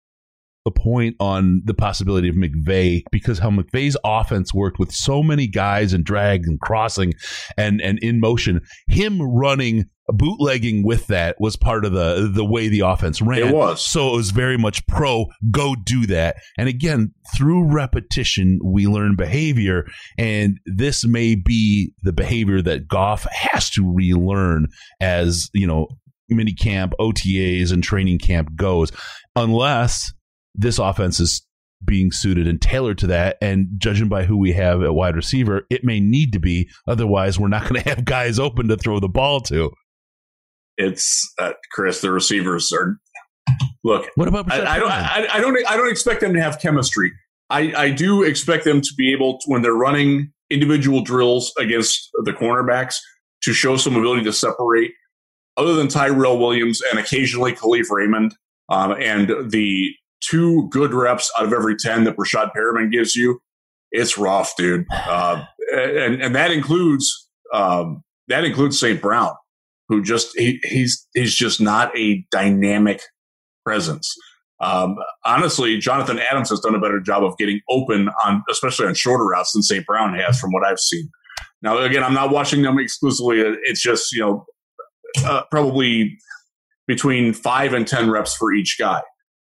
a 0.64 0.70
point 0.70 1.16
on 1.18 1.60
the 1.64 1.74
possibility 1.74 2.28
of 2.28 2.36
McVay 2.36 3.02
because 3.10 3.40
how 3.40 3.50
McVay's 3.50 3.96
offense 4.04 4.54
worked 4.54 4.78
with 4.78 4.92
so 4.92 5.22
many 5.22 5.48
guys 5.48 5.92
and 5.92 6.04
drag 6.04 6.46
and 6.46 6.60
crossing 6.60 7.12
and 7.56 7.80
and 7.80 7.98
in 8.00 8.20
motion. 8.20 8.60
Him 8.88 9.20
running 9.20 9.86
bootlegging 10.08 10.84
with 10.84 11.06
that 11.06 11.36
was 11.38 11.56
part 11.56 11.84
of 11.84 11.92
the 11.92 12.30
the 12.32 12.44
way 12.44 12.68
the 12.68 12.80
offense 12.80 13.22
ran. 13.22 13.48
It 13.48 13.54
was. 13.54 13.84
So 13.84 14.12
it 14.12 14.16
was 14.16 14.30
very 14.30 14.58
much 14.58 14.86
pro 14.86 15.26
go 15.50 15.74
do 15.74 16.06
that. 16.06 16.36
And 16.58 16.68
again, 16.68 17.14
through 17.36 17.72
repetition 17.72 18.58
we 18.64 18.86
learn 18.86 19.16
behavior 19.16 19.86
and 20.18 20.58
this 20.66 21.06
may 21.06 21.34
be 21.34 21.92
the 22.02 22.12
behavior 22.12 22.60
that 22.62 22.88
Goff 22.88 23.26
has 23.30 23.70
to 23.70 23.92
relearn 23.92 24.66
as, 25.00 25.50
you 25.52 25.66
know, 25.66 25.88
mini 26.28 26.54
camp, 26.54 26.94
OTAs 26.98 27.72
and 27.72 27.82
training 27.82 28.18
camp 28.18 28.56
goes 28.56 28.90
unless 29.36 30.12
this 30.54 30.78
offense 30.78 31.20
is 31.20 31.46
being 31.84 32.12
suited 32.12 32.46
and 32.46 32.60
tailored 32.60 32.98
to 32.98 33.08
that. 33.08 33.36
And 33.40 33.68
judging 33.78 34.08
by 34.08 34.24
who 34.24 34.36
we 34.36 34.52
have 34.52 34.82
at 34.82 34.94
wide 34.94 35.16
receiver, 35.16 35.66
it 35.70 35.84
may 35.84 36.00
need 36.00 36.32
to 36.32 36.38
be. 36.38 36.68
Otherwise, 36.86 37.38
we're 37.38 37.48
not 37.48 37.68
going 37.68 37.74
to 37.82 37.88
have 37.88 38.04
guys 38.04 38.38
open 38.38 38.68
to 38.68 38.76
throw 38.76 39.00
the 39.00 39.08
ball 39.08 39.40
to 39.42 39.72
it's 40.76 41.32
uh, 41.38 41.52
Chris. 41.72 42.00
The 42.00 42.10
receivers 42.10 42.72
are 42.72 42.98
look. 43.84 44.08
What 44.14 44.28
about? 44.28 44.50
I, 44.50 44.74
I, 44.74 44.78
don't. 44.78 44.90
I, 44.90 45.28
I, 45.32 45.40
don't. 45.40 45.70
I 45.70 45.76
don't 45.76 45.90
expect 45.90 46.20
them 46.20 46.34
to 46.34 46.40
have 46.40 46.60
chemistry. 46.60 47.12
I, 47.50 47.72
I 47.76 47.90
do 47.90 48.22
expect 48.22 48.64
them 48.64 48.80
to 48.80 48.88
be 48.96 49.12
able 49.12 49.38
to, 49.38 49.44
when 49.46 49.62
they're 49.62 49.74
running 49.74 50.32
individual 50.50 51.02
drills 51.02 51.52
against 51.58 52.10
the 52.24 52.32
cornerbacks 52.32 52.96
to 53.42 53.52
show 53.52 53.76
some 53.76 53.96
ability 53.96 54.24
to 54.24 54.32
separate. 54.32 54.92
Other 55.56 55.74
than 55.74 55.88
Tyrell 55.88 56.38
Williams 56.38 56.80
and 56.90 56.98
occasionally 56.98 57.52
Kalif 57.52 57.90
Raymond, 57.90 58.34
um, 58.70 58.92
and 58.98 59.50
the 59.50 59.90
two 60.20 60.68
good 60.70 60.94
reps 60.94 61.30
out 61.38 61.44
of 61.44 61.52
every 61.52 61.76
ten 61.76 62.04
that 62.04 62.16
Breshad 62.16 62.52
Perriman 62.56 62.90
gives 62.90 63.14
you, 63.14 63.42
it's 63.90 64.16
rough, 64.16 64.56
dude. 64.56 64.86
Uh, 64.90 65.44
and 65.74 66.22
and 66.22 66.34
that 66.34 66.50
includes 66.50 67.28
um, 67.52 68.02
that 68.28 68.44
includes 68.44 68.80
St. 68.80 69.00
Brown 69.02 69.34
who 69.88 70.02
just 70.02 70.36
he, 70.36 70.60
he's 70.64 71.06
he's 71.14 71.34
just 71.34 71.60
not 71.60 71.96
a 71.96 72.24
dynamic 72.30 73.02
presence. 73.64 74.14
Um, 74.60 74.96
honestly, 75.24 75.78
Jonathan 75.78 76.20
Adams 76.20 76.50
has 76.50 76.60
done 76.60 76.74
a 76.74 76.80
better 76.80 77.00
job 77.00 77.24
of 77.24 77.36
getting 77.36 77.60
open 77.68 78.08
on, 78.24 78.44
especially 78.48 78.86
on 78.86 78.94
shorter 78.94 79.24
routes, 79.24 79.52
than 79.52 79.62
St. 79.62 79.84
Brown 79.84 80.14
has, 80.14 80.38
from 80.38 80.52
what 80.52 80.64
I've 80.64 80.78
seen. 80.78 81.10
Now, 81.62 81.78
again, 81.78 82.04
I'm 82.04 82.14
not 82.14 82.30
watching 82.30 82.62
them 82.62 82.78
exclusively. 82.78 83.40
It's 83.64 83.82
just 83.82 84.12
you 84.12 84.20
know 84.20 84.46
uh, 85.24 85.42
probably 85.50 86.16
between 86.86 87.32
five 87.32 87.72
and 87.72 87.86
ten 87.86 88.10
reps 88.10 88.36
for 88.36 88.52
each 88.52 88.76
guy, 88.78 89.02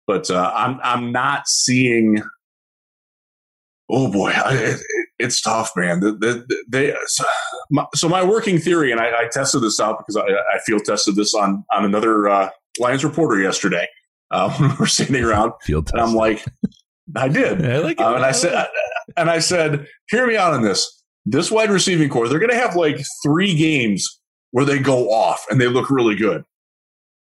but 0.08 0.30
uh, 0.30 0.52
I'm 0.54 0.80
I'm 0.84 1.12
not 1.12 1.48
seeing. 1.48 2.22
Oh 3.90 4.12
boy, 4.12 4.32
I, 4.34 4.76
it's 5.20 5.42
tough, 5.42 5.72
man. 5.76 6.00
The, 6.00 6.14
the, 6.14 6.64
they, 6.68 6.96
so, 7.06 7.24
my, 7.72 7.86
so, 7.96 8.08
my, 8.10 8.24
working 8.24 8.58
theory, 8.60 8.92
and 8.92 9.00
I, 9.00 9.24
I 9.24 9.30
tested 9.32 9.62
this 9.62 9.80
out 9.80 9.98
because 9.98 10.16
I, 10.16 10.22
I 10.22 10.60
field 10.66 10.84
tested 10.86 11.16
this 11.16 11.34
on 11.34 11.64
on 11.74 11.86
another 11.86 12.28
uh, 12.28 12.50
Lions 12.80 13.04
reporter 13.04 13.42
yesterday 13.42 13.88
uh, 14.32 14.54
when 14.58 14.70
we 14.70 14.76
were 14.76 14.88
sitting 14.88 15.16
around. 15.16 15.54
Field 15.62 15.90
and 15.94 16.02
I'm 16.02 16.14
like, 16.14 16.46
I 17.16 17.28
did, 17.28 17.66
I 17.66 17.78
like 17.80 18.00
uh, 18.00 18.16
and 18.16 18.26
I 18.26 18.32
said, 18.32 18.68
and 19.18 19.30
I 19.30 19.40
said, 19.40 19.88
hear 20.10 20.28
me 20.28 20.38
out 20.38 20.54
on 20.54 20.64
this. 20.64 20.92
This 21.26 21.50
wide 21.50 21.72
receiving 21.72 22.10
corps, 22.10 22.30
they're 22.30 22.40
going 22.40 22.52
to 22.52 22.58
have 22.58 22.76
like 22.76 23.04
three 23.24 23.56
games 23.56 24.08
where 24.52 24.66
they 24.66 24.78
go 24.78 25.12
off 25.12 25.44
and 25.50 25.60
they 25.60 25.68
look 25.68 25.90
really 25.90 26.16
good, 26.16 26.44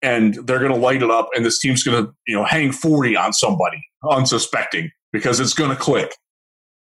and 0.02 0.36
they're 0.46 0.60
going 0.60 0.72
to 0.72 0.78
light 0.78 1.04
it 1.04 1.12
up, 1.12 1.30
and 1.36 1.46
this 1.46 1.60
team's 1.60 1.84
going 1.84 2.06
to 2.06 2.12
you 2.28 2.36
know 2.36 2.46
hang 2.46 2.72
forty 2.72 3.18
on 3.18 3.34
somebody 3.34 3.84
unsuspecting 4.10 4.92
because 5.12 5.40
it's 5.40 5.54
going 5.54 5.70
to 5.70 5.76
click. 5.76 6.16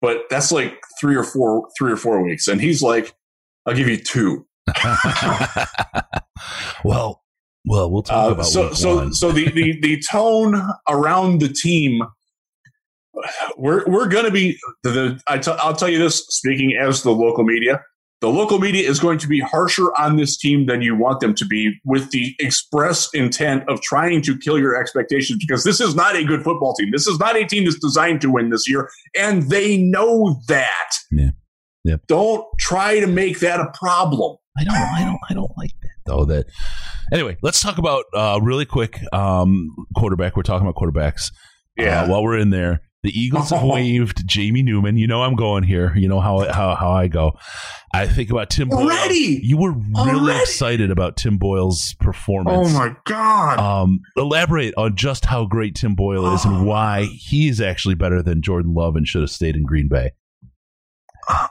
But 0.00 0.24
that's 0.30 0.52
like 0.52 0.78
three 1.00 1.16
or 1.16 1.24
four 1.24 1.68
three 1.78 1.92
or 1.92 1.96
four 1.96 2.22
weeks. 2.22 2.48
And 2.48 2.60
he's 2.60 2.82
like 2.82 3.14
i'll 3.66 3.74
give 3.74 3.88
you 3.88 3.96
two 3.96 4.46
well 6.84 7.22
well 7.64 7.90
we'll 7.90 8.02
talk 8.02 8.28
uh, 8.28 8.32
about 8.32 8.46
so 8.46 8.72
so 8.72 9.10
so 9.10 9.32
the, 9.32 9.50
the 9.50 9.78
the 9.80 10.02
tone 10.10 10.60
around 10.88 11.40
the 11.40 11.48
team 11.48 12.02
we're 13.56 13.84
we're 13.86 14.08
going 14.08 14.24
to 14.24 14.30
be 14.30 14.58
the, 14.82 14.90
the 14.90 15.20
I 15.26 15.38
t- 15.38 15.50
I'll 15.58 15.74
tell 15.74 15.88
you 15.88 15.98
this 15.98 16.18
speaking 16.28 16.76
as 16.78 17.02
the 17.02 17.12
local 17.12 17.44
media 17.44 17.82
the 18.22 18.28
local 18.28 18.58
media 18.58 18.88
is 18.88 18.98
going 18.98 19.18
to 19.18 19.28
be 19.28 19.40
harsher 19.40 19.94
on 19.98 20.16
this 20.16 20.38
team 20.38 20.66
than 20.66 20.80
you 20.80 20.96
want 20.96 21.20
them 21.20 21.34
to 21.34 21.44
be 21.44 21.74
with 21.84 22.10
the 22.12 22.34
express 22.38 23.10
intent 23.12 23.68
of 23.68 23.82
trying 23.82 24.22
to 24.22 24.38
kill 24.38 24.58
your 24.58 24.74
expectations 24.74 25.44
because 25.46 25.64
this 25.64 25.80
is 25.80 25.94
not 25.94 26.16
a 26.16 26.24
good 26.24 26.42
football 26.42 26.74
team. 26.74 26.90
This 26.92 27.06
is 27.06 27.18
not 27.18 27.36
a 27.36 27.44
team 27.44 27.64
that's 27.64 27.78
designed 27.78 28.22
to 28.22 28.30
win 28.30 28.48
this 28.48 28.66
year, 28.68 28.88
and 29.14 29.50
they 29.50 29.76
know 29.76 30.40
that. 30.48 30.90
Yeah. 31.12 31.30
Yep. 31.86 32.02
Don't 32.08 32.44
try 32.58 33.00
to 33.00 33.06
make 33.06 33.40
that 33.40 33.60
a 33.60 33.70
problem. 33.72 34.36
I 34.58 34.64
don't 34.64 34.74
I 34.74 35.04
don't 35.04 35.18
I 35.30 35.34
don't 35.34 35.52
like 35.56 35.70
that 35.82 35.90
though 36.06 36.24
that 36.26 36.46
anyway, 37.12 37.36
let's 37.42 37.60
talk 37.60 37.78
about 37.78 38.04
uh 38.14 38.40
really 38.42 38.64
quick 38.64 39.00
um 39.12 39.68
quarterback. 39.96 40.36
We're 40.36 40.42
talking 40.42 40.66
about 40.66 40.80
quarterbacks. 40.80 41.30
Yeah. 41.76 42.02
Uh, 42.02 42.08
while 42.08 42.22
we're 42.24 42.38
in 42.38 42.50
there, 42.50 42.80
the 43.02 43.10
Eagles 43.10 43.50
have 43.50 43.62
waived 43.64 44.26
Jamie 44.26 44.62
Newman. 44.62 44.96
You 44.96 45.06
know 45.06 45.22
I'm 45.22 45.36
going 45.36 45.62
here. 45.62 45.94
You 45.94 46.08
know 46.08 46.20
how 46.20 46.50
how 46.52 46.74
how 46.74 46.90
I 46.90 47.06
go. 47.08 47.32
I 47.94 48.06
think 48.06 48.30
about 48.30 48.50
Tim 48.50 48.68
Boyle. 48.68 48.80
Already? 48.80 49.40
You 49.42 49.56
were 49.58 49.72
really 49.72 50.18
Already? 50.20 50.40
excited 50.40 50.90
about 50.90 51.16
Tim 51.16 51.38
Boyle's 51.38 51.94
performance. 52.00 52.70
Oh 52.70 52.78
my 52.78 52.96
god! 53.04 53.58
Um, 53.58 54.00
elaborate 54.16 54.74
on 54.76 54.96
just 54.96 55.26
how 55.26 55.46
great 55.46 55.74
Tim 55.74 55.94
Boyle 55.94 56.34
is 56.34 56.44
and 56.44 56.66
why 56.66 57.04
he 57.04 57.48
is 57.48 57.60
actually 57.60 57.94
better 57.94 58.22
than 58.22 58.42
Jordan 58.42 58.74
Love 58.74 58.96
and 58.96 59.06
should 59.06 59.22
have 59.22 59.30
stayed 59.30 59.54
in 59.54 59.64
Green 59.64 59.88
Bay. 59.88 60.12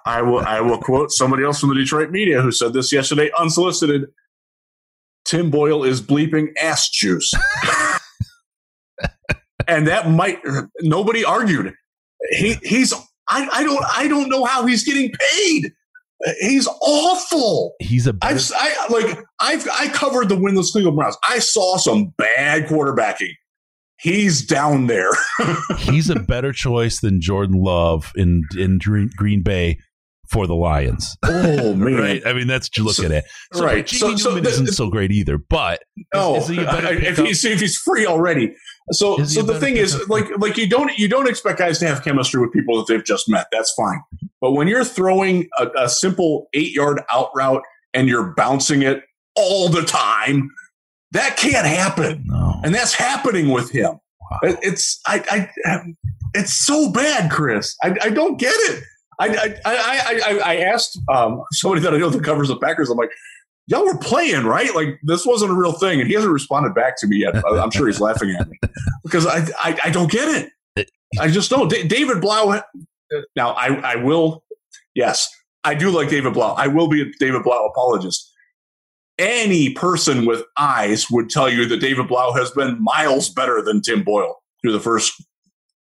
I 0.05 0.21
will 0.21 0.39
I 0.39 0.61
will 0.61 0.77
quote 0.77 1.11
somebody 1.11 1.43
else 1.43 1.59
from 1.59 1.69
the 1.69 1.75
Detroit 1.75 2.11
media 2.11 2.41
who 2.41 2.51
said 2.51 2.73
this 2.73 2.93
yesterday 2.93 3.29
unsolicited. 3.37 4.05
Tim 5.25 5.49
Boyle 5.49 5.83
is 5.83 6.01
bleeping 6.01 6.53
ass 6.61 6.89
juice. 6.89 7.33
and 9.67 9.87
that 9.87 10.09
might 10.09 10.39
nobody 10.81 11.25
argued. 11.25 11.73
He 12.31 12.55
he's 12.63 12.93
I, 13.27 13.47
I 13.51 13.63
don't 13.63 13.83
I 13.95 14.07
don't 14.07 14.29
know 14.29 14.45
how 14.45 14.65
he's 14.65 14.83
getting 14.83 15.11
paid. 15.11 15.73
He's 16.39 16.67
awful. 16.67 17.73
He's 17.79 18.07
a 18.07 18.15
I've 18.21 18.41
I 18.55 18.87
like 18.89 19.19
I've 19.39 19.67
I 19.67 19.89
covered 19.89 20.29
the 20.29 20.37
winless 20.37 20.71
Cleveland 20.71 20.97
Browns. 20.97 21.17
I 21.27 21.39
saw 21.39 21.77
some 21.77 22.13
bad 22.17 22.67
quarterbacking. 22.67 23.33
He's 23.97 24.45
down 24.45 24.87
there. 24.87 25.09
he's 25.77 26.09
a 26.09 26.19
better 26.19 26.51
choice 26.51 26.99
than 26.99 27.21
Jordan 27.21 27.61
Love 27.61 28.11
in 28.15 28.43
in 28.57 28.77
Green 28.79 29.41
Bay 29.41 29.79
for 30.29 30.47
the 30.47 30.55
Lions. 30.55 31.15
Oh 31.23 31.73
man! 31.75 31.95
right? 31.95 32.21
I 32.25 32.33
mean, 32.33 32.47
that's 32.47 32.67
what 32.67 32.77
you 32.77 32.83
look 32.83 32.95
so, 32.95 33.05
at 33.05 33.11
it. 33.11 33.25
So 33.53 33.63
right. 33.63 33.85
Jamie 33.85 34.17
so, 34.17 34.29
Newman 34.29 34.45
so, 34.45 34.49
isn't 34.49 34.67
so 34.67 34.89
great 34.89 35.11
either, 35.11 35.37
but 35.37 35.83
no, 36.13 36.35
is, 36.35 36.49
oh, 36.49 36.53
is 36.53 36.57
he 36.57 37.07
if 37.07 37.17
he's 37.17 37.45
if 37.45 37.59
he's 37.59 37.77
free 37.77 38.05
already. 38.05 38.53
So 38.91 39.23
so 39.23 39.41
the 39.41 39.59
thing 39.59 39.77
is, 39.77 40.07
like 40.09 40.25
like 40.37 40.57
you 40.57 40.69
don't 40.69 40.97
you 40.97 41.07
don't 41.07 41.27
expect 41.27 41.59
guys 41.59 41.79
to 41.79 41.87
have 41.87 42.03
chemistry 42.03 42.41
with 42.41 42.51
people 42.51 42.77
that 42.77 42.91
they've 42.91 43.03
just 43.03 43.29
met. 43.29 43.47
That's 43.51 43.73
fine. 43.73 44.01
But 44.41 44.51
when 44.51 44.67
you're 44.67 44.85
throwing 44.85 45.47
a, 45.57 45.67
a 45.77 45.89
simple 45.89 46.47
eight 46.53 46.73
yard 46.73 47.01
out 47.11 47.29
route 47.35 47.63
and 47.93 48.07
you're 48.07 48.33
bouncing 48.35 48.83
it 48.83 49.03
all 49.35 49.69
the 49.69 49.81
time, 49.83 50.49
that 51.15 51.37
can't 51.37 51.65
happen. 51.65 52.23
No. 52.25 52.59
And 52.63 52.73
that's 52.73 52.93
happening 52.93 53.49
with 53.49 53.71
him. 53.71 53.99
Wow. 54.19 54.39
It's 54.43 54.99
I, 55.07 55.49
I 55.65 55.79
it's 56.33 56.53
so 56.53 56.91
bad, 56.91 57.31
Chris. 57.31 57.75
I, 57.83 57.95
I 58.01 58.09
don't 58.09 58.37
get 58.39 58.53
it. 58.53 58.83
I 59.19 59.27
I, 59.27 59.59
I, 59.65 60.21
I, 60.25 60.39
I 60.39 60.55
asked 60.57 60.99
um, 61.13 61.43
somebody 61.51 61.81
that 61.81 61.93
I 61.93 61.97
know 61.97 62.09
that 62.09 62.23
covers 62.23 62.49
the 62.49 62.57
Packers. 62.57 62.89
I'm 62.89 62.97
like, 62.97 63.11
y'all 63.67 63.85
were 63.85 63.97
playing, 63.97 64.45
right? 64.45 64.73
Like 64.75 64.99
this 65.03 65.25
wasn't 65.25 65.51
a 65.51 65.53
real 65.53 65.71
thing, 65.71 65.99
and 65.99 66.07
he 66.07 66.15
hasn't 66.15 66.33
responded 66.33 66.75
back 66.75 66.99
to 66.99 67.07
me 67.07 67.17
yet. 67.17 67.35
I'm 67.45 67.71
sure 67.71 67.87
he's 67.87 68.01
laughing 68.01 68.35
at 68.37 68.49
me 68.49 68.59
because 69.03 69.25
I, 69.25 69.45
I, 69.59 69.79
I 69.85 69.89
don't 69.89 70.11
get 70.11 70.49
it. 70.77 70.89
I 71.19 71.29
just 71.29 71.49
don't. 71.49 71.69
D- 71.69 71.87
David 71.87 72.19
Blough. 72.19 72.61
Now 73.35 73.51
I 73.51 73.67
I 73.67 73.95
will. 73.95 74.43
Yes, 74.95 75.29
I 75.63 75.75
do 75.75 75.91
like 75.91 76.09
David 76.09 76.33
Blough. 76.33 76.55
I 76.57 76.67
will 76.67 76.87
be 76.87 77.01
a 77.01 77.05
David 77.19 77.43
Blough 77.43 77.67
apologist. 77.67 78.31
Any 79.17 79.73
person 79.73 80.25
with 80.25 80.43
eyes 80.57 81.09
would 81.09 81.29
tell 81.29 81.49
you 81.49 81.65
that 81.67 81.77
David 81.77 82.07
Blough 82.07 82.33
has 82.33 82.51
been 82.51 82.81
miles 82.83 83.29
better 83.29 83.61
than 83.61 83.81
Tim 83.81 84.03
Boyle 84.03 84.41
through 84.61 84.73
the 84.73 84.79
first 84.79 85.23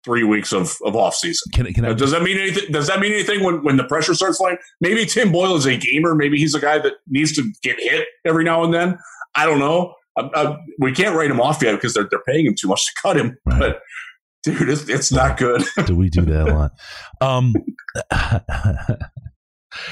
three 0.05 0.23
weeks 0.23 0.53
of, 0.53 0.77
of 0.85 0.95
off 0.95 1.13
season. 1.15 1.51
Can, 1.53 1.73
can 1.73 1.83
I, 1.83 1.93
does 1.93 2.11
that 2.11 2.23
mean 2.23 2.37
anything? 2.37 2.71
Does 2.71 2.87
that 2.87 3.01
mean 3.01 3.11
anything 3.11 3.43
when, 3.43 3.63
when 3.63 3.75
the 3.75 3.83
pressure 3.83 4.13
starts 4.13 4.37
flying? 4.37 4.57
Maybe 4.79 5.05
Tim 5.05 5.31
Boyle 5.31 5.55
is 5.57 5.65
a 5.65 5.75
gamer. 5.75 6.15
Maybe 6.15 6.37
he's 6.37 6.55
a 6.55 6.61
guy 6.61 6.79
that 6.79 6.93
needs 7.07 7.33
to 7.33 7.51
get 7.61 7.77
hit 7.79 8.07
every 8.25 8.45
now 8.45 8.63
and 8.63 8.73
then. 8.73 8.97
I 9.35 9.45
don't 9.45 9.59
know. 9.59 9.93
Uh, 10.17 10.29
uh, 10.33 10.57
we 10.79 10.93
can't 10.93 11.15
write 11.15 11.29
him 11.29 11.41
off 11.41 11.61
yet 11.61 11.73
because 11.73 11.93
they're 11.93 12.07
they're 12.09 12.23
paying 12.25 12.45
him 12.45 12.55
too 12.57 12.69
much 12.69 12.85
to 12.85 12.91
cut 13.01 13.17
him. 13.17 13.37
Right. 13.45 13.59
But 13.59 13.81
dude, 14.43 14.69
it's, 14.69 14.87
it's 14.87 15.11
not 15.11 15.37
good. 15.37 15.63
do 15.85 15.95
we 15.95 16.09
do 16.09 16.21
that 16.21 16.47
a 16.47 16.53
lot? 16.55 16.71
Um, 17.21 17.53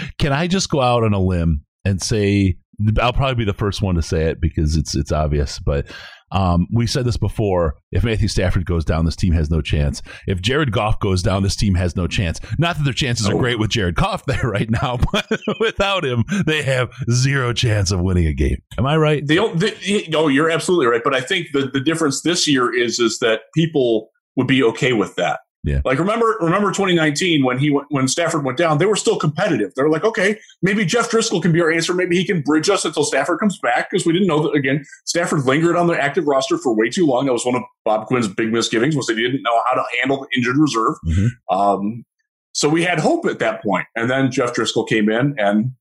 can 0.17 0.33
I 0.33 0.47
just 0.47 0.69
go 0.69 0.81
out 0.81 1.03
on 1.03 1.13
a 1.13 1.19
limb 1.19 1.65
and 1.83 2.01
say 2.01 2.57
I'll 3.01 3.13
probably 3.13 3.35
be 3.35 3.45
the 3.45 3.53
first 3.53 3.81
one 3.81 3.95
to 3.95 4.01
say 4.01 4.25
it 4.25 4.41
because 4.41 4.75
it's 4.75 4.95
it's 4.95 5.11
obvious, 5.11 5.59
but 5.59 5.87
um, 6.31 6.67
we 6.73 6.87
said 6.87 7.05
this 7.05 7.17
before. 7.17 7.75
If 7.91 8.03
Matthew 8.03 8.27
Stafford 8.27 8.65
goes 8.65 8.83
down, 8.83 9.05
this 9.05 9.15
team 9.15 9.33
has 9.33 9.49
no 9.49 9.61
chance. 9.61 10.01
If 10.27 10.41
Jared 10.41 10.71
Goff 10.71 10.99
goes 10.99 11.21
down, 11.21 11.43
this 11.43 11.55
team 11.55 11.75
has 11.75 11.95
no 11.95 12.07
chance. 12.07 12.39
Not 12.57 12.77
that 12.77 12.83
their 12.83 12.93
chances 12.93 13.29
are 13.29 13.37
great 13.37 13.59
with 13.59 13.69
Jared 13.69 13.95
Goff 13.95 14.25
there 14.27 14.49
right 14.49 14.69
now, 14.69 14.97
but 15.11 15.29
without 15.59 16.03
him, 16.03 16.25
they 16.45 16.63
have 16.63 16.89
zero 17.11 17.53
chance 17.53 17.91
of 17.91 18.01
winning 18.01 18.27
a 18.27 18.33
game. 18.33 18.61
Am 18.77 18.85
I 18.85 18.97
right? 18.97 19.25
The, 19.25 19.35
the 19.35 20.05
no, 20.09 20.27
you're 20.27 20.49
absolutely 20.49 20.87
right. 20.87 21.01
But 21.03 21.15
I 21.15 21.21
think 21.21 21.47
the, 21.53 21.69
the 21.71 21.79
difference 21.79 22.21
this 22.21 22.47
year 22.47 22.73
is 22.73 22.99
is 22.99 23.19
that 23.19 23.41
people 23.53 24.09
would 24.35 24.47
be 24.47 24.63
okay 24.63 24.93
with 24.93 25.15
that. 25.15 25.39
Yeah. 25.65 25.81
Like 25.83 25.97
remember 25.97 26.37
remember 26.39 26.71
2019 26.71 27.43
when 27.43 27.57
he 27.57 27.71
went, 27.71 27.87
when 27.89 28.07
Stafford 28.07 28.45
went 28.45 28.57
down, 28.57 28.77
they 28.77 28.85
were 28.85 28.95
still 28.95 29.17
competitive. 29.17 29.71
They're 29.75 29.89
like, 29.89 30.03
okay, 30.03 30.39
maybe 30.61 30.85
Jeff 30.85 31.09
Driskel 31.09 31.41
can 31.41 31.51
be 31.51 31.59
our 31.59 31.71
answer. 31.71 31.93
Maybe 31.93 32.15
he 32.15 32.23
can 32.23 32.41
bridge 32.41 32.69
us 32.69 32.85
until 32.85 33.03
Stafford 33.03 33.39
comes 33.39 33.57
back 33.59 33.89
because 33.89 34.05
we 34.05 34.13
didn't 34.13 34.27
know 34.27 34.43
that 34.43 34.51
again. 34.53 34.85
Stafford 35.05 35.45
lingered 35.45 35.75
on 35.75 35.87
the 35.87 35.99
active 35.99 36.27
roster 36.27 36.59
for 36.59 36.75
way 36.75 36.89
too 36.89 37.07
long. 37.07 37.25
That 37.25 37.33
was 37.33 37.45
one 37.45 37.55
of 37.55 37.63
Bob 37.83 38.05
Quinn's 38.05 38.27
big 38.27 38.53
misgivings 38.53 38.95
was 38.95 39.07
that 39.07 39.17
he 39.17 39.23
didn't 39.23 39.41
know 39.41 39.59
how 39.67 39.73
to 39.75 39.83
handle 40.01 40.21
the 40.21 40.27
injured 40.37 40.57
reserve. 40.57 40.95
Mhm. 41.07 41.29
Um, 41.49 42.05
so 42.51 42.69
we 42.69 42.83
had 42.83 42.99
hope 42.99 43.25
at 43.25 43.39
that 43.39 43.63
point, 43.63 43.87
and 43.95 44.07
then 44.09 44.31
Jeff 44.31 44.53
Driskel 44.53 44.87
came 44.87 45.09
in 45.09 45.35
and. 45.37 45.71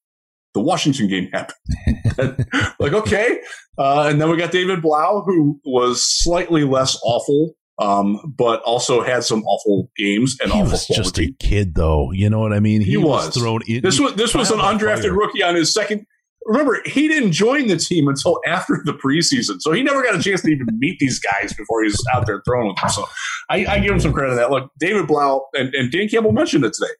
The 0.54 0.60
Washington 0.60 1.08
game 1.08 1.28
happened. 1.32 2.46
like 2.78 2.92
okay, 2.92 3.40
uh, 3.76 4.06
and 4.08 4.20
then 4.20 4.30
we 4.30 4.36
got 4.36 4.52
David 4.52 4.82
Blough, 4.82 5.24
who 5.26 5.58
was 5.64 6.04
slightly 6.04 6.62
less 6.62 6.96
awful, 7.02 7.56
um, 7.78 8.34
but 8.36 8.62
also 8.62 9.02
had 9.02 9.24
some 9.24 9.42
awful 9.44 9.90
games 9.96 10.36
and 10.40 10.52
he 10.52 10.60
awful 10.60 10.72
was 10.72 10.86
just 10.86 11.18
a 11.18 11.32
kid, 11.40 11.74
though. 11.74 12.12
You 12.12 12.30
know 12.30 12.38
what 12.38 12.52
I 12.52 12.60
mean? 12.60 12.80
He 12.80 12.96
was. 12.96 13.34
thrown 13.34 13.62
in. 13.66 13.82
This 13.82 13.98
was 13.98 14.14
this 14.14 14.34
was 14.34 14.50
an 14.50 14.58
undrafted 14.58 15.16
rookie 15.16 15.42
on 15.42 15.54
his 15.54 15.72
second. 15.72 16.06
Remember, 16.46 16.82
he 16.84 17.08
didn't 17.08 17.32
join 17.32 17.68
the 17.68 17.76
team 17.76 18.06
until 18.06 18.38
after 18.46 18.80
the 18.84 18.92
preseason, 18.92 19.60
so 19.60 19.72
he 19.72 19.82
never 19.82 20.02
got 20.02 20.14
a 20.14 20.22
chance 20.22 20.42
to 20.42 20.48
even 20.48 20.66
meet 20.78 20.98
these 20.98 21.18
guys 21.18 21.52
before 21.54 21.82
he 21.82 21.86
was 21.86 22.04
out 22.14 22.26
there 22.26 22.42
throwing 22.46 22.68
with 22.68 22.76
them. 22.76 22.90
So 22.90 23.06
I, 23.48 23.66
I 23.66 23.78
give 23.80 23.92
him 23.92 24.00
some 24.00 24.12
credit 24.12 24.32
on 24.32 24.36
that. 24.36 24.50
Look, 24.50 24.70
David 24.78 25.06
Blough 25.06 25.46
and, 25.54 25.74
and 25.74 25.90
Dan 25.90 26.08
Campbell 26.08 26.32
mentioned 26.32 26.64
it 26.64 26.74
today. 26.74 26.92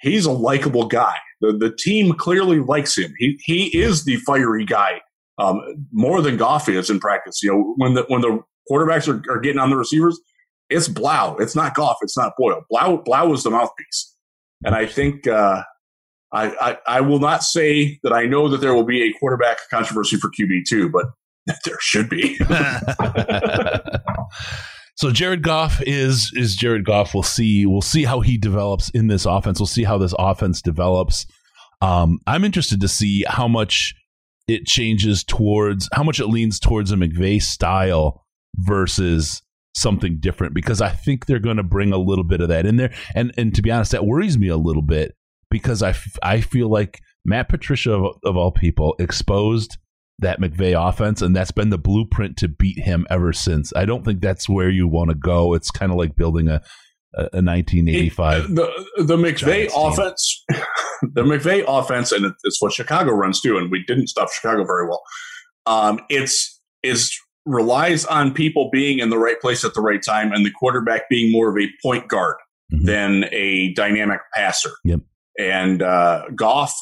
He's 0.00 0.26
a 0.26 0.32
likable 0.32 0.86
guy. 0.86 1.14
The 1.40 1.52
the 1.52 1.70
team 1.70 2.14
clearly 2.14 2.58
likes 2.58 2.98
him. 2.98 3.12
He 3.18 3.38
he 3.44 3.66
is 3.76 4.04
the 4.04 4.16
fiery 4.16 4.64
guy, 4.64 5.00
um, 5.38 5.60
more 5.92 6.20
than 6.20 6.36
Goff 6.36 6.68
is 6.68 6.90
in 6.90 6.98
practice. 6.98 7.40
You 7.42 7.52
know, 7.52 7.74
when 7.76 7.94
the 7.94 8.04
when 8.08 8.20
the 8.20 8.40
quarterbacks 8.70 9.08
are, 9.08 9.22
are 9.32 9.40
getting 9.40 9.58
on 9.58 9.70
the 9.70 9.76
receivers, 9.76 10.18
it's 10.70 10.88
Blough. 10.88 11.36
It's 11.38 11.54
not 11.54 11.74
Goff. 11.74 11.98
It's 12.02 12.16
not 12.16 12.32
Boyle. 12.38 12.62
Blough 12.70 13.02
Blough 13.04 13.32
is 13.32 13.42
the 13.42 13.50
mouthpiece, 13.50 14.14
and 14.64 14.74
I 14.74 14.86
think. 14.86 15.26
Uh, 15.26 15.62
I, 16.32 16.46
I, 16.46 16.78
I 16.86 17.00
will 17.02 17.18
not 17.18 17.42
say 17.42 17.98
that 18.02 18.12
I 18.12 18.24
know 18.24 18.48
that 18.48 18.62
there 18.62 18.74
will 18.74 18.84
be 18.84 19.02
a 19.02 19.12
quarterback 19.18 19.58
controversy 19.70 20.16
for 20.16 20.30
QB 20.30 20.62
two, 20.66 20.88
but 20.88 21.06
there 21.64 21.78
should 21.80 22.08
be. 22.08 22.38
so 24.96 25.10
Jared 25.10 25.42
Goff 25.42 25.82
is 25.82 26.32
is 26.34 26.56
Jared 26.56 26.84
Goff. 26.84 27.14
We'll 27.14 27.22
see. 27.22 27.66
We'll 27.66 27.82
see 27.82 28.04
how 28.04 28.20
he 28.20 28.38
develops 28.38 28.88
in 28.90 29.08
this 29.08 29.26
offense. 29.26 29.60
We'll 29.60 29.66
see 29.66 29.84
how 29.84 29.98
this 29.98 30.14
offense 30.18 30.62
develops. 30.62 31.26
Um, 31.82 32.20
I'm 32.26 32.44
interested 32.44 32.80
to 32.80 32.88
see 32.88 33.24
how 33.28 33.48
much 33.48 33.94
it 34.48 34.66
changes 34.66 35.24
towards 35.24 35.88
how 35.92 36.02
much 36.02 36.18
it 36.18 36.26
leans 36.26 36.58
towards 36.58 36.92
a 36.92 36.96
McVay 36.96 37.42
style 37.42 38.21
versus 38.56 39.42
something 39.74 40.18
different 40.20 40.54
because 40.54 40.80
I 40.80 40.90
think 40.90 41.26
they're 41.26 41.38
going 41.38 41.56
to 41.56 41.62
bring 41.62 41.92
a 41.92 41.98
little 41.98 42.24
bit 42.24 42.40
of 42.40 42.48
that 42.48 42.66
in 42.66 42.76
there. 42.76 42.92
And 43.14 43.32
and 43.36 43.54
to 43.54 43.62
be 43.62 43.70
honest, 43.70 43.92
that 43.92 44.06
worries 44.06 44.38
me 44.38 44.48
a 44.48 44.56
little 44.56 44.82
bit 44.82 45.16
because 45.50 45.82
I, 45.82 45.90
f- 45.90 46.18
I 46.22 46.40
feel 46.40 46.68
like 46.68 47.00
Matt 47.24 47.48
Patricia 47.48 47.92
of, 47.92 48.16
of 48.24 48.36
all 48.36 48.50
people 48.50 48.94
exposed 48.98 49.78
that 50.18 50.40
McVay 50.40 50.76
offense, 50.76 51.20
and 51.20 51.34
that's 51.34 51.50
been 51.50 51.70
the 51.70 51.78
blueprint 51.78 52.36
to 52.38 52.48
beat 52.48 52.78
him 52.78 53.06
ever 53.10 53.32
since. 53.32 53.72
I 53.74 53.84
don't 53.84 54.04
think 54.04 54.20
that's 54.20 54.48
where 54.48 54.70
you 54.70 54.86
want 54.86 55.10
to 55.10 55.16
go. 55.16 55.54
It's 55.54 55.70
kind 55.70 55.90
of 55.90 55.98
like 55.98 56.16
building 56.16 56.48
a 56.48 56.62
a, 57.14 57.22
a 57.34 57.42
1985. 57.42 58.54
the 58.54 58.70
the 58.98 59.16
McVay 59.16 59.70
offense, 59.74 60.44
the 61.02 61.22
McVay 61.22 61.64
offense, 61.66 62.12
and 62.12 62.32
it's 62.44 62.60
what 62.60 62.72
Chicago 62.72 63.12
runs 63.12 63.40
too. 63.40 63.58
And 63.58 63.70
we 63.70 63.84
didn't 63.84 64.08
stop 64.08 64.32
Chicago 64.32 64.64
very 64.64 64.86
well. 64.86 65.02
Um, 65.66 66.00
it's 66.08 66.60
is 66.82 67.12
relies 67.46 68.04
on 68.04 68.32
people 68.32 68.70
being 68.72 68.98
in 68.98 69.10
the 69.10 69.18
right 69.18 69.40
place 69.40 69.64
at 69.64 69.74
the 69.74 69.80
right 69.80 70.02
time, 70.02 70.32
and 70.32 70.44
the 70.46 70.50
quarterback 70.52 71.08
being 71.08 71.32
more 71.32 71.48
of 71.50 71.56
a 71.62 71.68
point 71.82 72.08
guard 72.08 72.36
Mhm. 72.72 72.86
than 72.86 73.24
a 73.32 73.72
dynamic 73.74 74.20
passer. 74.34 74.70
Yep. 74.84 75.00
And 75.38 75.82
uh, 75.82 76.24
Goff 76.34 76.72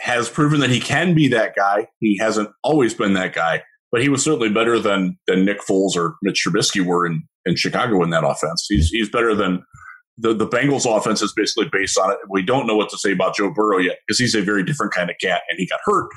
has 0.00 0.28
proven 0.28 0.60
that 0.60 0.70
he 0.70 0.80
can 0.80 1.14
be 1.14 1.28
that 1.28 1.54
guy. 1.54 1.86
He 2.00 2.18
hasn't 2.18 2.50
always 2.64 2.94
been 2.94 3.12
that 3.14 3.34
guy, 3.34 3.62
but 3.92 4.02
he 4.02 4.08
was 4.08 4.22
certainly 4.24 4.48
better 4.48 4.78
than 4.78 5.18
than 5.26 5.44
Nick 5.44 5.60
Foles 5.60 5.96
or 5.96 6.16
Mitch 6.22 6.42
Trubisky 6.46 6.84
were 6.84 7.06
in, 7.06 7.22
in 7.46 7.56
Chicago 7.56 8.02
in 8.02 8.10
that 8.10 8.24
offense. 8.24 8.66
He's 8.68 8.88
he's 8.88 9.08
better 9.10 9.34
than 9.34 9.62
the 10.18 10.32
the 10.34 10.46
Bengals 10.46 10.84
offense 10.86 11.20
is 11.22 11.32
basically 11.34 11.68
based 11.72 11.98
on 11.98 12.10
it. 12.10 12.18
We 12.28 12.42
don't 12.42 12.66
know 12.66 12.76
what 12.76 12.88
to 12.90 12.98
say 12.98 13.12
about 13.12 13.36
Joe 13.36 13.50
Burrow 13.50 13.78
yet 13.78 13.98
because 14.06 14.18
he's 14.18 14.34
a 14.34 14.42
very 14.42 14.64
different 14.64 14.92
kind 14.92 15.08
of 15.10 15.16
cat 15.22 15.42
and 15.50 15.58
he 15.58 15.66
got 15.66 15.80
hurt. 15.84 16.08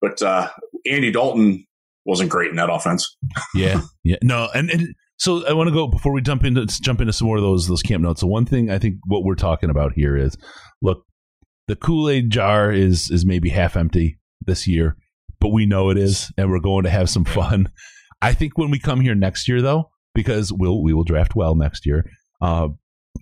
But 0.00 0.20
uh, 0.22 0.50
Andy 0.86 1.10
Dalton 1.10 1.64
wasn't 2.08 2.30
great 2.30 2.50
in 2.50 2.56
that 2.56 2.70
offense. 2.70 3.16
yeah, 3.54 3.82
yeah, 4.02 4.16
no, 4.22 4.48
and, 4.54 4.70
and 4.70 4.94
so 5.18 5.46
I 5.46 5.52
want 5.52 5.68
to 5.68 5.74
go 5.74 5.86
before 5.86 6.12
we 6.12 6.22
jump 6.22 6.44
into 6.44 6.66
jump 6.66 7.00
into 7.00 7.12
some 7.12 7.26
more 7.26 7.36
of 7.36 7.42
those 7.42 7.68
those 7.68 7.82
camp 7.82 8.02
notes. 8.02 8.22
So 8.22 8.26
one 8.26 8.46
thing 8.46 8.70
I 8.70 8.78
think 8.78 8.96
what 9.06 9.24
we're 9.24 9.34
talking 9.34 9.68
about 9.68 9.92
here 9.92 10.16
is, 10.16 10.36
look, 10.80 11.04
the 11.66 11.76
Kool 11.76 12.08
Aid 12.08 12.30
jar 12.30 12.72
is 12.72 13.10
is 13.10 13.26
maybe 13.26 13.50
half 13.50 13.76
empty 13.76 14.18
this 14.40 14.66
year, 14.66 14.96
but 15.38 15.48
we 15.48 15.66
know 15.66 15.90
it 15.90 15.98
is, 15.98 16.32
and 16.38 16.50
we're 16.50 16.60
going 16.60 16.84
to 16.84 16.90
have 16.90 17.10
some 17.10 17.24
fun. 17.24 17.68
I 18.22 18.32
think 18.32 18.56
when 18.56 18.70
we 18.70 18.78
come 18.78 19.00
here 19.00 19.14
next 19.14 19.46
year, 19.46 19.60
though, 19.60 19.90
because 20.14 20.52
we'll 20.52 20.82
we 20.82 20.94
will 20.94 21.04
draft 21.04 21.36
well 21.36 21.54
next 21.54 21.84
year, 21.84 22.10
uh, 22.40 22.68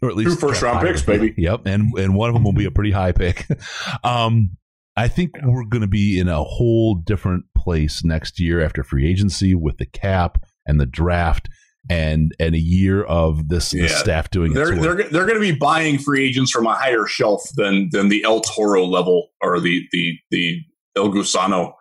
or 0.01 0.09
at 0.09 0.17
least 0.17 0.39
Two 0.39 0.49
first 0.49 0.63
round 0.63 0.87
picks, 0.87 1.03
baby. 1.03 1.35
Yep, 1.37 1.67
and 1.67 1.93
and 1.99 2.15
one 2.15 2.29
of 2.29 2.35
them 2.35 2.45
will 2.45 2.53
be 2.53 2.67
a 2.67 2.71
pretty 2.71 2.93
high 2.93 3.13
pick. 3.13 3.47
um, 4.05 4.57
I 4.97 5.09
think 5.09 5.33
we're 5.43 5.65
going 5.65 5.83
to 5.83 5.89
be 5.89 6.19
in 6.19 6.29
a 6.29 6.43
whole 6.43 6.95
different 6.95 7.45
place 7.67 8.05
next 8.05 8.39
year 8.39 8.65
after 8.65 8.85
free 8.85 9.11
agency 9.11 9.57
with 9.57 9.79
the 9.79 9.87
cap 9.87 10.39
and 10.67 10.81
the 10.81 10.87
draft 10.87 11.49
and 11.91 12.33
and 12.39 12.55
a 12.55 12.61
year 12.61 13.03
of 13.03 13.49
this, 13.49 13.71
this 13.71 13.97
staff 13.97 14.31
doing 14.31 14.53
They're 14.53 14.77
they're 14.77 14.95
they're 14.95 15.27
going 15.27 15.35
to 15.35 15.41
be 15.41 15.51
buying 15.51 15.99
free 15.99 16.25
agents 16.25 16.53
from 16.53 16.67
a 16.67 16.75
higher 16.75 17.07
shelf 17.07 17.43
than 17.57 17.89
than 17.91 18.09
the 18.09 18.23
El 18.23 18.41
Toro 18.41 18.85
level 18.85 19.31
or 19.43 19.59
the 19.59 19.83
the 19.91 20.17
the 20.31 20.61
El 20.97 21.11
Gusano. 21.11 21.73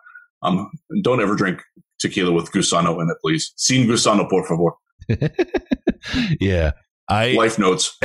Um, 0.42 0.70
don't 1.02 1.20
ever 1.20 1.36
drink 1.36 1.62
tequila 2.00 2.32
with 2.32 2.50
Gusano 2.50 3.00
in 3.00 3.08
it, 3.08 3.16
please. 3.22 3.52
Sin 3.56 3.86
Gusano, 3.86 4.28
por 4.28 4.44
favor. 4.44 4.72
yeah, 6.40 6.72
I 7.08 7.32
Life 7.32 7.60
notes. 7.60 7.96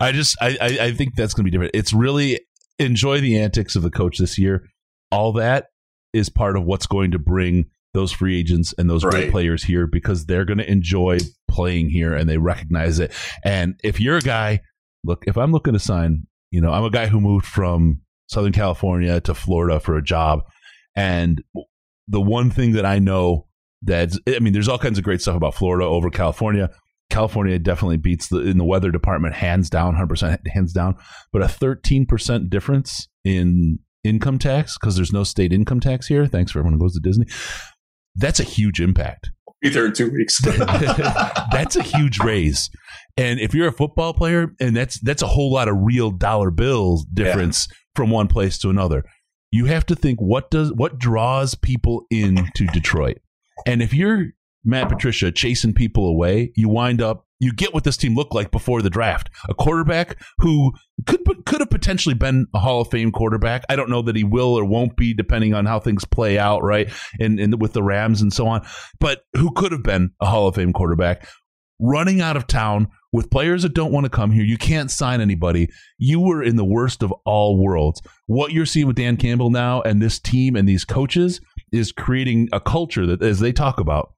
I 0.00 0.12
just 0.12 0.36
I, 0.40 0.58
I 0.60 0.78
I 0.86 0.92
think 0.92 1.14
that's 1.16 1.32
going 1.32 1.44
to 1.44 1.50
be 1.50 1.50
different. 1.50 1.72
It's 1.74 1.94
really 1.94 2.40
enjoy 2.78 3.20
the 3.20 3.38
antics 3.38 3.76
of 3.76 3.82
the 3.82 3.90
coach 3.90 4.18
this 4.18 4.38
year. 4.38 4.66
All 5.14 5.32
that 5.34 5.66
is 6.12 6.28
part 6.28 6.56
of 6.56 6.64
what's 6.64 6.86
going 6.86 7.12
to 7.12 7.18
bring 7.18 7.66
those 7.92 8.12
free 8.12 8.38
agents 8.38 8.74
and 8.76 8.90
those 8.90 9.04
great 9.04 9.30
players 9.30 9.62
here 9.62 9.86
because 9.86 10.26
they're 10.26 10.44
going 10.44 10.58
to 10.58 10.70
enjoy 10.70 11.18
playing 11.48 11.88
here 11.88 12.14
and 12.14 12.28
they 12.28 12.38
recognize 12.38 12.98
it. 12.98 13.12
And 13.44 13.78
if 13.84 14.00
you're 14.00 14.16
a 14.16 14.20
guy, 14.20 14.60
look, 15.04 15.24
if 15.26 15.36
I'm 15.36 15.52
looking 15.52 15.74
to 15.74 15.78
sign, 15.78 16.26
you 16.50 16.60
know, 16.60 16.72
I'm 16.72 16.84
a 16.84 16.90
guy 16.90 17.06
who 17.06 17.20
moved 17.20 17.46
from 17.46 18.00
Southern 18.28 18.52
California 18.52 19.20
to 19.20 19.34
Florida 19.34 19.78
for 19.78 19.96
a 19.96 20.02
job, 20.02 20.40
and 20.96 21.42
the 22.08 22.20
one 22.20 22.50
thing 22.50 22.72
that 22.72 22.84
I 22.84 22.98
know 22.98 23.46
that's 23.82 24.18
I 24.28 24.38
mean, 24.38 24.52
there's 24.52 24.68
all 24.68 24.78
kinds 24.78 24.98
of 24.98 25.04
great 25.04 25.20
stuff 25.20 25.36
about 25.36 25.54
Florida 25.54 25.84
over 25.84 26.10
California. 26.10 26.70
California 27.10 27.58
definitely 27.58 27.98
beats 27.98 28.28
the 28.28 28.38
in 28.38 28.58
the 28.58 28.64
weather 28.64 28.90
department 28.90 29.34
hands 29.34 29.68
down, 29.70 29.94
hundred 29.94 30.08
percent 30.08 30.40
hands 30.48 30.72
down. 30.72 30.96
But 31.32 31.42
a 31.42 31.48
thirteen 31.48 32.06
percent 32.06 32.50
difference 32.50 33.08
in 33.24 33.78
income 34.04 34.38
tax 34.38 34.76
because 34.78 34.96
there's 34.96 35.12
no 35.12 35.24
state 35.24 35.52
income 35.52 35.80
tax 35.80 36.06
here. 36.06 36.26
Thanks 36.26 36.52
for 36.52 36.58
everyone 36.60 36.78
who 36.78 36.84
goes 36.84 36.94
to 36.94 37.00
Disney. 37.00 37.26
That's 38.14 38.38
a 38.38 38.44
huge 38.44 38.80
impact. 38.80 39.30
Be 39.60 39.70
there 39.70 39.86
in 39.86 39.92
two 39.92 40.10
weeks. 40.10 40.40
that's 40.44 41.74
a 41.74 41.82
huge 41.82 42.18
raise. 42.20 42.70
And 43.16 43.40
if 43.40 43.54
you're 43.54 43.68
a 43.68 43.72
football 43.72 44.12
player, 44.12 44.54
and 44.60 44.76
that's 44.76 45.00
that's 45.00 45.22
a 45.22 45.26
whole 45.26 45.52
lot 45.52 45.68
of 45.68 45.76
real 45.80 46.10
dollar 46.10 46.50
bills 46.50 47.04
difference 47.12 47.66
from 47.94 48.10
one 48.10 48.28
place 48.28 48.58
to 48.58 48.70
another. 48.70 49.04
You 49.50 49.66
have 49.66 49.86
to 49.86 49.94
think 49.94 50.18
what 50.20 50.50
does 50.50 50.72
what 50.72 50.98
draws 50.98 51.54
people 51.54 52.06
into 52.10 52.66
Detroit. 52.72 53.18
And 53.66 53.82
if 53.82 53.94
you're 53.94 54.26
Matt 54.64 54.88
Patricia 54.88 55.30
chasing 55.30 55.74
people 55.74 56.08
away, 56.08 56.52
you 56.56 56.68
wind 56.68 57.00
up 57.00 57.23
you 57.40 57.52
get 57.52 57.74
what 57.74 57.84
this 57.84 57.96
team 57.96 58.14
looked 58.14 58.34
like 58.34 58.50
before 58.50 58.80
the 58.80 58.90
draft. 58.90 59.30
A 59.48 59.54
quarterback 59.54 60.16
who 60.38 60.72
could 61.06 61.20
could 61.44 61.60
have 61.60 61.70
potentially 61.70 62.14
been 62.14 62.46
a 62.54 62.58
Hall 62.58 62.80
of 62.80 62.90
Fame 62.90 63.12
quarterback. 63.12 63.64
I 63.68 63.76
don't 63.76 63.90
know 63.90 64.02
that 64.02 64.16
he 64.16 64.24
will 64.24 64.58
or 64.58 64.64
won't 64.64 64.96
be, 64.96 65.12
depending 65.12 65.54
on 65.54 65.66
how 65.66 65.80
things 65.80 66.04
play 66.04 66.38
out, 66.38 66.62
right? 66.62 66.90
And, 67.20 67.38
and 67.38 67.60
with 67.60 67.72
the 67.72 67.82
Rams 67.82 68.22
and 68.22 68.32
so 68.32 68.46
on. 68.46 68.66
But 69.00 69.24
who 69.36 69.52
could 69.52 69.72
have 69.72 69.82
been 69.82 70.12
a 70.20 70.26
Hall 70.26 70.48
of 70.48 70.54
Fame 70.54 70.72
quarterback? 70.72 71.28
Running 71.80 72.20
out 72.20 72.36
of 72.36 72.46
town 72.46 72.88
with 73.12 73.30
players 73.30 73.62
that 73.62 73.74
don't 73.74 73.92
want 73.92 74.04
to 74.04 74.10
come 74.10 74.30
here. 74.30 74.44
You 74.44 74.56
can't 74.56 74.90
sign 74.90 75.20
anybody. 75.20 75.68
You 75.98 76.20
were 76.20 76.42
in 76.42 76.56
the 76.56 76.64
worst 76.64 77.02
of 77.02 77.12
all 77.24 77.62
worlds. 77.62 78.00
What 78.26 78.52
you're 78.52 78.64
seeing 78.64 78.86
with 78.86 78.96
Dan 78.96 79.16
Campbell 79.16 79.50
now 79.50 79.82
and 79.82 80.00
this 80.00 80.18
team 80.20 80.56
and 80.56 80.68
these 80.68 80.84
coaches 80.84 81.40
is 81.72 81.92
creating 81.92 82.48
a 82.52 82.60
culture 82.60 83.06
that, 83.06 83.22
as 83.22 83.40
they 83.40 83.52
talk 83.52 83.80
about, 83.80 84.14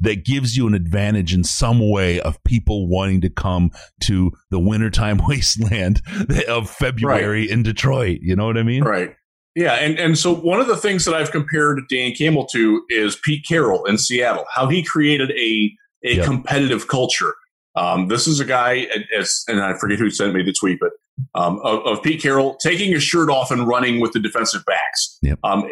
that 0.00 0.24
gives 0.24 0.56
you 0.56 0.66
an 0.66 0.74
advantage 0.74 1.34
in 1.34 1.44
some 1.44 1.90
way 1.90 2.20
of 2.20 2.42
people 2.44 2.88
wanting 2.88 3.20
to 3.22 3.30
come 3.30 3.70
to 4.02 4.32
the 4.50 4.58
wintertime 4.58 5.20
wasteland 5.28 6.02
of 6.48 6.70
February 6.70 7.42
right. 7.42 7.50
in 7.50 7.62
Detroit. 7.62 8.18
You 8.22 8.36
know 8.36 8.46
what 8.46 8.58
I 8.58 8.62
mean? 8.62 8.84
Right. 8.84 9.14
Yeah, 9.54 9.74
and, 9.74 9.98
and 9.98 10.16
so 10.16 10.32
one 10.32 10.60
of 10.60 10.68
the 10.68 10.76
things 10.76 11.04
that 11.04 11.14
I've 11.14 11.32
compared 11.32 11.80
Dan 11.90 12.14
Campbell 12.14 12.46
to 12.46 12.82
is 12.90 13.16
Pete 13.24 13.44
Carroll 13.44 13.84
in 13.86 13.98
Seattle, 13.98 14.44
how 14.54 14.68
he 14.68 14.84
created 14.84 15.32
a 15.32 15.72
a 16.04 16.16
yep. 16.16 16.24
competitive 16.24 16.86
culture. 16.86 17.34
Um, 17.74 18.08
this 18.08 18.26
is 18.26 18.40
a 18.40 18.44
guy, 18.44 18.86
as, 19.16 19.44
and 19.48 19.60
I 19.60 19.74
forget 19.74 19.98
who 19.98 20.10
sent 20.10 20.34
me 20.34 20.42
the 20.42 20.52
tweet, 20.52 20.78
but 20.80 20.92
um, 21.34 21.60
of, 21.62 21.84
of, 21.86 22.02
Pete 22.02 22.22
Carroll 22.22 22.56
taking 22.56 22.92
his 22.92 23.02
shirt 23.02 23.30
off 23.30 23.50
and 23.50 23.66
running 23.66 24.00
with 24.00 24.12
the 24.12 24.20
defensive 24.20 24.64
backs. 24.64 25.18
Yep. 25.22 25.38
Um, 25.42 25.68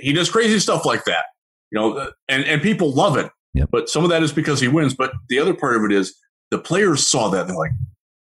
he 0.00 0.12
does 0.12 0.30
crazy 0.30 0.58
stuff 0.58 0.84
like 0.84 1.04
that, 1.04 1.26
you 1.70 1.78
know, 1.78 2.10
and, 2.28 2.44
and 2.44 2.62
people 2.62 2.92
love 2.92 3.16
it. 3.16 3.30
Yep. 3.54 3.68
But 3.70 3.88
some 3.88 4.04
of 4.04 4.10
that 4.10 4.22
is 4.22 4.32
because 4.32 4.60
he 4.60 4.68
wins. 4.68 4.94
But 4.94 5.12
the 5.28 5.38
other 5.38 5.54
part 5.54 5.76
of 5.76 5.84
it 5.84 5.92
is 5.92 6.16
the 6.50 6.58
players 6.58 7.06
saw 7.06 7.28
that. 7.30 7.46
They're 7.46 7.56
like, 7.56 7.72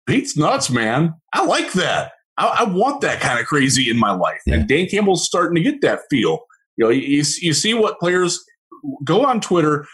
Pete's 0.07 0.37
nuts, 0.37 0.71
man. 0.71 1.15
I 1.33 1.45
like 1.45 1.73
that. 1.73 2.13
I, 2.39 2.59
I 2.61 2.65
want 2.65 3.01
that 3.03 3.21
kind 3.21 3.39
of 3.39 3.47
crazy 3.47 3.91
in 3.91 3.99
my 3.99 4.13
life. 4.13 4.41
Yeah. 4.47 4.57
And 4.57 4.69
Dan 4.69 4.87
Campbell's 4.87 5.25
starting 5.25 5.55
to 5.57 5.63
get 5.63 5.81
that 5.83 6.01
feel. 6.11 6.41
You 6.77 6.85
know, 6.85 6.91
you, 6.91 7.23
you 7.41 7.53
see 7.53 7.75
what 7.75 8.01
players 8.01 8.43
go 9.05 9.25
on 9.25 9.41
Twitter, 9.41 9.87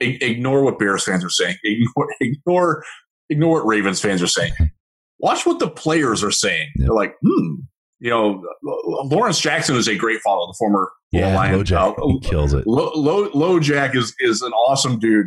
ignore 0.00 0.62
what 0.62 0.78
Bears 0.78 1.04
fans 1.04 1.24
are 1.24 1.30
saying, 1.30 1.56
ignore, 1.64 2.08
ignore, 2.20 2.84
ignore 3.28 3.54
what 3.54 3.66
Ravens 3.66 4.00
fans 4.00 4.22
are 4.22 4.28
saying. 4.28 4.52
Watch 5.18 5.44
what 5.44 5.58
the 5.58 5.68
players 5.68 6.24
are 6.24 6.30
saying. 6.30 6.68
Yep. 6.76 6.86
They're 6.86 6.94
like, 6.94 7.14
hmm, 7.22 7.56
you 8.00 8.10
know, 8.10 8.42
Lawrence 8.62 9.38
Jackson 9.40 9.76
is 9.76 9.86
a 9.86 9.94
great 9.94 10.20
follow, 10.22 10.46
the 10.46 10.56
former 10.58 10.90
yeah, 11.12 11.34
Lion. 11.36 11.64
Jack 11.64 11.94
uh, 11.98 12.18
kills 12.22 12.54
it. 12.54 12.66
Low, 12.66 12.90
Low, 12.94 13.30
Low 13.34 13.60
Jack 13.60 13.94
is 13.94 14.14
is 14.20 14.40
an 14.42 14.52
awesome 14.52 14.98
dude, 14.98 15.26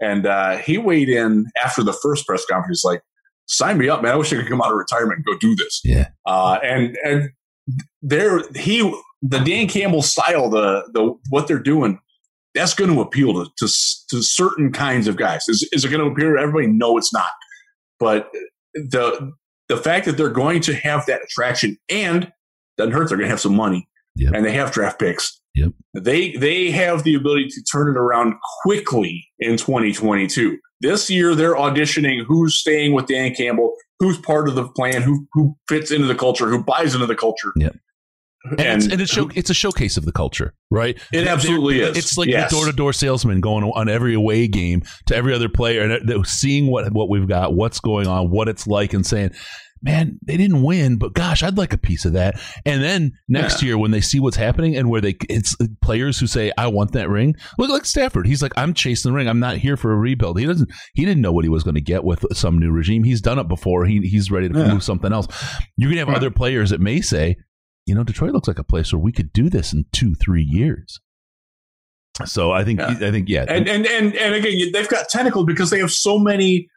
and 0.00 0.26
uh, 0.26 0.58
he 0.58 0.76
weighed 0.76 1.08
in 1.08 1.46
after 1.62 1.82
the 1.82 1.94
first 1.94 2.26
press 2.26 2.44
conference. 2.44 2.84
Like, 2.84 3.00
sign 3.46 3.78
me 3.78 3.88
up, 3.88 4.02
man! 4.02 4.12
I 4.12 4.16
wish 4.16 4.32
I 4.32 4.36
could 4.36 4.48
come 4.48 4.60
out 4.60 4.70
of 4.70 4.76
retirement 4.76 5.18
and 5.18 5.24
go 5.24 5.38
do 5.38 5.56
this. 5.56 5.80
Yeah, 5.82 6.08
uh, 6.26 6.58
and 6.62 6.96
and 7.04 7.30
there 8.02 8.42
he 8.54 8.80
the 9.22 9.38
Dan 9.38 9.66
Campbell 9.66 10.02
style, 10.02 10.50
the 10.50 10.84
the 10.92 11.14
what 11.30 11.48
they're 11.48 11.58
doing. 11.58 12.00
That's 12.52 12.74
going 12.74 12.92
to 12.92 13.00
appeal 13.00 13.32
to, 13.32 13.48
to, 13.58 13.66
to 14.10 14.22
certain 14.24 14.72
kinds 14.72 15.06
of 15.06 15.16
guys. 15.16 15.44
Is, 15.48 15.68
is 15.70 15.84
it 15.84 15.88
going 15.88 16.04
to 16.04 16.10
appeal 16.10 16.34
to 16.34 16.36
everybody? 16.36 16.66
No, 16.66 16.98
it's 16.98 17.12
not. 17.12 17.28
But 18.00 18.28
the 18.74 19.32
the 19.70 19.76
fact 19.76 20.04
that 20.04 20.16
they're 20.16 20.28
going 20.28 20.60
to 20.62 20.74
have 20.74 21.06
that 21.06 21.22
attraction 21.22 21.78
and 21.88 22.30
doesn't 22.76 22.92
hurt, 22.92 23.08
they're 23.08 23.16
going 23.16 23.28
to 23.28 23.30
have 23.30 23.40
some 23.40 23.54
money 23.54 23.88
yep. 24.16 24.34
and 24.34 24.44
they 24.44 24.52
have 24.52 24.72
draft 24.72 24.98
picks. 24.98 25.40
Yep. 25.54 25.72
They 25.94 26.32
they 26.32 26.70
have 26.72 27.04
the 27.04 27.14
ability 27.14 27.48
to 27.48 27.62
turn 27.62 27.88
it 27.88 27.96
around 27.96 28.34
quickly 28.62 29.28
in 29.38 29.56
2022. 29.56 30.58
This 30.80 31.08
year 31.08 31.34
they're 31.36 31.54
auditioning 31.54 32.24
who's 32.24 32.56
staying 32.56 32.94
with 32.94 33.06
Dan 33.06 33.32
Campbell, 33.34 33.74
who's 34.00 34.18
part 34.18 34.48
of 34.48 34.56
the 34.56 34.68
plan, 34.68 35.02
who 35.02 35.26
who 35.32 35.56
fits 35.68 35.90
into 35.90 36.06
the 36.06 36.14
culture, 36.14 36.48
who 36.48 36.62
buys 36.62 36.94
into 36.94 37.06
the 37.06 37.16
culture. 37.16 37.52
Yep. 37.56 37.76
And, 38.42 38.60
and, 38.60 38.82
it's, 38.82 38.92
and 38.92 39.00
it's, 39.02 39.12
show, 39.12 39.30
it's, 39.34 39.50
a 39.50 39.54
showcase 39.54 39.98
of 39.98 40.06
the 40.06 40.12
culture, 40.12 40.54
right? 40.70 40.98
It 41.12 41.26
absolutely 41.26 41.80
is. 41.80 41.96
It's 41.96 42.16
like 42.16 42.28
yes. 42.28 42.50
the 42.50 42.56
door 42.56 42.66
to 42.66 42.72
door 42.72 42.92
salesman 42.94 43.42
going 43.42 43.64
on 43.64 43.88
every 43.90 44.14
away 44.14 44.48
game 44.48 44.82
to 45.06 45.14
every 45.14 45.34
other 45.34 45.50
player 45.50 45.82
and 45.82 46.10
uh, 46.10 46.22
seeing 46.22 46.70
what 46.70 46.90
what 46.92 47.10
we've 47.10 47.28
got, 47.28 47.54
what's 47.54 47.80
going 47.80 48.06
on, 48.06 48.30
what 48.30 48.48
it's 48.48 48.66
like, 48.66 48.94
and 48.94 49.04
saying, 49.04 49.32
"Man, 49.82 50.18
they 50.24 50.38
didn't 50.38 50.62
win, 50.62 50.96
but 50.96 51.12
gosh, 51.12 51.42
I'd 51.42 51.58
like 51.58 51.74
a 51.74 51.78
piece 51.78 52.06
of 52.06 52.14
that." 52.14 52.40
And 52.64 52.82
then 52.82 53.12
next 53.28 53.60
yeah. 53.60 53.66
year, 53.66 53.78
when 53.78 53.90
they 53.90 54.00
see 54.00 54.20
what's 54.20 54.38
happening 54.38 54.74
and 54.74 54.88
where 54.88 55.02
they 55.02 55.16
it's 55.28 55.54
uh, 55.60 55.66
players 55.82 56.18
who 56.18 56.26
say, 56.26 56.50
"I 56.56 56.68
want 56.68 56.92
that 56.92 57.10
ring," 57.10 57.34
look 57.58 57.68
like 57.68 57.84
Stafford. 57.84 58.26
He's 58.26 58.40
like, 58.40 58.52
"I'm 58.56 58.72
chasing 58.72 59.10
the 59.10 59.14
ring. 59.14 59.28
I'm 59.28 59.40
not 59.40 59.58
here 59.58 59.76
for 59.76 59.92
a 59.92 59.96
rebuild." 59.96 60.40
He 60.40 60.46
doesn't. 60.46 60.70
He 60.94 61.04
didn't 61.04 61.20
know 61.20 61.32
what 61.32 61.44
he 61.44 61.50
was 61.50 61.62
going 61.62 61.74
to 61.74 61.82
get 61.82 62.04
with 62.04 62.24
some 62.32 62.58
new 62.58 62.70
regime. 62.70 63.04
He's 63.04 63.20
done 63.20 63.38
it 63.38 63.48
before. 63.48 63.84
He 63.84 64.00
he's 64.00 64.30
ready 64.30 64.48
to 64.48 64.58
yeah. 64.58 64.72
move 64.72 64.82
something 64.82 65.12
else. 65.12 65.26
You're 65.76 65.90
gonna 65.90 66.00
have 66.00 66.08
right. 66.08 66.16
other 66.16 66.30
players 66.30 66.70
that 66.70 66.80
may 66.80 67.02
say, 67.02 67.36
you 67.90 67.96
know, 67.96 68.04
Detroit 68.04 68.30
looks 68.30 68.46
like 68.46 68.60
a 68.60 68.64
place 68.64 68.92
where 68.92 69.00
we 69.00 69.10
could 69.10 69.32
do 69.32 69.50
this 69.50 69.72
in 69.72 69.84
two, 69.90 70.14
three 70.14 70.44
years. 70.44 71.00
So 72.24 72.52
I 72.52 72.62
think, 72.62 72.78
yeah. 72.78 72.86
I 72.86 73.10
think, 73.10 73.28
yeah, 73.28 73.44
and 73.48 73.68
and 73.68 73.84
and 73.84 74.14
and 74.14 74.34
again, 74.34 74.70
they've 74.72 74.88
got 74.88 75.08
tentacles 75.08 75.44
because 75.44 75.70
they 75.70 75.80
have 75.80 75.90
so 75.90 76.20
many 76.20 76.68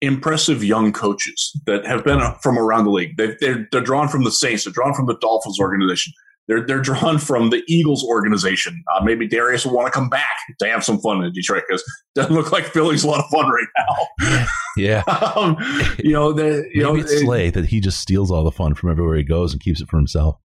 impressive 0.00 0.64
young 0.64 0.90
coaches 0.92 1.52
that 1.66 1.84
have 1.84 2.04
been 2.04 2.20
from 2.40 2.58
around 2.58 2.84
the 2.84 2.90
league. 2.90 3.18
They, 3.18 3.36
they're 3.38 3.68
they're 3.70 3.82
drawn 3.82 4.08
from 4.08 4.24
the 4.24 4.30
Saints, 4.30 4.64
they're 4.64 4.72
drawn 4.72 4.94
from 4.94 5.06
the 5.06 5.18
Dolphins 5.18 5.60
organization, 5.60 6.14
they're 6.48 6.64
they're 6.66 6.80
drawn 6.80 7.18
from 7.18 7.50
the 7.50 7.62
Eagles 7.68 8.02
organization. 8.04 8.82
Uh, 8.94 9.04
maybe 9.04 9.28
Darius 9.28 9.66
will 9.66 9.74
want 9.74 9.86
to 9.86 9.92
come 9.92 10.08
back 10.08 10.28
to 10.58 10.68
have 10.68 10.84
some 10.84 11.00
fun 11.00 11.22
in 11.22 11.32
Detroit 11.32 11.64
because 11.68 11.84
doesn't 12.14 12.34
look 12.34 12.50
like 12.50 12.64
Philly's 12.64 13.04
a 13.04 13.08
lot 13.08 13.20
of 13.20 13.30
fun 13.30 13.50
right 13.50 13.68
now. 13.78 14.46
Yeah, 14.76 15.02
um, 15.36 15.56
you 15.98 16.12
know, 16.12 16.32
the, 16.32 16.68
you 16.72 16.82
maybe 16.82 16.82
know, 16.82 16.94
it's 16.96 17.20
Slay 17.20 17.50
that 17.50 17.66
he 17.66 17.80
just 17.80 18.00
steals 18.00 18.30
all 18.30 18.44
the 18.44 18.52
fun 18.52 18.74
from 18.74 18.90
everywhere 18.90 19.16
he 19.16 19.24
goes 19.24 19.52
and 19.52 19.60
keeps 19.60 19.80
it 19.80 19.88
for 19.88 19.96
himself. 19.96 20.36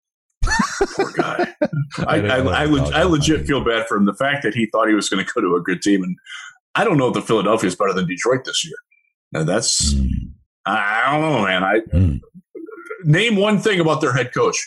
Poor 0.95 1.11
guy. 1.11 1.53
I, 2.07 2.19
I, 2.19 2.37
I, 2.37 2.63
I, 2.65 3.01
I 3.01 3.03
legit 3.03 3.45
feel 3.45 3.63
bad 3.63 3.87
for 3.87 3.97
him. 3.97 4.05
The 4.05 4.13
fact 4.13 4.43
that 4.43 4.53
he 4.53 4.67
thought 4.67 4.87
he 4.87 4.93
was 4.93 5.09
going 5.09 5.25
to 5.25 5.31
go 5.33 5.41
to 5.41 5.55
a 5.55 5.61
good 5.61 5.81
team, 5.81 6.03
and 6.03 6.15
I 6.75 6.83
don't 6.83 6.97
know 6.97 7.07
if 7.07 7.13
the 7.13 7.21
Philadelphia 7.21 7.67
is 7.67 7.75
better 7.75 7.93
than 7.93 8.07
Detroit 8.07 8.45
this 8.45 8.65
year. 8.65 8.75
Now 9.31 9.43
that's 9.43 9.93
mm. 9.93 10.09
I 10.65 11.11
don't 11.11 11.21
know, 11.21 11.43
man. 11.43 11.63
I 11.63 11.79
mm. 11.79 12.21
name 13.03 13.35
one 13.35 13.59
thing 13.59 13.79
about 13.79 14.01
their 14.01 14.13
head 14.13 14.33
coach. 14.33 14.57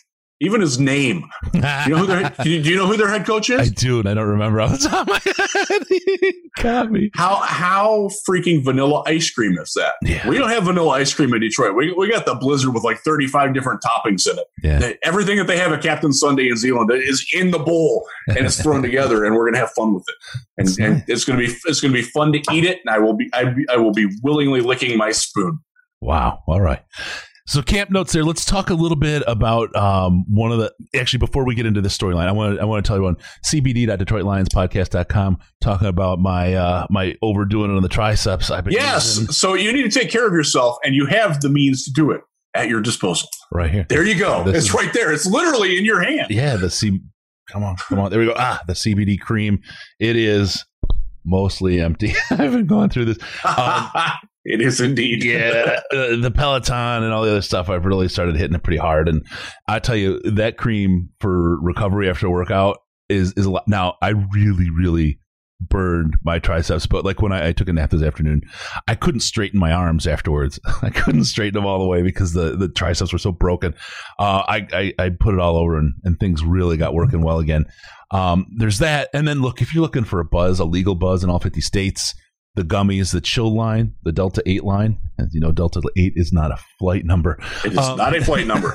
Even 0.43 0.63
his 0.63 0.81
name. 0.81 1.29
Do 1.53 1.59
you 1.59 1.91
know 1.91 1.99
who 1.99 2.07
their 2.07 2.31
do 2.43 2.51
you 2.51 2.77
know 2.77 2.87
who 2.87 2.97
their 2.97 3.11
head 3.11 3.27
coach 3.27 3.51
is? 3.51 3.61
I 3.61 3.69
do, 3.69 3.99
and 3.99 4.09
I 4.09 4.15
don't 4.15 4.27
remember 4.27 4.63
off 4.63 4.73
the 4.73 4.89
top 4.89 5.07
of 5.07 5.09
my 5.09 5.21
head. 5.25 6.35
got 6.63 6.91
me. 6.91 7.11
How 7.15 7.37
how 7.37 8.09
freaking 8.27 8.65
vanilla 8.65 9.03
ice 9.07 9.31
cream 9.31 9.59
is 9.59 9.75
that? 9.75 9.95
Yeah. 10.03 10.27
We 10.27 10.39
don't 10.39 10.49
have 10.49 10.65
vanilla 10.65 10.93
ice 10.93 11.13
cream 11.13 11.35
in 11.35 11.41
Detroit. 11.41 11.75
We, 11.75 11.93
we 11.93 12.11
got 12.11 12.25
the 12.25 12.35
blizzard 12.35 12.73
with 12.73 12.85
like 12.85 12.99
35 13.01 13.53
different 13.53 13.83
toppings 13.83 14.27
in 14.31 14.39
it. 14.39 14.47
Yeah. 14.63 14.93
Everything 15.03 15.37
that 15.37 15.47
they 15.47 15.59
have 15.59 15.73
at 15.73 15.83
Captain 15.83 16.13
Sundae 16.13 16.49
in 16.49 16.57
Zeeland 16.57 16.91
is 16.91 17.27
in 17.35 17.51
the 17.51 17.59
bowl 17.59 18.07
and 18.29 18.39
it's 18.39 18.61
thrown 18.63 18.83
together 18.83 19.27
and 19.27 19.35
we're 19.35 19.45
gonna 19.45 19.59
have 19.59 19.73
fun 19.73 19.95
with 19.95 20.05
it. 20.09 20.41
And, 20.57 20.79
and 20.79 21.05
it's 21.07 21.25
gonna 21.25 21.39
be 21.39 21.55
it's 21.67 21.83
gonna 21.83 21.93
be 21.93 22.03
fun 22.03 22.33
to 22.33 22.39
eat 22.51 22.65
it, 22.65 22.79
and 22.85 22.95
I 22.95 22.99
will 22.99 23.15
be 23.15 23.29
I, 23.35 23.55
I 23.71 23.77
will 23.77 23.93
be 23.93 24.09
willingly 24.23 24.63
licking 24.63 24.97
my 24.97 25.11
spoon. 25.13 25.59
Wow. 26.01 26.43
All 26.47 26.61
right. 26.61 26.83
So 27.51 27.63
camp 27.63 27.91
notes 27.91 28.13
there. 28.13 28.23
Let's 28.23 28.45
talk 28.45 28.71
a 28.71 28.75
little 28.75 28.97
bit 28.97 29.25
about 29.27 29.75
um, 29.75 30.25
one 30.33 30.53
of 30.53 30.59
the 30.59 30.73
actually 30.95 31.19
before 31.19 31.45
we 31.45 31.57
get 31.57 31.67
into 31.67 31.81
the 31.81 31.89
storyline. 31.89 32.29
I 32.29 32.33
want 32.33 32.55
to 32.55 32.63
I 32.63 32.65
want 32.65 32.85
to 32.85 32.89
tell 32.89 32.97
you 32.97 33.07
on 33.07 33.17
cbd.detroitlionspodcast.com 33.45 35.37
talking 35.61 35.89
about 35.89 36.21
my 36.21 36.55
uh, 36.55 36.87
my 36.91 37.17
overdoing 37.23 37.73
it 37.73 37.77
on 37.77 37.83
the 37.83 37.89
triceps. 37.89 38.53
I've 38.53 38.63
been 38.63 38.75
yes. 38.75 39.19
Using. 39.19 39.33
So 39.33 39.55
you 39.55 39.73
need 39.73 39.83
to 39.83 39.91
take 39.91 40.13
care 40.13 40.29
of 40.29 40.33
yourself, 40.33 40.77
and 40.85 40.95
you 40.95 41.07
have 41.07 41.41
the 41.41 41.49
means 41.49 41.85
to 41.87 41.91
do 41.91 42.13
it 42.13 42.21
at 42.55 42.69
your 42.69 42.81
disposal. 42.81 43.29
Right 43.51 43.71
here. 43.73 43.85
There 43.89 44.07
you 44.07 44.17
go. 44.17 44.45
This 44.45 44.55
it's 44.55 44.67
is, 44.67 44.75
right 44.75 44.93
there. 44.93 45.13
It's 45.13 45.27
literally 45.27 45.77
in 45.77 45.85
your 45.85 46.01
hand. 46.01 46.29
Yeah. 46.31 46.55
The 46.55 46.71
C. 46.71 47.01
Come 47.49 47.65
on, 47.65 47.75
come 47.89 47.99
on. 47.99 48.13
There 48.13 48.21
we 48.21 48.27
go. 48.27 48.35
Ah, 48.37 48.61
the 48.69 48.75
CBD 48.75 49.19
cream. 49.19 49.61
It 49.99 50.15
is 50.15 50.65
mostly 51.25 51.81
empty. 51.81 52.15
I've 52.31 52.53
been 52.53 52.67
going 52.67 52.91
through 52.91 53.07
this. 53.07 53.19
Um, 53.45 53.91
it 54.45 54.61
is 54.61 54.81
indeed. 54.81 55.23
yeah, 55.25 55.81
uh, 55.93 56.17
the 56.17 56.33
Peloton 56.35 57.03
and 57.03 57.13
all 57.13 57.23
the 57.23 57.31
other 57.31 57.43
stuff. 57.43 57.69
I've 57.69 57.85
really 57.85 58.09
started 58.09 58.37
hitting 58.37 58.55
it 58.55 58.63
pretty 58.63 58.79
hard, 58.79 59.09
and 59.09 59.25
I 59.69 59.79
tell 59.79 59.97
you 59.97 60.21
that 60.23 60.57
cream 60.57 61.11
for 61.21 61.61
recovery 61.61 62.09
after 62.09 62.27
a 62.27 62.31
workout 62.31 62.79
is 63.09 63.33
is 63.35 63.47
a 63.47 63.51
lot. 63.51 63.69
Now 63.69 63.97
I 64.01 64.11
really, 64.11 64.71
really 64.71 65.19
burned 65.61 66.17
my 66.25 66.39
triceps, 66.39 66.87
but 66.87 67.05
like 67.05 67.21
when 67.21 67.33
I, 67.33 67.49
I, 67.49 67.53
took 67.53 67.69
a 67.69 67.73
nap 67.75 67.91
this 67.91 68.03
afternoon, 68.03 68.43
I 68.89 68.95
couldn't 68.95 69.21
straighten 69.21 69.61
my 69.61 69.73
arms 69.73 70.07
afterwards. 70.07 70.59
I 70.83 70.89
couldn't 70.89 71.25
straighten 71.25 71.55
them 71.55 71.67
all 71.67 71.79
the 71.79 71.87
way 71.87 72.03
because 72.03 72.33
the, 72.33 72.57
the 72.57 72.69
triceps 72.69 73.13
were 73.13 73.19
so 73.19 73.31
broken. 73.31 73.75
Uh, 74.19 74.43
I, 74.49 74.67
I, 74.73 74.95
I 74.99 75.11
put 75.11 75.35
it 75.35 75.41
all 75.41 75.59
over 75.59 75.77
and, 75.77 75.95
and 76.05 76.19
things 76.19 76.43
really 76.43 76.79
got 76.79 76.95
working 76.95 77.21
well 77.21 77.41
again. 77.41 77.67
Um, 78.11 78.47
there's 78.57 78.79
that, 78.79 79.11
and 79.13 79.29
then 79.29 79.43
look 79.43 79.61
if 79.61 79.75
you're 79.75 79.83
looking 79.83 80.05
for 80.05 80.19
a 80.19 80.25
buzz, 80.25 80.61
a 80.61 80.65
legal 80.65 80.95
buzz 80.95 81.23
in 81.23 81.31
all 81.31 81.39
50 81.39 81.61
states 81.61 82.15
the 82.55 82.63
gummies, 82.63 83.13
the 83.13 83.21
chill 83.21 83.55
line, 83.55 83.95
the 84.03 84.13
Delta 84.13 84.43
8 84.47 84.65
line. 84.65 84.99
As 85.19 85.33
you 85.33 85.41
know, 85.41 85.53
Delta 85.53 85.81
8 85.97 86.13
is 86.17 86.33
not 86.33 86.51
a 86.51 86.59
flight 86.79 87.05
number. 87.05 87.39
It 87.65 87.73
is 87.73 87.79
um, 87.79 87.97
not 87.97 88.15
a 88.15 88.25
flight 88.25 88.47
number. 88.47 88.73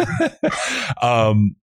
um, 1.01 1.55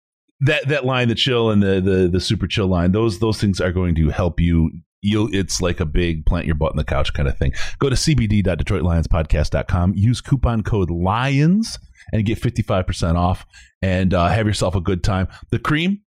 that 0.40 0.68
that 0.68 0.84
line, 0.84 1.08
the 1.08 1.14
chill 1.14 1.50
and 1.50 1.62
the, 1.62 1.80
the 1.80 2.08
the 2.08 2.20
super 2.20 2.46
chill 2.46 2.66
line, 2.66 2.92
those 2.92 3.18
those 3.18 3.40
things 3.40 3.60
are 3.60 3.72
going 3.72 3.94
to 3.96 4.08
help 4.08 4.40
you 4.40 4.70
you 5.02 5.28
it's 5.32 5.60
like 5.60 5.80
a 5.80 5.86
big 5.86 6.26
plant 6.26 6.46
your 6.46 6.54
butt 6.54 6.72
in 6.72 6.76
the 6.76 6.84
couch 6.84 7.12
kind 7.12 7.28
of 7.28 7.36
thing. 7.38 7.52
Go 7.78 7.88
to 7.88 7.96
cbd.detroitlionspodcast.com. 7.96 9.94
Use 9.96 10.20
coupon 10.20 10.62
code 10.62 10.90
LIONS 10.90 11.78
and 12.12 12.24
get 12.24 12.40
55% 12.40 13.16
off 13.16 13.46
and 13.82 14.12
uh, 14.14 14.28
have 14.28 14.46
yourself 14.46 14.74
a 14.74 14.80
good 14.80 15.02
time. 15.04 15.28
The 15.50 15.58
cream, 15.58 16.02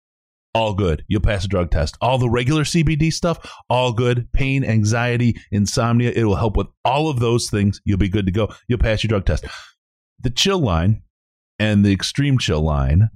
all 0.53 0.73
good. 0.73 1.03
You'll 1.07 1.21
pass 1.21 1.45
a 1.45 1.47
drug 1.47 1.71
test. 1.71 1.97
All 2.01 2.17
the 2.17 2.29
regular 2.29 2.63
CBD 2.63 3.11
stuff, 3.11 3.39
all 3.69 3.93
good. 3.93 4.31
Pain, 4.33 4.63
anxiety, 4.63 5.37
insomnia, 5.51 6.11
it 6.11 6.25
will 6.25 6.35
help 6.35 6.57
with 6.57 6.67
all 6.83 7.09
of 7.09 7.19
those 7.19 7.49
things. 7.49 7.81
You'll 7.85 7.97
be 7.97 8.09
good 8.09 8.25
to 8.25 8.31
go. 8.31 8.53
You'll 8.67 8.79
pass 8.79 9.03
your 9.03 9.09
drug 9.09 9.25
test. 9.25 9.45
The 10.19 10.29
chill 10.29 10.59
line 10.59 11.03
and 11.59 11.85
the 11.85 11.93
extreme 11.93 12.37
chill 12.37 12.61
line 12.61 13.09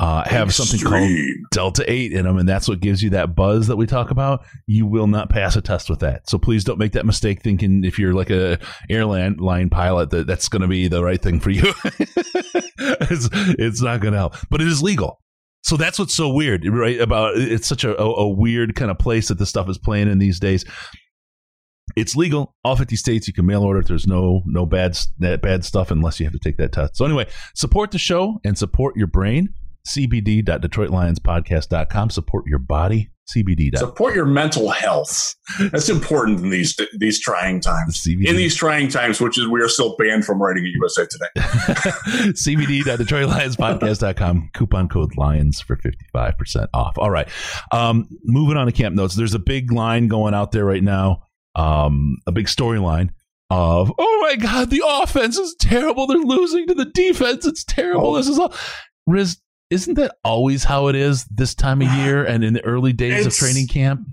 uh, 0.00 0.28
have 0.28 0.52
something 0.52 0.80
called 0.80 1.08
Delta 1.52 1.90
8 1.90 2.12
in 2.12 2.24
them, 2.24 2.36
and 2.36 2.48
that's 2.48 2.68
what 2.68 2.80
gives 2.80 3.02
you 3.02 3.10
that 3.10 3.34
buzz 3.34 3.68
that 3.68 3.76
we 3.76 3.86
talk 3.86 4.10
about. 4.10 4.44
You 4.66 4.86
will 4.86 5.06
not 5.06 5.30
pass 5.30 5.56
a 5.56 5.62
test 5.62 5.88
with 5.88 6.00
that. 6.00 6.28
So 6.28 6.36
please 6.36 6.64
don't 6.64 6.78
make 6.78 6.92
that 6.92 7.06
mistake 7.06 7.42
thinking 7.42 7.84
if 7.84 7.98
you're 7.98 8.12
like 8.12 8.30
a 8.30 8.58
airline 8.90 9.36
line 9.36 9.70
pilot 9.70 10.10
that 10.10 10.26
that's 10.26 10.48
going 10.48 10.62
to 10.62 10.68
be 10.68 10.88
the 10.88 11.02
right 11.02 11.22
thing 11.22 11.40
for 11.40 11.50
you. 11.50 11.72
it's, 11.84 13.28
it's 13.32 13.80
not 13.80 14.00
going 14.00 14.12
to 14.12 14.18
help, 14.18 14.34
but 14.50 14.60
it 14.60 14.66
is 14.66 14.82
legal. 14.82 15.20
So 15.64 15.76
that's 15.76 15.98
what's 15.98 16.14
so 16.14 16.28
weird, 16.28 16.66
right? 16.66 17.00
About 17.00 17.36
it's 17.36 17.66
such 17.66 17.84
a, 17.84 17.98
a, 17.98 18.04
a 18.04 18.28
weird 18.28 18.74
kind 18.74 18.90
of 18.90 18.98
place 18.98 19.28
that 19.28 19.38
this 19.38 19.48
stuff 19.48 19.68
is 19.68 19.78
playing 19.78 20.10
in 20.10 20.18
these 20.18 20.38
days. 20.38 20.64
It's 21.96 22.14
legal, 22.14 22.54
all 22.64 22.76
fifty 22.76 22.96
states. 22.96 23.26
You 23.26 23.34
can 23.34 23.46
mail 23.46 23.62
order. 23.62 23.82
There's 23.82 24.06
no 24.06 24.42
no 24.46 24.66
bad 24.66 24.96
bad 25.18 25.64
stuff 25.64 25.90
unless 25.90 26.20
you 26.20 26.26
have 26.26 26.32
to 26.32 26.38
take 26.38 26.58
that 26.58 26.72
test. 26.72 26.96
So 26.96 27.04
anyway, 27.04 27.28
support 27.54 27.90
the 27.90 27.98
show 27.98 28.40
and 28.44 28.58
support 28.58 28.96
your 28.96 29.06
brain 29.06 29.54
cbd.detroitlionspodcast.com. 29.86 32.10
Support 32.10 32.46
your 32.46 32.58
body. 32.58 33.10
CBD. 33.28 33.76
Support 33.76 34.14
your 34.14 34.26
mental 34.26 34.70
health. 34.70 35.34
That's 35.58 35.88
important 35.88 36.40
in 36.40 36.50
these 36.50 36.78
these 36.98 37.20
trying 37.20 37.60
times. 37.60 38.02
CBD. 38.02 38.28
In 38.28 38.36
these 38.36 38.54
trying 38.54 38.88
times, 38.88 39.20
which 39.20 39.38
is 39.38 39.48
we 39.48 39.62
are 39.62 39.68
still 39.68 39.96
banned 39.96 40.24
from 40.24 40.40
writing 40.42 40.64
at 40.64 40.70
USA 40.72 41.06
Today. 41.06 41.26
CBD.detroitlionspodcast.com. 42.32 44.50
Coupon 44.54 44.88
code 44.88 45.16
Lions 45.16 45.60
for 45.60 45.76
55% 45.76 46.68
off. 46.74 46.98
All 46.98 47.10
right. 47.10 47.28
Um, 47.72 48.08
moving 48.24 48.56
on 48.56 48.66
to 48.66 48.72
camp 48.72 48.94
notes. 48.94 49.14
There's 49.14 49.34
a 49.34 49.38
big 49.38 49.72
line 49.72 50.08
going 50.08 50.34
out 50.34 50.52
there 50.52 50.64
right 50.64 50.82
now. 50.82 51.22
Um, 51.56 52.16
a 52.26 52.32
big 52.32 52.46
storyline 52.46 53.10
of, 53.50 53.92
oh 53.98 54.18
my 54.22 54.36
God, 54.36 54.70
the 54.70 54.82
offense 54.84 55.38
is 55.38 55.54
terrible. 55.58 56.06
They're 56.06 56.18
losing 56.18 56.66
to 56.66 56.74
the 56.74 56.86
defense. 56.86 57.46
It's 57.46 57.64
terrible. 57.64 58.08
Oh. 58.08 58.16
This 58.16 58.28
is 58.28 58.38
all. 58.38 58.54
Riz, 59.06 59.38
isn't 59.70 59.94
that 59.94 60.16
always 60.24 60.64
how 60.64 60.88
it 60.88 60.96
is 60.96 61.24
this 61.26 61.54
time 61.54 61.82
of 61.82 61.88
year 61.98 62.24
and 62.24 62.44
in 62.44 62.54
the 62.54 62.64
early 62.64 62.92
days 62.92 63.26
it's, 63.26 63.36
of 63.36 63.46
training 63.46 63.68
camp? 63.68 64.06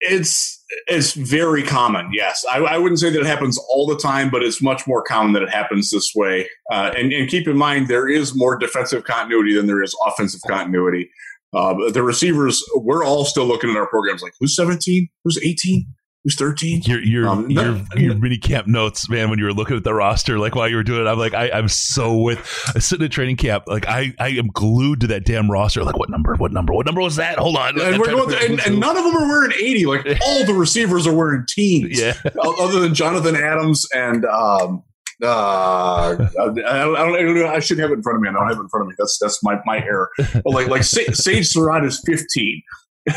It's 0.00 0.64
it's 0.86 1.14
very 1.14 1.62
common. 1.62 2.10
Yes, 2.12 2.44
I, 2.52 2.58
I, 2.58 2.78
wouldn't 2.78 3.00
say 3.00 3.10
that 3.10 3.18
it 3.18 3.26
happens 3.26 3.58
all 3.70 3.86
the 3.86 3.96
time, 3.96 4.30
but 4.30 4.42
it's 4.42 4.60
much 4.60 4.86
more 4.86 5.02
common 5.02 5.32
that 5.32 5.42
it 5.42 5.48
happens 5.48 5.90
this 5.90 6.12
way. 6.14 6.48
Uh, 6.70 6.92
and, 6.94 7.10
and, 7.12 7.28
keep 7.28 7.48
in 7.48 7.56
mind, 7.56 7.88
there 7.88 8.06
is 8.06 8.36
more 8.36 8.56
defensive 8.56 9.04
continuity 9.04 9.54
than 9.54 9.66
there 9.66 9.82
is 9.82 9.96
offensive 10.06 10.42
continuity. 10.46 11.10
Uh, 11.54 11.90
the 11.90 12.02
receivers, 12.02 12.62
we're 12.74 13.02
all 13.02 13.24
still 13.24 13.46
looking 13.46 13.70
at 13.70 13.76
our 13.76 13.88
programs 13.88 14.22
like 14.22 14.34
who's 14.38 14.54
17, 14.54 15.08
who's 15.24 15.38
18, 15.42 15.86
who's 16.28 16.36
13 16.36 16.82
your 16.84 17.02
your 17.02 17.28
um, 17.28 17.48
your, 17.50 17.64
no, 17.64 17.84
your 17.96 18.14
mini 18.16 18.36
camp 18.36 18.66
notes 18.66 19.08
man 19.08 19.30
when 19.30 19.38
you 19.38 19.46
were 19.46 19.52
looking 19.52 19.76
at 19.76 19.84
the 19.84 19.94
roster 19.94 20.38
like 20.38 20.54
while 20.54 20.68
you 20.68 20.76
were 20.76 20.82
doing 20.82 21.00
it. 21.00 21.08
I'm 21.08 21.18
like 21.18 21.32
I, 21.32 21.50
i'm 21.50 21.68
so 21.68 22.18
with 22.18 22.38
I 22.74 22.80
sit 22.80 23.00
in 23.00 23.06
at 23.06 23.12
training 23.12 23.36
camp 23.36 23.64
like 23.66 23.86
i 23.86 24.12
i 24.18 24.28
am 24.28 24.48
glued 24.48 25.00
to 25.00 25.06
that 25.08 25.24
damn 25.24 25.50
roster. 25.50 25.82
Like 25.84 25.96
what 25.96 26.10
number 26.10 26.34
what 26.34 26.52
number 26.52 26.74
what 26.74 26.84
number 26.84 27.00
was 27.00 27.16
that? 27.16 27.38
Hold 27.38 27.56
on. 27.56 27.80
And, 27.80 28.02
going 28.02 28.34
and, 28.42 28.60
and, 28.60 28.78
none 28.78 28.96
of 28.96 29.04
them 29.04 29.16
are 29.16 29.26
wearing 29.26 29.52
80 29.52 29.86
like 29.86 30.06
all 30.26 30.44
the 30.44 30.54
receivers 30.54 31.06
are 31.06 31.14
wearing 31.14 31.44
teens. 31.48 31.98
yeah. 31.98 32.14
Other 32.60 32.80
than 32.80 32.94
jonathan 32.94 33.36
adams 33.36 33.86
and 33.94 34.24
um 34.26 34.82
uh, 35.20 36.14
I, 36.16 36.16
don't, 36.36 36.64
I, 36.64 36.84
don't, 36.84 37.46
I 37.46 37.58
shouldn't 37.58 37.82
have 37.82 37.90
it 37.90 37.94
in 37.94 38.02
front 38.04 38.18
of 38.18 38.22
me. 38.22 38.28
I 38.28 38.32
don't 38.32 38.46
have 38.46 38.56
it 38.56 38.60
in 38.60 38.68
front 38.68 38.82
of 38.82 38.88
me. 38.88 38.94
That's 38.96 39.18
that's 39.18 39.42
my 39.42 39.58
my 39.66 39.78
error. 39.78 40.10
But 40.16 40.46
like 40.46 40.68
like 40.68 40.84
Sage 40.84 41.48
Surratt 41.48 41.84
is 41.84 42.00
15, 42.06 42.62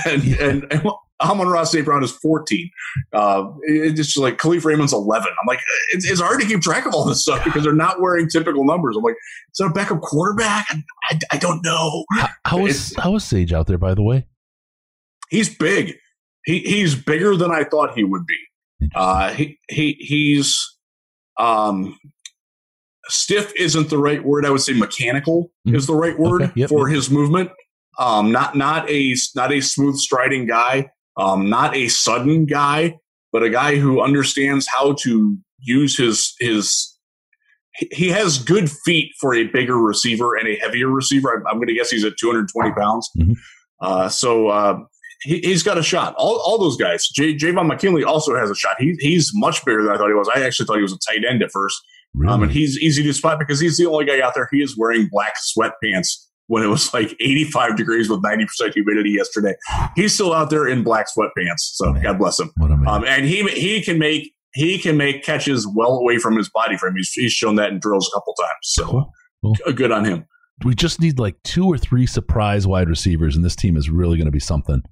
and, 0.07 0.24
and, 0.39 0.74
and 0.74 0.84
Amon-Ra 1.22 1.63
St. 1.63 1.86
Brown 1.86 2.03
is 2.03 2.11
14. 2.11 2.69
Uh, 3.13 3.45
it's 3.63 3.95
just 3.95 4.17
like 4.17 4.38
Kalif 4.38 4.65
Raymond's 4.65 4.93
11. 4.93 5.28
I'm 5.28 5.47
like, 5.47 5.59
it's, 5.93 6.09
it's, 6.09 6.22
hard 6.22 6.39
to 6.41 6.47
keep 6.47 6.61
track 6.61 6.86
of 6.86 6.93
all 6.93 7.05
this 7.05 7.22
stuff 7.22 7.43
because 7.43 7.63
they're 7.63 7.74
not 7.74 8.01
wearing 8.01 8.28
typical 8.28 8.65
numbers. 8.65 8.95
I'm 8.97 9.03
like, 9.03 9.15
is 9.15 9.57
that 9.59 9.65
a 9.65 9.69
backup 9.69 10.01
quarterback? 10.01 10.67
I, 11.09 11.19
I 11.32 11.38
don't 11.38 11.63
know. 11.63 12.05
How, 12.11 12.30
how 12.45 12.65
is 12.65 12.95
how 12.97 13.15
is 13.15 13.24
Sage 13.24 13.53
out 13.53 13.67
there, 13.67 13.78
by 13.78 13.93
the 13.93 14.03
way? 14.03 14.26
He's 15.30 15.55
big. 15.55 15.95
He 16.45 16.59
he's 16.59 16.95
bigger 16.95 17.36
than 17.36 17.51
I 17.51 17.63
thought 17.63 17.93
he 17.95 18.03
would 18.03 18.26
be. 18.26 18.38
Uh, 18.95 19.32
he 19.34 19.59
he 19.69 19.93
he's 19.99 20.78
um, 21.38 21.97
stiff 23.07 23.53
isn't 23.57 23.89
the 23.89 23.97
right 23.97 24.24
word. 24.24 24.45
I 24.45 24.49
would 24.49 24.61
say 24.61 24.74
mechanical 24.74 25.51
mm-hmm. 25.67 25.76
is 25.76 25.88
the 25.88 25.95
right 25.95 26.17
word 26.17 26.43
okay. 26.43 26.51
yep, 26.55 26.69
for 26.69 26.88
yep. 26.88 26.95
his 26.95 27.09
movement. 27.09 27.51
Um, 27.99 28.32
not 28.32 28.55
not 28.55 28.89
a 28.89 29.15
not 29.36 29.51
a 29.51 29.61
smooth 29.61 29.97
striding 29.97 30.47
guy. 30.47 30.89
Um, 31.18 31.49
not 31.49 31.76
a 31.76 31.88
sudden 31.88 32.45
guy, 32.45 32.97
but 33.32 33.43
a 33.43 33.49
guy 33.49 33.78
who 33.78 34.01
understands 34.01 34.68
how 34.68 34.93
to 35.01 35.38
use 35.59 35.97
his 35.97 36.34
his. 36.39 36.88
He 37.91 38.09
has 38.09 38.38
good 38.38 38.70
feet 38.70 39.14
for 39.20 39.34
a 39.34 39.45
bigger 39.45 39.78
receiver 39.78 40.36
and 40.36 40.47
a 40.47 40.57
heavier 40.57 40.89
receiver. 40.89 41.34
I'm, 41.34 41.47
I'm 41.47 41.55
going 41.55 41.70
to 41.70 41.74
guess 41.74 41.89
he's 41.89 42.03
at 42.03 42.18
220 42.20 42.74
pounds. 42.74 43.09
Mm-hmm. 43.18 43.34
Uh, 43.80 44.09
so 44.09 44.49
uh, 44.49 44.80
he, 45.22 45.49
has 45.49 45.64
got 45.64 45.78
a 45.78 45.84
shot. 45.84 46.14
All, 46.18 46.41
all 46.45 46.57
those 46.57 46.76
guys. 46.76 47.07
J, 47.07 47.34
Javon 47.34 47.68
McKinley 47.68 48.03
also 48.03 48.36
has 48.36 48.49
a 48.49 48.55
shot. 48.55 48.76
He, 48.78 48.95
he's 48.99 49.32
much 49.36 49.64
bigger 49.64 49.84
than 49.84 49.93
I 49.93 49.97
thought 49.97 50.09
he 50.09 50.14
was. 50.14 50.30
I 50.36 50.41
actually 50.43 50.66
thought 50.66 50.76
he 50.76 50.82
was 50.82 50.93
a 50.93 50.99
tight 51.12 51.24
end 51.28 51.41
at 51.41 51.51
first. 51.51 51.82
Really? 52.14 52.34
Um, 52.34 52.43
and 52.43 52.51
he's 52.51 52.78
easy 52.80 53.03
to 53.03 53.14
spot 53.14 53.39
because 53.39 53.59
he's 53.59 53.78
the 53.78 53.86
only 53.86 54.05
guy 54.05 54.20
out 54.20 54.34
there. 54.36 54.49
He 54.51 54.62
is 54.62 54.78
wearing 54.78 55.07
black 55.09 55.36
sweatpants 55.38 56.28
when 56.52 56.64
it 56.64 56.68
was 56.68 56.93
like 56.93 57.16
85 57.22 57.78
degrees 57.78 58.10
with 58.10 58.22
90% 58.22 58.74
humidity 58.74 59.12
yesterday. 59.12 59.56
He's 59.95 60.14
still 60.14 60.34
out 60.34 60.49
there 60.49 60.68
in 60.68 60.84
black 60.84 61.06
sweatpants. 61.08 61.60
So 61.60 61.93
Man, 61.93 62.04
God 62.04 62.20
bless 62.20 62.41
him. 62.41 62.52
Um, 62.62 63.06
and 63.08 63.26
he, 63.26 63.47
he 63.52 63.82
can 63.82 63.97
make, 63.97 64.34
he 64.54 64.78
can 64.78 64.97
make 64.97 65.24
catches 65.24 65.66
well 65.66 65.93
away 65.93 66.18
from 66.18 66.36
his 66.36 66.49
body 66.49 66.76
frame. 66.76 66.95
He's, 66.97 67.14
he's 67.14 67.32
shown 67.32 67.56
that 67.56 67.72
in 67.72 67.80
drills 67.80 68.12
a 68.12 68.18
couple 68.18 68.34
times. 68.34 68.58
So 68.64 68.86
cool. 68.86 69.12
Cool. 69.41 69.74
good 69.74 69.93
on 69.93 70.04
him. 70.04 70.26
We 70.66 70.76
just 70.76 70.99
need 70.99 71.20
like 71.20 71.41
two 71.43 71.68
or 71.68 71.78
three 71.78 72.06
surprise 72.06 72.68
wide 72.68 72.89
receivers, 72.89 73.38
and 73.38 73.45
this 73.45 73.56
team 73.56 73.78
is 73.78 73.89
really 73.89 74.18
going 74.18 74.26
to 74.26 74.32
be 74.32 74.39
something. 74.39 74.84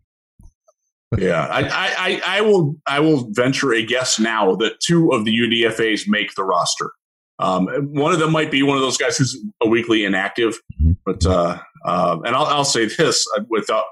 yeah, 1.17 1.45
I, 1.45 1.67
I, 1.67 2.21
I, 2.37 2.41
will 2.41 2.77
I 2.87 3.01
will 3.01 3.27
venture 3.31 3.73
a 3.73 3.83
guess 3.83 4.17
now 4.17 4.55
that 4.55 4.79
two 4.79 5.11
of 5.11 5.25
the 5.25 5.37
UDFA's 5.37 6.07
make 6.07 6.35
the 6.35 6.43
roster. 6.45 6.91
Um, 7.39 7.67
one 7.93 8.11
of 8.11 8.19
them 8.19 8.31
might 8.31 8.51
be 8.51 8.63
one 8.63 8.75
of 8.75 8.81
those 8.81 8.97
guys 8.97 9.17
who's 9.17 9.37
a 9.61 9.67
weekly 9.67 10.03
inactive, 10.03 10.59
mm-hmm. 10.81 10.91
but 11.05 11.25
uh, 11.25 11.57
uh, 11.85 12.17
and 12.25 12.35
I'll, 12.35 12.45
I'll, 12.45 12.65
say 12.65 12.85
this: 12.85 13.25
uh, 13.37 13.43
without 13.49 13.85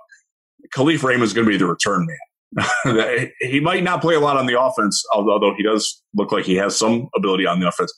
Kalif 0.75 1.01
Raymond 1.03 1.23
is 1.23 1.33
going 1.33 1.45
to 1.45 1.51
be 1.51 1.57
the 1.57 1.65
return 1.65 2.05
man. 2.05 3.29
he 3.39 3.59
might 3.59 3.83
not 3.83 4.01
play 4.01 4.15
a 4.15 4.19
lot 4.19 4.37
on 4.37 4.47
the 4.47 4.59
offense, 4.59 5.03
although 5.13 5.53
he 5.55 5.63
does 5.63 6.01
look 6.15 6.31
like 6.31 6.45
he 6.45 6.55
has 6.55 6.75
some 6.75 7.09
ability 7.15 7.45
on 7.45 7.59
the 7.59 7.67
offense. 7.67 7.93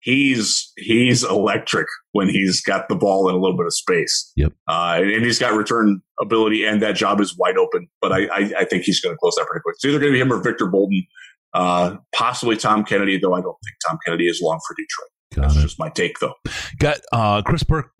He's 0.00 0.72
he's 0.78 1.24
electric 1.24 1.86
when 2.12 2.30
he's 2.30 2.62
got 2.62 2.88
the 2.88 2.96
ball 2.96 3.28
in 3.28 3.34
a 3.34 3.38
little 3.38 3.56
bit 3.56 3.66
of 3.66 3.74
space. 3.74 4.32
Yep, 4.36 4.52
uh, 4.66 5.00
and 5.02 5.24
he's 5.26 5.38
got 5.38 5.52
return 5.52 6.00
ability, 6.22 6.64
and 6.64 6.80
that 6.80 6.96
job 6.96 7.20
is 7.20 7.36
wide 7.36 7.58
open. 7.58 7.86
But 8.00 8.12
I 8.12 8.24
I, 8.28 8.52
I 8.60 8.64
think 8.64 8.84
he's 8.84 9.00
going 9.00 9.14
to 9.14 9.18
close 9.18 9.34
that 9.36 9.46
pretty 9.46 9.62
quick. 9.62 9.74
It's 9.74 9.84
either 9.84 9.98
going 9.98 10.12
to 10.12 10.16
be 10.16 10.20
him 10.20 10.32
or 10.32 10.42
Victor 10.42 10.66
Bolden. 10.66 11.06
Uh, 11.52 11.96
possibly 12.14 12.56
Tom 12.56 12.84
Kennedy, 12.84 13.18
though 13.18 13.34
I 13.34 13.40
don't 13.40 13.56
think 13.64 13.76
Tom 13.88 13.98
Kennedy 14.04 14.28
is 14.28 14.40
long 14.42 14.60
for 14.66 14.74
Detroit. 14.74 15.10
Got 15.34 15.42
That's 15.42 15.56
it. 15.56 15.62
just 15.62 15.78
my 15.78 15.88
take, 15.88 16.18
though. 16.18 16.34
Got 16.78 17.00
uh, 17.12 17.42
Chris 17.42 17.62
Burke 17.62 17.90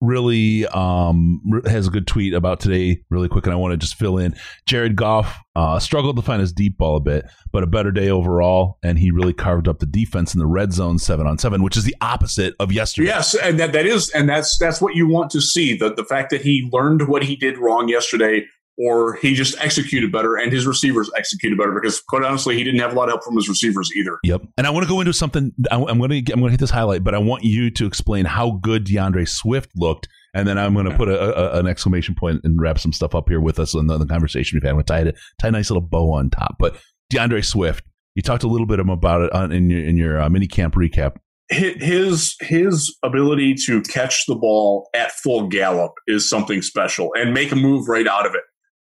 really 0.00 0.66
um, 0.68 1.40
has 1.66 1.86
a 1.86 1.90
good 1.90 2.06
tweet 2.06 2.32
about 2.32 2.60
today, 2.60 3.02
really 3.10 3.28
quick, 3.28 3.44
and 3.44 3.52
I 3.52 3.56
want 3.56 3.72
to 3.72 3.76
just 3.76 3.96
fill 3.96 4.18
in. 4.18 4.34
Jared 4.66 4.96
Goff 4.96 5.38
uh, 5.54 5.78
struggled 5.78 6.16
to 6.16 6.22
find 6.22 6.40
his 6.40 6.52
deep 6.52 6.78
ball 6.78 6.96
a 6.96 7.00
bit, 7.00 7.26
but 7.52 7.62
a 7.62 7.66
better 7.66 7.92
day 7.92 8.08
overall, 8.08 8.78
and 8.82 8.98
he 8.98 9.10
really 9.10 9.32
carved 9.32 9.68
up 9.68 9.78
the 9.78 9.86
defense 9.86 10.34
in 10.34 10.40
the 10.40 10.46
red 10.46 10.72
zone 10.72 10.98
seven 10.98 11.26
on 11.26 11.38
seven, 11.38 11.62
which 11.62 11.76
is 11.76 11.84
the 11.84 11.96
opposite 12.00 12.54
of 12.58 12.72
yesterday. 12.72 13.08
Yes, 13.08 13.34
and 13.34 13.60
that, 13.60 13.72
that 13.72 13.86
is, 13.86 14.10
and 14.10 14.28
that's 14.28 14.56
that's 14.58 14.80
what 14.80 14.94
you 14.94 15.06
want 15.06 15.30
to 15.32 15.40
see. 15.40 15.76
The 15.76 15.92
the 15.94 16.04
fact 16.04 16.30
that 16.30 16.42
he 16.42 16.68
learned 16.72 17.08
what 17.08 17.22
he 17.22 17.36
did 17.36 17.58
wrong 17.58 17.88
yesterday 17.88 18.46
or 18.86 19.14
he 19.16 19.34
just 19.34 19.58
executed 19.60 20.10
better 20.12 20.36
and 20.36 20.52
his 20.52 20.66
receivers 20.66 21.10
executed 21.16 21.58
better 21.58 21.72
because 21.72 22.00
quite 22.00 22.24
honestly 22.24 22.56
he 22.56 22.64
didn't 22.64 22.80
have 22.80 22.92
a 22.92 22.96
lot 22.96 23.04
of 23.04 23.10
help 23.10 23.24
from 23.24 23.36
his 23.36 23.48
receivers 23.48 23.90
either 23.96 24.18
yep 24.24 24.42
and 24.56 24.66
i 24.66 24.70
want 24.70 24.84
to 24.84 24.88
go 24.88 25.00
into 25.00 25.12
something 25.12 25.52
i'm 25.70 25.98
going 25.98 26.24
to 26.24 26.32
i'm 26.32 26.40
going 26.40 26.44
to 26.44 26.50
hit 26.50 26.60
this 26.60 26.70
highlight 26.70 27.04
but 27.04 27.14
i 27.14 27.18
want 27.18 27.44
you 27.44 27.70
to 27.70 27.86
explain 27.86 28.24
how 28.24 28.58
good 28.62 28.84
D'Andre 28.84 29.24
Swift 29.24 29.70
looked 29.76 30.08
and 30.34 30.46
then 30.46 30.58
I'm 30.58 30.74
going 30.74 30.88
to 30.88 30.96
put 30.96 31.08
a, 31.08 31.56
a, 31.56 31.58
an 31.58 31.66
exclamation 31.66 32.14
point 32.14 32.40
and 32.44 32.60
wrap 32.60 32.78
some 32.78 32.92
stuff 32.92 33.14
up 33.14 33.28
here 33.28 33.40
with 33.40 33.58
us 33.58 33.74
on 33.74 33.86
the, 33.88 33.98
the 33.98 34.06
conversation 34.06 34.56
we've 34.56 34.62
had. 34.62 34.76
we 34.76 34.82
tie, 34.82 35.12
tie 35.40 35.48
a 35.48 35.50
nice 35.50 35.70
little 35.70 35.80
bow 35.80 36.12
on 36.12 36.30
top. 36.30 36.56
But 36.58 36.80
D'Andre 37.10 37.40
Swift, 37.40 37.84
you 38.14 38.22
talked 38.22 38.44
a 38.44 38.48
little 38.48 38.66
bit 38.66 38.78
about 38.80 39.22
it 39.22 39.32
on, 39.32 39.52
in 39.52 39.70
your 39.70 39.84
in 39.84 39.96
your 39.96 40.20
uh, 40.20 40.30
mini 40.30 40.46
camp 40.46 40.74
recap. 40.74 41.16
His 41.48 42.36
his 42.40 42.96
ability 43.02 43.54
to 43.66 43.82
catch 43.82 44.26
the 44.26 44.36
ball 44.36 44.88
at 44.94 45.10
full 45.12 45.48
gallop 45.48 45.92
is 46.06 46.28
something 46.28 46.62
special 46.62 47.10
and 47.14 47.34
make 47.34 47.50
a 47.50 47.56
move 47.56 47.88
right 47.88 48.06
out 48.06 48.26
of 48.26 48.34
it. 48.34 48.42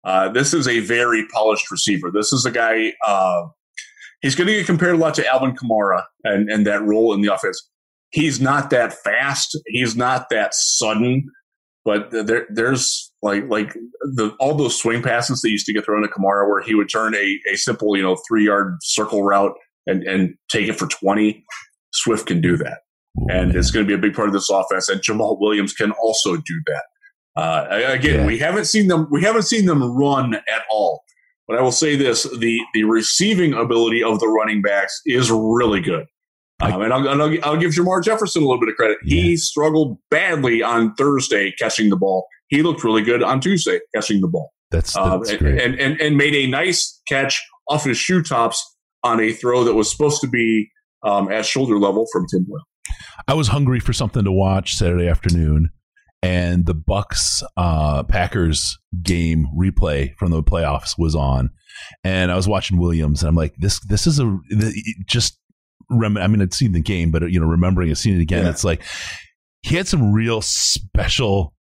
Uh, 0.05 0.29
this 0.29 0.55
is 0.55 0.69
a 0.69 0.81
very 0.81 1.27
polished 1.29 1.71
receiver. 1.71 2.11
This 2.13 2.33
is 2.33 2.45
a 2.45 2.51
guy. 2.51 2.95
Uh, 3.07 3.47
he's 4.23 4.35
going 4.35 4.47
to 4.47 4.55
get 4.55 4.67
compared 4.67 4.95
a 4.95 4.99
lot 4.99 5.15
to 5.15 5.27
Alvin 5.27 5.55
Kamara 5.57 6.05
and 6.25 6.51
and 6.51 6.67
that 6.67 6.83
role 6.83 7.13
in 7.13 7.21
the 7.21 7.33
offense. 7.33 7.69
He's 8.11 8.41
not 8.41 8.71
that 8.71 8.93
fast. 8.93 9.59
He's 9.67 9.97
not 9.97 10.31
that 10.31 10.55
sudden. 10.55 11.29
But 11.85 12.11
there, 12.11 12.47
there's 12.51 13.13
like 13.23 13.49
like 13.49 13.73
the 14.03 14.37
all 14.41 14.55
those 14.55 14.79
swing 14.79 15.03
passes 15.03 15.41
that 15.41 15.51
used 15.51 15.67
to 15.67 15.73
get 15.73 15.85
thrown 15.85 16.03
to 16.03 16.09
Kamara, 16.09 16.49
where 16.49 16.63
he 16.63 16.75
would 16.75 16.91
turn 16.91 17.15
a, 17.15 17.39
a 17.51 17.57
simple 17.57 17.97
you 17.97 18.03
know 18.03 18.17
three 18.29 18.45
yard 18.45 18.77
circle 18.83 19.23
route 19.23 19.55
and 19.87 20.03
and 20.03 20.35
take 20.51 20.69
it 20.69 20.79
for 20.79 20.87
twenty. 20.87 21.45
Swift 21.93 22.27
can 22.27 22.43
do 22.43 22.57
that, 22.59 22.81
and 23.31 23.57
it's 23.57 23.71
going 23.71 23.87
to 23.87 23.89
be 23.89 23.95
a 23.95 23.99
big 23.99 24.15
part 24.15 24.29
of 24.29 24.35
this 24.35 24.51
offense. 24.51 24.91
And 24.91 25.01
Jamaal 25.01 25.41
Williams 25.41 25.73
can 25.73 25.93
also 25.93 26.37
do 26.37 26.61
that. 26.67 26.85
Uh, 27.39 27.67
again, 27.71 28.21
yeah. 28.21 28.27
we 28.27 28.39
haven't 28.39 28.65
seen 28.65 28.89
them. 28.89 29.07
We 29.11 29.23
haven't 29.23 29.43
seen 29.43 29.67
them 29.67 29.83
run 29.97 30.35
at 30.35 30.63
all. 30.71 31.03
But 31.47 31.59
I 31.59 31.63
will 31.63 31.73
say 31.73 31.95
this: 31.95 32.25
the 32.25 32.61
the 32.75 32.85
receiving 32.85 33.55
ability 33.55 34.03
of 34.03 34.19
the 34.21 34.29
running 34.29 34.61
backs 34.61 35.01
is 35.07 35.31
really 35.31 35.81
good. 35.81 36.07
Um, 36.61 36.83
and, 36.83 36.93
I'll, 36.93 37.09
I'll, 37.09 37.45
I'll, 37.45 37.57
give 37.57 37.71
Jermar 37.71 38.03
Jefferson 38.03 38.43
a 38.43 38.47
little 38.47 38.59
bit 38.59 38.69
of 38.69 38.75
credit. 38.75 38.99
Yeah. 39.05 39.23
He 39.23 39.37
struggled 39.37 39.97
badly 40.11 40.61
on 40.61 40.93
Thursday 40.97 41.53
catching 41.53 41.89
the 41.89 41.97
ball. 41.97 42.27
He 42.49 42.65
looked 42.65 42.83
really 42.83 43.03
good 43.03 43.23
on 43.23 43.41
Tuesday 43.41 43.79
catching 43.95 44.21
the 44.21 44.27
ball. 44.27 44.51
That's, 44.73 44.97
um, 44.97 45.21
that's 45.21 45.31
um, 45.31 45.39
great. 45.39 45.63
And, 45.63 45.79
and, 45.79 46.01
and 46.01 46.17
made 46.17 46.35
a 46.35 46.49
nice 46.49 47.01
catch 47.07 47.41
off 47.69 47.85
his 47.85 47.97
shoe 47.97 48.25
tops 48.25 48.77
on 49.05 49.21
a 49.21 49.33
throw 49.33 49.63
that 49.63 49.75
was 49.75 49.89
supposed 49.89 50.21
to 50.23 50.27
be 50.27 50.69
um, 51.05 51.31
at 51.31 51.47
shoulder 51.47 51.79
level 51.79 52.07
from 52.13 52.27
Tim 52.27 52.45
Boyle. 52.45 52.65
I 53.29 53.35
was 53.35 53.49
hungry 53.49 53.79
for 53.79 53.93
something 53.93 54.25
to 54.25 54.33
watch 54.33 54.75
Saturday 54.75 55.07
afternoon, 55.07 55.71
and 56.23 56.67
the 56.67 56.75
Bucs 56.75 57.43
uh, 57.57 58.03
Packers 58.05 58.79
game 59.03 59.47
replay 59.57 60.15
from 60.17 60.31
the 60.31 60.43
playoffs 60.43 60.99
was 60.99 61.15
on, 61.15 61.51
and 62.03 62.31
I 62.33 62.37
was 62.37 62.49
watching 62.49 62.79
Williams, 62.79 63.23
and 63.23 63.29
I'm 63.29 63.37
like, 63.37 63.55
this 63.57 63.81
this 63.81 64.07
is 64.07 64.19
a 64.19 64.39
just. 65.07 65.39
Rem- 65.91 66.19
I 66.19 66.27
mean, 66.27 66.43
I'd 66.43 66.53
seen 66.53 66.73
the 66.73 66.83
game, 66.83 67.11
but 67.11 67.31
you 67.31 67.41
know, 67.41 67.47
remembering 67.47 67.89
it, 67.89 67.97
seeing 67.97 68.19
it 68.19 68.23
again, 68.23 68.45
yeah. 68.45 68.51
it's 68.51 68.63
like 68.63 68.83
he 69.63 69.77
had 69.77 69.89
some 69.89 70.13
real 70.13 70.43
special. 70.43 71.55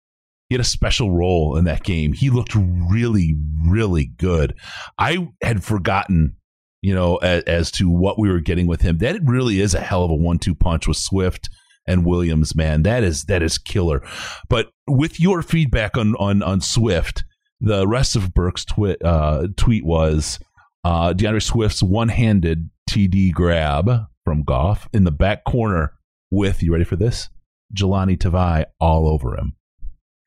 He 0.49 0.55
had 0.55 0.61
a 0.61 0.65
special 0.65 1.11
role 1.11 1.57
in 1.57 1.65
that 1.65 1.83
game. 1.83 2.13
He 2.13 2.29
looked 2.29 2.55
really, 2.55 3.35
really 3.69 4.11
good. 4.17 4.53
I 4.97 5.27
had 5.41 5.63
forgotten 5.63 6.37
you 6.81 6.93
know, 6.93 7.17
as, 7.17 7.43
as, 7.43 7.71
to 7.71 7.89
what 7.89 8.19
we 8.19 8.29
were 8.29 8.39
getting 8.39 8.67
with 8.67 8.81
him. 8.81 8.99
That 8.99 9.19
really 9.25 9.59
is 9.59 9.73
a 9.73 9.79
hell 9.79 10.03
of 10.03 10.11
a 10.11 10.15
one-two 10.15 10.55
punch 10.55 10.87
with 10.87 10.95
Swift 10.95 11.49
and 11.87 12.05
Williams, 12.05 12.55
man. 12.55 12.83
That 12.83 13.03
is 13.03 13.25
that 13.25 13.41
is 13.41 13.57
killer. 13.57 14.01
But 14.49 14.69
with 14.87 15.19
your 15.19 15.41
feedback 15.41 15.97
on 15.97 16.15
on 16.15 16.43
on 16.43 16.61
Swift, 16.61 17.23
the 17.59 17.87
rest 17.87 18.15
of 18.15 18.33
Burke's 18.33 18.65
twi- 18.65 18.97
uh, 19.03 19.47
tweet 19.55 19.85
was 19.85 20.39
uh, 20.83 21.13
D'Andre 21.13 21.39
Swift's 21.39 21.83
one-handed 21.83 22.69
TD 22.89 23.33
grab 23.33 24.05
from 24.23 24.43
Goff 24.43 24.87
in 24.93 25.03
the 25.03 25.11
back 25.11 25.43
corner 25.43 25.93
with 26.31 26.61
you 26.61 26.71
ready 26.71 26.85
for 26.85 26.95
this? 26.95 27.29
Jahlani 27.75 28.17
Tavai 28.17 28.65
all 28.79 29.07
over 29.07 29.37
him. 29.37 29.55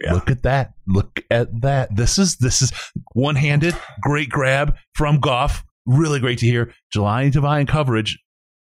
Yeah. 0.03 0.15
Look 0.15 0.31
at 0.31 0.43
that. 0.45 0.75
Look 0.87 1.21
at 1.31 1.61
that. 1.61 1.95
This 1.95 2.19
is 2.19 2.37
this 2.37 2.63
is 2.63 2.73
one-handed, 3.13 3.75
great 4.03 4.31
grab 4.31 4.75
from 4.95 5.21
Goff 5.21 5.65
really 5.87 6.21
great 6.21 6.39
to 6.39 6.47
hear. 6.47 6.73
Jahlani 6.95 7.33
Tavai 7.33 7.61
in 7.61 7.67
coverage. 7.67 8.19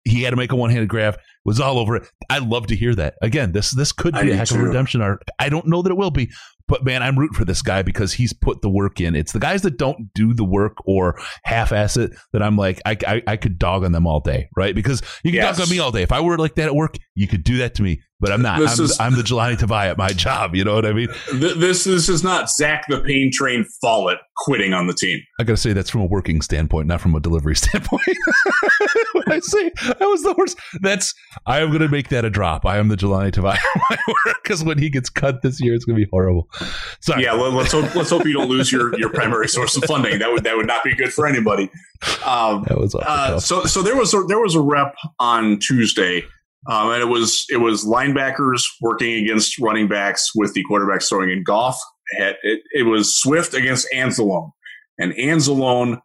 He 0.04 0.24
had 0.24 0.32
to 0.32 0.36
make 0.36 0.52
a 0.52 0.56
one-handed 0.56 0.89
grab. 0.89 1.18
Was 1.46 1.60
all 1.60 1.78
over 1.78 1.98
it. 1.98 2.04
I 2.30 2.38
love 2.38 2.68
to 2.68 2.76
hear 2.76 2.96
that. 2.96 3.16
Again, 3.22 3.52
this 3.52 3.72
this 3.72 3.91
could 3.91 4.14
be 4.14 4.32
a 4.32 4.36
heck 4.36 4.50
of 4.52 4.58
a 4.58 4.64
redemption 4.64 5.02
arc. 5.02 5.24
I 5.39 5.50
don't 5.50 5.68
know 5.68 5.82
that 5.82 5.91
it 5.91 5.98
will 5.98 6.10
be, 6.10 6.30
but 6.70 6.86
man, 6.86 7.04
I'm 7.04 7.20
rooting 7.20 7.36
for 7.36 7.44
this 7.44 7.62
guy 7.62 7.82
because 7.82 8.14
he's 8.14 8.32
put 8.32 8.62
the 8.62 8.70
work 8.70 9.02
in. 9.02 9.14
It's 9.14 9.34
the 9.34 9.39
guys 9.39 9.62
that 9.64 9.78
don't 9.78 10.14
do 10.14 10.34
the 10.34 10.46
work 10.46 10.78
or 10.86 11.20
half-ass 11.44 11.98
it 11.98 12.12
that 12.32 12.41
I'm 12.41 12.56
like, 12.56 12.82
I, 12.86 12.98
I, 13.06 13.22
I 13.28 13.38
could 13.38 13.60
dog 13.60 13.84
on 13.84 13.91
them 13.91 14.08
all 14.08 14.22
day, 14.22 14.48
right? 14.56 14.74
Because 14.74 15.02
you 15.24 15.32
can 15.32 15.41
yes. 15.41 15.58
dog 15.58 15.68
on 15.68 15.70
me 15.70 15.80
all 15.80 15.91
day. 15.91 16.02
If 16.02 16.14
I 16.14 16.22
were 16.22 16.38
like 16.38 16.56
that 16.56 16.68
at 16.68 16.76
work, 16.76 16.98
you 17.14 17.28
could 17.28 17.44
do 17.44 17.58
that 17.58 17.76
to 17.76 17.84
me, 17.84 18.02
but 18.20 18.32
I'm 18.32 18.41
not. 18.41 18.57
I'm, 18.57 18.64
is, 18.64 18.99
I'm, 18.99 19.16
the 19.16 19.22
Jahlani 19.22 19.57
Tavai 19.57 19.89
at 19.89 19.97
my 19.97 20.09
job. 20.09 20.55
You 20.55 20.64
know 20.64 20.76
what 20.76 20.86
I 20.86 20.93
mean? 20.93 21.09
This 21.34 21.84
this 21.84 22.07
is 22.07 22.24
not 22.24 22.49
Zach 22.49 22.86
the 22.88 23.01
Pain 23.01 23.32
Train 23.34 23.66
Follett 23.82 24.20
quitting 24.38 24.74
on 24.74 24.88
the 24.88 24.93
team. 24.93 25.22
I 25.39 25.43
got 25.43 25.53
to 25.53 25.57
say 25.57 25.74
that's 25.74 25.89
from 25.89 26.01
a 26.01 26.05
working 26.05 26.41
standpoint, 26.41 26.88
not 26.88 27.01
from 27.01 27.16
a 27.16 27.20
delivery 27.20 27.55
standpoint. 27.57 28.01
when 29.14 29.32
I 29.32 29.39
say 29.39 29.72
I 29.99 30.05
was 30.05 30.24
the 30.24 30.34
worst, 30.38 30.57
that's 30.82 31.14
I 31.45 31.59
am 31.59 31.70
going 31.70 31.82
to 31.82 31.89
make 31.89 32.09
that 32.09 32.24
a 32.24 32.30
drop. 32.30 32.66
I 32.66 32.78
am 32.78 32.88
the 32.88 32.95
Jahlani 32.95 33.32
Tavai 33.32 33.57
my 33.89 33.97
work 34.07 34.38
because 34.43 34.64
when 34.64 34.78
he 34.78 34.89
gets 34.89 35.09
cut 35.09 35.41
this 35.41 35.61
year, 35.61 35.74
it's 35.74 35.86
going 35.86 35.97
to 35.97 36.05
be 36.05 36.09
horrible. 36.09 36.49
Sorry. 37.01 37.24
Yeah, 37.24 37.34
let's 37.34 37.72
hope 37.72 37.93
let's 37.95 38.09
hope 38.09 38.26
you 38.26 38.34
don't 38.34 38.49
lose 38.49 38.72
your, 38.72 38.97
your 38.97 39.09
primary 39.09 39.47
source 39.47 39.76
of 39.76 39.84
funding. 39.84 40.20
That 40.20 40.32
would 40.32 40.43
that 40.43 40.55
would 40.55 40.68
not 40.68 40.84
be 40.84 40.95
good 40.95 41.11
for 41.14 41.28
anybody. 41.28 41.70
Um, 42.26 42.64
that 42.68 42.78
was 42.78 42.95
uh, 42.95 43.39
so 43.39 43.66
so 43.66 43.82
there 43.82 43.95
was 43.95 44.14
a, 44.14 44.24
there 44.24 44.39
was 44.39 44.55
a 44.55 44.61
rep 44.61 44.95
on 45.20 45.59
Tuesday. 45.59 46.24
Um, 46.70 46.91
and 46.91 47.01
it 47.01 47.07
was 47.07 47.45
it 47.49 47.57
was 47.57 47.86
linebackers 47.86 48.64
working 48.82 49.24
against 49.24 49.59
running 49.59 49.88
backs 49.88 50.30
with 50.36 50.53
the 50.53 50.64
quarterbacks 50.70 51.09
throwing 51.09 51.30
in 51.30 51.43
Goff. 51.43 51.80
It, 52.11 52.38
it, 52.43 52.61
it 52.72 52.84
was 52.84 53.16
Swift 53.16 53.53
against 53.53 53.88
Anzalone, 53.93 54.51
and 54.97 55.14
Anzalone 55.14 55.99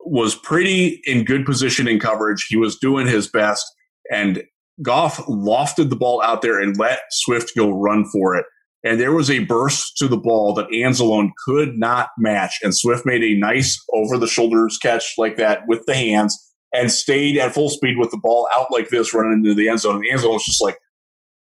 was 0.00 0.34
pretty 0.34 1.00
in 1.06 1.24
good 1.24 1.46
position 1.46 1.88
in 1.88 1.98
coverage. 1.98 2.46
He 2.48 2.56
was 2.56 2.76
doing 2.78 3.06
his 3.06 3.28
best, 3.28 3.64
and 4.12 4.42
Goff 4.82 5.18
lofted 5.26 5.88
the 5.88 5.96
ball 5.96 6.20
out 6.22 6.42
there 6.42 6.60
and 6.60 6.76
let 6.76 7.00
Swift 7.10 7.52
go 7.56 7.70
run 7.70 8.04
for 8.06 8.36
it. 8.36 8.44
And 8.82 9.00
there 9.00 9.12
was 9.12 9.30
a 9.30 9.38
burst 9.38 9.96
to 9.96 10.08
the 10.08 10.18
ball 10.18 10.52
that 10.54 10.68
Anzalone 10.68 11.30
could 11.46 11.78
not 11.78 12.10
match. 12.18 12.58
And 12.62 12.76
Swift 12.76 13.06
made 13.06 13.22
a 13.22 13.34
nice 13.34 13.82
over 13.94 14.18
the 14.18 14.26
shoulders 14.26 14.76
catch 14.76 15.14
like 15.16 15.38
that 15.38 15.60
with 15.66 15.86
the 15.86 15.94
hands 15.94 16.53
and 16.74 16.90
stayed 16.90 17.38
at 17.38 17.54
full 17.54 17.68
speed 17.68 17.96
with 17.98 18.10
the 18.10 18.18
ball 18.18 18.48
out 18.56 18.70
like 18.70 18.88
this, 18.88 19.14
running 19.14 19.32
into 19.32 19.54
the 19.54 19.68
end 19.68 19.80
zone. 19.80 19.96
And 19.96 20.04
the 20.04 20.10
end 20.10 20.20
zone 20.20 20.32
was 20.32 20.44
just 20.44 20.62
like, 20.62 20.78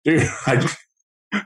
dude, 0.05 0.21
I, 0.45 0.75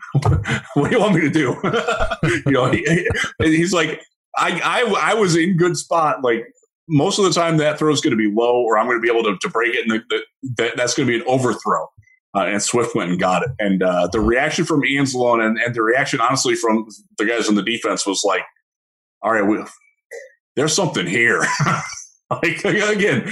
what 0.74 0.90
do 0.90 0.96
you 0.96 1.02
want 1.02 1.16
me 1.16 1.22
to 1.22 1.30
do? 1.30 1.56
you 2.46 2.52
know, 2.52 2.70
he, 2.70 3.08
he's 3.40 3.74
like, 3.74 4.02
I, 4.38 4.60
I, 4.64 5.12
I 5.12 5.14
was 5.14 5.36
in 5.36 5.58
good 5.58 5.78
spot. 5.78 6.24
Like 6.24 6.46
most 6.90 7.18
of 7.18 7.26
the 7.26 7.32
time 7.32 7.58
that 7.58 7.80
throw 7.80 7.92
is 7.92 8.02
going 8.02 8.12
to 8.12 8.18
be 8.18 8.34
low 8.34 8.62
or 8.62 8.78
I'm 8.78 8.88
going 8.88 8.98
to 8.98 9.02
be 9.02 9.10
able 9.10 9.24
to, 9.24 9.38
to 9.38 9.50
break 9.50 9.74
it. 9.74 9.88
And 9.88 9.92
the, 9.92 10.04
the, 10.10 10.54
that, 10.58 10.78
that's 10.78 10.94
going 10.94 11.08
to 11.08 11.14
be 11.14 11.20
an 11.20 11.26
overthrow. 11.28 11.88
Uh, 12.36 12.42
and 12.42 12.62
Swift 12.62 12.94
went 12.94 13.10
and 13.10 13.20
got 13.20 13.44
it. 13.44 13.50
And 13.58 13.82
uh, 13.82 14.08
the 14.12 14.20
reaction 14.20 14.66
from 14.66 14.82
Anzalone 14.82 15.44
and, 15.44 15.58
and 15.58 15.74
the 15.74 15.82
reaction, 15.82 16.20
honestly, 16.20 16.56
from 16.56 16.88
the 17.18 17.26
guys 17.26 17.48
on 17.48 17.56
the 17.56 17.64
defense 17.64 18.06
was 18.06 18.24
like, 18.24 18.44
all 19.24 19.32
right, 19.32 19.42
we, 19.42 19.64
there's 20.56 20.74
something 20.74 21.08
here. 21.08 21.46
like 22.44 22.64
again, 22.66 23.32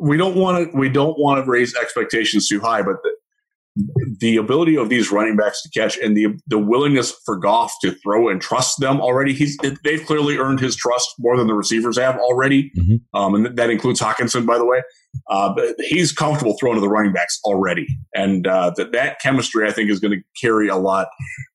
we 0.00 0.16
don't 0.16 0.36
want 0.36 0.70
to 0.70 0.76
we 0.76 0.88
don't 0.88 1.18
want 1.18 1.44
to 1.44 1.50
raise 1.50 1.74
expectations 1.76 2.48
too 2.48 2.60
high, 2.60 2.82
but 2.82 2.96
the, 3.02 4.16
the 4.20 4.36
ability 4.36 4.76
of 4.76 4.88
these 4.88 5.12
running 5.12 5.36
backs 5.36 5.62
to 5.62 5.68
catch 5.70 5.98
and 5.98 6.16
the 6.16 6.28
the 6.46 6.58
willingness 6.58 7.14
for 7.24 7.36
Goff 7.36 7.72
to 7.82 7.92
throw 8.02 8.28
and 8.28 8.40
trust 8.40 8.80
them 8.80 9.00
already. 9.00 9.32
He's 9.32 9.56
they've 9.84 10.04
clearly 10.04 10.36
earned 10.36 10.60
his 10.60 10.76
trust 10.76 11.08
more 11.18 11.36
than 11.36 11.46
the 11.46 11.54
receivers 11.54 11.98
have 11.98 12.16
already, 12.16 12.70
mm-hmm. 12.76 13.18
um, 13.18 13.34
and 13.34 13.56
that 13.56 13.70
includes 13.70 14.00
Hockenson, 14.00 14.46
by 14.46 14.58
the 14.58 14.66
way. 14.66 14.82
Uh, 15.30 15.52
but 15.54 15.74
he's 15.78 16.12
comfortable 16.12 16.56
throwing 16.58 16.76
to 16.76 16.80
the 16.80 16.88
running 16.88 17.12
backs 17.12 17.38
already, 17.44 17.86
and 18.14 18.46
uh, 18.46 18.72
that 18.76 18.92
that 18.92 19.20
chemistry 19.20 19.68
I 19.68 19.72
think 19.72 19.90
is 19.90 20.00
going 20.00 20.12
to 20.12 20.22
carry 20.40 20.68
a 20.68 20.76
lot. 20.76 21.08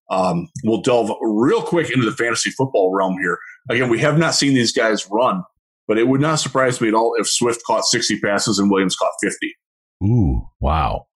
Um, 0.09 0.47
we'll 0.63 0.81
delve 0.81 1.11
real 1.21 1.61
quick 1.61 1.89
into 1.89 2.05
the 2.05 2.15
fantasy 2.15 2.51
football 2.51 2.93
realm 2.93 3.17
here. 3.19 3.37
Again, 3.69 3.89
we 3.89 3.99
have 3.99 4.17
not 4.17 4.35
seen 4.35 4.53
these 4.53 4.71
guys 4.71 5.07
run, 5.09 5.43
but 5.87 5.97
it 5.97 6.07
would 6.07 6.21
not 6.21 6.35
surprise 6.35 6.79
me 6.81 6.87
at 6.87 6.93
all 6.93 7.15
if 7.17 7.27
Swift 7.27 7.61
caught 7.65 7.85
sixty 7.85 8.19
passes 8.19 8.59
and 8.59 8.69
Williams 8.69 8.95
caught 8.95 9.11
fifty. 9.21 9.53
Ooh, 10.03 10.47
wow! 10.59 11.07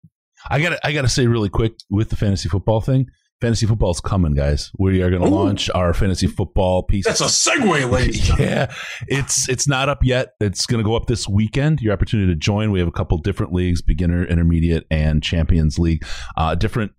I 0.50 0.62
got 0.62 0.80
I 0.84 0.94
got 0.94 1.04
to 1.04 1.10
say 1.10 1.28
really 1.28 1.50
quick 1.50 1.74
with 1.90 2.10
the 2.10 2.16
fantasy 2.16 2.50
football 2.50 2.82
thing. 2.82 3.08
Fantasy 3.40 3.68
football 3.68 3.92
is 3.92 4.00
coming, 4.00 4.34
guys. 4.34 4.72
We 4.80 5.04
are 5.04 5.12
going 5.12 5.22
to 5.22 5.30
launch 5.30 5.70
our 5.70 5.94
fantasy 5.94 6.26
football 6.26 6.82
piece. 6.82 7.06
That's 7.06 7.22
a 7.22 7.26
segue, 7.26 7.92
ladies. 7.92 8.30
yeah, 8.40 8.74
it's 9.08 9.48
it's 9.48 9.68
not 9.68 9.90
up 9.90 10.04
yet. 10.04 10.30
It's 10.40 10.66
going 10.66 10.84
to 10.84 10.88
go 10.88 10.96
up 10.96 11.06
this 11.06 11.28
weekend. 11.28 11.80
Your 11.82 11.94
opportunity 11.94 12.34
to 12.34 12.36
join. 12.36 12.72
We 12.72 12.80
have 12.80 12.88
a 12.88 12.92
couple 12.92 13.18
different 13.20 13.54
leagues: 13.54 13.84
beginner, 13.84 14.26
intermediate, 14.26 14.86
and 14.90 15.22
champions 15.22 15.78
league. 15.78 16.04
Uh, 16.36 16.56
different 16.56 16.94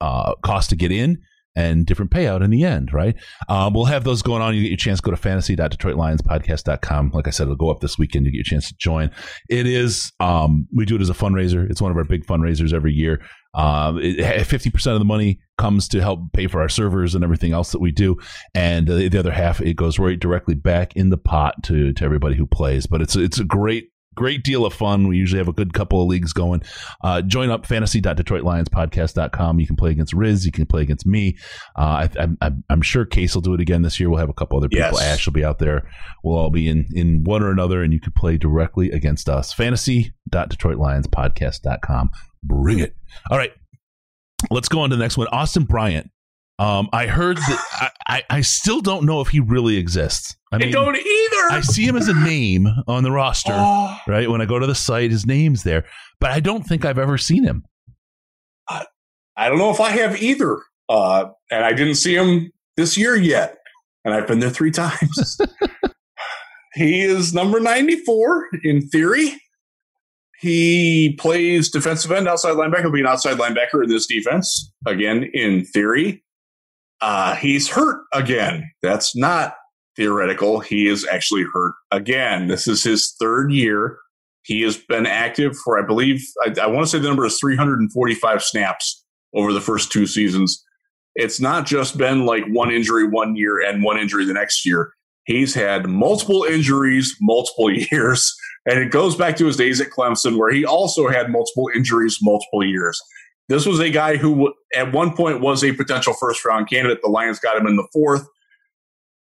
uh, 0.00 0.34
cost 0.36 0.70
to 0.70 0.76
get 0.76 0.92
in 0.92 1.18
and 1.54 1.86
different 1.86 2.10
payout 2.10 2.42
in 2.42 2.50
the 2.50 2.64
end, 2.64 2.92
right? 2.92 3.14
Um, 3.48 3.74
we'll 3.74 3.86
have 3.86 4.04
those 4.04 4.22
going 4.22 4.42
on. 4.42 4.54
You 4.54 4.62
get 4.62 4.70
your 4.70 4.76
chance 4.76 5.00
go 5.00 5.10
to 5.10 5.16
fantasy.detroitlionspodcast.com. 5.16 7.10
Like 7.12 7.26
I 7.26 7.30
said, 7.30 7.44
it'll 7.44 7.56
go 7.56 7.70
up 7.70 7.80
this 7.80 7.98
weekend. 7.98 8.26
You 8.26 8.32
get 8.32 8.38
your 8.38 8.44
chance 8.44 8.68
to 8.68 8.74
join. 8.78 9.10
It 9.48 9.66
is, 9.66 10.12
um, 10.20 10.66
we 10.74 10.84
do 10.84 10.96
it 10.96 11.02
as 11.02 11.10
a 11.10 11.14
fundraiser. 11.14 11.68
It's 11.70 11.82
one 11.82 11.90
of 11.90 11.96
our 11.96 12.04
big 12.04 12.24
fundraisers 12.24 12.72
every 12.72 12.92
year. 12.92 13.20
Um, 13.54 13.98
it, 13.98 14.18
50% 14.18 14.92
of 14.92 14.98
the 14.98 15.04
money 15.04 15.40
comes 15.58 15.88
to 15.88 16.00
help 16.00 16.32
pay 16.32 16.46
for 16.46 16.62
our 16.62 16.70
servers 16.70 17.14
and 17.14 17.22
everything 17.22 17.52
else 17.52 17.72
that 17.72 17.80
we 17.80 17.92
do. 17.92 18.16
And 18.54 18.86
the, 18.86 19.08
the 19.08 19.18
other 19.18 19.32
half, 19.32 19.60
it 19.60 19.74
goes 19.74 19.98
right 19.98 20.18
directly 20.18 20.54
back 20.54 20.96
in 20.96 21.10
the 21.10 21.18
pot 21.18 21.62
to, 21.64 21.92
to 21.92 22.04
everybody 22.04 22.36
who 22.36 22.46
plays. 22.46 22.86
But 22.86 23.02
it's, 23.02 23.14
it's 23.14 23.38
a 23.38 23.44
great 23.44 23.91
great 24.14 24.44
deal 24.44 24.64
of 24.64 24.72
fun. 24.72 25.08
We 25.08 25.16
usually 25.16 25.38
have 25.38 25.48
a 25.48 25.52
good 25.52 25.72
couple 25.72 26.00
of 26.02 26.08
leagues 26.08 26.32
going. 26.32 26.62
Uh, 27.02 27.22
join 27.22 27.50
up 27.50 27.66
fantasy.detroitlionspodcast.com. 27.66 29.58
You 29.60 29.66
can 29.66 29.74
play 29.76 29.90
against 29.90 30.12
Riz. 30.12 30.46
You 30.46 30.52
can 30.52 30.66
play 30.66 30.82
against 30.82 31.06
me. 31.06 31.36
Uh, 31.76 32.06
I, 32.18 32.28
am 32.40 32.62
I'm 32.68 32.82
sure 32.82 33.04
Case 33.04 33.34
will 33.34 33.42
do 33.42 33.54
it 33.54 33.60
again 33.60 33.82
this 33.82 33.98
year. 34.00 34.10
We'll 34.10 34.20
have 34.20 34.28
a 34.28 34.34
couple 34.34 34.58
other 34.58 34.68
people. 34.68 34.98
Yes. 34.98 35.02
Ash 35.02 35.26
will 35.26 35.32
be 35.32 35.44
out 35.44 35.58
there. 35.58 35.90
We'll 36.22 36.38
all 36.38 36.50
be 36.50 36.68
in, 36.68 36.86
in 36.92 37.24
one 37.24 37.42
or 37.42 37.50
another, 37.50 37.82
and 37.82 37.92
you 37.92 37.98
can 38.00 38.12
play 38.12 38.36
directly 38.36 38.90
against 38.90 39.28
us. 39.28 39.52
Fantasy.detroitlionspodcast.com. 39.52 42.10
Bring 42.44 42.78
it. 42.78 42.94
All 43.30 43.38
right. 43.38 43.52
Let's 44.50 44.68
go 44.68 44.80
on 44.80 44.90
to 44.90 44.96
the 44.96 45.02
next 45.02 45.16
one. 45.16 45.28
Austin 45.28 45.62
Bryant. 45.64 46.10
Um, 46.58 46.88
I 46.92 47.06
heard 47.06 47.38
that 47.38 47.64
I, 47.72 47.90
I, 48.08 48.22
I 48.30 48.40
still 48.42 48.80
don't 48.80 49.04
know 49.04 49.20
if 49.20 49.28
he 49.28 49.40
really 49.40 49.78
exists. 49.78 50.36
I 50.52 50.56
I 50.56 50.70
don't 50.70 50.94
either. 50.96 51.50
I 51.50 51.60
see 51.62 51.84
him 51.84 51.96
as 51.96 52.08
a 52.08 52.14
name 52.14 52.68
on 52.86 53.02
the 53.02 53.10
roster, 53.10 53.52
Oh, 53.54 53.98
right? 54.06 54.30
When 54.30 54.40
I 54.40 54.44
go 54.44 54.58
to 54.58 54.66
the 54.66 54.74
site, 54.74 55.10
his 55.10 55.26
name's 55.26 55.62
there, 55.62 55.84
but 56.20 56.30
I 56.30 56.40
don't 56.40 56.62
think 56.62 56.84
I've 56.84 56.98
ever 56.98 57.18
seen 57.18 57.44
him. 57.44 57.64
I 59.36 59.48
don't 59.48 59.58
know 59.58 59.70
if 59.70 59.80
I 59.80 59.90
have 59.90 60.22
either. 60.22 60.62
Uh, 60.88 61.26
and 61.50 61.64
I 61.64 61.72
didn't 61.72 61.94
see 61.94 62.14
him 62.14 62.50
this 62.76 62.96
year 62.96 63.16
yet. 63.16 63.56
And 64.04 64.14
I've 64.14 64.26
been 64.26 64.40
there 64.40 64.50
three 64.50 64.70
times. 64.70 65.38
he 66.74 67.02
is 67.02 67.32
number 67.32 67.60
94 67.60 68.48
in 68.64 68.88
theory. 68.88 69.32
He 70.40 71.16
plays 71.20 71.70
defensive 71.70 72.10
end, 72.10 72.26
outside 72.26 72.56
linebacker, 72.56 72.82
He'll 72.82 72.90
be 72.92 73.00
an 73.00 73.06
outside 73.06 73.38
linebacker 73.38 73.84
in 73.84 73.88
this 73.88 74.06
defense. 74.06 74.72
Again, 74.86 75.30
in 75.32 75.64
theory. 75.66 76.24
Uh, 77.02 77.34
he's 77.34 77.68
hurt 77.68 78.04
again. 78.14 78.70
That's 78.80 79.16
not 79.16 79.56
theoretical. 79.96 80.60
He 80.60 80.86
is 80.86 81.04
actually 81.04 81.44
hurt 81.52 81.74
again. 81.90 82.46
This 82.46 82.68
is 82.68 82.84
his 82.84 83.14
third 83.20 83.52
year. 83.52 83.98
He 84.44 84.62
has 84.62 84.76
been 84.76 85.04
active 85.04 85.56
for, 85.56 85.82
I 85.82 85.86
believe, 85.86 86.24
I, 86.44 86.54
I 86.62 86.66
want 86.68 86.86
to 86.86 86.90
say 86.90 86.98
the 87.00 87.08
number 87.08 87.26
is 87.26 87.38
345 87.40 88.42
snaps 88.42 89.04
over 89.34 89.52
the 89.52 89.60
first 89.60 89.90
two 89.90 90.06
seasons. 90.06 90.64
It's 91.16 91.40
not 91.40 91.66
just 91.66 91.98
been 91.98 92.24
like 92.24 92.44
one 92.48 92.70
injury 92.70 93.06
one 93.06 93.36
year 93.36 93.60
and 93.60 93.82
one 93.82 93.98
injury 93.98 94.24
the 94.24 94.32
next 94.32 94.64
year. 94.64 94.92
He's 95.24 95.54
had 95.54 95.88
multiple 95.88 96.44
injuries, 96.44 97.16
multiple 97.20 97.70
years. 97.92 98.32
And 98.64 98.78
it 98.78 98.92
goes 98.92 99.16
back 99.16 99.36
to 99.36 99.46
his 99.46 99.56
days 99.56 99.80
at 99.80 99.90
Clemson, 99.90 100.38
where 100.38 100.52
he 100.52 100.64
also 100.64 101.08
had 101.08 101.30
multiple 101.30 101.68
injuries, 101.74 102.18
multiple 102.22 102.64
years. 102.64 103.00
This 103.48 103.66
was 103.66 103.80
a 103.80 103.90
guy 103.90 104.16
who, 104.16 104.52
at 104.74 104.92
one 104.92 105.14
point, 105.14 105.40
was 105.40 105.62
a 105.64 105.72
potential 105.72 106.14
first 106.14 106.44
round 106.44 106.68
candidate. 106.70 107.00
The 107.02 107.10
Lions 107.10 107.38
got 107.38 107.56
him 107.56 107.66
in 107.66 107.76
the 107.76 107.86
fourth. 107.92 108.26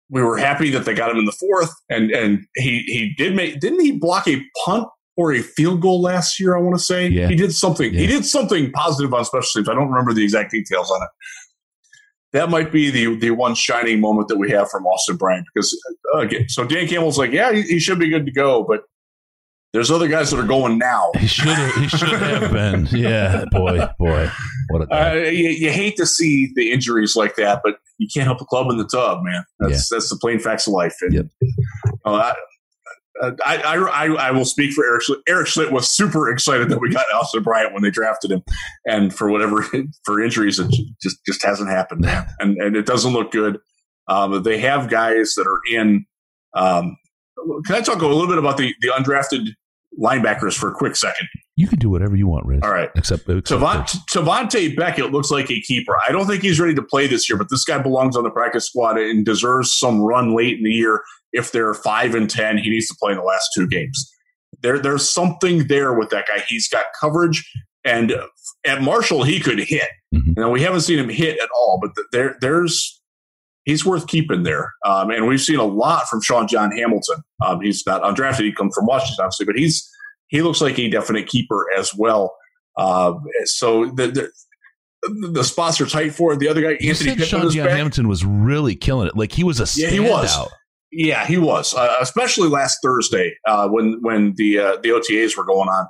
We 0.09 0.21
were 0.21 0.37
happy 0.37 0.69
that 0.71 0.85
they 0.85 0.93
got 0.93 1.11
him 1.11 1.17
in 1.17 1.25
the 1.25 1.33
fourth, 1.33 1.71
and 1.89 2.11
and 2.11 2.45
he 2.55 2.79
he 2.87 3.13
did 3.17 3.35
make 3.35 3.59
didn't 3.59 3.81
he 3.81 3.91
block 3.91 4.27
a 4.27 4.41
punt 4.65 4.87
or 5.17 5.33
a 5.33 5.41
field 5.41 5.81
goal 5.81 6.01
last 6.01 6.39
year? 6.39 6.55
I 6.55 6.61
want 6.61 6.77
to 6.77 6.83
say 6.83 7.07
Yeah. 7.09 7.27
he 7.27 7.35
did 7.35 7.51
something. 7.53 7.93
Yeah. 7.93 7.99
He 8.01 8.07
did 8.07 8.25
something 8.25 8.71
positive 8.71 9.13
on 9.13 9.25
special 9.25 9.49
teams. 9.55 9.67
I 9.69 9.73
don't 9.73 9.89
remember 9.89 10.13
the 10.13 10.23
exact 10.23 10.51
details 10.51 10.89
on 10.89 11.01
it. 11.01 11.09
That 12.33 12.49
might 12.49 12.71
be 12.71 12.89
the 12.89 13.17
the 13.17 13.31
one 13.31 13.55
shining 13.55 13.99
moment 13.99 14.29
that 14.29 14.37
we 14.37 14.49
have 14.51 14.69
from 14.69 14.85
Austin 14.85 15.17
Bryant 15.17 15.45
because 15.53 15.77
uh, 16.15 16.19
again, 16.19 16.47
so 16.49 16.63
Dan 16.65 16.87
Campbell's 16.87 17.17
like, 17.17 17.31
yeah, 17.31 17.51
he, 17.51 17.63
he 17.63 17.79
should 17.79 17.99
be 17.99 18.09
good 18.09 18.25
to 18.25 18.31
go, 18.31 18.63
but 18.63 18.81
there's 19.73 19.91
other 19.91 20.07
guys 20.07 20.31
that 20.31 20.39
are 20.39 20.47
going 20.47 20.77
now. 20.77 21.11
He 21.19 21.27
should 21.27 21.47
have. 21.49 21.75
He 21.75 21.87
should 21.87 22.09
have 22.09 22.51
been. 22.51 22.87
Yeah, 22.91 23.43
boy, 23.51 23.85
boy, 23.99 24.29
what 24.69 24.83
a 24.83 24.93
Uh, 24.93 25.13
you, 25.29 25.49
you 25.49 25.71
hate 25.71 25.97
to 25.97 26.05
see 26.05 26.51
the 26.55 26.71
injuries 26.71 27.15
like 27.15 27.35
that, 27.35 27.61
but 27.63 27.75
you 27.97 28.07
can't 28.13 28.25
help 28.27 28.39
the 28.39 28.45
club 28.45 28.69
in 28.71 28.77
the 28.77 28.87
tub, 28.87 29.19
man. 29.23 29.43
That's 29.59 29.89
that's 29.89 30.09
the 30.09 30.17
plain 30.17 30.39
facts 30.39 30.67
of 30.67 30.73
life. 30.73 30.95
And, 31.01 31.13
Yep. 31.13 31.25
uh, 32.05 32.33
I, 33.21 33.35
I, 33.43 33.55
I, 33.55 33.75
I, 33.75 34.05
I 34.27 34.31
will 34.31 34.45
speak 34.45 34.73
for 34.73 34.85
Eric. 34.85 35.01
Schlitt. 35.03 35.17
Eric 35.27 35.47
Schlitt 35.47 35.71
was 35.71 35.89
super 35.89 36.29
excited 36.31 36.69
that 36.69 36.79
we 36.79 36.91
got 36.91 37.05
Austin 37.13 37.41
Bryant 37.43 37.73
when 37.73 37.81
they 37.81 37.89
drafted 37.89 38.31
him, 38.31 38.43
and 38.85 39.13
for 39.13 39.29
whatever 39.29 39.63
for 40.05 40.21
injuries, 40.21 40.59
it 40.59 40.71
just 41.01 41.17
just 41.25 41.43
hasn't 41.43 41.69
happened, 41.69 42.05
and 42.39 42.57
and 42.61 42.75
it 42.75 42.85
doesn't 42.85 43.13
look 43.13 43.31
good. 43.31 43.57
Um, 44.07 44.43
they 44.43 44.59
have 44.59 44.89
guys 44.89 45.33
that 45.35 45.45
are 45.47 45.59
in. 45.71 46.05
Um, 46.53 46.95
can 47.65 47.75
I 47.75 47.81
talk 47.81 48.01
a 48.01 48.07
little 48.07 48.27
bit 48.27 48.37
about 48.37 48.57
the 48.57 48.73
the 48.81 48.89
undrafted 48.89 49.49
linebackers 49.99 50.53
for 50.57 50.69
a 50.69 50.73
quick 50.73 50.95
second? 50.95 51.27
You 51.55 51.67
can 51.67 51.79
do 51.79 51.89
whatever 51.89 52.15
you 52.15 52.27
want, 52.27 52.45
Riz. 52.45 52.59
All 52.63 52.69
right. 52.69 52.89
Except, 52.95 53.27
except 53.29 53.61
Tavante 53.61 54.75
Beckett 54.75 55.11
looks 55.11 55.31
like 55.31 55.49
a 55.49 55.59
keeper. 55.61 55.95
I 56.07 56.11
don't 56.11 56.27
think 56.27 56.43
he's 56.43 56.59
ready 56.59 56.75
to 56.75 56.83
play 56.83 57.07
this 57.07 57.27
year, 57.27 57.37
but 57.37 57.49
this 57.49 57.63
guy 57.63 57.79
belongs 57.79 58.15
on 58.15 58.23
the 58.23 58.29
practice 58.29 58.67
squad 58.67 58.97
and 58.99 59.25
deserves 59.25 59.73
some 59.73 60.01
run 60.01 60.35
late 60.35 60.57
in 60.57 60.63
the 60.63 60.71
year. 60.71 61.01
If 61.33 61.51
they're 61.51 61.73
five 61.73 62.13
and 62.15 62.29
ten, 62.29 62.57
he 62.57 62.69
needs 62.69 62.87
to 62.89 62.95
play 63.01 63.11
in 63.11 63.17
the 63.17 63.23
last 63.23 63.49
two 63.55 63.67
games. 63.67 64.11
There, 64.61 64.79
there's 64.79 65.09
something 65.09 65.67
there 65.67 65.93
with 65.93 66.09
that 66.11 66.27
guy. 66.27 66.43
He's 66.47 66.67
got 66.67 66.85
coverage, 66.99 67.49
and 67.83 68.13
at 68.65 68.81
Marshall, 68.81 69.23
he 69.23 69.39
could 69.39 69.59
hit. 69.59 69.89
Mhm. 70.13 70.37
Now 70.37 70.49
we 70.51 70.61
haven't 70.61 70.81
seen 70.81 70.99
him 70.99 71.09
hit 71.09 71.39
at 71.39 71.49
all, 71.59 71.79
but 71.81 71.91
there, 72.11 72.37
there's 72.41 72.96
he's 73.67 73.85
worth 73.85 74.07
keeping 74.07 74.41
there. 74.41 74.71
Um, 74.83 75.11
and 75.11 75.27
we've 75.27 75.41
seen 75.41 75.59
a 75.59 75.65
lot 75.65 76.07
from 76.07 76.21
Shaun 76.21 76.47
Dion 76.47 76.71
Hamilton. 76.71 77.21
Um, 77.45 77.61
he's 77.61 77.85
not 77.85 78.01
undrafted; 78.01 78.45
he 78.45 78.51
comes 78.51 78.73
from 78.73 78.87
Washington, 78.87 79.17
obviously, 79.23 79.45
but 79.45 79.55
he's 79.55 79.87
he 80.29 80.41
looks 80.41 80.59
like 80.61 80.79
a 80.79 80.89
definite 80.89 81.27
keeper 81.27 81.67
as 81.77 81.93
well. 81.95 82.35
Uh, 82.77 83.13
so 83.45 83.85
the, 83.85 84.07
the 84.07 84.31
the 85.31 85.43
spots 85.43 85.79
are 85.79 85.85
tight 85.85 86.13
for 86.13 86.33
it. 86.33 86.39
The 86.39 86.47
other 86.49 86.61
guy, 86.61 86.77
you 86.79 86.89
Anthony 86.89 86.93
said 87.11 87.17
Pittman, 87.19 87.27
Shaun 87.27 87.51
Dion 87.51 87.67
back. 87.67 87.75
Hamilton 87.77 88.07
was 88.07 88.25
really 88.25 88.75
killing 88.75 89.07
it. 89.07 89.15
Like 89.15 89.31
he 89.31 89.43
was 89.43 89.59
a 89.59 89.67
Yeah, 89.79 89.89
he 89.89 89.99
was. 89.99 90.35
standout. 90.35 90.49
Yeah, 90.91 91.25
he 91.25 91.37
was, 91.37 91.73
uh, 91.73 91.97
especially 91.99 92.47
last 92.47 92.77
Thursday 92.81 93.35
uh, 93.45 93.67
when 93.67 93.99
when 94.01 94.33
the 94.37 94.57
uh, 94.57 94.77
the 94.81 94.89
OTAs 94.89 95.37
were 95.37 95.43
going 95.45 95.67
on. 95.69 95.85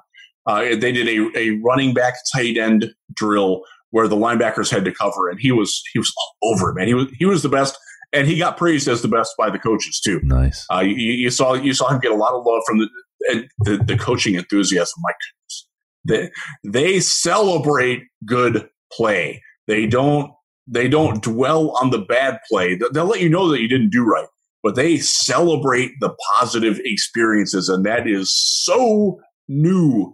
Uh, 0.48 0.76
they 0.76 0.92
did 0.92 1.08
a, 1.08 1.30
a 1.38 1.60
running 1.64 1.94
back 1.94 2.16
tight 2.34 2.58
end 2.58 2.90
drill 3.14 3.62
where 3.92 4.08
the 4.08 4.16
linebackers 4.16 4.70
had 4.70 4.86
to 4.86 4.92
cover, 4.92 5.30
and 5.30 5.40
he 5.40 5.52
was 5.52 5.82
he 5.94 6.00
was 6.00 6.14
all 6.18 6.54
over 6.54 6.70
it, 6.70 6.76
man. 6.76 6.88
He 6.88 6.94
was 6.94 7.08
he 7.18 7.26
was 7.26 7.44
the 7.44 7.50
best, 7.50 7.78
and 8.14 8.28
he 8.28 8.38
got 8.38 8.58
praised 8.58 8.88
as 8.88 9.02
the 9.02 9.08
best 9.08 9.34
by 9.38 9.50
the 9.50 9.60
coaches 9.60 10.00
too. 10.04 10.20
Nice. 10.24 10.66
Uh, 10.74 10.80
you, 10.80 10.96
you 10.96 11.30
saw 11.30 11.54
you 11.54 11.74
saw 11.74 11.90
him 11.90 12.00
get 12.00 12.12
a 12.12 12.16
lot 12.16 12.34
of 12.34 12.46
love 12.46 12.62
from 12.66 12.80
the 12.80 12.90
and 13.30 13.50
the, 13.60 13.78
the 13.78 13.98
coaching 13.98 14.36
enthusiasm. 14.36 15.02
My 15.02 15.12
goodness, 16.06 16.32
they 16.64 16.72
they 16.72 17.00
celebrate 17.00 18.04
good 18.26 18.70
play. 18.92 19.42
They 19.68 19.88
don't 19.88 20.32
they 20.68 20.88
don't 20.88 21.24
dwell 21.24 21.72
on 21.82 21.92
the 21.92 22.00
bad 22.00 22.40
play. 22.50 22.78
They'll 22.94 23.06
let 23.06 23.22
you 23.22 23.30
know 23.30 23.50
that 23.50 23.62
you 23.62 23.68
didn't 23.68 23.90
do 23.90 24.04
right, 24.04 24.28
but 24.64 24.76
they 24.76 24.98
celebrate 24.98 25.92
the 26.00 26.16
positive 26.36 26.80
experiences, 26.84 27.70
and 27.70 27.86
that 27.86 28.08
is 28.08 28.36
so 28.36 29.20
new 29.48 30.14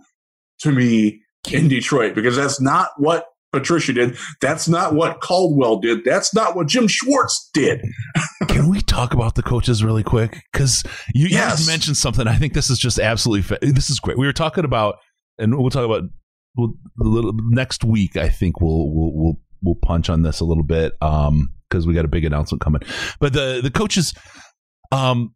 to 0.59 0.71
me 0.71 1.21
in 1.51 1.67
Detroit 1.67 2.15
because 2.15 2.35
that's 2.35 2.61
not 2.61 2.89
what 2.97 3.25
Patricia 3.53 3.93
did. 3.93 4.17
That's 4.41 4.67
not 4.67 4.93
what 4.95 5.21
Caldwell 5.21 5.79
did. 5.79 6.03
That's 6.03 6.33
not 6.33 6.55
what 6.55 6.67
Jim 6.67 6.87
Schwartz 6.87 7.49
did. 7.53 7.85
Can 8.49 8.69
we 8.69 8.81
talk 8.81 9.13
about 9.13 9.35
the 9.35 9.43
coaches 9.43 9.83
really 9.83 10.03
quick? 10.03 10.41
Because 10.51 10.83
you, 11.13 11.27
Yes. 11.27 11.65
mentioned 11.67 11.95
something. 11.97 12.27
I 12.27 12.35
think 12.35 12.53
this 12.53 12.69
is 12.69 12.79
just 12.79 12.99
absolutely. 12.99 13.43
Fa- 13.43 13.59
this 13.61 13.89
is 13.89 13.99
great. 13.99 14.17
We 14.17 14.25
were 14.25 14.33
talking 14.33 14.65
about, 14.65 14.95
and 15.37 15.57
we'll 15.57 15.69
talk 15.69 15.85
about 15.85 16.03
we'll, 16.57 16.73
a 16.99 17.03
little 17.03 17.33
next 17.49 17.83
week. 17.83 18.17
I 18.17 18.27
think 18.29 18.59
we'll 18.59 18.91
we'll 18.93 19.11
we'll, 19.13 19.35
we'll 19.63 19.75
punch 19.75 20.09
on 20.09 20.23
this 20.23 20.39
a 20.39 20.45
little 20.45 20.63
bit 20.63 20.93
um 21.01 21.53
because 21.69 21.87
we 21.87 21.93
got 21.93 22.05
a 22.05 22.09
big 22.09 22.25
announcement 22.25 22.61
coming. 22.61 22.81
But 23.19 23.33
the 23.33 23.59
the 23.63 23.71
coaches, 23.71 24.13
um. 24.91 25.33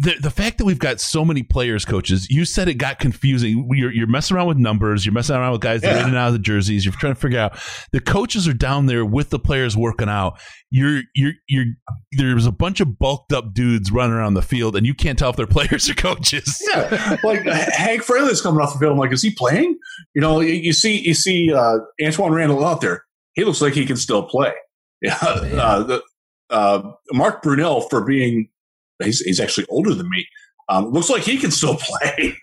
The, 0.00 0.16
the 0.20 0.30
fact 0.30 0.58
that 0.58 0.64
we've 0.64 0.78
got 0.78 1.00
so 1.00 1.24
many 1.24 1.44
players, 1.44 1.84
coaches, 1.84 2.28
you 2.28 2.44
said 2.44 2.66
it 2.66 2.74
got 2.74 2.98
confusing. 2.98 3.68
You're, 3.70 3.92
you're 3.92 4.08
messing 4.08 4.36
around 4.36 4.48
with 4.48 4.56
numbers. 4.56 5.06
You're 5.06 5.12
messing 5.12 5.36
around 5.36 5.52
with 5.52 5.60
guys 5.60 5.82
that 5.82 5.94
are 5.94 6.00
in 6.00 6.08
and 6.08 6.16
out 6.16 6.26
of 6.28 6.32
the 6.32 6.40
jerseys. 6.40 6.84
You're 6.84 6.94
trying 6.94 7.14
to 7.14 7.20
figure 7.20 7.38
out 7.38 7.56
the 7.92 8.00
coaches 8.00 8.48
are 8.48 8.54
down 8.54 8.86
there 8.86 9.04
with 9.04 9.30
the 9.30 9.38
players 9.38 9.76
working 9.76 10.08
out. 10.08 10.40
You're 10.68 11.02
you're 11.14 11.34
you're 11.48 11.66
there's 12.10 12.44
a 12.44 12.50
bunch 12.50 12.80
of 12.80 12.98
bulked 12.98 13.32
up 13.32 13.54
dudes 13.54 13.92
running 13.92 14.16
around 14.16 14.34
the 14.34 14.42
field, 14.42 14.74
and 14.74 14.84
you 14.84 14.94
can't 14.94 15.16
tell 15.16 15.30
if 15.30 15.36
they're 15.36 15.46
players 15.48 15.88
or 15.88 15.94
coaches. 15.94 16.60
Yeah, 16.68 17.16
like 17.22 17.44
Hank 17.44 18.02
Fraley's 18.02 18.40
coming 18.40 18.60
off 18.60 18.72
the 18.72 18.80
field. 18.80 18.92
I'm 18.92 18.98
like, 18.98 19.12
is 19.12 19.22
he 19.22 19.32
playing? 19.32 19.78
You 20.14 20.20
know, 20.20 20.40
you, 20.40 20.54
you 20.54 20.72
see, 20.72 20.98
you 20.98 21.14
see 21.14 21.52
uh, 21.52 21.78
Antwaan 22.00 22.32
Randle 22.32 22.58
El 22.58 22.66
out 22.66 22.80
there. 22.80 23.04
He 23.34 23.44
looks 23.44 23.60
like 23.60 23.74
he 23.74 23.86
can 23.86 23.96
still 23.96 24.24
play. 24.24 24.52
Yeah, 25.02 25.18
uh, 25.20 25.82
the, 25.82 26.02
uh, 26.48 26.92
Mark 27.12 27.42
Brunell 27.44 27.90
for 27.90 28.06
being 28.06 28.48
he's, 29.02 29.20
he's 29.20 29.40
actually 29.40 29.66
older 29.68 29.94
than 29.94 30.08
me. 30.10 30.26
Um, 30.68 30.86
looks 30.92 31.10
like 31.10 31.22
he 31.22 31.36
can 31.38 31.50
still 31.50 31.76
play. 31.80 32.36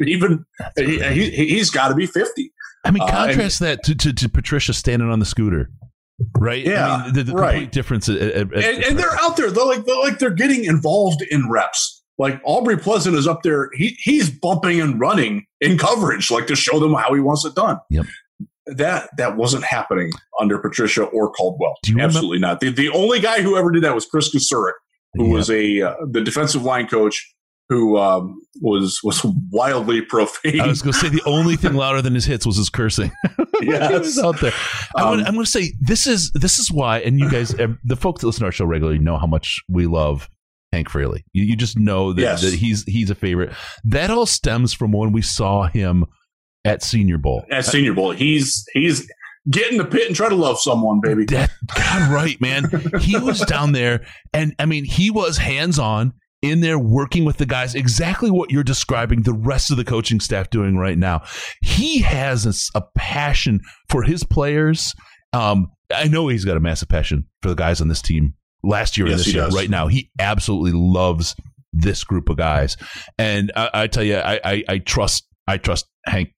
Even 0.00 0.44
he, 0.76 0.98
he, 1.30 1.46
he's 1.48 1.70
got 1.70 1.88
to 1.88 1.94
be 1.94 2.06
fifty. 2.06 2.52
I 2.84 2.90
mean, 2.92 3.02
Uh, 3.02 3.08
contrast 3.10 3.58
that 3.60 3.82
to, 3.84 3.94
to, 3.96 4.12
to 4.12 4.28
Patricia 4.28 4.72
standing 4.72 5.10
on 5.10 5.18
the 5.18 5.24
scooter, 5.24 5.70
right? 6.38 6.64
Yeah, 6.64 6.94
I 6.94 7.04
mean, 7.06 7.14
the, 7.14 7.22
the 7.24 7.32
right. 7.32 7.52
complete 7.54 7.72
difference. 7.72 8.08
At, 8.08 8.16
at- 8.18 8.52
at- 8.52 8.64
and, 8.64 8.84
and 8.84 8.98
they're 8.98 9.18
out 9.20 9.36
there. 9.36 9.50
They're 9.50 9.64
like 9.66 9.84
they're 9.84 9.98
like 9.98 10.18
they're 10.20 10.30
getting 10.30 10.64
involved 10.64 11.22
in 11.30 11.50
reps. 11.50 12.04
Like 12.18 12.40
Aubrey 12.44 12.78
Pleasant 12.78 13.16
is 13.16 13.26
up 13.26 13.42
there. 13.42 13.68
He 13.74 13.96
he's 13.98 14.30
bumping 14.30 14.80
and 14.80 15.00
running 15.00 15.44
in 15.60 15.76
coverage, 15.76 16.30
like 16.30 16.46
to 16.46 16.54
show 16.56 16.78
them 16.78 16.94
how 16.94 17.12
he 17.12 17.20
wants 17.20 17.44
it 17.44 17.54
done. 17.56 17.78
Yep. 17.90 18.06
That 18.66 19.10
that 19.18 19.36
wasn't 19.36 19.64
happening 19.64 20.12
under 20.40 20.58
Patricia 20.58 21.02
or 21.04 21.30
Caldwell. 21.32 21.74
You 21.84 21.94
remember- 21.94 22.10
Absolutely 22.18 22.38
not. 22.38 22.60
The, 22.60 22.70
the 22.70 22.88
only 22.90 23.18
guy 23.20 23.42
who 23.42 23.56
ever 23.56 23.70
did 23.72 23.82
that 23.82 23.94
was 23.94 24.06
Kris 24.06 24.34
Kocurek, 24.34 24.72
who 25.16 25.28
Yeah. 25.28 25.32
was 25.34 25.50
a 25.50 25.82
uh, 25.82 25.94
the 26.10 26.20
defensive 26.20 26.62
line 26.62 26.86
coach 26.86 27.32
who 27.68 27.98
um, 27.98 28.40
was 28.60 29.00
was 29.02 29.24
wildly 29.50 30.00
profane. 30.08 30.60
I 30.60 30.68
was 30.68 30.82
going 30.82 30.92
to 30.92 30.98
say 30.98 31.08
the 31.08 31.22
only 31.26 31.56
thing 31.56 31.74
louder 31.74 32.00
than 32.02 32.14
his 32.14 32.24
hits 32.24 32.46
was 32.46 32.56
his 32.56 32.70
cursing. 32.70 33.10
yes. 33.62 33.90
he 33.90 33.98
was 33.98 34.18
out 34.18 34.40
there. 34.40 34.52
Um, 34.96 35.18
I'm 35.20 35.34
going 35.34 35.44
to 35.44 35.50
say 35.50 35.72
this 35.80 36.06
is 36.06 36.30
this 36.32 36.58
is 36.58 36.70
why, 36.70 37.00
and 37.00 37.18
you 37.18 37.28
guys, 37.30 37.48
the 37.84 37.96
folks 37.96 38.20
that 38.20 38.26
listen 38.28 38.40
to 38.40 38.46
our 38.46 38.52
show 38.52 38.64
regularly, 38.66 38.98
know 39.00 39.18
how 39.18 39.26
much 39.26 39.60
we 39.68 39.86
love 39.86 40.28
Hank 40.72 40.88
Fraley. 40.90 41.24
You, 41.32 41.44
you 41.44 41.56
just 41.56 41.76
know 41.78 42.12
that, 42.12 42.20
Yes. 42.22 42.42
that 42.42 42.54
he's 42.54 42.84
he's 42.84 43.10
a 43.10 43.14
favorite. 43.16 43.52
That 43.84 44.10
all 44.10 44.26
stems 44.26 44.72
from 44.72 44.92
when 44.92 45.10
we 45.12 45.22
saw 45.22 45.66
him 45.66 46.04
at 46.64 46.82
Senior 46.82 47.18
Bowl. 47.18 47.44
at 47.50 47.64
Senior 47.64 47.94
Bowl, 47.94 48.10
he's 48.12 48.64
he's 48.74 49.08
get 49.50 49.70
in 49.70 49.78
the 49.78 49.84
pit 49.84 50.06
and 50.06 50.16
try 50.16 50.28
to 50.28 50.34
love 50.34 50.60
someone, 50.60 51.00
baby. 51.00 51.24
That 51.26 51.50
God 51.74 52.12
right, 52.12 52.40
man. 52.40 52.70
He 53.00 53.18
was 53.18 53.40
down 53.40 53.72
there, 53.72 54.06
and 54.32 54.54
I 54.58 54.66
mean, 54.66 54.84
he 54.84 55.10
was 55.10 55.38
hands 55.38 55.78
on 55.78 56.12
in 56.42 56.60
there 56.60 56.78
working 56.78 57.24
with 57.24 57.38
the 57.38 57.46
guys. 57.46 57.74
Exactly 57.74 58.30
what 58.30 58.50
you're 58.50 58.62
describing. 58.62 59.22
The 59.22 59.32
rest 59.32 59.70
of 59.70 59.76
the 59.76 59.84
coaching 59.84 60.20
staff 60.20 60.50
doing 60.50 60.76
right 60.76 60.98
now. 60.98 61.22
He 61.62 62.00
has 62.00 62.70
a 62.74 62.82
passion 62.96 63.60
for 63.88 64.02
his 64.02 64.24
players. 64.24 64.92
Um, 65.32 65.68
I 65.94 66.08
know 66.08 66.28
he's 66.28 66.44
got 66.44 66.56
a 66.56 66.60
massive 66.60 66.88
passion 66.88 67.26
for 67.42 67.48
the 67.48 67.54
guys 67.54 67.80
on 67.80 67.88
this 67.88 68.02
team. 68.02 68.34
Last 68.62 68.96
year 68.96 69.06
and 69.06 69.18
this 69.18 69.32
year, 69.32 69.44
does. 69.44 69.54
right 69.54 69.70
now, 69.70 69.86
he 69.86 70.10
absolutely 70.18 70.72
loves 70.72 71.36
this 71.72 72.02
group 72.02 72.28
of 72.28 72.36
guys. 72.36 72.76
And 73.18 73.52
I, 73.54 73.70
I 73.74 73.86
tell 73.86 74.02
you, 74.02 74.16
I, 74.16 74.40
I, 74.42 74.64
I 74.68 74.78
trust, 74.78 75.24
I 75.46 75.58
trust 75.58 75.86
Hank, 76.06 76.30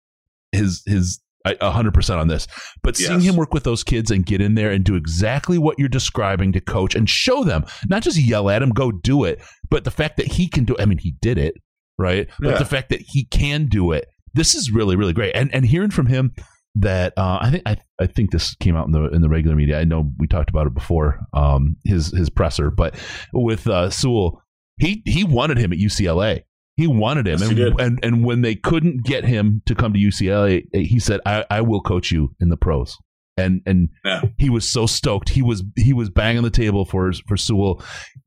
his, 0.53 0.83
his, 0.85 1.21
a 1.21 1.28
hundred 1.47 1.95
percent 1.95 2.21
on 2.21 2.29
this. 2.29 2.47
But 2.83 2.97
seeing 2.97 3.21
him 3.21 3.37
work 3.37 3.55
with 3.55 3.65
those 3.65 3.83
kids 3.85 4.11
and 4.11 4.25
get 4.25 4.41
in 4.41 4.55
there 4.55 4.71
and 4.71 4.85
do 4.85 4.95
exactly 4.95 5.59
what 5.59 5.79
you're 5.79 5.89
describing 5.89 6.53
to 6.53 6.61
coach 6.61 6.95
and 6.95 7.09
show 7.09 7.45
them, 7.45 7.65
not 7.89 8.03
just 8.03 8.19
yell 8.19 8.51
at 8.51 8.63
him, 8.63 8.71
go 8.71 8.91
do 8.93 9.25
it, 9.25 9.41
but 9.71 9.85
the 9.85 9.91
fact 9.91 10.17
that 10.17 10.27
he 10.27 10.49
can 10.49 10.65
do. 10.65 10.77
I 10.79 10.85
mean, 10.85 10.99
he 10.99 11.15
did 11.21 11.39
it, 11.39 11.55
right? 11.99 12.29
But 12.41 12.51
Yeah. 12.51 12.59
the 12.59 12.65
fact 12.65 12.91
that 12.91 13.01
he 13.01 13.25
can 13.27 13.67
do 13.67 13.93
it, 13.93 14.07
this 14.35 14.55
is 14.55 14.71
really, 14.71 14.97
really 14.97 15.13
great. 15.13 15.35
And 15.35 15.53
and 15.55 15.65
hearing 15.65 15.91
from 15.91 16.07
him 16.07 16.33
that 16.75 17.13
uh, 17.17 17.39
I 17.41 17.51
think 17.51 17.63
I, 17.67 17.77
I 17.99 18.07
think 18.07 18.31
this 18.31 18.55
came 18.57 18.77
out 18.77 18.87
in 18.87 18.93
the 18.93 19.09
in 19.09 19.21
the 19.23 19.29
regular 19.29 19.57
media. 19.57 19.81
I 19.81 19.85
know 19.85 20.13
we 20.19 20.27
talked 20.27 20.51
about 20.51 20.67
it 20.67 20.75
before, 20.75 21.19
um, 21.33 21.77
his 21.85 22.09
his 22.13 22.31
presser, 22.31 22.71
but 22.71 22.95
with 23.33 23.67
uh, 23.67 23.91
Sewell, 23.91 24.43
he 24.79 25.03
he 25.07 25.25
wanted 25.25 25.59
him 25.59 25.73
at 25.73 25.79
UCLA. 25.79 26.43
He 26.79 26.87
wanted 26.87 27.27
him, 27.27 27.41
Yes, 27.41 27.51
and, 27.51 27.81
and 27.81 27.99
and 28.05 28.25
when 28.25 28.41
they 28.43 28.55
couldn't 28.55 29.05
get 29.05 29.25
him 29.25 29.61
to 29.67 29.75
come 29.75 29.93
to 29.93 29.99
UCLA, 29.99 30.63
he 30.73 30.99
said, 31.01 31.21
"I, 31.27 31.45
I 31.51 31.61
will 31.61 31.81
coach 31.83 32.11
you 32.13 32.35
in 32.41 32.49
the 32.49 32.57
pros." 32.57 32.97
And 33.37 33.61
and 33.67 33.89
Yeah. 34.05 34.23
he 34.39 34.49
was 34.49 34.71
so 34.71 34.87
stoked. 34.87 35.29
He 35.31 35.43
was 35.43 35.65
he 35.77 35.93
was 35.93 36.09
banging 36.09 36.45
the 36.45 36.51
table 36.51 36.85
for 36.85 37.13
for 37.27 37.37
Sewell. 37.37 37.83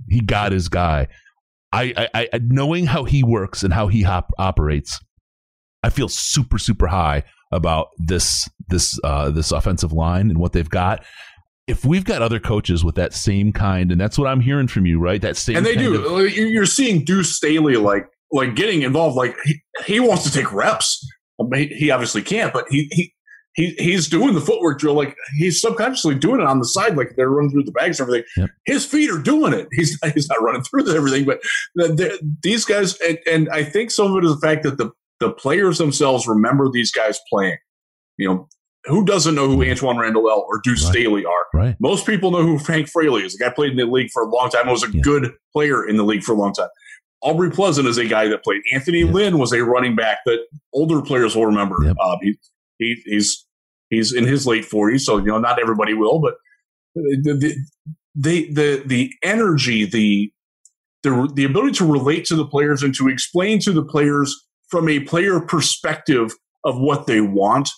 He 0.10 0.20
got 0.22 0.52
his 0.52 0.68
guy. 0.70 1.08
I, 1.74 2.08
I, 2.14 2.30
I 2.34 2.40
knowing 2.44 2.86
how 2.88 3.06
he 3.06 3.24
works 3.24 3.64
and 3.64 3.74
how 3.74 3.88
he 3.88 4.02
hop, 4.02 4.32
operates, 4.38 5.00
I 5.82 5.90
feel 5.90 6.10
super 6.10 6.58
super 6.58 6.88
high 6.88 7.24
about 7.54 7.88
this 7.98 8.50
this 8.68 9.00
uh, 9.04 9.30
this 9.32 9.52
offensive 9.54 9.94
line 9.94 10.30
and 10.30 10.38
what 10.38 10.52
they've 10.52 10.70
got. 10.70 11.06
If 11.68 11.86
we've 11.86 12.04
got 12.04 12.22
other 12.22 12.40
coaches 12.40 12.84
with 12.84 12.96
that 12.96 13.14
same 13.14 13.54
kind, 13.54 13.92
and 13.94 14.02
that's 14.02 14.18
what 14.18 14.28
I'm 14.28 14.42
hearing 14.42 14.68
from 14.68 14.86
you, 14.86 15.00
right? 15.00 15.22
That 15.22 15.38
same 15.38 15.56
and 15.56 15.66
they 15.66 15.76
kind 15.76 15.88
do. 15.94 16.06
of- 16.18 16.34
you- 16.36 16.46
You're 16.48 16.66
seeing 16.66 17.06
Deuce 17.06 17.36
Staley 17.38 17.78
like 17.78 18.08
like 18.32 18.56
getting 18.56 18.82
involved. 18.84 19.16
Like 19.16 19.36
he, 19.44 19.62
he 19.86 20.00
wants 20.00 20.24
to 20.24 20.32
take 20.32 20.52
reps. 20.54 21.06
I 21.40 21.44
mean, 21.48 21.70
he 21.76 21.92
obviously 21.92 22.22
can't, 22.22 22.54
but 22.54 22.66
he 22.70 22.90
he. 22.92 23.14
He, 23.54 23.76
he's 23.78 24.08
doing 24.08 24.34
the 24.34 24.40
footwork 24.40 24.80
drill 24.80 24.94
like 24.94 25.14
he's 25.38 25.60
subconsciously 25.60 26.16
doing 26.16 26.40
it 26.40 26.48
on 26.48 26.60
the 26.60 26.66
side 26.66 26.96
like 26.96 27.16
they're 27.18 27.30
running 27.30 27.52
through 27.52 27.66
the 27.66 27.74
bags 27.74 28.00
and 28.00 28.08
everything. 28.08 28.26
Yep. 28.38 28.50
His 28.66 28.86
feet 28.86 29.10
are 29.12 29.18
doing 29.22 29.52
it. 29.52 29.68
He's 29.74 30.00
he's 30.14 30.30
not 30.30 30.42
running 30.42 30.62
through 30.64 30.90
everything, 30.96 31.26
but 31.26 31.42
the, 31.76 31.90
the, 31.90 32.36
these 32.44 32.64
guys 32.64 32.98
and, 33.02 33.20
and 33.30 33.50
I 33.50 33.66
think 33.66 33.92
some 33.92 34.10
of 34.16 34.24
it 34.24 34.26
is 34.26 34.34
the 34.40 34.40
fact 34.40 34.64
that 34.64 34.78
the 34.78 34.92
the 35.20 35.34
players 35.34 35.80
themselves 35.80 36.30
remember 36.30 36.70
these 36.72 36.94
guys 36.94 37.20
playing. 37.30 37.58
You 38.18 38.30
know, 38.30 38.48
who 38.86 39.04
doesn't 39.04 39.36
know 39.36 39.50
who 39.50 39.58
Antwaan 39.58 40.00
Randle 40.00 40.30
El 40.30 40.46
or 40.48 40.62
Deuce 40.64 40.86
Right. 40.86 40.94
Staley 40.94 41.26
are? 41.26 41.46
right. 41.54 41.76
Most 41.82 42.06
people 42.06 42.32
know 42.32 42.44
who 42.44 42.58
Frank 42.58 42.88
Fraley 42.88 43.24
is. 43.24 43.36
The 43.36 43.44
guy 43.44 43.52
played 43.54 43.72
in 43.72 43.78
the 43.78 43.86
league 43.86 44.12
for 44.14 44.24
a 44.24 44.30
long 44.30 44.50
time. 44.50 44.70
Was 44.70 44.84
a 44.84 44.92
Yeah. 44.94 45.02
good 45.02 45.30
player 45.52 45.86
in 45.86 45.98
the 45.98 46.04
league 46.04 46.24
for 46.24 46.32
a 46.32 46.38
long 46.38 46.54
time. 46.54 46.70
Aubrey 47.22 47.52
Pleasant 47.52 47.88
is 47.88 47.98
a 47.98 48.06
guy 48.06 48.28
that 48.28 48.44
played. 48.44 48.62
Anthony 48.74 49.00
Yeah. 49.00 49.12
Lynn 49.12 49.38
was 49.38 49.54
a 49.54 49.64
running 49.64 49.96
back 49.96 50.20
that 50.26 50.40
older 50.74 51.02
players 51.02 51.36
will 51.36 51.46
remember. 51.46 51.78
Yep. 51.84 51.98
Um, 51.98 52.18
he, 52.22 52.38
he, 52.78 53.02
he's 53.06 53.46
he's 53.90 54.14
in 54.14 54.26
his 54.26 54.48
late 54.48 54.66
forties, 54.66 55.06
so 55.06 55.18
you 55.18 55.26
know 55.26 55.40
not 55.40 55.60
everybody 55.60 55.94
will, 55.94 56.20
but 56.20 56.36
the 56.96 57.34
the 57.40 57.56
the 58.16 58.54
the, 58.54 58.84
the 58.86 59.14
energy, 59.24 59.86
the 59.86 60.32
the 61.04 61.32
the 61.34 61.44
ability 61.44 61.74
to 61.74 61.92
relate 61.92 62.26
to 62.26 62.36
the 62.36 62.46
players 62.46 62.84
and 62.84 62.94
to 62.96 63.08
explain 63.08 63.60
to 63.60 63.72
the 63.72 63.84
players 63.84 64.36
from 64.70 64.90
a 64.90 65.02
player 65.02 65.40
perspective 65.40 66.34
of 66.64 66.80
what 66.80 67.06
they 67.08 67.22
want 67.22 67.70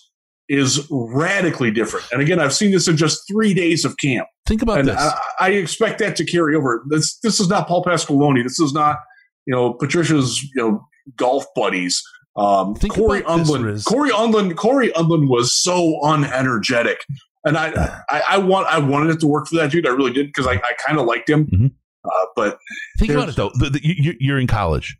is 0.48 0.86
radically 0.90 1.70
different. 1.70 2.06
And 2.12 2.20
again, 2.20 2.38
I've 2.38 2.52
seen 2.52 2.70
this 2.70 2.86
in 2.86 2.96
just 2.96 3.22
three 3.26 3.54
days 3.54 3.84
of 3.84 3.96
camp 3.96 4.28
Think 4.46 4.60
about 4.62 4.80
and 4.80 4.88
this. 4.88 4.96
I, 4.98 5.18
I 5.40 5.50
expect 5.50 5.98
that 6.00 6.16
to 6.16 6.24
carry 6.24 6.54
over. 6.54 6.84
This 6.90 7.18
this 7.22 7.40
is 7.40 7.48
not 7.48 7.66
Paul 7.66 7.84
Pasqualoni. 7.84 8.42
This 8.42 8.60
is 8.60 8.72
not 8.72 8.98
you 9.46 9.54
know 9.54 9.72
Patricia's 9.74 10.42
you 10.42 10.50
know 10.62 10.86
golf 11.16 11.44
buddies. 11.54 12.02
Um, 12.36 12.74
Think 12.74 12.94
Cory 12.94 13.22
Undlin. 13.22 13.84
Cory 13.84 14.10
Undlin. 14.10 14.56
Cory 14.56 14.90
Undlin 14.90 15.28
was 15.28 15.54
so 15.54 15.98
unenergetic, 16.02 16.96
and 17.44 17.56
I, 17.56 18.00
I 18.10 18.22
I 18.30 18.38
want 18.38 18.66
I 18.68 18.78
wanted 18.78 19.10
it 19.14 19.20
to 19.20 19.26
work 19.26 19.46
for 19.46 19.56
that 19.56 19.70
dude. 19.70 19.86
I 19.86 19.90
really 19.90 20.12
did 20.12 20.26
because 20.26 20.46
I, 20.46 20.54
I 20.54 20.72
kind 20.86 20.98
of 20.98 21.06
liked 21.06 21.28
him. 21.30 21.46
Mhm. 21.46 21.70
Uh, 22.04 22.26
but 22.36 22.58
Think 22.98 23.12
about 23.12 23.28
it 23.30 23.36
though. 23.36 23.50
The, 23.54 23.70
the, 23.70 23.80
you, 23.82 24.14
you're- 24.20 24.40
in 24.40 24.46
college. 24.46 24.98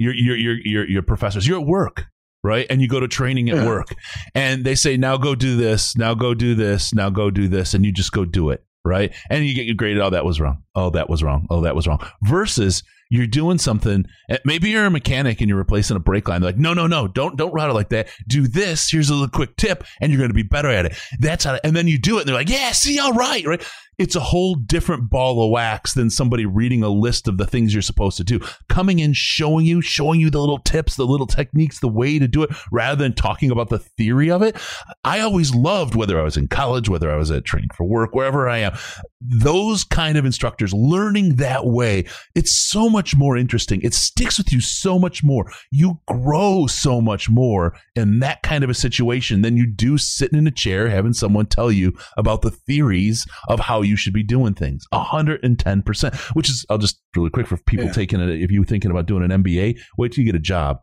You're, 0.00 0.14
you're, 0.14 0.36
you're, 0.36 0.56
you're, 0.64 0.88
you're 0.88 1.02
professors. 1.02 1.44
You're 1.46 1.58
at 1.60 1.66
work, 1.66 2.04
right? 2.44 2.66
And 2.70 2.80
you 2.80 2.86
go 2.86 3.00
to 3.00 3.08
training 3.08 3.50
at 3.50 3.56
Yeah. 3.56 3.66
work 3.66 3.88
and 4.32 4.64
they 4.64 4.76
say, 4.76 4.96
now 4.96 5.16
go 5.16 5.34
do 5.34 5.56
this, 5.56 5.96
now 5.96 6.14
go 6.14 6.34
do 6.34 6.54
this, 6.54 6.94
now 6.94 7.10
go 7.10 7.30
do 7.32 7.48
this. 7.48 7.74
And 7.74 7.84
you 7.84 7.90
just 7.92 8.12
go 8.12 8.24
do 8.24 8.50
it, 8.50 8.64
right? 8.84 9.12
And 9.28 9.44
you 9.44 9.56
get 9.56 9.66
your 9.66 9.74
grade. 9.74 9.98
Oh, 9.98 10.08
that 10.08 10.24
was 10.24 10.40
wrong. 10.40 10.62
Oh, 10.76 10.88
that 10.90 11.10
was 11.10 11.24
wrong. 11.24 11.48
Oh, 11.50 11.62
that 11.62 11.74
was 11.74 11.88
wrong. 11.88 11.98
Versus 12.22 12.84
you're 13.10 13.26
doing 13.26 13.58
something. 13.58 14.04
eh, 14.28 14.38
Maybe 14.44 14.70
you're 14.70 14.86
a 14.86 14.90
mechanic 14.90 15.40
and 15.40 15.48
you're 15.48 15.58
replacing 15.58 15.96
a 15.96 16.00
brake 16.00 16.28
line. 16.28 16.40
They're 16.40 16.50
like, 16.50 16.58
no, 16.58 16.74
no, 16.74 16.86
no, 16.86 17.08
don't, 17.08 17.36
don't 17.36 17.52
route 17.52 17.70
it 17.70 17.74
like 17.74 17.88
that. 17.90 18.08
Do 18.26 18.46
this. 18.46 18.90
Here's 18.90 19.10
a 19.10 19.14
little 19.14 19.28
quick 19.28 19.56
tip 19.56 19.84
and 20.00 20.12
you're 20.12 20.18
going 20.18 20.30
to 20.30 20.34
be 20.34 20.42
better 20.42 20.68
at 20.68 20.86
it. 20.86 20.98
That's 21.18 21.44
how, 21.44 21.58
and 21.64 21.74
then 21.76 21.88
you 21.88 21.98
do 21.98 22.18
it 22.18 22.20
and 22.22 22.28
they're 22.28 22.36
like, 22.36 22.48
yeah, 22.50 22.72
see, 22.72 22.98
all 22.98 23.12
right, 23.12 23.46
right? 23.46 23.64
it's 23.98 24.14
a 24.14 24.20
whole 24.20 24.54
different 24.54 25.10
ball 25.10 25.44
of 25.44 25.50
wax 25.50 25.94
than 25.94 26.08
somebody 26.08 26.46
reading 26.46 26.84
a 26.84 26.88
list 26.88 27.26
of 27.26 27.36
the 27.36 27.46
things 27.46 27.74
you're 27.74 27.82
supposed 27.82 28.16
to 28.16 28.22
do. 28.22 28.38
Coming 28.68 29.00
in, 29.00 29.12
showing 29.12 29.66
you, 29.66 29.80
showing 29.82 30.20
you 30.20 30.30
the 30.30 30.38
little 30.38 30.60
tips, 30.60 30.94
the 30.94 31.04
little 31.04 31.26
techniques, 31.26 31.80
the 31.80 31.88
way 31.88 32.18
to 32.20 32.28
do 32.28 32.44
it, 32.44 32.50
rather 32.70 33.02
than 33.02 33.12
talking 33.12 33.50
about 33.50 33.70
the 33.70 33.80
theory 33.80 34.30
of 34.30 34.40
it. 34.40 34.56
I 35.04 35.18
always 35.18 35.52
loved, 35.52 35.96
whether 35.96 36.18
I 36.18 36.22
was 36.22 36.36
in 36.36 36.46
college, 36.46 36.88
whether 36.88 37.10
I 37.10 37.16
was 37.16 37.32
at 37.32 37.44
training 37.44 37.70
for 37.76 37.84
work, 37.84 38.14
wherever 38.14 38.48
I 38.48 38.58
am, 38.58 38.78
those 39.20 39.84
kind 39.84 40.16
of 40.16 40.24
instructors 40.24 40.72
learning 40.72 41.36
that 41.36 41.66
way. 41.66 42.04
It's 42.34 42.54
so 42.54 42.88
much 42.88 43.16
more 43.16 43.36
interesting. 43.36 43.80
It 43.82 43.94
sticks 43.94 44.38
with 44.38 44.52
you 44.52 44.60
so 44.60 44.98
much 44.98 45.24
more. 45.24 45.50
You 45.70 46.00
grow 46.06 46.66
so 46.66 47.00
much 47.00 47.28
more 47.28 47.74
in 47.96 48.20
that 48.20 48.42
kind 48.42 48.62
of 48.62 48.70
a 48.70 48.74
situation 48.74 49.42
than 49.42 49.56
you 49.56 49.66
do 49.66 49.98
sitting 49.98 50.38
in 50.38 50.46
a 50.46 50.52
chair 50.52 50.88
having 50.88 51.12
someone 51.12 51.46
tell 51.46 51.72
you 51.72 51.96
about 52.16 52.42
the 52.42 52.50
theories 52.50 53.26
of 53.48 53.60
how 53.60 53.82
you 53.82 53.96
should 53.96 54.12
be 54.14 54.22
doing 54.22 54.54
things. 54.54 54.86
110%, 54.92 56.14
which 56.36 56.48
is, 56.48 56.64
I'll 56.70 56.78
just 56.78 57.00
really 57.16 57.30
quick 57.30 57.46
for 57.46 57.56
people 57.56 57.86
Yeah. 57.86 57.92
taking 57.92 58.20
it, 58.20 58.28
if 58.30 58.50
you're 58.50 58.64
thinking 58.64 58.90
about 58.90 59.06
doing 59.06 59.24
an 59.24 59.30
MBA, 59.42 59.76
wait 59.96 60.12
till 60.12 60.24
you 60.24 60.30
get 60.32 60.38
a 60.38 60.42
job. 60.42 60.78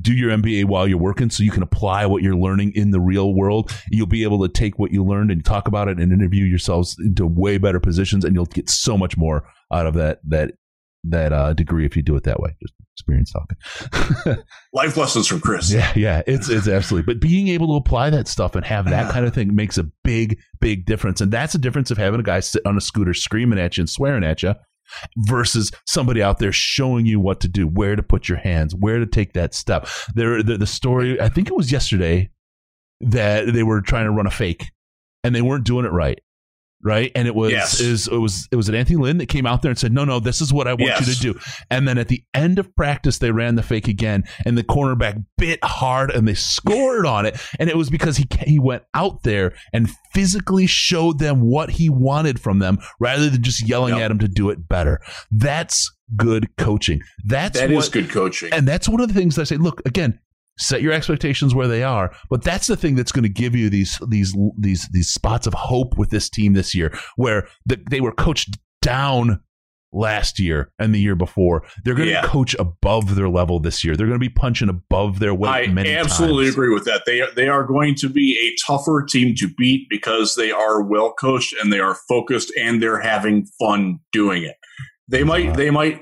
Do 0.00 0.14
your 0.14 0.30
MBA 0.30 0.66
while 0.66 0.86
you're 0.86 0.98
working 0.98 1.30
so 1.30 1.42
you 1.42 1.50
can 1.50 1.62
apply 1.62 2.06
what 2.06 2.22
you're 2.22 2.36
learning 2.36 2.72
in 2.74 2.90
the 2.90 3.00
real 3.00 3.34
world. 3.34 3.72
You'll 3.90 4.06
be 4.06 4.22
able 4.22 4.40
to 4.42 4.48
take 4.48 4.78
what 4.78 4.92
you 4.92 5.04
learned 5.04 5.30
and 5.30 5.44
talk 5.44 5.66
about 5.66 5.88
it 5.88 5.98
and 5.98 6.12
interview 6.12 6.44
yourselves 6.44 6.96
into 7.00 7.26
way 7.26 7.58
better 7.58 7.80
positions 7.80 8.24
and 8.24 8.34
you'll 8.34 8.46
get 8.46 8.70
so 8.70 8.96
much 8.96 9.16
more 9.16 9.48
out 9.72 9.86
of 9.86 9.94
that, 9.94 10.20
that, 10.28 10.52
that 11.04 11.32
uh, 11.32 11.54
degree 11.54 11.86
if 11.86 11.96
you 11.96 12.02
do 12.02 12.14
it 12.14 12.24
that 12.24 12.40
way. 12.40 12.54
Just 12.60 12.74
experience 13.00 13.32
talking. 13.32 14.44
life 14.72 14.96
lessons 14.96 15.26
from 15.26 15.40
Chris. 15.40 15.72
Yeah, 15.72 15.92
yeah, 15.96 16.22
it's 16.26 16.48
it's 16.48 16.68
absolutely. 16.68 17.12
But 17.12 17.20
being 17.20 17.48
able 17.48 17.68
to 17.68 17.74
apply 17.74 18.10
that 18.10 18.28
stuff 18.28 18.54
and 18.54 18.64
have 18.64 18.84
that 18.90 19.10
kind 19.10 19.26
of 19.26 19.34
thing 19.34 19.54
makes 19.54 19.78
a 19.78 19.84
big, 20.04 20.38
big 20.60 20.84
difference. 20.84 21.20
And 21.20 21.32
that's 21.32 21.52
the 21.52 21.58
difference 21.58 21.90
of 21.90 21.98
having 21.98 22.20
a 22.20 22.22
guy 22.22 22.40
sit 22.40 22.64
on 22.66 22.76
a 22.76 22.80
scooter 22.80 23.14
screaming 23.14 23.58
at 23.58 23.76
you 23.76 23.82
and 23.82 23.90
swearing 23.90 24.24
at 24.24 24.42
you 24.42 24.54
versus 25.16 25.70
somebody 25.86 26.22
out 26.22 26.38
there 26.38 26.52
showing 26.52 27.06
you 27.06 27.20
what 27.20 27.40
to 27.40 27.48
do, 27.48 27.66
where 27.66 27.96
to 27.96 28.02
put 28.02 28.28
your 28.28 28.38
hands, 28.38 28.74
where 28.74 28.98
to 28.98 29.06
take 29.06 29.32
that 29.34 29.54
step. 29.54 29.86
There, 30.14 30.42
the, 30.42 30.58
the 30.58 30.66
story. 30.66 31.20
I 31.20 31.28
think 31.28 31.48
it 31.48 31.56
was 31.56 31.72
yesterday 31.72 32.30
that 33.00 33.52
they 33.52 33.62
were 33.62 33.80
trying 33.80 34.04
to 34.04 34.10
run 34.10 34.26
a 34.26 34.30
fake 34.30 34.66
and 35.24 35.34
they 35.34 35.42
weren't 35.42 35.64
doing 35.64 35.84
it 35.84 35.92
right. 35.92 36.20
Right? 36.82 37.12
And 37.14 37.26
it 37.28 37.34
was 37.34 37.52
Yes. 37.52 37.80
is 37.80 38.08
it 38.08 38.16
was 38.16 38.48
it 38.50 38.56
was 38.56 38.68
an 38.68 38.74
Anthony 38.74 38.96
Lynn 38.96 39.18
that 39.18 39.26
came 39.26 39.46
out 39.46 39.62
there 39.62 39.70
and 39.70 39.78
said, 39.78 39.92
"No, 39.92 40.04
no, 40.04 40.20
this 40.20 40.40
is 40.40 40.52
what 40.52 40.66
I 40.66 40.74
want 40.74 40.98
you 41.06 41.12
to 41.14 41.20
do." 41.20 41.38
And 41.70 41.86
then 41.86 41.98
at 41.98 42.08
the 42.08 42.22
end 42.34 42.58
of 42.58 42.74
practice, 42.76 43.18
they 43.18 43.30
ran 43.30 43.54
the 43.56 43.62
fake 43.62 43.88
again, 43.88 44.24
and 44.44 44.56
the 44.56 44.64
cornerback 44.64 45.24
bit 45.38 45.58
hard, 45.62 46.10
and 46.10 46.26
they 46.26 46.34
scored 46.34 47.06
on 47.06 47.26
it. 47.26 47.38
And 47.58 47.68
it 47.70 47.76
was 47.76 47.90
because 47.90 48.16
he 48.16 48.26
he 48.46 48.58
went 48.58 48.82
out 48.94 49.22
there 49.22 49.52
and 49.72 49.90
physically 50.12 50.66
showed 50.66 51.18
them 51.18 51.40
what 51.40 51.70
he 51.70 51.88
wanted 51.90 52.40
from 52.40 52.58
them, 52.60 52.78
rather 52.98 53.28
than 53.30 53.42
just 53.42 53.66
yelling 53.68 53.94
Yep. 53.94 54.02
at 54.02 54.08
them 54.08 54.18
to 54.20 54.28
do 54.28 54.50
it 54.50 54.68
better. 54.68 55.00
That's 55.30 55.90
good 56.16 56.56
coaching. 56.56 57.00
That's 57.24 57.58
That 57.60 57.70
what, 57.70 57.84
is 57.84 57.88
good 57.88 58.10
coaching. 58.10 58.52
and 58.52 58.66
that's 58.66 58.88
one 58.88 59.00
of 59.00 59.08
the 59.08 59.14
things 59.14 59.38
I 59.38 59.44
say. 59.44 59.56
Look, 59.56 59.80
again, 59.86 60.18
set 60.60 60.82
your 60.82 60.92
expectations 60.92 61.54
where 61.54 61.66
they 61.68 61.82
are, 61.82 62.14
but 62.28 62.42
that's 62.44 62.66
the 62.68 62.76
thing 62.76 62.94
that's 62.94 63.12
going 63.12 63.22
to 63.24 63.28
give 63.28 63.56
you 63.56 63.68
these 63.70 63.98
these 64.08 64.36
these 64.58 64.86
these 64.92 65.08
spots 65.08 65.46
of 65.46 65.54
hope 65.54 65.98
with 65.98 66.10
this 66.10 66.28
team 66.30 66.52
this 66.52 66.74
year, 66.74 66.96
where 67.16 67.48
the, 67.66 67.82
they 67.90 68.00
were 68.00 68.12
coached 68.12 68.58
down 68.82 69.40
last 69.92 70.38
year 70.38 70.70
and 70.78 70.94
the 70.94 71.00
year 71.00 71.16
before. 71.16 71.64
They're 71.84 71.94
going 71.96 72.06
to 72.08 72.12
Yeah. 72.14 72.22
coach 72.24 72.54
above 72.60 73.16
their 73.16 73.28
level 73.28 73.58
this 73.58 73.82
year. 73.82 73.96
They're 73.96 74.06
going 74.06 74.20
to 74.20 74.24
be 74.24 74.32
punching 74.32 74.68
above 74.68 75.18
their 75.18 75.34
weight. 75.34 75.50
I 75.50 75.64
absolutely 75.96 76.44
times. 76.44 76.54
agree 76.54 76.72
with 76.72 76.84
that. 76.84 77.02
They 77.06 77.20
are, 77.22 77.30
they 77.34 77.48
are 77.48 77.64
going 77.64 77.96
to 77.96 78.08
be 78.08 78.38
a 78.38 78.54
tougher 78.64 79.04
team 79.08 79.34
to 79.38 79.48
beat 79.58 79.88
because 79.90 80.36
they 80.36 80.52
are 80.52 80.80
well 80.80 81.12
coached 81.12 81.54
and 81.60 81.72
they 81.72 81.80
are 81.80 81.96
focused 82.08 82.52
and 82.56 82.80
they're 82.80 83.00
having 83.00 83.46
fun 83.58 83.98
doing 84.12 84.44
it. 84.44 84.54
They 85.08 85.24
might 85.24 85.46
Uh-huh. 85.48 85.56
they 85.56 85.70
might 85.70 86.00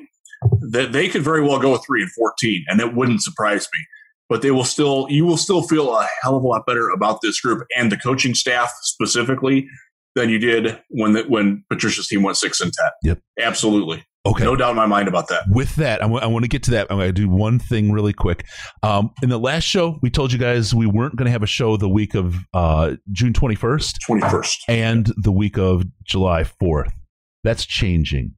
they, 0.70 0.84
they 0.84 1.08
could 1.08 1.22
very 1.22 1.42
well 1.42 1.58
go 1.58 1.78
three 1.78 2.02
and 2.02 2.12
fourteen, 2.12 2.64
and 2.68 2.80
it 2.80 2.94
wouldn't 2.94 3.22
surprise 3.22 3.66
me. 3.72 3.80
But 4.28 4.42
they 4.42 4.50
will 4.50 4.64
still 4.64 5.06
you 5.08 5.24
will 5.24 5.36
still 5.38 5.62
feel 5.62 5.94
a 5.96 6.06
hell 6.22 6.36
of 6.36 6.42
a 6.42 6.46
lot 6.46 6.66
better 6.66 6.88
about 6.90 7.20
this 7.22 7.40
group 7.40 7.66
and 7.76 7.90
the 7.90 7.96
coaching 7.96 8.34
staff 8.34 8.70
specifically 8.82 9.66
than 10.14 10.28
you 10.30 10.38
did 10.38 10.78
when 10.90 11.12
the, 11.12 11.22
when 11.24 11.64
Patricia's 11.70 12.08
team 12.08 12.22
went 12.22 12.36
six 12.36 12.60
and 12.60 12.72
ten. 12.72 12.90
Yep. 13.04 13.18
absolutely, 13.40 14.04
Okay. 14.26 14.42
no 14.44 14.56
doubt 14.56 14.70
in 14.70 14.76
my 14.76 14.86
mind 14.86 15.06
about 15.08 15.28
that. 15.28 15.44
with 15.48 15.76
that, 15.76 16.02
I 16.02 16.06
want 16.06 16.42
to 16.44 16.48
get 16.48 16.62
to 16.64 16.72
that. 16.72 16.88
I'm 16.90 16.96
going 16.98 17.08
to 17.08 17.12
do 17.12 17.28
one 17.28 17.58
thing 17.58 17.92
really 17.92 18.12
quick. 18.12 18.44
Um, 18.82 19.12
in 19.22 19.28
the 19.28 19.38
last 19.38 19.64
show, 19.64 19.98
we 20.02 20.10
told 20.10 20.32
you 20.32 20.38
guys 20.38 20.74
we 20.74 20.86
weren't 20.86 21.14
going 21.16 21.26
to 21.26 21.30
have 21.32 21.42
a 21.42 21.46
show 21.46 21.76
the 21.76 21.88
week 21.88 22.14
of 22.14 22.34
uh, 22.52 22.96
June 23.12 23.32
21st 23.32 23.94
Twenty 24.04 24.28
first 24.28 24.62
and 24.68 25.10
the 25.22 25.32
week 25.32 25.56
of 25.56 25.84
July 26.04 26.42
4th. 26.44 26.90
That's 27.44 27.64
changing. 27.64 28.34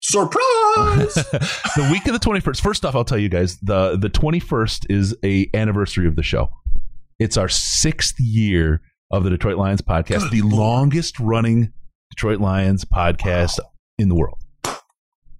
surprise. 0.00 0.42
the 1.76 1.88
week 1.90 2.06
of 2.06 2.12
the 2.12 2.18
21st. 2.18 2.60
First 2.60 2.84
off, 2.84 2.94
I'll 2.94 3.04
tell 3.04 3.18
you 3.18 3.28
guys 3.28 3.58
the 3.58 3.96
the 3.96 4.10
21st 4.10 4.86
is 4.88 5.16
a 5.24 5.48
anniversary 5.54 6.06
of 6.06 6.16
the 6.16 6.22
show. 6.22 6.50
It's 7.18 7.36
our 7.36 7.48
sixth 7.48 8.18
year 8.18 8.80
of 9.10 9.24
the 9.24 9.30
Detroit 9.30 9.56
Lions 9.56 9.82
podcast, 9.82 10.30
the 10.30 10.42
longest 10.42 11.18
running 11.18 11.72
Detroit 12.10 12.40
Lions 12.40 12.84
podcast 12.84 13.58
in 13.98 14.08
the 14.08 14.14
world. 14.14 14.38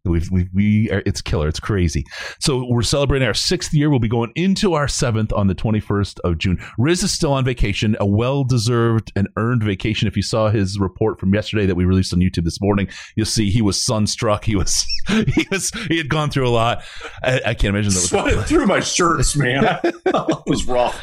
We've, 0.04 0.30
we 0.30 0.48
we 0.54 0.90
are, 0.90 1.02
it's 1.04 1.20
killer. 1.20 1.48
It's 1.48 1.60
crazy. 1.60 2.04
So 2.40 2.66
we're 2.68 2.82
celebrating 2.82 3.26
our 3.28 3.34
sixth 3.34 3.74
year. 3.74 3.90
We'll 3.90 3.98
be 3.98 4.08
going 4.08 4.32
into 4.34 4.72
our 4.72 4.88
seventh 4.88 5.32
on 5.32 5.46
the 5.46 5.54
21st 5.54 6.20
of 6.24 6.38
June. 6.38 6.58
Riz 6.78 7.02
is 7.02 7.12
still 7.12 7.32
on 7.32 7.44
vacation, 7.44 7.96
a 8.00 8.06
well 8.06 8.44
deserved 8.44 9.12
and 9.14 9.28
earned 9.36 9.62
vacation. 9.62 10.08
If 10.08 10.16
you 10.16 10.22
saw 10.22 10.48
his 10.48 10.78
report 10.78 11.20
from 11.20 11.34
yesterday 11.34 11.66
that 11.66 11.74
we 11.74 11.84
released 11.84 12.14
on 12.14 12.20
YouTube 12.20 12.44
this 12.44 12.60
morning, 12.60 12.88
you'll 13.14 13.26
see 13.26 13.50
he 13.50 13.60
was 13.60 13.80
sunstruck. 13.80 14.44
He 14.44 14.56
was 14.56 14.86
he 15.08 15.46
was 15.50 15.70
he 15.88 15.98
had 15.98 16.08
gone 16.08 16.30
through 16.30 16.48
a 16.48 16.50
lot. 16.50 16.82
I, 17.22 17.40
I 17.46 17.54
can't 17.54 17.74
imagine 17.74 17.90
that 17.90 17.96
was 17.96 18.08
Sweated 18.08 18.46
through 18.46 18.66
my 18.66 18.80
shirts, 18.80 19.36
man. 19.36 19.64
it 19.84 20.42
was 20.46 20.66
rough. 20.66 20.98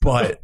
but 0.00 0.40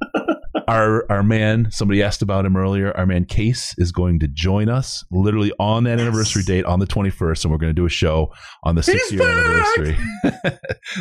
our 0.69 1.05
our 1.11 1.23
man 1.23 1.69
somebody 1.71 2.03
asked 2.03 2.23
about 2.23 2.45
him 2.45 2.57
earlier 2.57 2.97
our 2.97 3.07
man 3.07 3.25
case 3.25 3.75
is 3.79 3.93
going 3.93 4.19
to 4.19 4.27
join 4.29 4.69
us 4.69 5.05
literally 5.11 5.53
on 5.59 5.85
that 5.85 6.01
anniversary 6.01 6.43
date 6.43 6.65
on 6.65 6.79
the 6.81 6.87
21st 6.87 7.45
and 7.45 7.53
we're 7.53 7.59
going 7.59 7.71
to 7.71 7.75
do 7.75 7.87
a 7.87 7.91
show 7.91 8.33
on 8.65 8.75
the 8.75 8.83
six 8.83 9.13
year 9.13 9.23
anniversary 9.23 9.97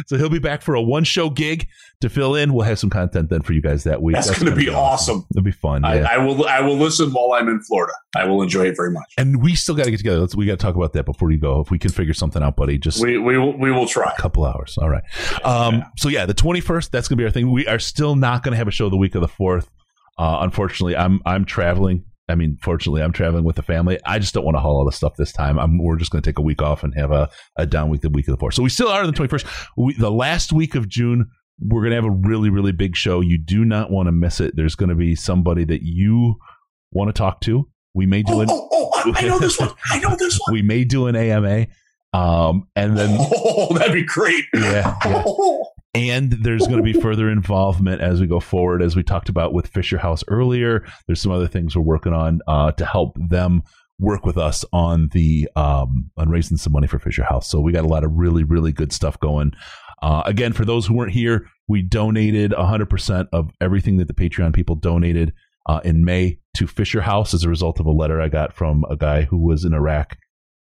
so 0.08 0.18
he'll 0.18 0.30
be 0.30 0.40
back 0.40 0.62
for 0.62 0.76
a 0.76 0.82
one 0.82 1.04
show 1.04 1.30
gig 1.30 1.68
to 2.02 2.10
fill 2.10 2.36
in 2.36 2.54
we'll 2.54 2.66
have 2.66 2.78
some 2.80 2.90
content 2.90 3.30
then 3.30 3.42
for 3.42 3.54
you 3.54 3.62
guys 3.62 3.84
that 3.84 4.02
week 4.02 4.16
That's, 4.16 4.30
going 4.38 4.52
to 4.52 4.56
be 4.56 4.70
awesome. 4.70 5.26
it'll 5.32 5.44
be 5.44 5.52
fun 5.52 5.84
yeah. 5.84 6.08
I, 6.10 6.16
I 6.16 6.18
will. 6.18 6.46
I 6.46 6.62
will 6.62 6.78
listen 6.78 7.12
while 7.12 7.34
I'm 7.34 7.48
in 7.48 7.62
Florida. 7.62 7.94
I 8.16 8.26
will 8.26 8.42
enjoy 8.42 8.68
it 8.68 8.76
very 8.76 8.92
much. 8.92 9.14
and 9.18 9.42
we 9.42 9.56
still 9.56 9.76
got 9.76 9.86
to 9.86 9.92
get 9.92 9.98
together 9.98 10.20
Let's, 10.20 10.36
we 10.36 10.46
got 10.46 10.60
to 10.60 10.64
talk 10.66 10.76
about 10.76 10.94
that 10.94 11.06
before 11.06 11.32
you 11.32 11.38
go 11.38 11.62
if 11.62 11.72
we 11.72 11.80
can 11.80 11.92
figure 11.92 12.14
something 12.14 12.42
out 12.44 12.56
buddy 12.56 12.78
just 12.78 13.02
We 13.02 13.18
we 13.18 13.38
will, 13.38 13.58
we 13.58 13.72
will 13.72 13.88
try. 13.88 14.12
a 14.18 14.22
couple 14.22 14.46
hours. 14.46 14.78
All 14.78 14.90
right. 14.90 15.04
Um, 15.44 15.84
So 15.98 16.10
yeah, 16.10 16.26
the 16.26 16.34
twenty 16.34 16.60
first. 16.62 16.92
That's 16.92 17.08
gonna 17.08 17.18
be 17.18 17.24
our 17.24 17.32
thing. 17.32 17.52
We 17.52 17.66
are 17.68 17.80
still 17.80 18.16
not 18.16 18.44
gonna 18.44 18.58
have 18.58 18.68
a 18.68 18.72
show 18.72 18.90
the 18.90 18.98
week 18.98 19.16
of 19.16 19.22
the 19.22 19.28
fourth. 19.28 19.55
Uh, 20.18 20.40
unfortunately, 20.42 20.96
I'm 20.96 21.20
I'm 21.26 21.46
traveling. 21.46 22.06
I 22.28 22.34
mean, 22.34 22.58
fortunately, 22.64 23.04
I'm 23.04 23.12
traveling 23.12 23.44
with 23.44 23.56
the 23.56 23.62
family. 23.62 24.00
I 24.04 24.18
just 24.18 24.34
don't 24.34 24.44
want 24.46 24.56
to 24.58 24.60
haul 24.62 24.78
all 24.78 24.86
the 24.86 24.92
stuff 24.92 25.14
this 25.16 25.32
time. 25.32 25.60
I'm, 25.60 25.78
we're 25.78 25.96
just 25.98 26.10
going 26.12 26.24
to 26.24 26.28
take 26.28 26.40
a 26.40 26.42
week 26.42 26.60
off 26.60 26.84
and 26.84 26.92
have 26.98 27.12
a, 27.12 27.30
a 27.56 27.68
down 27.68 27.90
week 27.90 28.02
the 28.02 28.10
week 28.10 28.28
of 28.28 28.32
the 28.32 28.40
fourth. 28.40 28.56
So 28.56 28.64
we 28.64 28.70
still 28.70 28.88
are 28.88 29.02
on 29.02 29.06
the 29.06 29.14
21st. 29.14 29.46
We, 29.78 29.94
the 29.94 30.10
last 30.10 30.52
week 30.52 30.74
of 30.74 30.90
June, 30.90 31.28
we're 31.60 31.82
going 31.82 31.92
to 31.92 31.98
have 31.98 32.06
a 32.06 32.10
really, 32.10 32.50
really 32.50 32.72
big 32.72 32.96
show. 32.96 33.22
You 33.22 33.38
do 33.38 33.64
not 33.64 33.92
want 33.92 34.08
to 34.08 34.12
miss 34.12 34.40
it. 34.40 34.56
There's 34.56 34.74
going 34.74 34.90
to 34.90 34.96
be 34.96 35.14
somebody 35.14 35.66
that 35.66 35.82
you 35.84 36.38
want 36.92 37.10
to 37.10 37.14
talk 37.14 37.42
to. 37.42 37.70
We 37.94 38.08
may 38.08 38.24
do 38.24 38.34
Oh, 38.38 38.42
an 38.42 38.48
oh, 38.50 38.70
oh! 38.72 39.14
I 39.16 39.22
know 39.28 39.38
this 39.38 39.60
one. 39.60 39.70
I 39.92 40.00
know 40.00 40.16
this 40.16 40.40
one. 40.48 40.52
we 40.54 40.64
may 40.64 40.84
do 40.84 41.06
an 41.06 41.16
AMA, 41.16 41.68
um, 42.12 42.68
and 42.76 42.98
then 42.98 43.16
Oh, 43.20 43.78
that'd 43.78 43.94
be 43.94 44.04
great. 44.04 44.46
yeah, 44.54 44.96
yeah. 45.06 45.24
And 45.96 46.32
there's 46.32 46.68
going 46.68 46.78
to 46.78 46.84
be 46.84 46.94
further 47.02 47.30
involvement 47.30 48.02
as 48.02 48.20
we 48.20 48.28
go 48.28 48.40
forward 48.40 48.82
as 48.82 48.96
we 48.96 49.04
talked 49.04 49.30
about 49.30 49.54
with 49.54 49.68
fisher 49.68 49.98
house 49.98 50.24
earlier. 50.28 50.86
There's 51.08 51.22
some 51.22 51.32
other 51.32 51.48
things 51.48 51.76
we're 51.76 51.84
working 51.84 52.14
on 52.14 52.42
uh, 52.48 52.72
to 52.74 52.86
help 52.86 53.18
them 53.30 53.64
work 54.00 54.26
with 54.26 54.38
us 54.38 54.66
on 54.74 55.10
the 55.14 55.50
um, 55.56 56.12
on 56.18 56.30
raising 56.30 56.58
some 56.58 56.74
money 56.74 56.88
for 56.88 57.00
fisher 57.00 57.24
house. 57.24 57.50
So 57.50 57.62
we 57.62 57.72
got 57.72 57.86
a 57.86 57.90
lot 57.90 58.04
of 58.04 58.12
really 58.14 58.44
really 58.44 58.72
good 58.72 58.92
stuff 58.92 59.20
going. 59.20 59.54
Uh, 60.02 60.22
again 60.26 60.52
for 60.54 60.66
those 60.66 60.86
who 60.86 60.94
weren't 60.94 61.14
here 61.14 61.48
we 61.68 61.82
donated 61.82 62.52
100% 62.52 63.28
of 63.32 63.50
everything 63.62 63.98
that 63.98 64.08
the 64.08 64.14
patreon 64.14 64.54
people 64.54 64.76
donated 64.76 65.34
uh, 65.68 65.80
in 65.86 66.04
may 66.04 66.38
to 66.56 66.68
fisher 66.68 67.02
house 67.02 67.34
as 67.34 67.44
a 67.44 67.50
result 67.50 67.80
of 67.80 67.86
a 67.86 67.92
letter 67.92 68.22
i 68.22 68.28
got 68.28 68.54
from 68.54 68.84
a 68.90 68.98
guy 68.98 69.22
who 69.24 69.38
was 69.38 69.64
in 69.64 69.74
iraq 69.74 70.18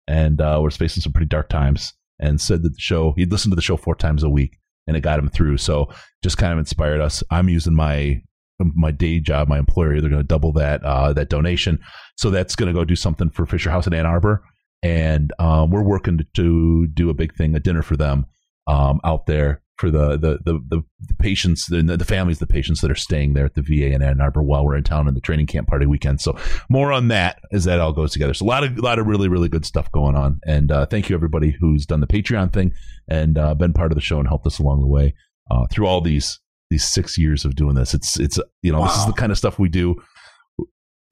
and 0.07 0.39
uh, 0.39 0.59
was 0.61 0.77
facing 0.77 1.01
some 1.01 1.11
pretty 1.11 1.25
dark 1.25 1.49
times 1.49 1.93
and 2.19 2.39
said 2.39 2.61
that 2.61 2.73
the 2.73 2.79
show 2.79 3.13
he'd 3.17 3.31
listened 3.31 3.51
to 3.51 3.55
the 3.55 3.61
show 3.61 3.75
four 3.75 3.95
times 3.95 4.21
a 4.21 4.29
week 4.29 4.59
and 4.87 4.97
it 4.97 5.01
got 5.01 5.19
him 5.19 5.29
through. 5.29 5.57
So 5.57 5.89
just 6.21 6.37
kind 6.37 6.53
of 6.53 6.59
inspired 6.59 7.01
us. 7.01 7.23
I'm 7.31 7.49
using 7.49 7.75
my 7.75 8.21
my 8.59 8.91
day 8.91 9.19
job, 9.19 9.47
my 9.47 9.59
employer. 9.59 9.99
They're 9.99 10.09
going 10.09 10.21
to 10.21 10.27
double 10.27 10.53
that 10.53 10.83
uh, 10.83 11.13
that 11.13 11.29
donation, 11.29 11.79
so 12.17 12.29
that's 12.29 12.55
going 12.55 12.67
to 12.73 12.79
go 12.79 12.85
do 12.85 12.95
something 12.95 13.29
for 13.29 13.45
Fisher 13.45 13.71
House 13.71 13.87
in 13.87 13.93
Ann 13.93 14.05
Arbor, 14.05 14.43
and 14.81 15.33
um, 15.39 15.71
we're 15.71 15.83
working 15.83 16.17
to, 16.17 16.25
to 16.35 16.87
do 16.87 17.09
a 17.09 17.13
big 17.13 17.35
thing, 17.35 17.55
a 17.55 17.59
dinner 17.59 17.81
for 17.81 17.97
them 17.97 18.25
um, 18.67 18.99
out 19.03 19.25
there 19.25 19.61
for 19.83 19.91
the 19.91 20.17
the 20.17 20.39
the, 20.45 20.59
the, 20.69 20.83
patients, 21.19 21.65
the, 21.67 21.81
the 21.83 22.05
families, 22.05 22.39
the 22.39 22.47
patients 22.47 22.79
that 22.79 22.89
are 22.89 22.95
staying 22.95 23.33
there 23.33 23.43
at 23.43 23.55
the 23.55 23.61
VA 23.61 23.93
in 23.93 24.01
Ann 24.01 24.21
Arbor 24.21 24.41
while 24.41 24.63
we're 24.63 24.77
in 24.77 24.83
town 24.83 25.09
in 25.09 25.13
the 25.13 25.19
training 25.19 25.45
camp 25.45 25.67
party 25.67 25.85
weekend. 25.85 26.21
So 26.21 26.37
more 26.69 26.93
on 26.93 27.09
that 27.09 27.39
as 27.51 27.65
that 27.65 27.81
all 27.81 27.91
goes 27.91 28.13
together. 28.13 28.33
So 28.33 28.45
a 28.45 28.47
lot 28.47 28.63
of 28.63 28.77
a 28.77 28.81
lot 28.81 28.97
of 28.97 29.07
really 29.07 29.27
really 29.27 29.49
good 29.49 29.65
stuff 29.65 29.91
going 29.91 30.15
on, 30.15 30.39
and 30.47 30.71
uh, 30.71 30.85
thank 30.85 31.09
you 31.09 31.15
everybody 31.15 31.51
who's 31.59 31.85
done 31.85 31.99
the 31.99 32.07
Patreon 32.07 32.53
thing 32.53 32.71
and 33.09 33.37
uh, 33.37 33.55
been 33.55 33.73
part 33.73 33.91
of 33.91 33.97
the 33.97 34.01
show 34.01 34.19
and 34.19 34.27
helped 34.27 34.47
us 34.47 34.57
along 34.59 34.79
the 34.79 34.87
way 34.87 35.13
uh, 35.51 35.65
through 35.69 35.85
all 35.85 35.99
these 35.99 36.39
these 36.69 36.87
six 36.87 37.17
years 37.17 37.43
of 37.43 37.55
doing 37.55 37.75
this. 37.75 37.93
It's 37.93 38.17
it's 38.17 38.39
you 38.61 38.71
know 38.71 38.83
this 38.85 38.95
is 38.95 39.05
the 39.05 39.11
kind 39.11 39.33
of 39.33 39.37
stuff 39.37 39.59
we 39.59 39.67
do. 39.67 39.95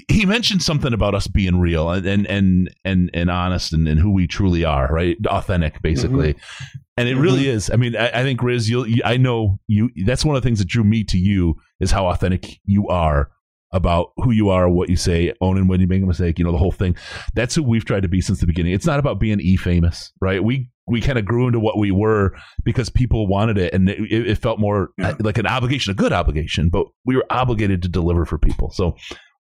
He 0.07 0.26
mentioned 0.26 0.61
something 0.61 0.94
about 0.94 1.15
us 1.15 1.28
being 1.28 1.60
real 1.60 1.90
and 1.90 2.06
and 2.06 2.28
and 2.28 2.76
and, 2.84 3.10
and 3.14 3.32
honest 3.32 3.73
and, 3.73 3.88
and 3.88 3.99
who 3.99 4.11
we 4.11 4.28
truly 4.28 4.64
are, 4.64 4.88
right? 4.91 5.18
Authentic, 5.28 5.82
basically. 5.82 6.34
Mm-hmm. 6.34 6.78
And 6.98 7.10
it 7.10 7.15
really 7.15 7.44
mm-hmm. 7.44 7.56
is. 7.57 7.69
I 7.72 7.78
mean, 7.78 7.95
I, 7.95 8.19
I 8.19 8.23
think 8.23 8.44
Riz, 8.44 8.69
you'll, 8.69 8.88
you, 8.88 9.02
I 9.03 9.18
know 9.18 9.60
you. 9.68 9.90
That's 10.06 10.26
one 10.26 10.36
of 10.36 10.41
the 10.41 10.48
things 10.48 10.60
that 10.60 10.68
drew 10.68 10.84
me 10.84 11.03
to 11.06 11.18
you 11.18 11.56
is 11.80 11.91
how 11.91 12.07
authentic 12.07 12.60
you 12.65 12.88
are 12.90 13.32
about 13.73 14.11
who 14.18 14.32
you 14.32 14.49
are, 14.49 14.69
what 14.69 14.90
you 14.90 14.98
say, 14.98 15.34
owning 15.40 15.68
when 15.68 15.80
you 15.80 15.88
make 15.88 16.03
a 16.03 16.06
mistake. 16.06 16.38
You 16.38 16.45
know 16.45 16.52
the 16.52 16.57
whole 16.57 16.72
thing. 16.72 16.95
That's 17.34 17.56
who 17.56 17.64
we've 17.64 17.86
tried 17.86 18.03
to 18.03 18.10
be 18.10 18.22
since 18.22 18.40
the 18.40 18.45
beginning. 18.45 18.73
It's 18.73 18.86
not 18.86 18.99
about 18.99 19.19
being 19.19 19.40
e 19.40 19.56
famous, 19.56 20.11
right? 20.19 20.44
We 20.44 20.69
we 20.88 20.99
kind 21.02 21.18
of 21.18 21.26
grew 21.26 21.48
into 21.48 21.60
what 21.60 21.78
we 21.78 21.91
were 21.91 22.36
because 22.64 22.90
people 22.90 23.28
wanted 23.28 23.57
it, 23.57 23.73
and 23.73 23.90
it, 23.90 24.11
it 24.11 24.38
felt 24.38 24.60
more 24.60 24.90
Yeah. 24.98 25.15
like 25.19 25.38
an 25.38 25.48
obligation, 25.48 25.91
a 25.91 25.95
good 25.95 26.11
obligation, 26.11 26.69
but 26.69 26.86
we 27.06 27.15
were 27.15 27.26
obligated 27.30 27.82
to 27.84 27.90
deliver 27.90 28.26
for 28.26 28.38
people. 28.38 28.72
So, 28.72 28.95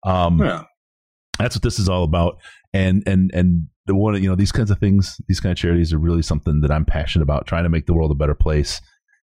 um, 0.04 0.40
yeah. 0.40 0.64
that's 1.38 1.56
what 1.56 1.64
this 1.64 1.80
is 1.80 1.90
all 1.90 2.04
about. 2.04 2.38
And 2.74 3.04
and 3.08 3.32
and 3.34 3.68
the 3.90 3.96
one 3.96 4.22
you 4.22 4.30
know 4.30 4.36
these 4.36 4.52
kinds 4.52 4.70
of 4.70 4.78
things 4.78 5.20
these 5.28 5.40
kind 5.40 5.52
of 5.52 5.58
charities 5.58 5.92
are 5.92 5.98
really 5.98 6.22
something 6.22 6.62
that 6.62 6.70
i'm 6.70 6.86
passionate 6.86 7.24
about 7.24 7.48
trying 7.48 7.64
to 7.64 7.70
make 7.70 7.88
the 7.88 7.94
world 7.94 8.12
a 8.12 8.16
better 8.16 8.36
place 8.36 8.80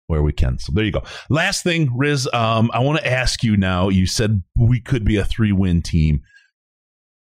where 0.09 0.23
we 0.23 0.33
can. 0.33 0.57
So 0.61 0.73
there 0.73 0.85
you 0.85 0.93
go. 0.93 1.03
Last 1.31 1.63
thing 1.65 1.91
riz 1.97 2.29
um, 2.33 2.71
i 2.75 2.81
want 2.81 2.99
to 2.99 3.07
ask 3.07 3.43
you 3.43 3.57
now 3.57 3.89
you 3.89 4.07
said 4.07 4.43
we 4.57 4.81
could 4.81 5.05
be 5.05 5.17
a 5.17 5.25
three 5.25 5.53
win 5.53 5.83
team. 5.83 6.21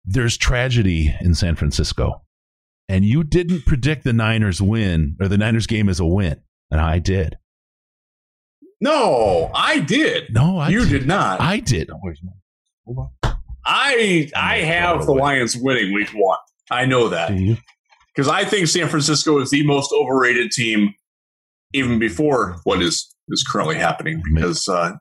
There's 0.05 0.37
tragedy 0.37 1.15
in 1.21 1.35
san 1.35 1.55
francisco 1.55 2.23
and 2.89 3.05
you 3.05 3.23
didn't 3.23 3.65
predict 3.65 4.03
the 4.03 4.13
niners 4.13 4.61
win 4.61 5.15
or 5.19 5.27
the 5.27 5.37
niners 5.37 5.67
game 5.67 5.89
as 5.89 5.99
a 5.99 6.05
win 6.05 6.41
and 6.71 6.79
i 6.79 6.99
did. 6.99 7.37
No, 8.81 9.49
I 9.53 9.79
did. 9.79 10.33
no 10.33 10.57
i 10.57 10.69
you 10.69 10.81
did, 10.81 10.89
did 10.99 11.07
not. 11.07 11.41
i 11.41 11.59
did. 11.59 11.89
Where's 12.01 12.21
my 12.23 12.31
hold 12.85 12.99
on 12.99 13.22
I 13.65 14.29
I 14.35 14.57
have 14.57 15.05
the 15.05 15.13
Lions 15.13 15.55
winning 15.55 15.93
week 15.93 16.09
one. 16.13 16.37
I 16.71 16.85
know 16.85 17.09
that 17.09 17.31
because 18.15 18.27
I 18.27 18.45
think 18.45 18.67
San 18.67 18.87
Francisco 18.87 19.39
is 19.39 19.49
the 19.49 19.65
most 19.65 19.91
overrated 19.93 20.51
team, 20.51 20.93
even 21.73 21.99
before 21.99 22.57
what 22.63 22.81
is 22.81 23.13
is 23.29 23.43
currently 23.43 23.75
happening. 23.75 24.21
Because 24.33 24.67
uh, 24.67 24.93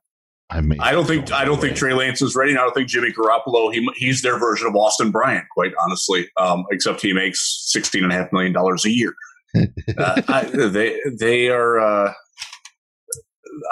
I 0.51 0.61
mean, 0.61 0.81
I 0.81 0.93
don't 0.93 1.07
think 1.07 1.33
I 1.33 1.45
don't 1.45 1.61
think 1.61 1.77
Trey 1.77 1.95
Lance 1.95 2.23
is 2.23 2.37
ready. 2.37 2.53
I 2.53 2.57
don't 2.57 2.75
think 2.75 2.89
Jimmy 2.89 3.11
Garoppolo. 3.11 3.73
He, 3.73 3.89
he's 3.97 4.23
their 4.23 4.39
version 4.39 4.67
of 4.67 4.77
Austin 4.77 5.11
Bryant, 5.11 5.47
quite 5.55 5.73
honestly. 5.85 6.29
Um, 6.37 6.65
except 6.71 7.01
he 7.01 7.13
makes 7.13 7.65
sixteen 7.71 8.05
and 8.05 8.13
a 8.13 8.17
half 8.17 8.33
million 8.33 8.53
dollars 8.53 8.85
a 8.85 8.91
year. 8.91 9.15
uh, 9.57 10.23
I, 10.29 10.45
they 10.45 11.01
they 11.19 11.49
are. 11.49 11.81
Uh, 11.81 12.13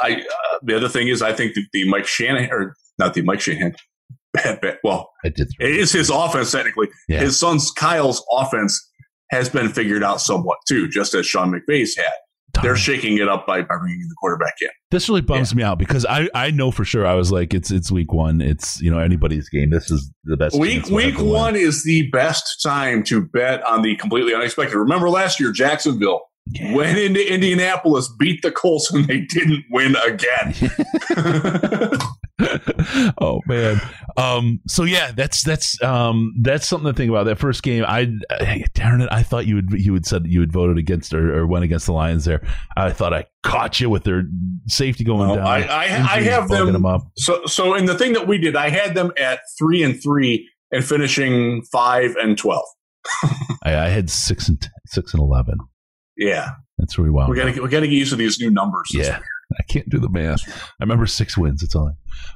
I 0.03 0.15
uh, 0.15 0.59
the 0.63 0.77
other 0.77 0.89
thing 0.89 1.09
is 1.09 1.23
I 1.23 1.33
think 1.33 1.55
the, 1.55 1.65
the 1.73 1.89
Mike 1.89 2.07
Shanahan 2.07 2.51
or 2.51 2.77
not 2.99 3.15
the 3.15 3.23
Mike 3.23 3.41
Shanahan. 3.41 3.75
Well, 4.85 5.11
it 5.25 5.41
is 5.61 5.93
his 5.93 6.11
offense 6.11 6.53
technically. 6.53 6.89
Yeah. 7.09 7.21
His 7.21 7.39
son's 7.39 7.71
Kyle's 7.73 8.25
offense 8.33 8.89
has 9.31 9.49
been 9.49 9.69
figured 9.69 10.03
out 10.03 10.21
somewhat 10.21 10.59
too, 10.69 10.89
just 10.89 11.15
as 11.15 11.27
Sean 11.27 11.53
McVay's 11.53 11.97
had. 11.97 12.13
They're 12.63 12.77
shaking 12.77 13.19
it 13.19 13.29
up 13.29 13.47
by, 13.47 13.63
by 13.63 13.77
bringing 13.77 14.07
the 14.09 14.15
quarterback 14.21 14.55
in. 14.61 14.69
This 14.91 15.09
really 15.09 15.21
bums 15.21 15.53
yeah. 15.53 15.57
me 15.57 15.63
out 15.63 15.79
because 15.79 16.05
I, 16.05 16.29
I 16.35 16.51
know 16.51 16.71
for 16.71 16.85
sure 16.85 17.07
I 17.07 17.15
was 17.15 17.31
like 17.31 17.55
it's 17.55 17.71
it's 17.71 17.93
week 17.93 18.13
one 18.13 18.41
it's 18.41 18.81
you 18.83 18.91
know 18.91 18.99
anybody's 18.99 19.49
game 19.49 19.71
this 19.71 19.91
is 19.91 20.11
the 20.25 20.37
best 20.37 20.59
week 20.59 20.87
week 20.87 21.19
one 21.19 21.55
is 21.55 21.85
the 21.85 22.11
best 22.11 22.61
time 22.61 23.05
to 23.05 23.23
bet 23.23 23.63
on 23.67 23.83
the 23.83 23.97
completely 23.97 24.35
unexpected. 24.35 24.77
Remember 24.77 25.09
last 25.09 25.39
year 25.39 25.53
Jacksonville 25.53 26.23
yeah. 26.49 26.75
went 26.75 26.99
into 26.99 27.33
Indianapolis, 27.33 28.13
beat 28.19 28.43
the 28.43 28.51
Colts, 28.51 28.93
and 28.93 29.07
they 29.07 29.21
didn't 29.21 29.65
win 29.71 29.97
again. 29.97 30.55
oh 33.21 33.41
man. 33.47 33.81
Um, 34.17 34.61
so 34.67 34.85
yeah, 34.85 35.13
that's 35.13 35.43
that's 35.43 35.81
um, 35.83 36.35
that's 36.41 36.69
something 36.69 36.93
to 36.93 36.97
think 36.97 37.11
about. 37.11 37.25
That 37.25 37.39
first 37.39 37.63
game, 37.63 37.85
I, 37.87 38.13
I 38.31 38.65
darn 38.75 39.01
it, 39.01 39.09
I 39.11 39.23
thought 39.23 39.47
you 39.47 39.57
would 39.57 39.71
you 39.73 39.93
would 39.93 40.07
said 40.07 40.27
you 40.27 40.41
would 40.41 40.53
voted 40.53 40.79
against 40.79 41.15
or, 41.15 41.39
or 41.39 41.47
went 41.47 41.65
against 41.65 41.87
the 41.87 41.93
Lions 41.93 42.25
there. 42.25 42.43
I 42.77 42.91
thought 42.91 43.13
I 43.13 43.27
caught 43.43 43.81
you 43.81 43.91
with 43.91 44.05
their 44.05 44.25
safety 44.67 45.05
going 45.05 45.29
well, 45.29 45.37
down. 45.37 45.47
I, 45.47 45.67
I, 45.67 45.83
I 45.83 46.23
have 46.23 46.49
them, 46.49 46.73
them, 46.73 46.87
up. 46.87 47.03
So 47.17 47.45
so 47.47 47.75
in 47.75 47.87
the 47.87 47.97
thing 47.97 48.13
that 48.15 48.27
we 48.27 48.39
did, 48.39 48.57
I 48.57 48.71
had 48.71 48.95
them 48.95 49.13
at 49.17 49.41
three 49.59 49.83
and 49.83 50.01
three 50.03 50.49
and 50.71 50.85
finishing 50.85 51.63
five 51.73 52.17
and 52.17 52.37
twelve. 52.37 52.67
I, 53.65 53.77
I, 53.77 53.89
had 53.89 54.11
six 54.11 54.49
and 54.49 54.63
six 54.87 55.15
and 55.15 55.23
eleven. 55.23 55.59
Yeah, 56.17 56.51
that's 56.79 56.99
really 56.99 57.11
wild. 57.11 57.31
We 57.31 57.37
got 57.37 57.55
to 57.55 57.63
we 57.63 57.69
got 57.69 57.81
to 57.81 57.89
get 57.89 57.97
used 57.97 58.11
to 58.11 58.17
these 58.17 58.39
new 58.39 58.51
numbers. 58.51 58.89
Yeah. 58.93 59.21
I 59.59 59.63
can't 59.65 59.89
do 59.89 59.99
the 59.99 60.09
math. 60.09 60.41
I 60.49 60.85
remember 60.85 61.07
six 61.07 61.37
wins. 61.37 61.63
It's 61.63 61.75
all. 61.75 61.93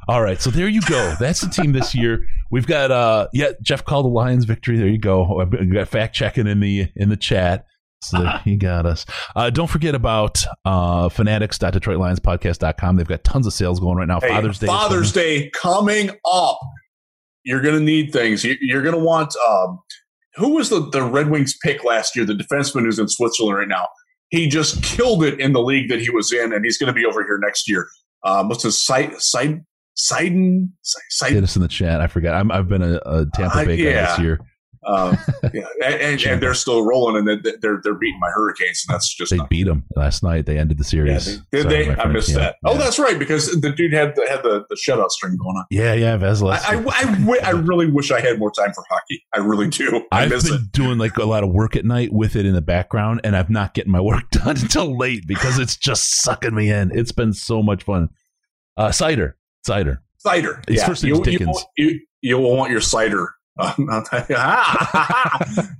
All 0.09 0.23
right, 0.23 0.41
so 0.41 0.51
there 0.51 0.69
you 0.69 0.81
go. 0.83 1.15
That's 1.19 1.41
the 1.41 1.49
team 1.49 1.73
this 1.73 1.95
year. 1.95 2.27
We've 2.51 2.67
got 2.67 2.91
uh 2.91 3.29
yeah, 3.33 3.53
Jeff 3.63 3.85
called 3.85 4.07
the 4.07 4.11
Lions 4.11 4.45
victory. 4.45 4.79
There 4.79 4.89
you 4.89 4.99
go. 4.99 5.45
We 5.51 5.67
got 5.67 5.89
fact 5.89 6.15
checking 6.15 6.47
in 6.47 6.61
the 6.61 6.89
in 6.97 7.09
the 7.09 7.17
chat. 7.17 7.67
So 8.05 8.19
uh-huh. 8.19 8.39
he 8.45 8.57
got 8.57 8.85
us. 8.87 9.07
Uh, 9.35 9.51
don't 9.51 9.69
forget 9.69 9.95
about 9.95 10.45
uh, 10.65 11.09
fanatics.detroitlionspodcast.com. 11.09 12.97
They've 12.97 13.07
got 13.09 13.25
tons 13.25 13.47
of 13.47 13.55
sales 13.55 13.81
going 13.81 13.97
right 13.97 14.09
now. 14.09 14.21
Hey, 14.21 14.29
Father's 14.29 14.59
Day. 14.59 14.67
Father's 14.67 15.13
Day 15.13 15.51
coming 15.51 16.11
up. 16.27 16.59
You're 17.45 17.63
going 17.63 17.79
to 17.79 17.85
need 17.85 18.13
things. 18.13 18.45
You're 18.45 18.83
going 18.83 18.95
to 18.95 19.01
want. 19.03 19.35
Um, 19.49 19.81
who 20.35 20.51
was 20.51 20.69
the, 20.69 20.89
the 20.91 21.03
Red 21.03 21.31
Wings 21.31 21.57
pick 21.63 21.85
last 21.85 22.17
year? 22.17 22.25
The 22.25 22.35
defenseman 22.35 22.83
who's 22.83 22.99
in 22.99 23.09
Switzerland 23.09 23.57
right 23.57 23.69
now. 23.69 23.87
He 24.35 24.49
just 24.49 24.83
killed 24.83 25.23
it 25.23 25.39
in 25.39 25.53
the 25.53 25.61
league 25.61 25.89
that 25.91 26.01
he 26.01 26.11
was 26.11 26.33
in, 26.33 26.53
and 26.53 26.65
he's 26.65 26.77
going 26.77 26.89
to 26.89 26.93
be 26.93 27.07
over 27.07 27.23
here 27.23 27.39
next 27.39 27.71
year. 27.71 27.89
Um, 28.25 28.49
what's 28.49 28.65
his 28.65 28.85
site? 28.85 29.21
Site? 29.21 29.61
Seider? 29.97 30.69
Seider? 30.83 31.35
Get 31.35 31.45
us 31.45 31.55
in 31.55 31.63
the 31.63 31.69
chat. 31.69 32.01
I 32.01 32.09
forgot. 32.09 32.51
i 32.51 32.57
have 32.57 32.69
been 32.69 32.83
a, 32.83 33.01
a 33.07 33.27
Tampa 33.33 33.65
Bay 33.65 33.75
uh, 33.75 33.91
yeah. 33.91 33.93
guy 33.93 34.11
this 34.11 34.19
year. 34.19 34.41
Um, 34.87 35.17
yeah, 35.55 35.67
and, 35.83 35.95
and, 35.95 36.23
and, 36.23 36.43
they're 36.43 36.55
still 36.55 36.85
rolling, 36.85 37.17
and 37.17 37.45
they're 37.61 37.81
they're 37.83 37.95
beating 37.95 38.21
my 38.21 38.31
Hurricanes, 38.31 38.85
and 38.87 38.95
that's 38.95 39.15
just 39.15 39.31
they 39.31 39.39
beat 39.49 39.65
them 39.65 39.85
last 39.97 40.23
night. 40.23 40.47
They 40.47 40.59
ended 40.59 40.79
the 40.79 40.85
series. 40.85 41.27
Yeah, 41.27 41.41
they, 41.51 41.63
did 41.63 41.71
Sorry, 41.71 41.85
they? 41.85 42.03
I 42.03 42.07
missed 42.07 42.31
yeah, 42.31 42.39
that. 42.39 42.57
Oh, 42.65 42.77
that's 42.77 42.99
right, 42.99 43.19
because 43.19 43.51
the 43.61 43.71
dude 43.71 43.93
had 43.93 44.15
the 44.15 44.27
had 44.29 44.43
the, 44.43 44.65
the 44.69 44.77
shutout 44.77 45.11
string 45.11 45.37
going 45.37 45.57
on. 45.57 45.65
Yeah, 45.71 45.95
yeah, 45.95 46.17
Vezina. 46.19 46.51
I, 46.51 46.77
I, 46.77 47.39
I, 47.47 47.49
I, 47.49 47.51
really 47.51 47.91
wish 47.91 48.11
I 48.11 48.21
had 48.21 48.39
more 48.39 48.51
time 48.51 48.73
for 48.73 48.85
hockey. 48.91 49.25
I 49.35 49.39
really 49.39 49.69
do. 49.69 50.05
I 50.13 50.27
have 50.27 50.43
been 50.43 50.55
it. 50.55 50.73
doing 50.73 50.99
like 50.99 51.17
a 51.17 51.25
lot 51.25 51.45
of 51.45 51.51
work 51.51 51.77
at 51.77 51.85
night 51.85 52.13
with 52.13 52.37
it 52.37 52.47
in 52.47 52.55
the 52.55 52.63
background, 52.63 53.21
and 53.25 53.37
I'm 53.37 53.51
not 53.51 53.75
getting 53.75 53.93
my 53.93 54.01
work 54.01 54.29
done 54.31 54.57
until 54.59 54.97
late 54.97 55.27
because 55.27 55.59
it's 55.59 55.77
just 55.77 56.23
sucking 56.23 56.55
me 56.55 56.71
in. 56.71 56.91
It's 56.97 57.13
been 57.13 57.33
so 57.33 57.63
much 57.63 57.85
fun. 57.85 58.11
Uh, 58.77 58.89
Seider, 58.89 59.35
Seider, 59.67 59.99
Seider. 60.25 60.63
It's 60.69 60.81
yeah. 60.81 60.87
first 60.87 61.03
you, 61.05 61.23
Dickens. 61.23 61.65
You, 61.77 61.89
you, 61.89 62.01
you 62.23 62.39
will 62.39 62.57
want 62.57 62.71
your 62.71 62.81
Seider 62.81 63.29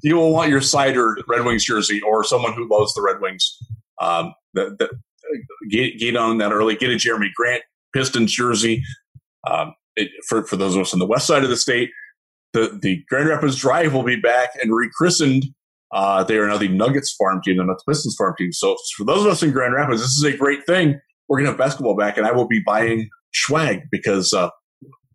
you 0.03 0.17
will 0.17 0.33
want 0.33 0.51
your 0.51 0.61
Seider 0.61 1.15
Red 1.27 1.45
Wings 1.45 1.65
jersey 1.65 2.01
or 2.03 2.23
someone 2.23 2.53
who 2.53 2.69
loves 2.71 2.95
the 2.95 3.03
Red 3.03 3.21
Wings. 3.21 3.59
Um, 4.01 4.33
the, 4.53 4.77
the, 4.79 4.91
get, 5.71 5.99
get 5.99 6.17
on 6.17 6.39
that 6.39 6.53
early. 6.53 6.77
Get 6.77 6.91
a 6.91 6.95
Jerami 6.95 7.33
Grant 7.35 7.63
Pistons 7.93 8.33
jersey. 8.33 8.83
Um, 9.51 9.75
it, 9.97 10.11
for, 10.29 10.45
for 10.45 10.57
those 10.57 10.77
of 10.77 10.83
us 10.83 10.93
on 10.93 11.01
the 11.01 11.07
west 11.07 11.27
side 11.27 11.43
of 11.43 11.51
the 11.51 11.57
state, 11.57 11.91
the, 12.53 12.79
the 12.81 13.03
Grand 13.09 13.29
Rapids 13.29 13.57
Drive 13.57 13.93
will 13.93 14.05
be 14.05 14.21
back 14.21 14.51
and 14.63 14.75
rechristened. 14.75 15.45
Uh, 15.93 16.23
they 16.25 16.39
are 16.39 16.47
now 16.47 16.57
the 16.57 16.69
Nuggets 16.69 17.13
farm 17.13 17.41
team 17.43 17.59
and 17.59 17.69
not 17.69 17.79
the 17.85 17.93
Pistons 17.93 18.15
farm 18.17 18.35
team. 18.39 18.53
So 18.53 18.77
for 18.97 19.05
those 19.05 19.25
of 19.25 19.33
us 19.33 19.43
in 19.43 19.51
Grand 19.51 19.75
Rapids, 19.75 20.01
this 20.01 20.11
is 20.11 20.23
a 20.25 20.37
great 20.37 20.65
thing. 20.65 21.01
We're 21.29 21.39
going 21.39 21.47
to 21.47 21.51
have 21.53 21.59
basketball 21.59 21.97
back, 21.97 22.17
and 22.19 22.27
I 22.27 22.33
will 22.33 22.47
be 22.47 22.61
buying 22.61 23.09
swag 23.33 23.83
because 23.91 24.33
uh, 24.33 24.51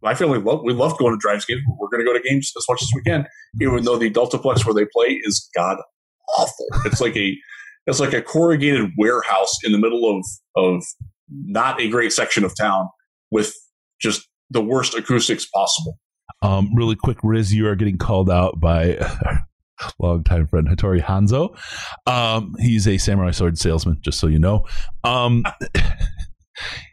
my 0.02 0.16
family 0.16 0.40
love 0.40 0.62
we 0.64 0.74
love 0.74 0.98
going 0.98 1.14
to 1.14 1.20
drives 1.20 1.46
games. 1.46 1.62
We're 1.78 1.90
going 1.90 2.06
to 2.06 2.06
go 2.06 2.18
to 2.18 2.24
games 2.28 2.52
as 2.58 2.66
much 2.70 2.82
as 2.82 2.90
we 2.94 3.02
can, 3.02 3.26
even 3.62 3.84
though 3.84 3.98
the 3.98 4.10
Deltaplex 4.10 4.66
where 4.66 4.74
they 4.74 4.88
play 4.92 5.22
is 5.24 5.50
god 5.56 5.78
awful. 6.38 6.66
It's 6.86 7.02
like 7.02 7.16
a 7.18 7.38
it's 7.88 8.00
like 8.00 8.14
a 8.14 8.22
corrugated 8.22 8.92
warehouse 8.98 9.58
in 9.64 9.72
the 9.72 9.78
middle 9.78 10.18
of 10.18 10.26
of 10.56 10.84
not 11.30 11.80
a 11.80 11.90
great 11.90 12.14
section 12.14 12.44
of 12.44 12.56
town 12.58 12.90
with 13.32 13.54
just 14.00 14.28
the 14.50 14.62
worst 14.62 14.96
acoustics 14.96 15.46
possible. 15.46 16.00
Um, 16.42 16.74
really 16.74 16.96
quick, 16.96 17.18
Riz, 17.24 17.54
you 17.54 17.68
are 17.68 17.76
getting 17.76 17.98
called 17.98 18.30
out 18.30 18.60
by 18.60 18.98
longtime 20.00 20.48
friend 20.48 20.68
Hattori 20.68 21.02
Hanzo. 21.02 21.58
Um, 22.08 22.56
he's 22.60 22.88
a 22.88 22.98
samurai 22.98 23.32
sword 23.32 23.58
salesman, 23.58 23.98
just 24.02 24.20
so 24.20 24.28
you 24.28 24.40
know. 24.40 24.66
Um, 25.04 25.44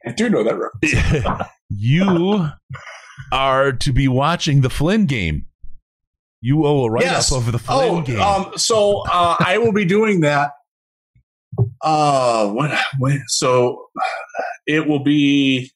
I 0.07 0.13
do 0.17 0.29
know 0.29 0.45
that 0.45 0.57
reference. 0.57 1.49
you 1.69 2.49
are 3.33 3.73
to 3.73 3.93
be 3.93 4.09
watching 4.09 4.61
the 4.61 4.71
Flynn 4.71 5.07
game. 5.07 5.47
You 6.41 6.67
owe 6.67 6.85
a 6.85 6.91
write 6.91 7.05
yes. 7.05 7.33
up 7.33 7.39
of 7.39 7.53
the 7.53 7.59
Flynn 7.59 7.95
oh, 7.95 8.03
game. 8.03 8.21
Um, 8.21 8.53
so 8.57 9.03
uh, 9.11 9.37
I 9.39 9.59
will 9.59 9.73
be 9.73 9.85
doing 9.85 10.21
that. 10.21 10.53
Uh, 11.81 12.51
when, 12.51 12.77
when, 12.99 13.23
so 13.29 13.87
it 14.67 14.87
will 14.87 15.03
be 15.03 15.73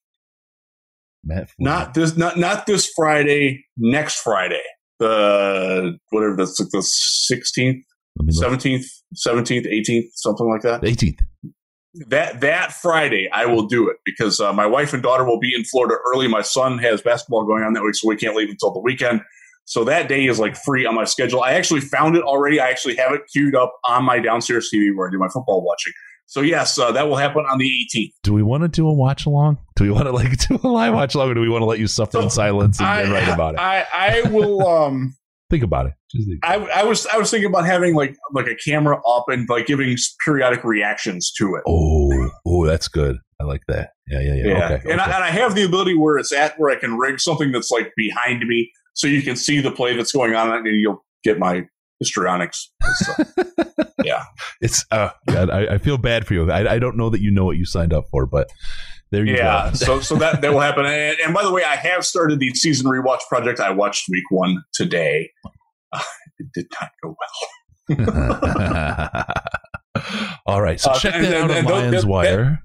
not 1.59 1.95
this 1.95 2.17
not 2.17 2.39
not 2.39 2.67
this 2.67 2.91
Friday, 2.95 3.65
next 3.77 4.21
Friday. 4.21 4.63
The 4.99 5.99
whatever 6.11 6.37
that's 6.37 6.59
the 6.59 6.83
sixteenth, 6.83 7.85
seventeenth, 8.29 8.85
seventeenth, 9.15 9.67
eighteenth, 9.67 10.13
something 10.15 10.49
like 10.49 10.63
that. 10.63 10.85
Eighteenth 10.85 11.21
that 11.95 12.41
that 12.41 12.73
Friday 12.73 13.29
I 13.33 13.47
will 13.47 13.67
do 13.67 13.89
it 13.89 13.97
because 14.05 14.41
uh, 14.41 14.53
my 14.53 14.67
wife 14.67 14.93
and 14.93 15.03
daughter 15.03 15.25
will 15.25 15.41
be 15.41 15.55
in 15.55 15.65
Florida 15.65 15.97
early. 16.13 16.29
My 16.29 16.43
son 16.43 16.79
has 16.79 17.03
basketball 17.03 17.45
going 17.45 17.65
on 17.65 17.73
that 17.75 17.83
week, 17.83 17.95
so 17.95 18.09
we 18.09 18.17
can't 18.17 18.37
leave 18.37 18.49
until 18.49 18.73
the 18.73 18.81
weekend. 18.81 19.23
So 19.65 19.85
that 19.85 20.09
day 20.09 20.27
is 20.27 20.39
like 20.39 20.57
free 20.57 20.87
on 20.87 20.95
my 20.95 21.05
schedule. 21.05 21.43
I 21.43 21.53
actually 21.53 21.81
found 21.81 22.17
it 22.17 22.23
already. 22.23 22.61
I 22.61 22.71
actually 22.71 22.97
have 22.97 23.13
it 23.13 23.23
queued 23.33 23.55
up 23.55 23.73
on 23.85 24.05
my 24.05 24.19
downstairs 24.19 24.69
TV 24.73 24.95
where 24.97 25.09
I 25.09 25.11
do 25.11 25.19
my 25.19 25.29
football 25.29 25.63
watching. 25.65 25.93
So 26.27 26.43
yes, 26.43 26.79
uh, 26.79 26.93
that 26.93 27.09
will 27.09 27.17
happen 27.17 27.45
on 27.51 27.59
the 27.59 27.69
18th. 27.93 28.13
Do 28.23 28.33
we 28.33 28.43
want 28.43 28.63
to 28.63 28.69
do 28.69 28.87
a 28.87 28.93
watch 28.93 29.27
along? 29.27 29.59
Do 29.75 29.83
we 29.83 29.91
want 29.91 30.07
to 30.07 30.13
like 30.13 30.37
do 30.49 30.61
a 30.63 30.69
live 30.69 30.95
watch 30.95 31.15
along, 31.15 31.31
or 31.31 31.35
do 31.35 31.41
we 31.41 31.49
want 31.49 31.63
to 31.63 31.67
let 31.67 31.81
you 31.81 31.89
suffer 31.89 32.13
so 32.13 32.23
in 32.23 32.31
silence 32.31 32.79
and, 32.79 32.89
I, 32.89 33.11
write 33.11 33.29
about 33.29 33.55
it? 33.55 33.61
I, 33.61 33.87
I 33.93 34.23
will. 34.31 34.67
Um, 34.67 35.17
think 35.51 35.63
about 35.65 35.87
it. 35.87 35.93
Think. 36.13 36.39
I, 36.45 36.55
I, 36.55 36.85
was 36.85 37.07
I 37.07 37.19
was 37.19 37.31
thinking 37.31 37.49
about 37.51 37.67
having 37.67 37.95
like 37.95 38.17
like 38.33 38.47
a 38.47 38.55
camera 38.55 39.01
up 39.07 39.25
and 39.29 39.49
like 39.49 39.67
giving 39.67 39.97
periodic 40.25 40.65
reactions 40.65 41.33
to 41.39 41.57
it. 41.57 41.63
Oh, 41.67 42.31
oh, 42.47 42.67
that's 42.67 42.89
good. 42.89 43.19
I 43.41 43.45
like 43.45 43.63
that. 43.69 43.91
Yeah, 44.07 44.21
yeah, 44.21 44.35
yeah. 44.35 44.47
yeah. 44.47 44.65
Okay, 44.65 44.91
and, 44.91 45.01
okay. 45.01 45.11
I, 45.11 45.17
and 45.17 45.25
I 45.25 45.31
have 45.31 45.55
the 45.55 45.65
ability 45.65 45.95
where 45.95 46.17
it's 46.17 46.33
at 46.33 46.59
where 46.59 46.71
I 46.71 46.79
can 46.79 46.97
rig 46.97 47.21
something 47.21 47.53
that's 47.53 47.71
like 47.71 47.93
behind 47.97 48.47
me, 48.47 48.71
so 48.95 49.07
you 49.07 49.23
can 49.23 49.37
see 49.37 49.61
the 49.61 49.73
play 49.73 49.97
that's 49.97 50.13
going 50.13 50.35
on, 50.35 50.53
and 50.53 50.67
you'll 50.67 51.05
get 51.25 51.39
my 51.39 51.67
histrionics. 52.01 52.73
yeah, 54.05 54.25
it's 54.61 54.85
uh, 54.91 55.11
God, 55.29 55.51
I, 55.51 55.75
I, 55.75 55.79
feel 55.79 55.99
bad 55.99 56.27
for 56.27 56.35
you. 56.35 56.51
I, 56.51 56.75
I 56.75 56.79
don't 56.79 56.97
know 56.97 57.11
that 57.11 57.21
you 57.21 57.31
know 57.31 57.45
what 57.45 57.57
you 57.57 57.65
signed 57.65 57.93
up 57.93 58.07
for, 58.11 58.27
but 58.27 58.49
there 59.13 59.25
you 59.25 59.37
yeah, 59.37 59.71
go. 59.71 59.75
so 59.75 60.01
so 60.01 60.17
that 60.17 60.41
that 60.41 60.53
will 60.53 60.61
happen. 60.69 60.87
And, 60.87 61.17
and, 61.25 61.35
by 61.35 61.45
the 61.45 61.53
way, 61.53 61.63
I 61.63 61.77
have 61.77 62.05
started 62.05 62.41
the 62.41 62.51
season 62.55 62.91
rewatch 62.91 63.21
project. 63.29 63.61
I 63.61 63.71
watched 63.71 64.09
week 64.09 64.25
one 64.31 64.65
today. 64.73 65.31
Uh, 65.93 66.03
it 66.39 66.47
did 66.55 66.67
not 66.81 66.91
go 67.03 67.17
well. 67.89 69.25
All 70.47 70.63
right, 70.63 70.81
so 70.81 70.91
uh, 70.91 70.99
check 70.99 71.15
that 71.15 71.35
out 71.35 71.51
on 71.51 71.65
Lions 71.65 72.07
Wire. 72.07 72.63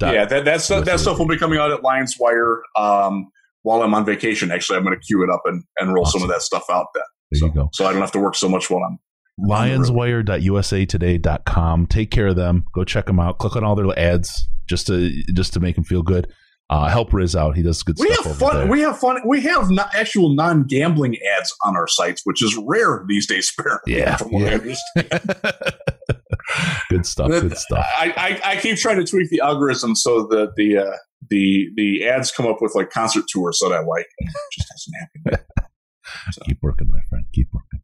That, 0.00 0.14
yeah, 0.14 0.24
that, 0.24 0.44
that's 0.44 0.68
that 0.68 0.98
stuff 0.98 1.18
will 1.18 1.28
be 1.28 1.38
coming 1.38 1.58
out 1.58 1.70
at 1.70 1.82
Lions 1.82 2.16
Wire. 2.18 2.62
Um, 2.76 3.30
while 3.62 3.82
I'm 3.82 3.94
on 3.94 4.04
vacation. 4.04 4.50
Actually, 4.50 4.78
I'm 4.78 4.84
going 4.84 4.98
to 4.98 5.04
queue 5.04 5.22
it 5.22 5.30
up 5.30 5.42
and, 5.44 5.64
and 5.78 5.94
roll 5.94 6.04
awesome. 6.04 6.20
some 6.20 6.28
of 6.28 6.34
that 6.34 6.42
stuff 6.42 6.64
out 6.70 6.86
then. 6.94 7.04
There 7.32 7.40
so, 7.40 7.46
you 7.46 7.52
go. 7.52 7.68
So 7.72 7.86
I 7.86 7.92
don't 7.92 8.00
have 8.00 8.12
to 8.12 8.20
work 8.20 8.36
so 8.36 8.48
much 8.48 8.70
while 8.70 8.84
I'm 8.84 9.00
lionswire.usatoday.com. 9.40 11.86
Take 11.86 12.10
care 12.10 12.26
of 12.28 12.36
them. 12.36 12.64
Go 12.74 12.84
check 12.84 13.06
them 13.06 13.18
out. 13.18 13.38
Click 13.38 13.56
on 13.56 13.64
all 13.64 13.74
their 13.74 13.98
ads 13.98 14.46
just 14.68 14.88
to 14.88 15.10
just 15.34 15.54
to 15.54 15.60
make 15.60 15.76
them 15.76 15.84
feel 15.84 16.02
good. 16.02 16.30
Uh, 16.70 16.88
help 16.88 17.12
Riz 17.12 17.34
out. 17.36 17.54
He 17.56 17.62
does 17.62 17.82
good 17.82 17.98
stuff. 17.98 18.08
we 18.08 18.14
stuff. 18.14 18.26
Have 18.26 18.38
fun, 18.38 18.56
there. 18.56 18.66
we 18.66 18.80
have 18.80 18.98
fun. 18.98 19.20
We 19.26 19.42
have 19.42 19.70
not 19.70 19.94
actual 19.94 20.34
non 20.34 20.64
gambling 20.64 21.18
ads 21.36 21.54
on 21.64 21.76
our 21.76 21.86
sites, 21.86 22.22
which 22.24 22.42
is 22.42 22.56
rare 22.56 23.04
these 23.08 23.26
days. 23.26 23.52
Apparently, 23.58 23.94
yeah. 23.94 24.16
yeah. 24.22 24.58
good 26.88 27.04
stuff. 27.04 27.28
Good 27.28 27.58
stuff. 27.58 27.84
I, 27.98 28.14
I, 28.16 28.40
I, 28.52 28.56
keep 28.56 28.78
trying 28.78 28.96
to 28.96 29.04
tweak 29.04 29.28
the 29.28 29.40
algorithm 29.40 29.94
so 29.94 30.26
that 30.28 30.54
the 30.56 30.78
uh, 30.78 30.96
the 31.28 31.68
the 31.76 32.08
ads 32.08 32.30
come 32.30 32.46
up 32.46 32.62
with 32.62 32.74
like 32.74 32.88
concert 32.90 33.26
tours 33.30 33.58
that 33.62 33.72
I 33.72 33.80
like. 33.80 34.06
It 34.18 34.30
just 34.52 34.70
doesn't 34.70 34.94
happen. 35.34 35.44
So. 36.32 36.42
Keep 36.46 36.58
working, 36.62 36.88
my 36.90 37.00
friend. 37.08 37.24
Keep 37.32 37.48
working. 37.52 37.80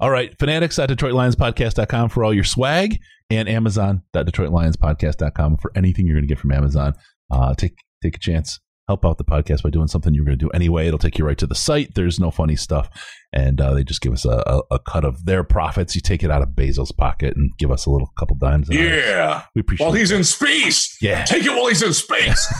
All 0.00 0.10
right. 0.10 0.36
Fanatics 0.38 0.78
at 0.78 0.88
DetroitLionsPodcast.com 0.90 2.08
for 2.10 2.24
all 2.24 2.32
your 2.34 2.44
swag 2.44 2.98
and 3.30 3.48
Amazon.DetroitLionsPodcast.com 3.48 5.56
for 5.58 5.72
anything 5.76 6.06
you're 6.06 6.16
going 6.16 6.26
to 6.26 6.32
get 6.32 6.38
from 6.38 6.52
Amazon. 6.52 6.94
Uh, 7.30 7.54
take 7.54 7.74
take 8.02 8.16
a 8.16 8.20
chance. 8.20 8.58
Help 8.88 9.04
out 9.06 9.18
the 9.18 9.24
podcast 9.24 9.62
by 9.62 9.68
doing 9.70 9.86
something 9.86 10.12
you're 10.14 10.24
going 10.24 10.36
to 10.36 10.44
do 10.44 10.50
anyway. 10.50 10.88
It'll 10.88 10.98
take 10.98 11.16
you 11.16 11.24
right 11.24 11.38
to 11.38 11.46
the 11.46 11.54
site. 11.54 11.94
There's 11.94 12.18
no 12.18 12.32
funny 12.32 12.56
stuff. 12.56 12.90
And 13.32 13.60
uh, 13.60 13.72
they 13.72 13.84
just 13.84 14.00
give 14.00 14.12
us 14.12 14.24
a, 14.24 14.42
a, 14.44 14.62
a, 14.72 14.80
cut 14.80 15.04
of 15.04 15.26
their 15.26 15.44
profits. 15.44 15.94
You 15.94 16.00
take 16.00 16.24
it 16.24 16.30
out 16.32 16.42
of 16.42 16.48
Bezos's 16.48 16.90
pocket 16.90 17.36
and 17.36 17.52
give 17.56 17.70
us 17.70 17.86
a 17.86 17.90
little 17.90 18.10
couple 18.18 18.34
dimes. 18.34 18.68
Yeah. 18.68 19.44
We 19.54 19.60
appreciate 19.60 19.86
While 19.86 19.94
he's 19.94 20.08
that. 20.08 20.16
in 20.16 20.24
space. 20.24 20.96
Yeah. 21.00 21.24
Take 21.24 21.44
it 21.44 21.50
while 21.50 21.68
he's 21.68 21.84
in 21.84 21.92
space. 21.92 22.52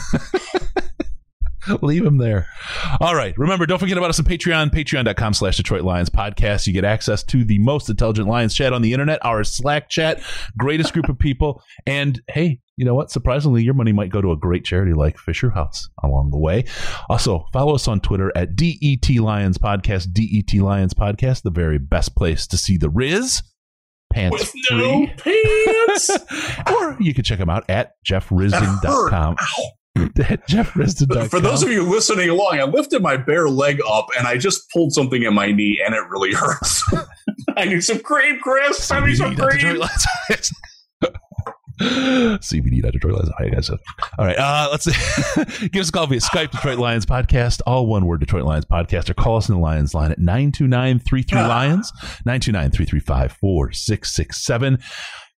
Leave 1.81 2.05
him 2.05 2.17
there. 2.17 2.47
All 2.99 3.15
right. 3.15 3.37
Remember, 3.37 3.65
don't 3.65 3.79
forget 3.79 3.97
about 3.97 4.09
us 4.09 4.19
on 4.19 4.25
Patreon, 4.25 4.71
patreon.com 4.71 5.33
slash 5.33 5.57
Detroit 5.57 5.81
Lions 5.81 6.09
podcast. 6.09 6.67
You 6.67 6.73
get 6.73 6.85
access 6.85 7.23
to 7.25 7.43
the 7.43 7.59
most 7.59 7.89
intelligent 7.89 8.27
Lions 8.27 8.53
chat 8.53 8.73
on 8.73 8.81
the 8.81 8.93
internet, 8.93 9.23
our 9.25 9.43
Slack 9.43 9.89
chat, 9.89 10.21
greatest 10.57 10.93
group 10.93 11.09
of 11.09 11.19
people. 11.19 11.63
And 11.85 12.21
hey, 12.29 12.59
you 12.77 12.85
know 12.85 12.95
what? 12.95 13.11
Surprisingly, 13.11 13.63
your 13.63 13.73
money 13.73 13.91
might 13.91 14.11
go 14.11 14.21
to 14.21 14.31
a 14.31 14.37
great 14.37 14.65
charity 14.65 14.93
like 14.93 15.17
Fisher 15.17 15.51
House 15.51 15.89
along 16.03 16.31
the 16.31 16.39
way. 16.39 16.65
Also, 17.09 17.45
follow 17.53 17.75
us 17.75 17.87
on 17.87 17.99
Twitter 17.99 18.31
at 18.35 18.55
DET 18.55 19.09
Lions 19.19 19.57
Podcast, 19.57 20.13
DET 20.13 20.59
Lions 20.61 20.93
Podcast, 20.93 21.43
the 21.43 21.51
very 21.51 21.77
best 21.77 22.15
place 22.15 22.47
to 22.47 22.57
see 22.57 22.77
the 22.77 22.89
Riz 22.89 23.43
pants 24.11 24.37
With 24.39 24.49
free. 24.67 24.77
No 24.77 25.07
pants. 25.17 26.09
or 26.71 26.97
you 26.99 27.13
can 27.13 27.23
check 27.23 27.39
them 27.39 27.49
out 27.49 27.69
at 27.69 27.93
jeffrisdon.com. 29.97 30.47
Jeff 30.47 30.73
Risdon. 30.73 31.29
For 31.29 31.39
those 31.39 31.63
of 31.63 31.71
you 31.71 31.83
listening 31.83 32.29
along, 32.29 32.59
I 32.59 32.63
lifted 32.63 33.01
my 33.01 33.17
bare 33.17 33.49
leg 33.49 33.81
up 33.87 34.07
and 34.17 34.27
I 34.27 34.37
just 34.37 34.69
pulled 34.71 34.93
something 34.93 35.23
in 35.23 35.33
my 35.33 35.51
knee 35.51 35.81
and 35.85 35.93
it 35.93 36.03
really 36.09 36.33
hurts. 36.35 36.83
I 37.57 37.65
need 37.65 37.83
some 37.83 37.99
cream, 37.99 38.39
Chris. 38.39 38.89
I 38.91 39.05
need 39.05 39.17
some 39.17 39.35
cream. 39.35 39.81
CBD.Detroit 41.81 43.13
Lions. 43.13 43.29
All 43.29 43.35
right, 43.39 43.53
guys. 43.53 43.69
All 43.69 43.77
right. 44.19 44.37
Uh, 44.37 44.67
let's 44.71 44.85
see. 44.85 45.67
Give 45.69 45.81
us 45.81 45.89
a 45.89 45.91
call 45.91 46.07
via 46.07 46.19
Skype, 46.19 46.51
Detroit 46.51 46.77
Lions 46.77 47.05
Podcast, 47.05 47.61
all 47.65 47.87
one 47.87 48.05
word, 48.05 48.19
Detroit 48.19 48.43
Lions 48.43 48.65
Podcast, 48.65 49.09
or 49.09 49.15
call 49.15 49.37
us 49.37 49.49
in 49.49 49.55
the 49.55 49.61
Lions 49.61 49.93
line 49.93 50.11
at 50.11 50.19
929 50.19 50.99
33 50.99 51.39
Lions, 51.39 51.91
929 52.25 52.71
335 52.71 53.31
4667 53.33 54.77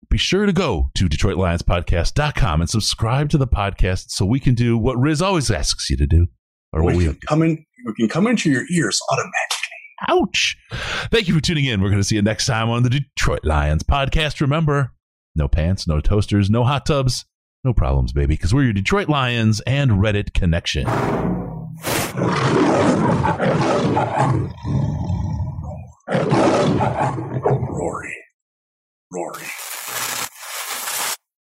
be 0.09 0.17
sure 0.17 0.45
to 0.45 0.53
go 0.53 0.89
to 0.95 1.05
DetroitLionsPodcast.com 1.05 2.61
and 2.61 2.69
subscribe 2.69 3.29
to 3.29 3.37
the 3.37 3.47
podcast 3.47 4.05
so 4.09 4.25
we 4.25 4.39
can 4.39 4.55
do 4.55 4.77
what 4.77 4.97
Riz 4.97 5.21
always 5.21 5.49
asks 5.49 5.89
you 5.89 5.97
to 5.97 6.07
do. 6.07 6.27
Or 6.71 6.83
what 6.83 6.95
we, 6.95 7.07
we 7.07 7.17
come 7.27 7.43
in, 7.43 7.65
we 7.85 7.93
can 7.93 8.09
come 8.09 8.27
into 8.27 8.49
your 8.49 8.63
ears 8.71 8.99
automatically. 9.11 9.59
Ouch. 10.09 10.57
Thank 11.11 11.27
you 11.27 11.35
for 11.35 11.41
tuning 11.41 11.65
in. 11.65 11.81
We're 11.81 11.89
going 11.89 12.01
to 12.01 12.03
see 12.03 12.15
you 12.15 12.21
next 12.21 12.45
time 12.45 12.69
on 12.69 12.83
the 12.83 12.89
Detroit 12.89 13.45
Lions 13.45 13.83
podcast. 13.83 14.41
Remember, 14.41 14.93
no 15.35 15.47
pants, 15.47 15.87
no 15.87 16.01
toasters, 16.01 16.49
no 16.49 16.63
hot 16.63 16.85
tubs, 16.85 17.25
no 17.63 17.73
problems, 17.73 18.11
baby, 18.11 18.35
because 18.35 18.53
we're 18.53 18.63
your 18.63 18.73
Detroit 18.73 19.07
Lions 19.07 19.61
and 19.61 19.91
Reddit 19.91 20.33
connection. 20.33 20.85
Rory. 27.69 28.15
Rory. 29.11 29.43